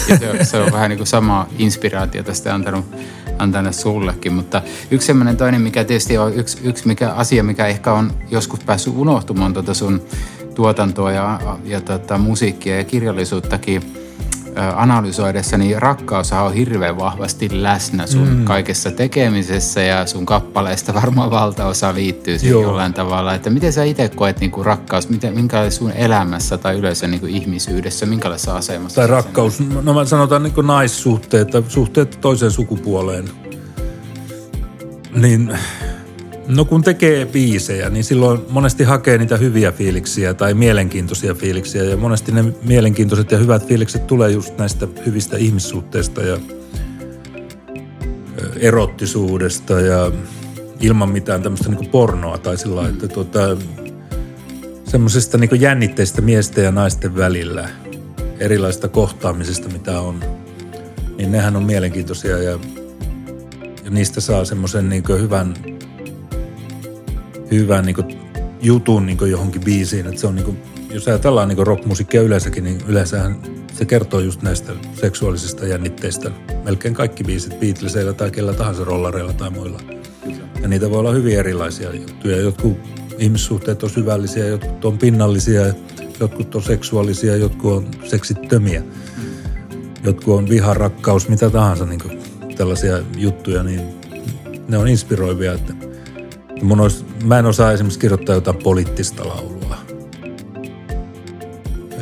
Ja 0.10 0.18
se, 0.18 0.44
se 0.44 0.58
on 0.58 0.72
vähän 0.72 0.90
niin 0.90 0.98
kuin 0.98 1.08
sama 1.08 1.48
inspiraatio 1.58 2.24
tästä 2.24 2.56
antanut, 2.56 2.86
antanut 3.40 3.76
sullekin. 3.76 4.34
Mutta 4.34 4.62
yksi 4.92 5.06
semmoinen 5.08 5.38
toinen, 5.38 5.62
mikä 5.62 5.84
tietysti 5.84 6.18
on 6.18 6.34
yksi, 6.34 6.58
yksi 6.64 6.88
mikä, 6.88 7.10
asia, 7.10 7.44
mikä 7.44 7.68
ehkä 7.68 7.94
on 7.94 8.14
joskus 8.30 8.60
päässyt 8.60 8.94
unohtumaan 8.98 9.54
tuota 9.54 9.74
sun 9.74 10.02
tuotantoa 10.56 11.12
ja, 11.12 11.40
ja 11.66 11.82
tota, 11.82 12.18
musiikkia 12.18 12.78
ja 12.78 12.84
kirjallisuuttakin– 12.84 13.84
analysoidessa, 14.76 15.58
niin 15.58 15.82
rakkaus 15.82 16.32
on 16.32 16.54
hirveän 16.54 16.98
vahvasti 16.98 17.64
läsnä 17.64 18.08
sun 18.08 18.30
mm. 18.30 18.46
kaikessa 18.46 18.92
tekemisessä 18.92 19.82
ja 19.82 20.06
sun 20.06 20.26
kappaleista 20.26 20.94
varmaan 20.94 21.32
valtaosa 21.32 21.94
liittyy 21.94 22.40
siihen 22.40 22.52
Joo. 22.52 22.62
jollain 22.62 22.94
tavalla. 22.94 23.34
Että 23.34 23.50
miten 23.50 23.74
sä 23.74 23.84
itse 23.84 24.10
koet 24.10 24.40
niin 24.40 24.52
kuin 24.52 24.66
rakkaus, 24.66 25.10
miten, 25.10 25.34
minkälainen 25.34 25.72
sun 25.72 25.92
elämässä 25.92 26.58
tai 26.58 26.78
yleensä 26.78 27.08
niin 27.08 27.20
kuin 27.20 27.36
ihmisyydessä, 27.36 28.06
minkälaisessa 28.06 28.56
asemassa? 28.56 29.02
Tai 29.02 29.08
rakkaus, 29.08 29.60
no 29.82 29.94
mä 29.94 30.06
sanotaan 30.06 30.44
niin 30.44 30.54
kuin 30.54 30.68
naissuhteet 30.68 31.48
tai 31.50 31.64
suhteet 31.68 32.18
toiseen 32.22 32.52
sukupuoleen. 32.52 33.30
Niin 35.16 35.58
No 36.48 36.66
kun 36.66 36.82
tekee 36.82 37.26
biisejä, 37.26 37.90
niin 37.90 38.04
silloin 38.04 38.42
monesti 38.50 38.84
hakee 38.84 39.18
niitä 39.18 39.38
hyviä 39.38 39.72
fiiliksiä 39.72 40.34
tai 40.34 40.54
mielenkiintoisia 40.54 41.34
fiiliksiä. 41.34 41.84
Ja 41.84 41.98
monesti 41.98 42.32
ne 42.32 42.44
mielenkiintoiset 42.64 43.32
ja 43.32 43.38
hyvät 43.38 43.68
fiilikset 43.68 44.08
tulee 44.08 44.32
just 44.32 44.58
näistä 44.58 44.88
hyvistä 45.06 45.38
ihmissuhteista 45.38 46.22
ja 46.22 46.38
erottisuudesta 48.60 49.80
ja 49.80 50.12
ilman 50.80 51.10
mitään 51.10 51.42
tämmöistä 51.42 51.70
niin 51.70 51.90
pornoa 51.90 52.38
tai 52.38 52.58
sillä 52.58 52.82
mm. 52.82 52.90
että 52.90 53.08
tuota, 53.08 53.58
semmoisesta 54.84 55.38
niin 55.38 55.62
jännitteistä 55.62 56.22
miesten 56.22 56.64
ja 56.64 56.72
naisten 56.72 57.16
välillä, 57.16 57.70
erilaisista 58.40 58.88
kohtaamisista, 58.88 59.70
mitä 59.70 60.00
on, 60.00 60.24
niin 61.18 61.32
nehän 61.32 61.56
on 61.56 61.64
mielenkiintoisia 61.64 62.38
ja, 62.38 62.60
ja 63.84 63.90
niistä 63.90 64.22
saa 64.22 64.46
semmoisen 64.46 64.90
niin 64.90 65.04
hyvän 65.20 65.54
hyvän 67.60 67.86
niin 67.86 67.96
kuin, 67.96 68.18
jutun 68.62 69.06
niin 69.06 69.18
kuin 69.18 69.32
johonkin 69.32 69.62
biisiin. 69.62 70.08
Että 70.08 70.22
se 70.22 70.28
on, 70.28 70.36
niin 70.36 70.46
kuin, 70.46 70.58
jos 70.94 71.08
ajatellaan 71.08 71.48
niin 71.48 71.68
rockmusiikkia 71.68 72.22
yleensäkin, 72.22 72.64
niin 72.64 72.82
yleensähän 72.88 73.38
se 73.74 73.86
kertoo 73.86 74.20
just 74.20 74.42
näistä 74.42 74.74
seksuaalisista 74.94 75.68
jännitteistä. 75.68 76.32
Melkein 76.64 76.94
kaikki 76.94 77.24
biisit 77.24 77.60
Beatleseilla 77.60 78.14
tai 78.14 78.32
kellä 78.32 78.54
tahansa 78.54 78.84
rollareilla 78.84 79.34
tai 79.34 79.50
muilla. 79.50 79.80
Ja 80.62 80.68
niitä 80.68 80.90
voi 80.90 81.00
olla 81.00 81.12
hyvin 81.12 81.38
erilaisia 81.40 81.96
juttuja. 81.96 82.38
Jotkut 82.38 82.78
ihmissuhteet 83.18 83.84
on 83.84 83.90
syvällisiä, 83.90 84.46
jotkut 84.46 84.86
on 84.86 84.98
pinnallisia, 84.98 85.74
jotkut 86.20 86.56
on 86.56 86.64
seksuaalisia, 86.64 87.36
jotkut 87.36 87.74
on 87.74 87.88
seksittömiä. 88.06 88.84
Jotkut 90.04 90.38
on 90.38 90.50
viha, 90.50 90.74
rakkaus, 90.74 91.30
mitä 91.30 91.50
tahansa, 91.50 91.86
niin 91.86 92.00
tällaisia 92.56 93.00
juttuja, 93.18 93.64
niin 93.64 93.82
ne 94.68 94.78
on 94.78 94.88
inspiroivia. 94.88 95.54
Että 95.54 95.74
mun 96.64 96.80
olisi, 96.80 97.06
mä 97.24 97.40
en 97.40 97.46
osaa 97.46 97.72
esimerkiksi 97.72 98.00
kirjoittaa 98.00 98.36
jotain 98.36 98.58
poliittista 98.58 99.28
laulua. 99.28 99.78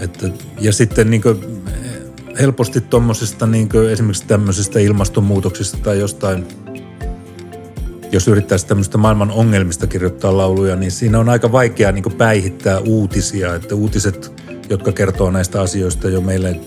Että, 0.02 0.30
ja 0.60 0.74
sitten 0.74 1.10
niin 1.10 1.22
kuin, 1.22 1.62
helposti 2.40 2.82
tuommoisesta 2.82 3.48
niin 3.48 3.70
esimerkiksi 3.92 4.28
tämmöisestä 4.28 4.80
ilmastonmuutoksista 4.80 5.78
tai 5.78 6.00
jostain, 6.00 6.46
jos 8.12 8.28
yrittäisi 8.28 8.68
tämmöistä 8.68 8.98
maailman 8.98 9.32
ongelmista 9.32 9.88
kirjoittaa 9.88 10.38
lauluja, 10.38 10.76
niin 10.76 10.92
siinä 10.92 11.20
on 11.20 11.30
aika 11.30 11.52
vaikea 11.52 11.92
niin 11.92 12.14
päihittää 12.18 12.80
uutisia. 12.80 13.56
Että 13.56 13.76
uutiset, 13.76 14.34
jotka 14.70 14.92
kertoo 14.92 15.32
näistä 15.32 15.62
asioista 15.62 16.10
jo 16.10 16.22
meille, 16.22 16.60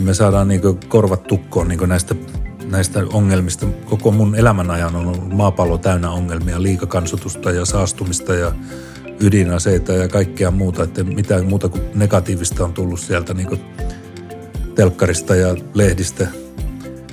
me 0.00 0.14
saadaan 0.14 0.48
niin 0.48 0.60
korvat 0.88 1.22
tukkoon 1.22 1.68
niin 1.68 1.88
näistä 1.88 2.14
näistä 2.70 3.00
ongelmista. 3.12 3.66
Koko 3.84 4.10
mun 4.10 4.34
elämän 4.34 4.70
ajan 4.70 4.96
on 4.96 5.06
ollut 5.06 5.32
maapallo 5.32 5.78
täynnä 5.78 6.10
ongelmia, 6.10 6.62
liikakansotusta 6.62 7.50
ja 7.50 7.64
saastumista 7.64 8.34
ja 8.34 8.52
ydinaseita 9.20 9.92
ja 9.92 10.08
kaikkea 10.08 10.50
muuta. 10.50 10.82
Että 10.82 11.04
mitään 11.04 11.46
muuta 11.46 11.68
kuin 11.68 11.82
negatiivista 11.94 12.64
on 12.64 12.72
tullut 12.72 13.00
sieltä 13.00 13.34
niin 13.34 13.48
kuin 13.48 13.60
telkkarista 14.74 15.34
ja 15.34 15.56
lehdistä. 15.74 16.26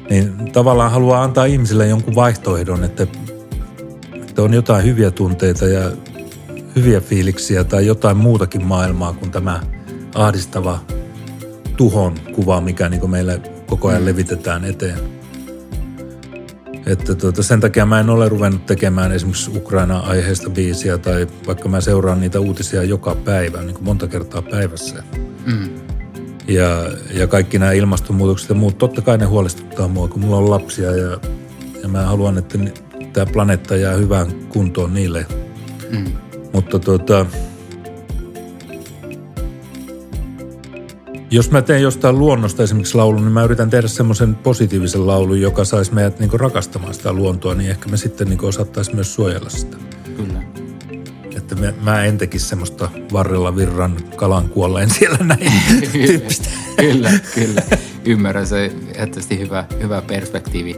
Niin 0.10 0.52
tavallaan 0.52 0.92
haluaa 0.92 1.24
antaa 1.24 1.46
ihmisille 1.46 1.88
jonkun 1.88 2.16
vaihtoehdon, 2.16 2.84
että, 2.84 3.08
että 4.14 4.42
on 4.42 4.54
jotain 4.54 4.86
hyviä 4.86 5.12
tunteita 5.12 5.66
ja 5.66 5.92
hyviä 6.76 7.02
fiiliksiä 7.02 7.64
tai 7.64 7.86
jotain 7.86 8.18
muutakin 8.18 8.66
maailmaa 8.66 9.14
kuin 9.14 9.32
tämä 9.32 9.62
ahdistava 10.16 10.80
tuhon 11.78 12.16
kuva, 12.36 12.62
mikä 12.62 12.90
niin 12.90 13.10
meille 13.10 13.42
koko 13.66 13.88
ajan 13.88 14.06
levitetään 14.06 14.66
eteen. 14.66 15.15
Että 16.86 17.16
tuota, 17.16 17.44
sen 17.44 17.60
takia 17.60 17.86
mä 17.86 18.00
en 18.00 18.10
ole 18.10 18.30
ruvennut 18.30 18.66
tekemään 18.66 19.12
esimerkiksi 19.12 19.52
Ukraina-aiheesta 19.58 20.50
biisiä 20.50 20.98
tai 20.98 21.28
vaikka 21.48 21.70
mä 21.70 21.82
seuraan 21.82 22.20
niitä 22.20 22.40
uutisia 22.40 22.84
joka 22.84 23.16
päivä, 23.16 23.62
niin 23.62 23.74
kuin 23.74 23.84
monta 23.84 24.08
kertaa 24.08 24.42
päivässä. 24.42 25.04
Mm. 25.46 25.70
Ja, 26.48 26.84
ja 27.14 27.28
kaikki 27.28 27.60
nämä 27.60 27.72
ilmastonmuutokset 27.72 28.50
ja 28.50 28.56
muut, 28.56 28.78
totta 28.78 29.02
kai 29.02 29.18
ne 29.18 29.26
huolestuttaa 29.26 29.88
mua, 29.88 30.08
kun 30.08 30.22
mulla 30.22 30.38
on 30.38 30.50
lapsia 30.50 30.92
ja, 30.92 31.18
ja 31.82 31.88
mä 31.88 32.02
haluan, 32.02 32.38
että 32.38 32.58
tämä 33.14 33.26
planeetta 33.26 33.76
jää 33.76 33.94
hyvään 33.94 34.28
kuntoon 34.50 34.94
niille. 34.94 35.26
Mm. 35.92 36.06
Mutta 36.54 36.80
tuota, 36.80 37.26
Jos 41.36 41.52
mä 41.52 41.62
teen 41.62 41.82
jostain 41.82 42.20
luonnosta 42.20 42.64
esimerkiksi 42.64 42.96
laulun, 42.96 43.24
niin 43.24 43.32
mä 43.32 43.44
yritän 43.44 43.70
tehdä 43.70 43.88
semmoisen 43.88 44.36
positiivisen 44.36 45.08
laulun, 45.08 45.42
joka 45.42 45.66
saisi 45.66 45.94
meidät 45.94 46.20
niin 46.20 46.40
rakastamaan 46.40 46.94
sitä 46.94 47.14
luontoa, 47.14 47.56
niin 47.56 47.70
ehkä 47.70 47.90
me 47.90 47.98
sitten 47.98 48.30
niin 48.30 48.46
osattaisiin 48.46 48.96
myös 48.96 49.16
suojella 49.16 49.50
sitä. 49.50 49.78
Kyllä. 50.18 50.42
Että 51.38 51.56
me, 51.56 51.74
mä 51.82 52.06
en 52.06 52.18
tekisi 52.18 52.46
semmoista 52.46 52.90
varrella 53.14 53.56
virran 53.56 53.98
kalan 54.16 54.50
kuolleen 54.50 54.90
siellä 54.90 55.18
näin 55.18 55.52
tyyppistä. 55.92 56.50
kyllä, 56.78 57.12
kyllä. 57.36 57.62
Ymmärrän 58.06 58.48
se 58.48 58.72
ehdottomasti 58.94 59.40
hyvä, 59.40 59.66
hyvä 59.82 60.02
perspektiivi. 60.02 60.76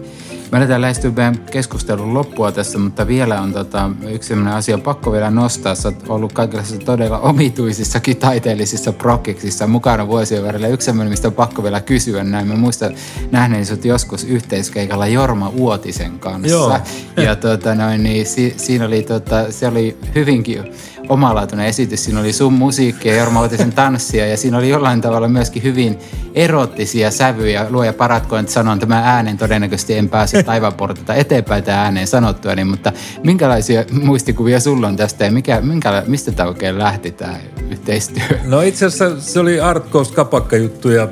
Me 0.52 0.57
aletaan 0.57 0.82
lähestyä 0.82 1.11
meidän 1.15 1.38
keskustelun 1.52 2.14
loppua 2.14 2.52
tässä, 2.52 2.78
mutta 2.78 3.07
vielä 3.07 3.41
on 3.41 3.53
tota, 3.53 3.90
yksi 4.10 4.28
sellainen 4.28 4.53
asia 4.53 4.78
pakko 4.78 5.11
vielä 5.11 5.30
nostaa. 5.30 5.76
Sä 5.76 5.88
oot 5.88 6.03
ollut 6.10 6.34
kaikenlaisissa 6.34 6.86
todella 6.86 7.19
omituisissakin 7.19 8.18
taiteellisissa 8.18 8.94
projekteissa 8.94 9.68
mukana 9.68 10.07
vuosien 10.07 10.44
välillä. 10.44 10.68
Yksi 10.68 10.86
sellainen, 10.86 11.11
mistä 11.11 11.28
on 11.28 11.34
pakko 11.34 11.64
vielä 11.64 11.82
kysyä 11.82 12.24
näin. 12.24 12.48
Mä 12.48 12.56
muistan 12.56 12.95
nähneeni 13.32 13.65
sut 13.65 13.86
joskus 13.86 14.24
yhteiskeikalla 14.24 15.07
Jorma 15.07 15.49
Uotisen 15.49 16.19
kanssa. 16.19 16.49
Joo. 16.49 16.80
Ja 17.18 17.36
tota, 17.36 17.76
noin, 17.76 18.03
niin, 18.03 18.26
si, 18.26 18.53
siinä 18.57 18.86
oli, 18.86 19.03
tota, 19.03 19.52
se 19.52 19.68
oli 19.68 19.98
hyvinkin 20.15 20.64
omalaatuinen 21.09 21.65
esitys. 21.65 22.03
Siinä 22.03 22.19
oli 22.19 22.34
sun 22.34 22.53
musiikkia 22.53 23.13
ja 23.13 23.19
Jorma 23.19 23.41
Uotisen 23.41 23.73
tanssia 23.73 24.27
ja 24.27 24.38
siinä 24.38 24.57
oli 24.57 24.69
jollain 24.69 25.01
tavalla 25.01 25.27
myöskin 25.27 25.63
hyvin 25.63 25.99
erottisia 26.34 27.11
sävyjä. 27.11 27.65
Luoja 27.69 27.93
paratkoon, 27.93 28.41
että 28.41 28.53
sanon 28.53 28.79
tämän 28.79 29.03
äänen 29.03 29.38
todennäköisesti 29.38 29.97
en 29.97 30.09
pääse 30.09 30.43
taivaanportata 30.43 31.13
eteenpäin 31.13 31.63
tämän 31.63 31.79
ääneen 31.79 32.07
sanottua, 32.07 32.55
niin, 32.55 32.67
mutta 32.67 32.93
minkälaisia 33.23 33.84
muistikuvia 33.91 34.59
sulla 34.59 34.88
on 34.88 34.95
tästä 34.95 35.25
ja 35.25 35.31
mikä, 35.31 35.61
minkä, 35.61 36.03
mistä 36.07 36.31
tämä 36.31 36.49
oikein 36.49 36.79
lähti 36.79 37.11
tämä 37.11 37.38
yhteistyö? 37.71 38.23
No 38.43 38.61
itse 38.61 38.85
asiassa 38.85 39.31
se 39.31 39.39
oli 39.39 39.59
Art 39.59 39.89
Coast 39.89 40.15
kapakka 40.15 40.57
juttu 40.57 40.89
ja 40.89 41.07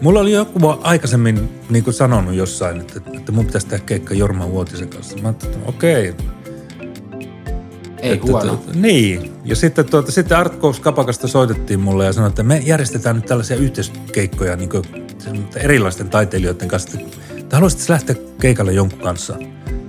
Mulla 0.00 0.20
oli 0.20 0.32
joku 0.32 0.78
aikaisemmin 0.82 1.60
niin 1.70 1.92
sanonut 1.92 2.34
jossain, 2.34 2.80
että, 2.80 3.00
että 3.16 3.32
mun 3.32 3.46
pitäisi 3.46 3.66
tehdä 3.66 3.84
keikka 3.86 4.14
Jorma 4.14 4.50
Vuotisen 4.50 4.88
kanssa. 4.88 5.16
Mä 5.16 5.28
ajattelin, 5.28 5.54
että 5.54 5.68
okei, 5.68 6.14
ei 7.98 8.12
että, 8.12 8.26
huono. 8.26 8.56
Tuota, 8.56 8.72
niin. 8.74 9.32
Ja 9.44 9.56
sitten, 9.56 9.84
tuota, 9.84 10.12
sitten 10.12 10.38
Art 10.38 10.60
Coast 10.60 10.82
Kapakasta 10.82 11.28
soitettiin 11.28 11.80
mulle 11.80 12.04
ja 12.04 12.12
sanoi, 12.12 12.28
että 12.28 12.42
me 12.42 12.62
järjestetään 12.66 13.16
nyt 13.16 13.26
tällaisia 13.26 13.56
yhteiskeikkoja 13.56 14.56
niin 14.56 14.68
kuin, 14.68 14.84
erilaisten 15.56 16.08
taiteilijoiden 16.08 16.68
kanssa. 16.68 16.98
Että 17.38 17.56
haluaisit 17.56 17.88
lähteä 17.88 18.16
keikalle 18.40 18.72
jonkun 18.72 18.98
kanssa? 18.98 19.36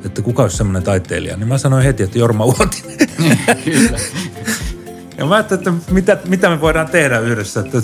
Että 0.05 0.21
kuka 0.21 0.43
olisi 0.43 0.57
semmoinen 0.57 0.83
taiteilija? 0.83 1.37
Niin 1.37 1.47
mä 1.47 1.57
sanoin 1.57 1.83
heti, 1.83 2.03
että 2.03 2.19
Jorma 2.19 2.45
Uotinen. 2.45 2.97
Niin, 3.17 3.39
kyllä. 3.63 3.99
ja 5.17 5.25
mä 5.25 5.35
ajattelin, 5.35 5.67
että 5.67 5.91
mitä, 5.91 6.17
mitä 6.27 6.49
me 6.49 6.61
voidaan 6.61 6.87
tehdä 6.87 7.19
yhdessä. 7.19 7.59
Että 7.59 7.77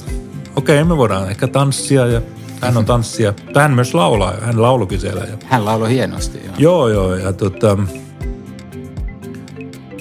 okei, 0.55 0.81
okay, 0.81 0.83
me 0.83 0.97
voidaan 0.97 1.29
ehkä 1.29 1.47
tanssia 1.47 2.07
ja 2.07 2.21
hän 2.61 2.77
on 2.77 2.85
tanssia. 2.85 3.33
Hän 3.55 3.73
myös 3.73 3.93
laulaa, 3.93 4.33
hän 4.41 4.61
laulukin 4.61 4.99
siellä. 4.99 5.23
Ja... 5.23 5.37
Hän 5.45 5.65
lauloi 5.65 5.89
hienosti. 5.89 6.41
Joo, 6.57 6.87
joo. 6.87 7.15
joo 7.15 7.15
ja 7.15 7.33
tota, 7.33 7.77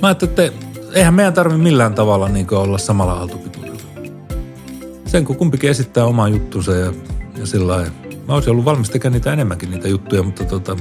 Mä 0.03 0.09
ajattelin, 0.09 0.35
että 0.41 0.67
eihän 0.95 1.15
meidän 1.15 1.33
tarvi 1.33 1.57
millään 1.57 1.95
tavalla 1.95 2.29
niin 2.29 2.55
olla 2.55 2.79
samalla 2.79 3.13
aaltopituudella. 3.13 3.81
Sen 5.07 5.25
kun 5.25 5.37
kumpikin 5.37 5.71
esittää 5.71 6.05
omaa 6.05 6.29
juttunsa 6.29 6.75
ja, 6.75 6.93
ja 7.37 7.47
sillä 7.47 7.73
lailla. 7.73 7.93
Mä 8.29 8.35
olisin 8.35 8.51
ollut 8.51 8.65
valmis 8.65 8.91
tekemään 8.91 9.13
niitä 9.13 9.33
enemmänkin 9.33 9.71
niitä 9.71 9.89
juttuja, 9.89 10.23
mutta 10.23 10.45
tota, 10.45 10.77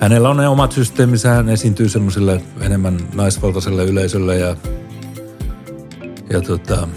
hänellä 0.00 0.30
on 0.30 0.36
ne 0.36 0.48
omat 0.48 0.72
systeeminsä. 0.72 1.28
Hän 1.28 1.48
esiintyy 1.48 1.88
semmoiselle 1.88 2.42
enemmän 2.60 2.98
naisvaltaiselle 3.14 3.84
yleisölle 3.84 4.38
ja, 4.38 4.56
ja 6.30 6.40
tota, 6.40 6.88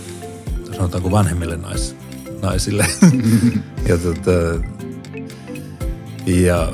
sanotaanko 0.71 1.11
vanhemmille 1.11 1.57
nais, 1.57 1.95
naisille. 2.41 2.85
ja, 3.89 3.97
tota, 3.97 4.31
ja 6.25 6.73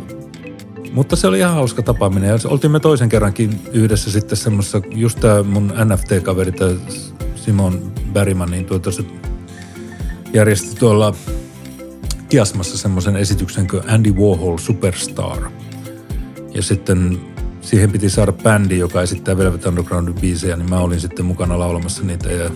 mutta 0.96 1.16
se 1.16 1.28
oli 1.28 1.40
ihan 1.40 1.54
hauska 1.54 1.82
tapaaminen 1.82 2.30
ja 2.30 2.38
oltiin 2.46 2.72
me 2.72 2.80
toisen 2.80 3.10
kerrankin 3.10 3.62
yhdessä 3.74 4.12
sitten 4.12 4.38
semmoisessa, 4.38 4.82
just 4.92 5.20
tämä 5.20 5.44
mun 5.44 5.74
NFT-kaveri, 5.86 6.52
tämä 6.52 6.72
Simon 7.36 7.92
Bergman, 8.14 8.52
niin 8.52 8.66
tuota 8.66 8.92
se 8.92 9.04
järjesti 10.34 10.76
tuolla 10.76 11.16
Kiasmassa 12.30 12.78
semmoisen 12.78 13.16
esityksen 13.16 13.68
kuin 13.68 13.84
Andy 13.90 14.12
Warhol 14.12 14.58
Superstar. 14.58 15.52
Ja 16.54 16.62
sitten 16.62 17.20
siihen 17.62 17.92
piti 17.92 18.10
saada 18.10 18.32
bändi, 18.32 18.80
joka 18.80 19.02
esittää 19.02 19.38
Velvet 19.38 19.66
Undergroundin 19.66 20.16
biisejä, 20.16 20.56
niin 20.56 20.70
mä 20.70 20.80
olin 20.80 21.00
sitten 21.00 21.26
mukana 21.26 21.60
laulamassa 21.60 22.04
niitä 22.04 22.32
ja 22.32 22.52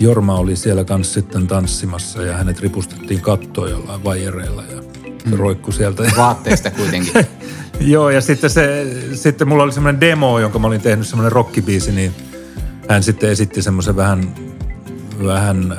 Jorma 0.00 0.34
oli 0.34 0.56
siellä 0.56 0.84
kanssa 0.84 1.14
sitten 1.14 1.46
tanssimassa 1.46 2.22
ja 2.22 2.36
hänet 2.36 2.60
ripustettiin 2.60 3.20
kattoon 3.20 3.70
jollain 3.70 4.04
vaijereilla 4.04 4.62
ja. 4.62 4.87
Roikku 5.32 5.72
sieltä. 5.72 6.02
Vaatteista 6.16 6.70
kuitenkin. 6.70 7.26
Joo, 7.80 8.10
ja 8.10 8.20
sitten, 8.20 8.50
se, 8.50 8.86
sitten 9.14 9.48
mulla 9.48 9.62
oli 9.62 9.72
semmoinen 9.72 10.00
demo, 10.00 10.38
jonka 10.38 10.58
mä 10.58 10.66
olin 10.66 10.80
tehnyt, 10.80 11.06
semmoinen 11.06 11.32
rockibiisi, 11.32 11.92
niin 11.92 12.12
hän 12.88 13.02
sitten 13.02 13.30
esitti 13.30 13.62
semmoisen 13.62 13.96
vähän, 13.96 14.34
vähän 15.24 15.72
äh, 15.72 15.78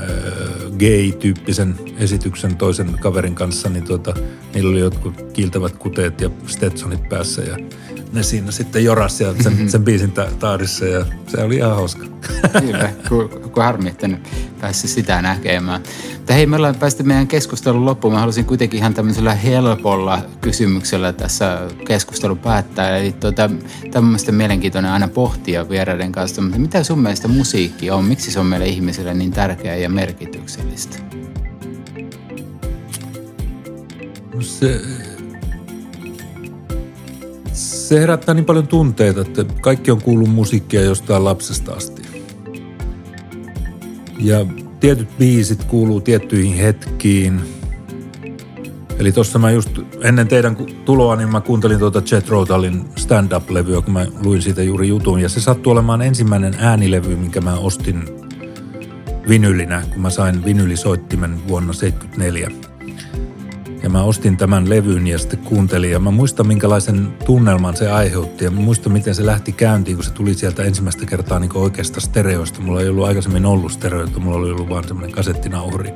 gay-tyyppisen 0.80 1.76
esityksen 2.00 2.56
toisen 2.56 3.00
kaverin 3.00 3.36
kanssa, 3.36 3.70
niin 3.70 3.84
tuota, 3.84 4.14
niillä 4.54 4.72
oli 4.72 4.80
jotkut 4.80 5.14
kiiltävät 5.34 5.76
kuteet 5.78 6.22
ja 6.22 6.30
Stetsonit 6.48 7.10
päässä 7.10 7.42
ja 7.42 7.58
ne 8.14 8.24
siinä 8.24 8.52
sitten 8.52 8.84
joras 8.84 9.22
ja 9.22 9.34
sen, 9.44 9.70
sen 9.70 9.84
biisin 9.84 10.12
ta- 10.12 10.28
taarissa 10.40 10.86
ja 10.86 11.06
se 11.28 11.44
oli 11.44 11.56
ihan 11.56 11.76
hauska. 11.76 12.06
Kyllä, 12.60 12.94
kun, 13.10 13.30
kun 13.30 13.64
harmi, 13.64 13.90
että 13.90 14.10
päässyt 14.62 14.90
sitä 14.90 15.22
näkemään. 15.22 15.82
Mutta 16.14 16.34
hei, 16.34 16.46
me 16.46 16.56
ollaan 16.56 16.76
päästy 16.76 17.04
meidän 17.04 17.28
keskustelun 17.28 17.86
loppuun. 17.86 18.14
Mä 18.14 18.20
haluaisin 18.20 18.46
kuitenkin 18.46 18.78
ihan 18.78 18.94
tämmöisellä 18.94 19.36
helpolla 19.36 20.22
kysymyksellä 20.42 21.14
tässä 21.14 21.60
keskustelu 21.88 22.36
päättää. 22.36 22.98
Eli 22.98 23.12
tuota, 23.12 23.50
tämmöistä 23.92 24.32
mielenkiintoinen 24.32 24.92
aina 24.92 25.08
pohtia 25.08 25.70
vieraiden 25.70 26.12
kanssa. 26.12 26.42
Mutta 26.42 26.60
mitä 26.60 26.84
sun 26.84 27.00
mielestä 27.00 27.28
musiikki 27.28 27.92
on? 27.92 28.06
Miksi 28.06 28.32
se 28.32 28.40
on 28.40 28.46
meille 28.46 28.68
ihmisille 28.68 29.14
niin 29.14 29.32
tärkeää 29.32 29.76
ja 29.76 29.90
merkityksellistä? 29.90 30.98
Se, 34.42 34.82
se 37.54 38.00
herättää 38.00 38.36
niin 38.36 38.46
paljon 38.46 38.68
tunteita, 38.68 39.22
että 39.22 39.46
kaikki 39.62 39.92
on 39.92 40.02
kuullut 40.02 40.30
musiikkia 40.30 40.82
jostain 40.82 41.24
lapsesta 41.24 41.74
asti. 41.74 42.02
Ja 44.20 44.46
tietyt 44.80 45.18
biisit 45.18 45.64
kuuluu 45.64 46.02
tiettyihin 46.02 46.56
hetkiin. 46.56 47.42
Eli 49.00 49.12
tuossa 49.12 49.40
mä 49.40 49.52
just 49.52 49.70
ennen 50.02 50.28
teidän 50.28 50.58
tuloa, 50.86 51.16
niin 51.16 51.30
mä 51.30 51.42
kuuntelin 51.42 51.80
tuota 51.80 52.02
Jet 52.12 52.30
Rotallin 52.30 52.86
stand-up-levyä, 52.96 53.82
kun 53.82 53.94
mä 53.94 54.06
luin 54.24 54.42
siitä 54.42 54.64
juuri 54.64 54.88
jutun. 54.88 55.20
Ja 55.20 55.30
se 55.30 55.42
sattui 55.42 55.72
olemaan 55.72 56.02
ensimmäinen 56.02 56.56
äänilevy, 56.60 57.16
minkä 57.16 57.42
mä 57.42 57.54
ostin 57.54 58.04
vinylinä, 59.30 59.84
kun 59.94 60.02
mä 60.02 60.10
sain 60.10 60.46
vinylisoittimen 60.46 61.48
vuonna 61.48 61.74
1974. 61.74 62.69
Ja 63.84 63.90
mä 63.90 64.04
ostin 64.04 64.38
tämän 64.38 64.70
levyn 64.70 65.08
ja 65.08 65.20
sitten 65.20 65.40
kuuntelin 65.40 65.92
ja 65.92 66.00
mä 66.00 66.12
muistan 66.12 66.48
minkälaisen 66.48 67.14
tunnelman 67.26 67.76
se 67.76 67.92
aiheutti 67.92 68.46
ja 68.46 68.52
mä 68.52 68.60
muistan 68.60 68.94
miten 68.94 69.16
se 69.16 69.26
lähti 69.26 69.52
käyntiin, 69.52 69.98
kun 69.98 70.04
se 70.04 70.12
tuli 70.12 70.34
sieltä 70.34 70.64
ensimmäistä 70.64 71.06
kertaa 71.06 71.40
niin 71.40 71.58
oikeasta 71.58 72.00
stereoista. 72.00 72.62
Mulla 72.62 72.82
ei 72.82 72.90
ollut 72.90 73.06
aikaisemmin 73.06 73.46
ollut 73.46 73.72
stereoita, 73.72 74.20
mulla 74.20 74.38
oli 74.38 74.52
ollut 74.52 74.70
vaan 74.70 74.88
semmoinen 74.88 75.12
kasettinauhuri. 75.12 75.94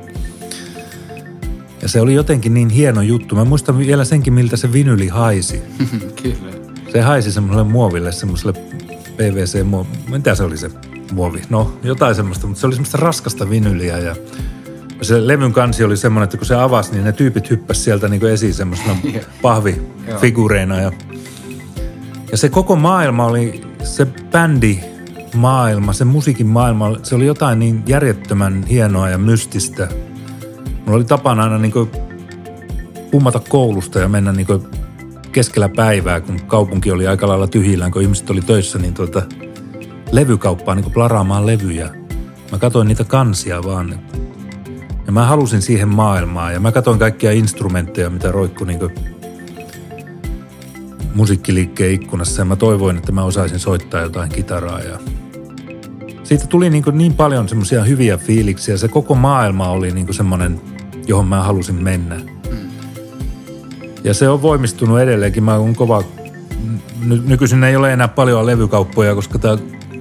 Ja 1.82 1.88
se 1.88 2.00
oli 2.00 2.14
jotenkin 2.14 2.54
niin 2.54 2.70
hieno 2.70 3.02
juttu. 3.02 3.34
Mä 3.34 3.44
muistan 3.44 3.78
vielä 3.78 4.04
senkin, 4.04 4.32
miltä 4.32 4.56
se 4.56 4.72
vinyli 4.72 5.08
haisi. 5.08 5.62
Kyllä. 6.22 6.52
Se 6.92 7.00
haisi 7.00 7.32
semmoiselle 7.32 7.68
muoville, 7.68 8.12
semmoiselle 8.12 8.52
PVC-muoville. 9.16 10.10
Mitä 10.10 10.34
se 10.34 10.42
oli 10.42 10.56
se 10.56 10.70
muovi? 11.12 11.42
No, 11.50 11.72
jotain 11.82 12.14
semmoista, 12.14 12.46
mutta 12.46 12.60
se 12.60 12.66
oli 12.66 12.74
semmoista 12.74 12.98
raskasta 12.98 13.50
vinyliä 13.50 13.98
ja 13.98 14.16
se 15.02 15.26
levyn 15.26 15.52
kansi 15.52 15.84
oli 15.84 15.96
semmoinen, 15.96 16.24
että 16.24 16.36
kun 16.36 16.46
se 16.46 16.54
avasi, 16.54 16.92
niin 16.92 17.04
ne 17.04 17.12
tyypit 17.12 17.50
hyppäsi 17.50 17.80
sieltä 17.80 18.08
niin 18.08 18.26
esiin 18.26 18.54
semmoisena 18.54 18.96
pahvifigureina. 19.42 20.80
Ja, 20.80 20.92
ja 22.30 22.36
se 22.36 22.48
koko 22.48 22.76
maailma 22.76 23.26
oli, 23.26 23.60
se 23.82 24.06
bändi 24.06 24.78
maailma, 25.34 25.92
se 25.92 26.04
musiikin 26.04 26.46
maailma, 26.46 26.98
se 27.02 27.14
oli 27.14 27.26
jotain 27.26 27.58
niin 27.58 27.82
järjettömän 27.86 28.62
hienoa 28.62 29.08
ja 29.08 29.18
mystistä. 29.18 29.88
Mulla 30.64 30.96
oli 30.96 31.04
tapana 31.04 31.42
aina 31.42 31.58
niin 31.58 31.72
pummata 33.10 33.40
koulusta 33.48 33.98
ja 33.98 34.08
mennä 34.08 34.32
niin 34.32 34.46
keskellä 35.32 35.68
päivää, 35.68 36.20
kun 36.20 36.40
kaupunki 36.46 36.90
oli 36.90 37.06
aika 37.06 37.28
lailla 37.28 37.46
tyhjillään, 37.46 37.90
kun 37.90 38.02
ihmiset 38.02 38.30
oli 38.30 38.40
töissä, 38.40 38.78
niin 38.78 38.94
tuota, 38.94 39.22
levykauppaan 40.12 40.76
niin 40.76 40.92
plaraamaan 40.92 41.46
levyjä. 41.46 41.90
Mä 42.52 42.58
katsoin 42.58 42.88
niitä 42.88 43.04
kansia 43.04 43.62
vaan, 43.62 44.00
ja 45.06 45.12
mä 45.12 45.26
halusin 45.26 45.62
siihen 45.62 45.88
maailmaan 45.88 46.52
ja 46.52 46.60
mä 46.60 46.72
katsoin 46.72 46.98
kaikkia 46.98 47.32
instrumentteja, 47.32 48.10
mitä 48.10 48.32
roikku 48.32 48.64
niin 48.64 48.80
musiikkiliikkeen 51.14 51.92
ikkunassa 51.92 52.40
ja 52.40 52.44
mä 52.44 52.56
toivoin, 52.56 52.96
että 52.96 53.12
mä 53.12 53.24
osaisin 53.24 53.58
soittaa 53.58 54.00
jotain 54.00 54.30
kitaraa 54.30 54.80
ja 54.80 54.98
siitä 56.24 56.46
tuli 56.46 56.70
niin, 56.70 56.84
niin 56.92 57.14
paljon 57.14 57.48
semmoisia 57.48 57.84
hyviä 57.84 58.16
fiiliksiä. 58.16 58.76
Se 58.76 58.88
koko 58.88 59.14
maailma 59.14 59.68
oli 59.68 59.90
niin 59.90 60.14
semmoinen, 60.14 60.60
johon 61.06 61.26
mä 61.26 61.42
halusin 61.42 61.82
mennä. 61.82 62.20
Ja 64.04 64.14
se 64.14 64.28
on 64.28 64.42
voimistunut 64.42 65.00
edelleenkin. 65.00 65.42
Mä 65.44 65.56
oon 65.56 65.76
kova... 65.76 66.02
Nykyisin 67.24 67.64
ei 67.64 67.76
ole 67.76 67.92
enää 67.92 68.08
paljon 68.08 68.46
levykauppoja, 68.46 69.14
koska 69.14 69.38
tämä 69.38 69.58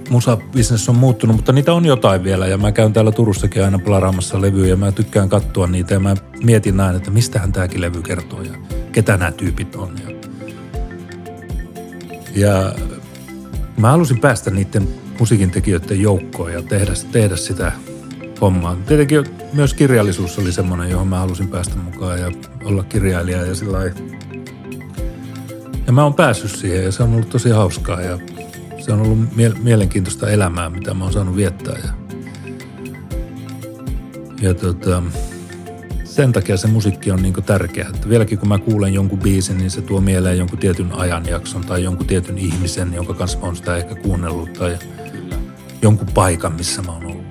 musabisnes 0.10 0.90
on 0.90 0.96
muuttunut, 0.96 1.36
mutta 1.36 1.52
niitä 1.52 1.74
on 1.74 1.86
jotain 1.86 2.24
vielä 2.24 2.48
ja 2.48 2.58
mä 2.58 2.72
käyn 2.72 2.94
täällä 2.94 3.12
Turussakin 3.12 3.64
aina 3.64 3.80
plaraamassa 3.80 4.42
levyjä 4.42 4.68
ja 4.68 4.76
mä 4.76 4.92
tykkään 4.92 5.30
katsoa 5.30 5.68
niitä 5.68 5.94
ja 5.94 6.00
mä 6.00 6.16
mietin 6.44 6.78
näin, 6.78 6.96
että 6.96 7.12
mistähän 7.12 7.52
tämäkin 7.52 7.82
levy 7.82 8.02
kertoo 8.02 8.42
ja 8.42 8.54
ketä 8.92 9.18
nämä 9.18 9.32
tyypit 9.32 9.76
on. 9.76 9.96
Ja, 10.04 10.16
ja 12.36 12.76
mä 13.78 13.92
halusin 13.92 14.20
päästä 14.20 14.52
niiden 14.52 14.88
musiikin 15.20 15.52
tekijöiden 15.52 16.02
joukkoon 16.02 16.54
ja 16.54 16.62
tehdä, 16.62 16.92
tehdä 17.12 17.36
sitä 17.36 17.72
hommaa. 18.42 18.78
Tietenkin 18.88 19.26
myös 19.54 19.74
kirjallisuus 19.74 20.40
oli 20.40 20.52
semmoinen, 20.52 20.90
johon 20.90 21.08
mä 21.08 21.20
halusin 21.20 21.48
päästä 21.48 21.76
mukaan 21.76 22.20
ja 22.20 22.32
olla 22.66 22.84
kirjailija 22.84 23.46
ja 23.46 23.56
sillä 23.56 23.78
Ja 25.88 25.94
mä 25.94 26.04
oon 26.04 26.14
päässyt 26.14 26.52
siihen 26.52 26.84
ja 26.84 26.92
se 26.92 27.04
on 27.04 27.14
ollut 27.14 27.30
tosi 27.30 27.50
hauskaa 27.50 28.02
ja 28.02 28.20
se 28.86 28.94
on 28.94 29.02
ollut 29.02 29.36
mie- 29.36 29.54
mielenkiintoista 29.64 30.30
elämää, 30.30 30.70
mitä 30.70 30.94
mä 30.94 31.04
oon 31.04 31.14
saanut 31.14 31.36
viettää. 31.36 31.76
Ja, 31.84 31.94
ja 34.42 34.54
tota, 34.54 35.04
sen 36.04 36.34
takia 36.34 36.58
se 36.58 36.68
musiikki 36.68 37.12
on 37.12 37.22
niin 37.22 37.34
tärkeä. 37.34 37.88
Että 37.96 38.10
vieläkin 38.10 38.40
kun 38.40 38.50
mä 38.50 38.60
kuulen 38.60 38.94
jonkun 38.94 39.20
biisin, 39.20 39.58
niin 39.58 39.72
se 39.72 39.82
tuo 39.82 40.02
mieleen 40.02 40.38
jonkun 40.38 40.60
tietyn 40.60 40.92
ajanjakson 40.92 41.62
tai 41.62 41.84
jonkun 41.84 42.08
tietyn 42.08 42.38
ihmisen, 42.38 42.94
jonka 42.94 43.14
kanssa 43.14 43.40
mä 43.40 43.46
oon 43.46 43.56
sitä 43.56 43.78
ehkä 43.78 43.96
kuunnellut 43.96 44.54
tai 44.54 44.78
Kyllä. 45.12 45.36
jonkun 45.82 46.08
paikan, 46.14 46.54
missä 46.54 46.82
mä 46.82 46.92
oon 46.92 47.06
ollut. 47.06 47.24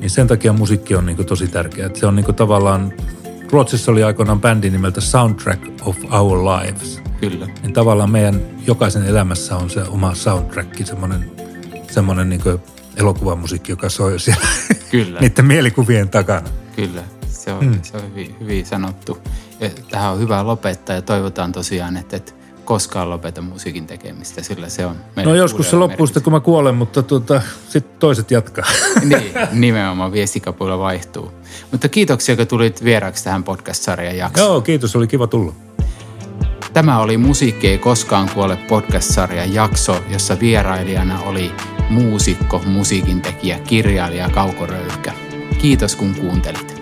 Niin 0.00 0.10
sen 0.10 0.26
takia 0.26 0.52
musiikki 0.52 0.94
on 0.94 1.06
niin 1.06 1.26
tosi 1.26 1.48
tärkeä. 1.48 1.86
Että 1.86 1.98
se 1.98 2.06
on 2.06 2.16
niin 2.16 2.34
tavallaan, 2.34 2.92
Ruotsissa 3.50 3.92
oli 3.92 4.02
aikoinaan 4.02 4.40
bändi 4.40 4.70
nimeltä 4.70 5.00
Soundtrack 5.00 5.62
of 5.86 5.96
Our 6.10 6.38
Lives– 6.38 7.00
Kyllä. 7.30 7.46
Niin 7.62 7.72
tavallaan 7.72 8.10
meidän 8.10 8.40
jokaisen 8.66 9.06
elämässä 9.06 9.56
on 9.56 9.70
se 9.70 9.82
oma 9.82 10.14
soundtrack, 10.14 10.86
semmoinen, 10.86 11.30
semmoinen 11.90 12.28
niin 12.28 12.40
elokuvamusiikki, 12.96 13.72
joka 13.72 13.88
soi 13.88 14.20
siellä 14.20 14.46
Kyllä. 14.90 15.20
niiden 15.20 15.44
mielikuvien 15.44 16.08
takana. 16.08 16.48
Kyllä, 16.76 17.02
se 17.28 17.52
on, 17.52 17.60
hmm. 17.60 17.82
se 17.82 17.96
on 17.96 18.02
hyvin, 18.10 18.36
hyvin 18.40 18.66
sanottu. 18.66 19.18
Ja 19.60 19.70
tähän 19.90 20.12
on 20.12 20.18
hyvä 20.18 20.46
lopettaa 20.46 20.96
ja 20.96 21.02
toivotaan 21.02 21.52
tosiaan, 21.52 21.96
että, 21.96 22.16
että 22.16 22.32
koskaan 22.64 23.10
lopeta 23.10 23.42
musiikin 23.42 23.86
tekemistä, 23.86 24.42
sillä 24.42 24.68
se 24.68 24.86
on 24.86 24.96
No 25.24 25.34
joskus 25.34 25.70
se 25.70 25.76
loppuu 25.76 26.06
sitten, 26.06 26.22
kun 26.22 26.32
mä 26.32 26.40
kuolen, 26.40 26.74
mutta 26.74 27.02
tuota, 27.02 27.42
sitten 27.68 27.98
toiset 27.98 28.30
jatkaa. 28.30 28.64
niin, 29.04 29.32
nimenomaan 29.52 30.12
viestikapuilla 30.12 30.78
vaihtuu. 30.78 31.32
Mutta 31.72 31.88
kiitoksia, 31.88 32.36
kun 32.36 32.46
tulit 32.46 32.84
vieraksi 32.84 33.24
tähän 33.24 33.44
podcast-sarjan 33.44 34.16
jaksoon. 34.16 34.48
Joo, 34.48 34.60
kiitos, 34.60 34.96
oli 34.96 35.06
kiva 35.06 35.26
tulla. 35.26 35.52
Tämä 36.74 36.98
oli 36.98 37.16
Musiikki 37.16 37.68
ei 37.68 37.78
koskaan 37.78 38.28
kuole 38.34 38.56
podcast-sarjan 38.56 39.54
jakso, 39.54 40.04
jossa 40.10 40.40
vierailijana 40.40 41.20
oli 41.20 41.52
muusikko, 41.90 42.62
musiikintekijä, 42.66 43.58
kirjailija 43.58 44.30
Kauko 44.30 44.66
Röyhkä. 44.66 45.12
Kiitos 45.58 45.96
kun 45.96 46.14
kuuntelit. 46.14 46.73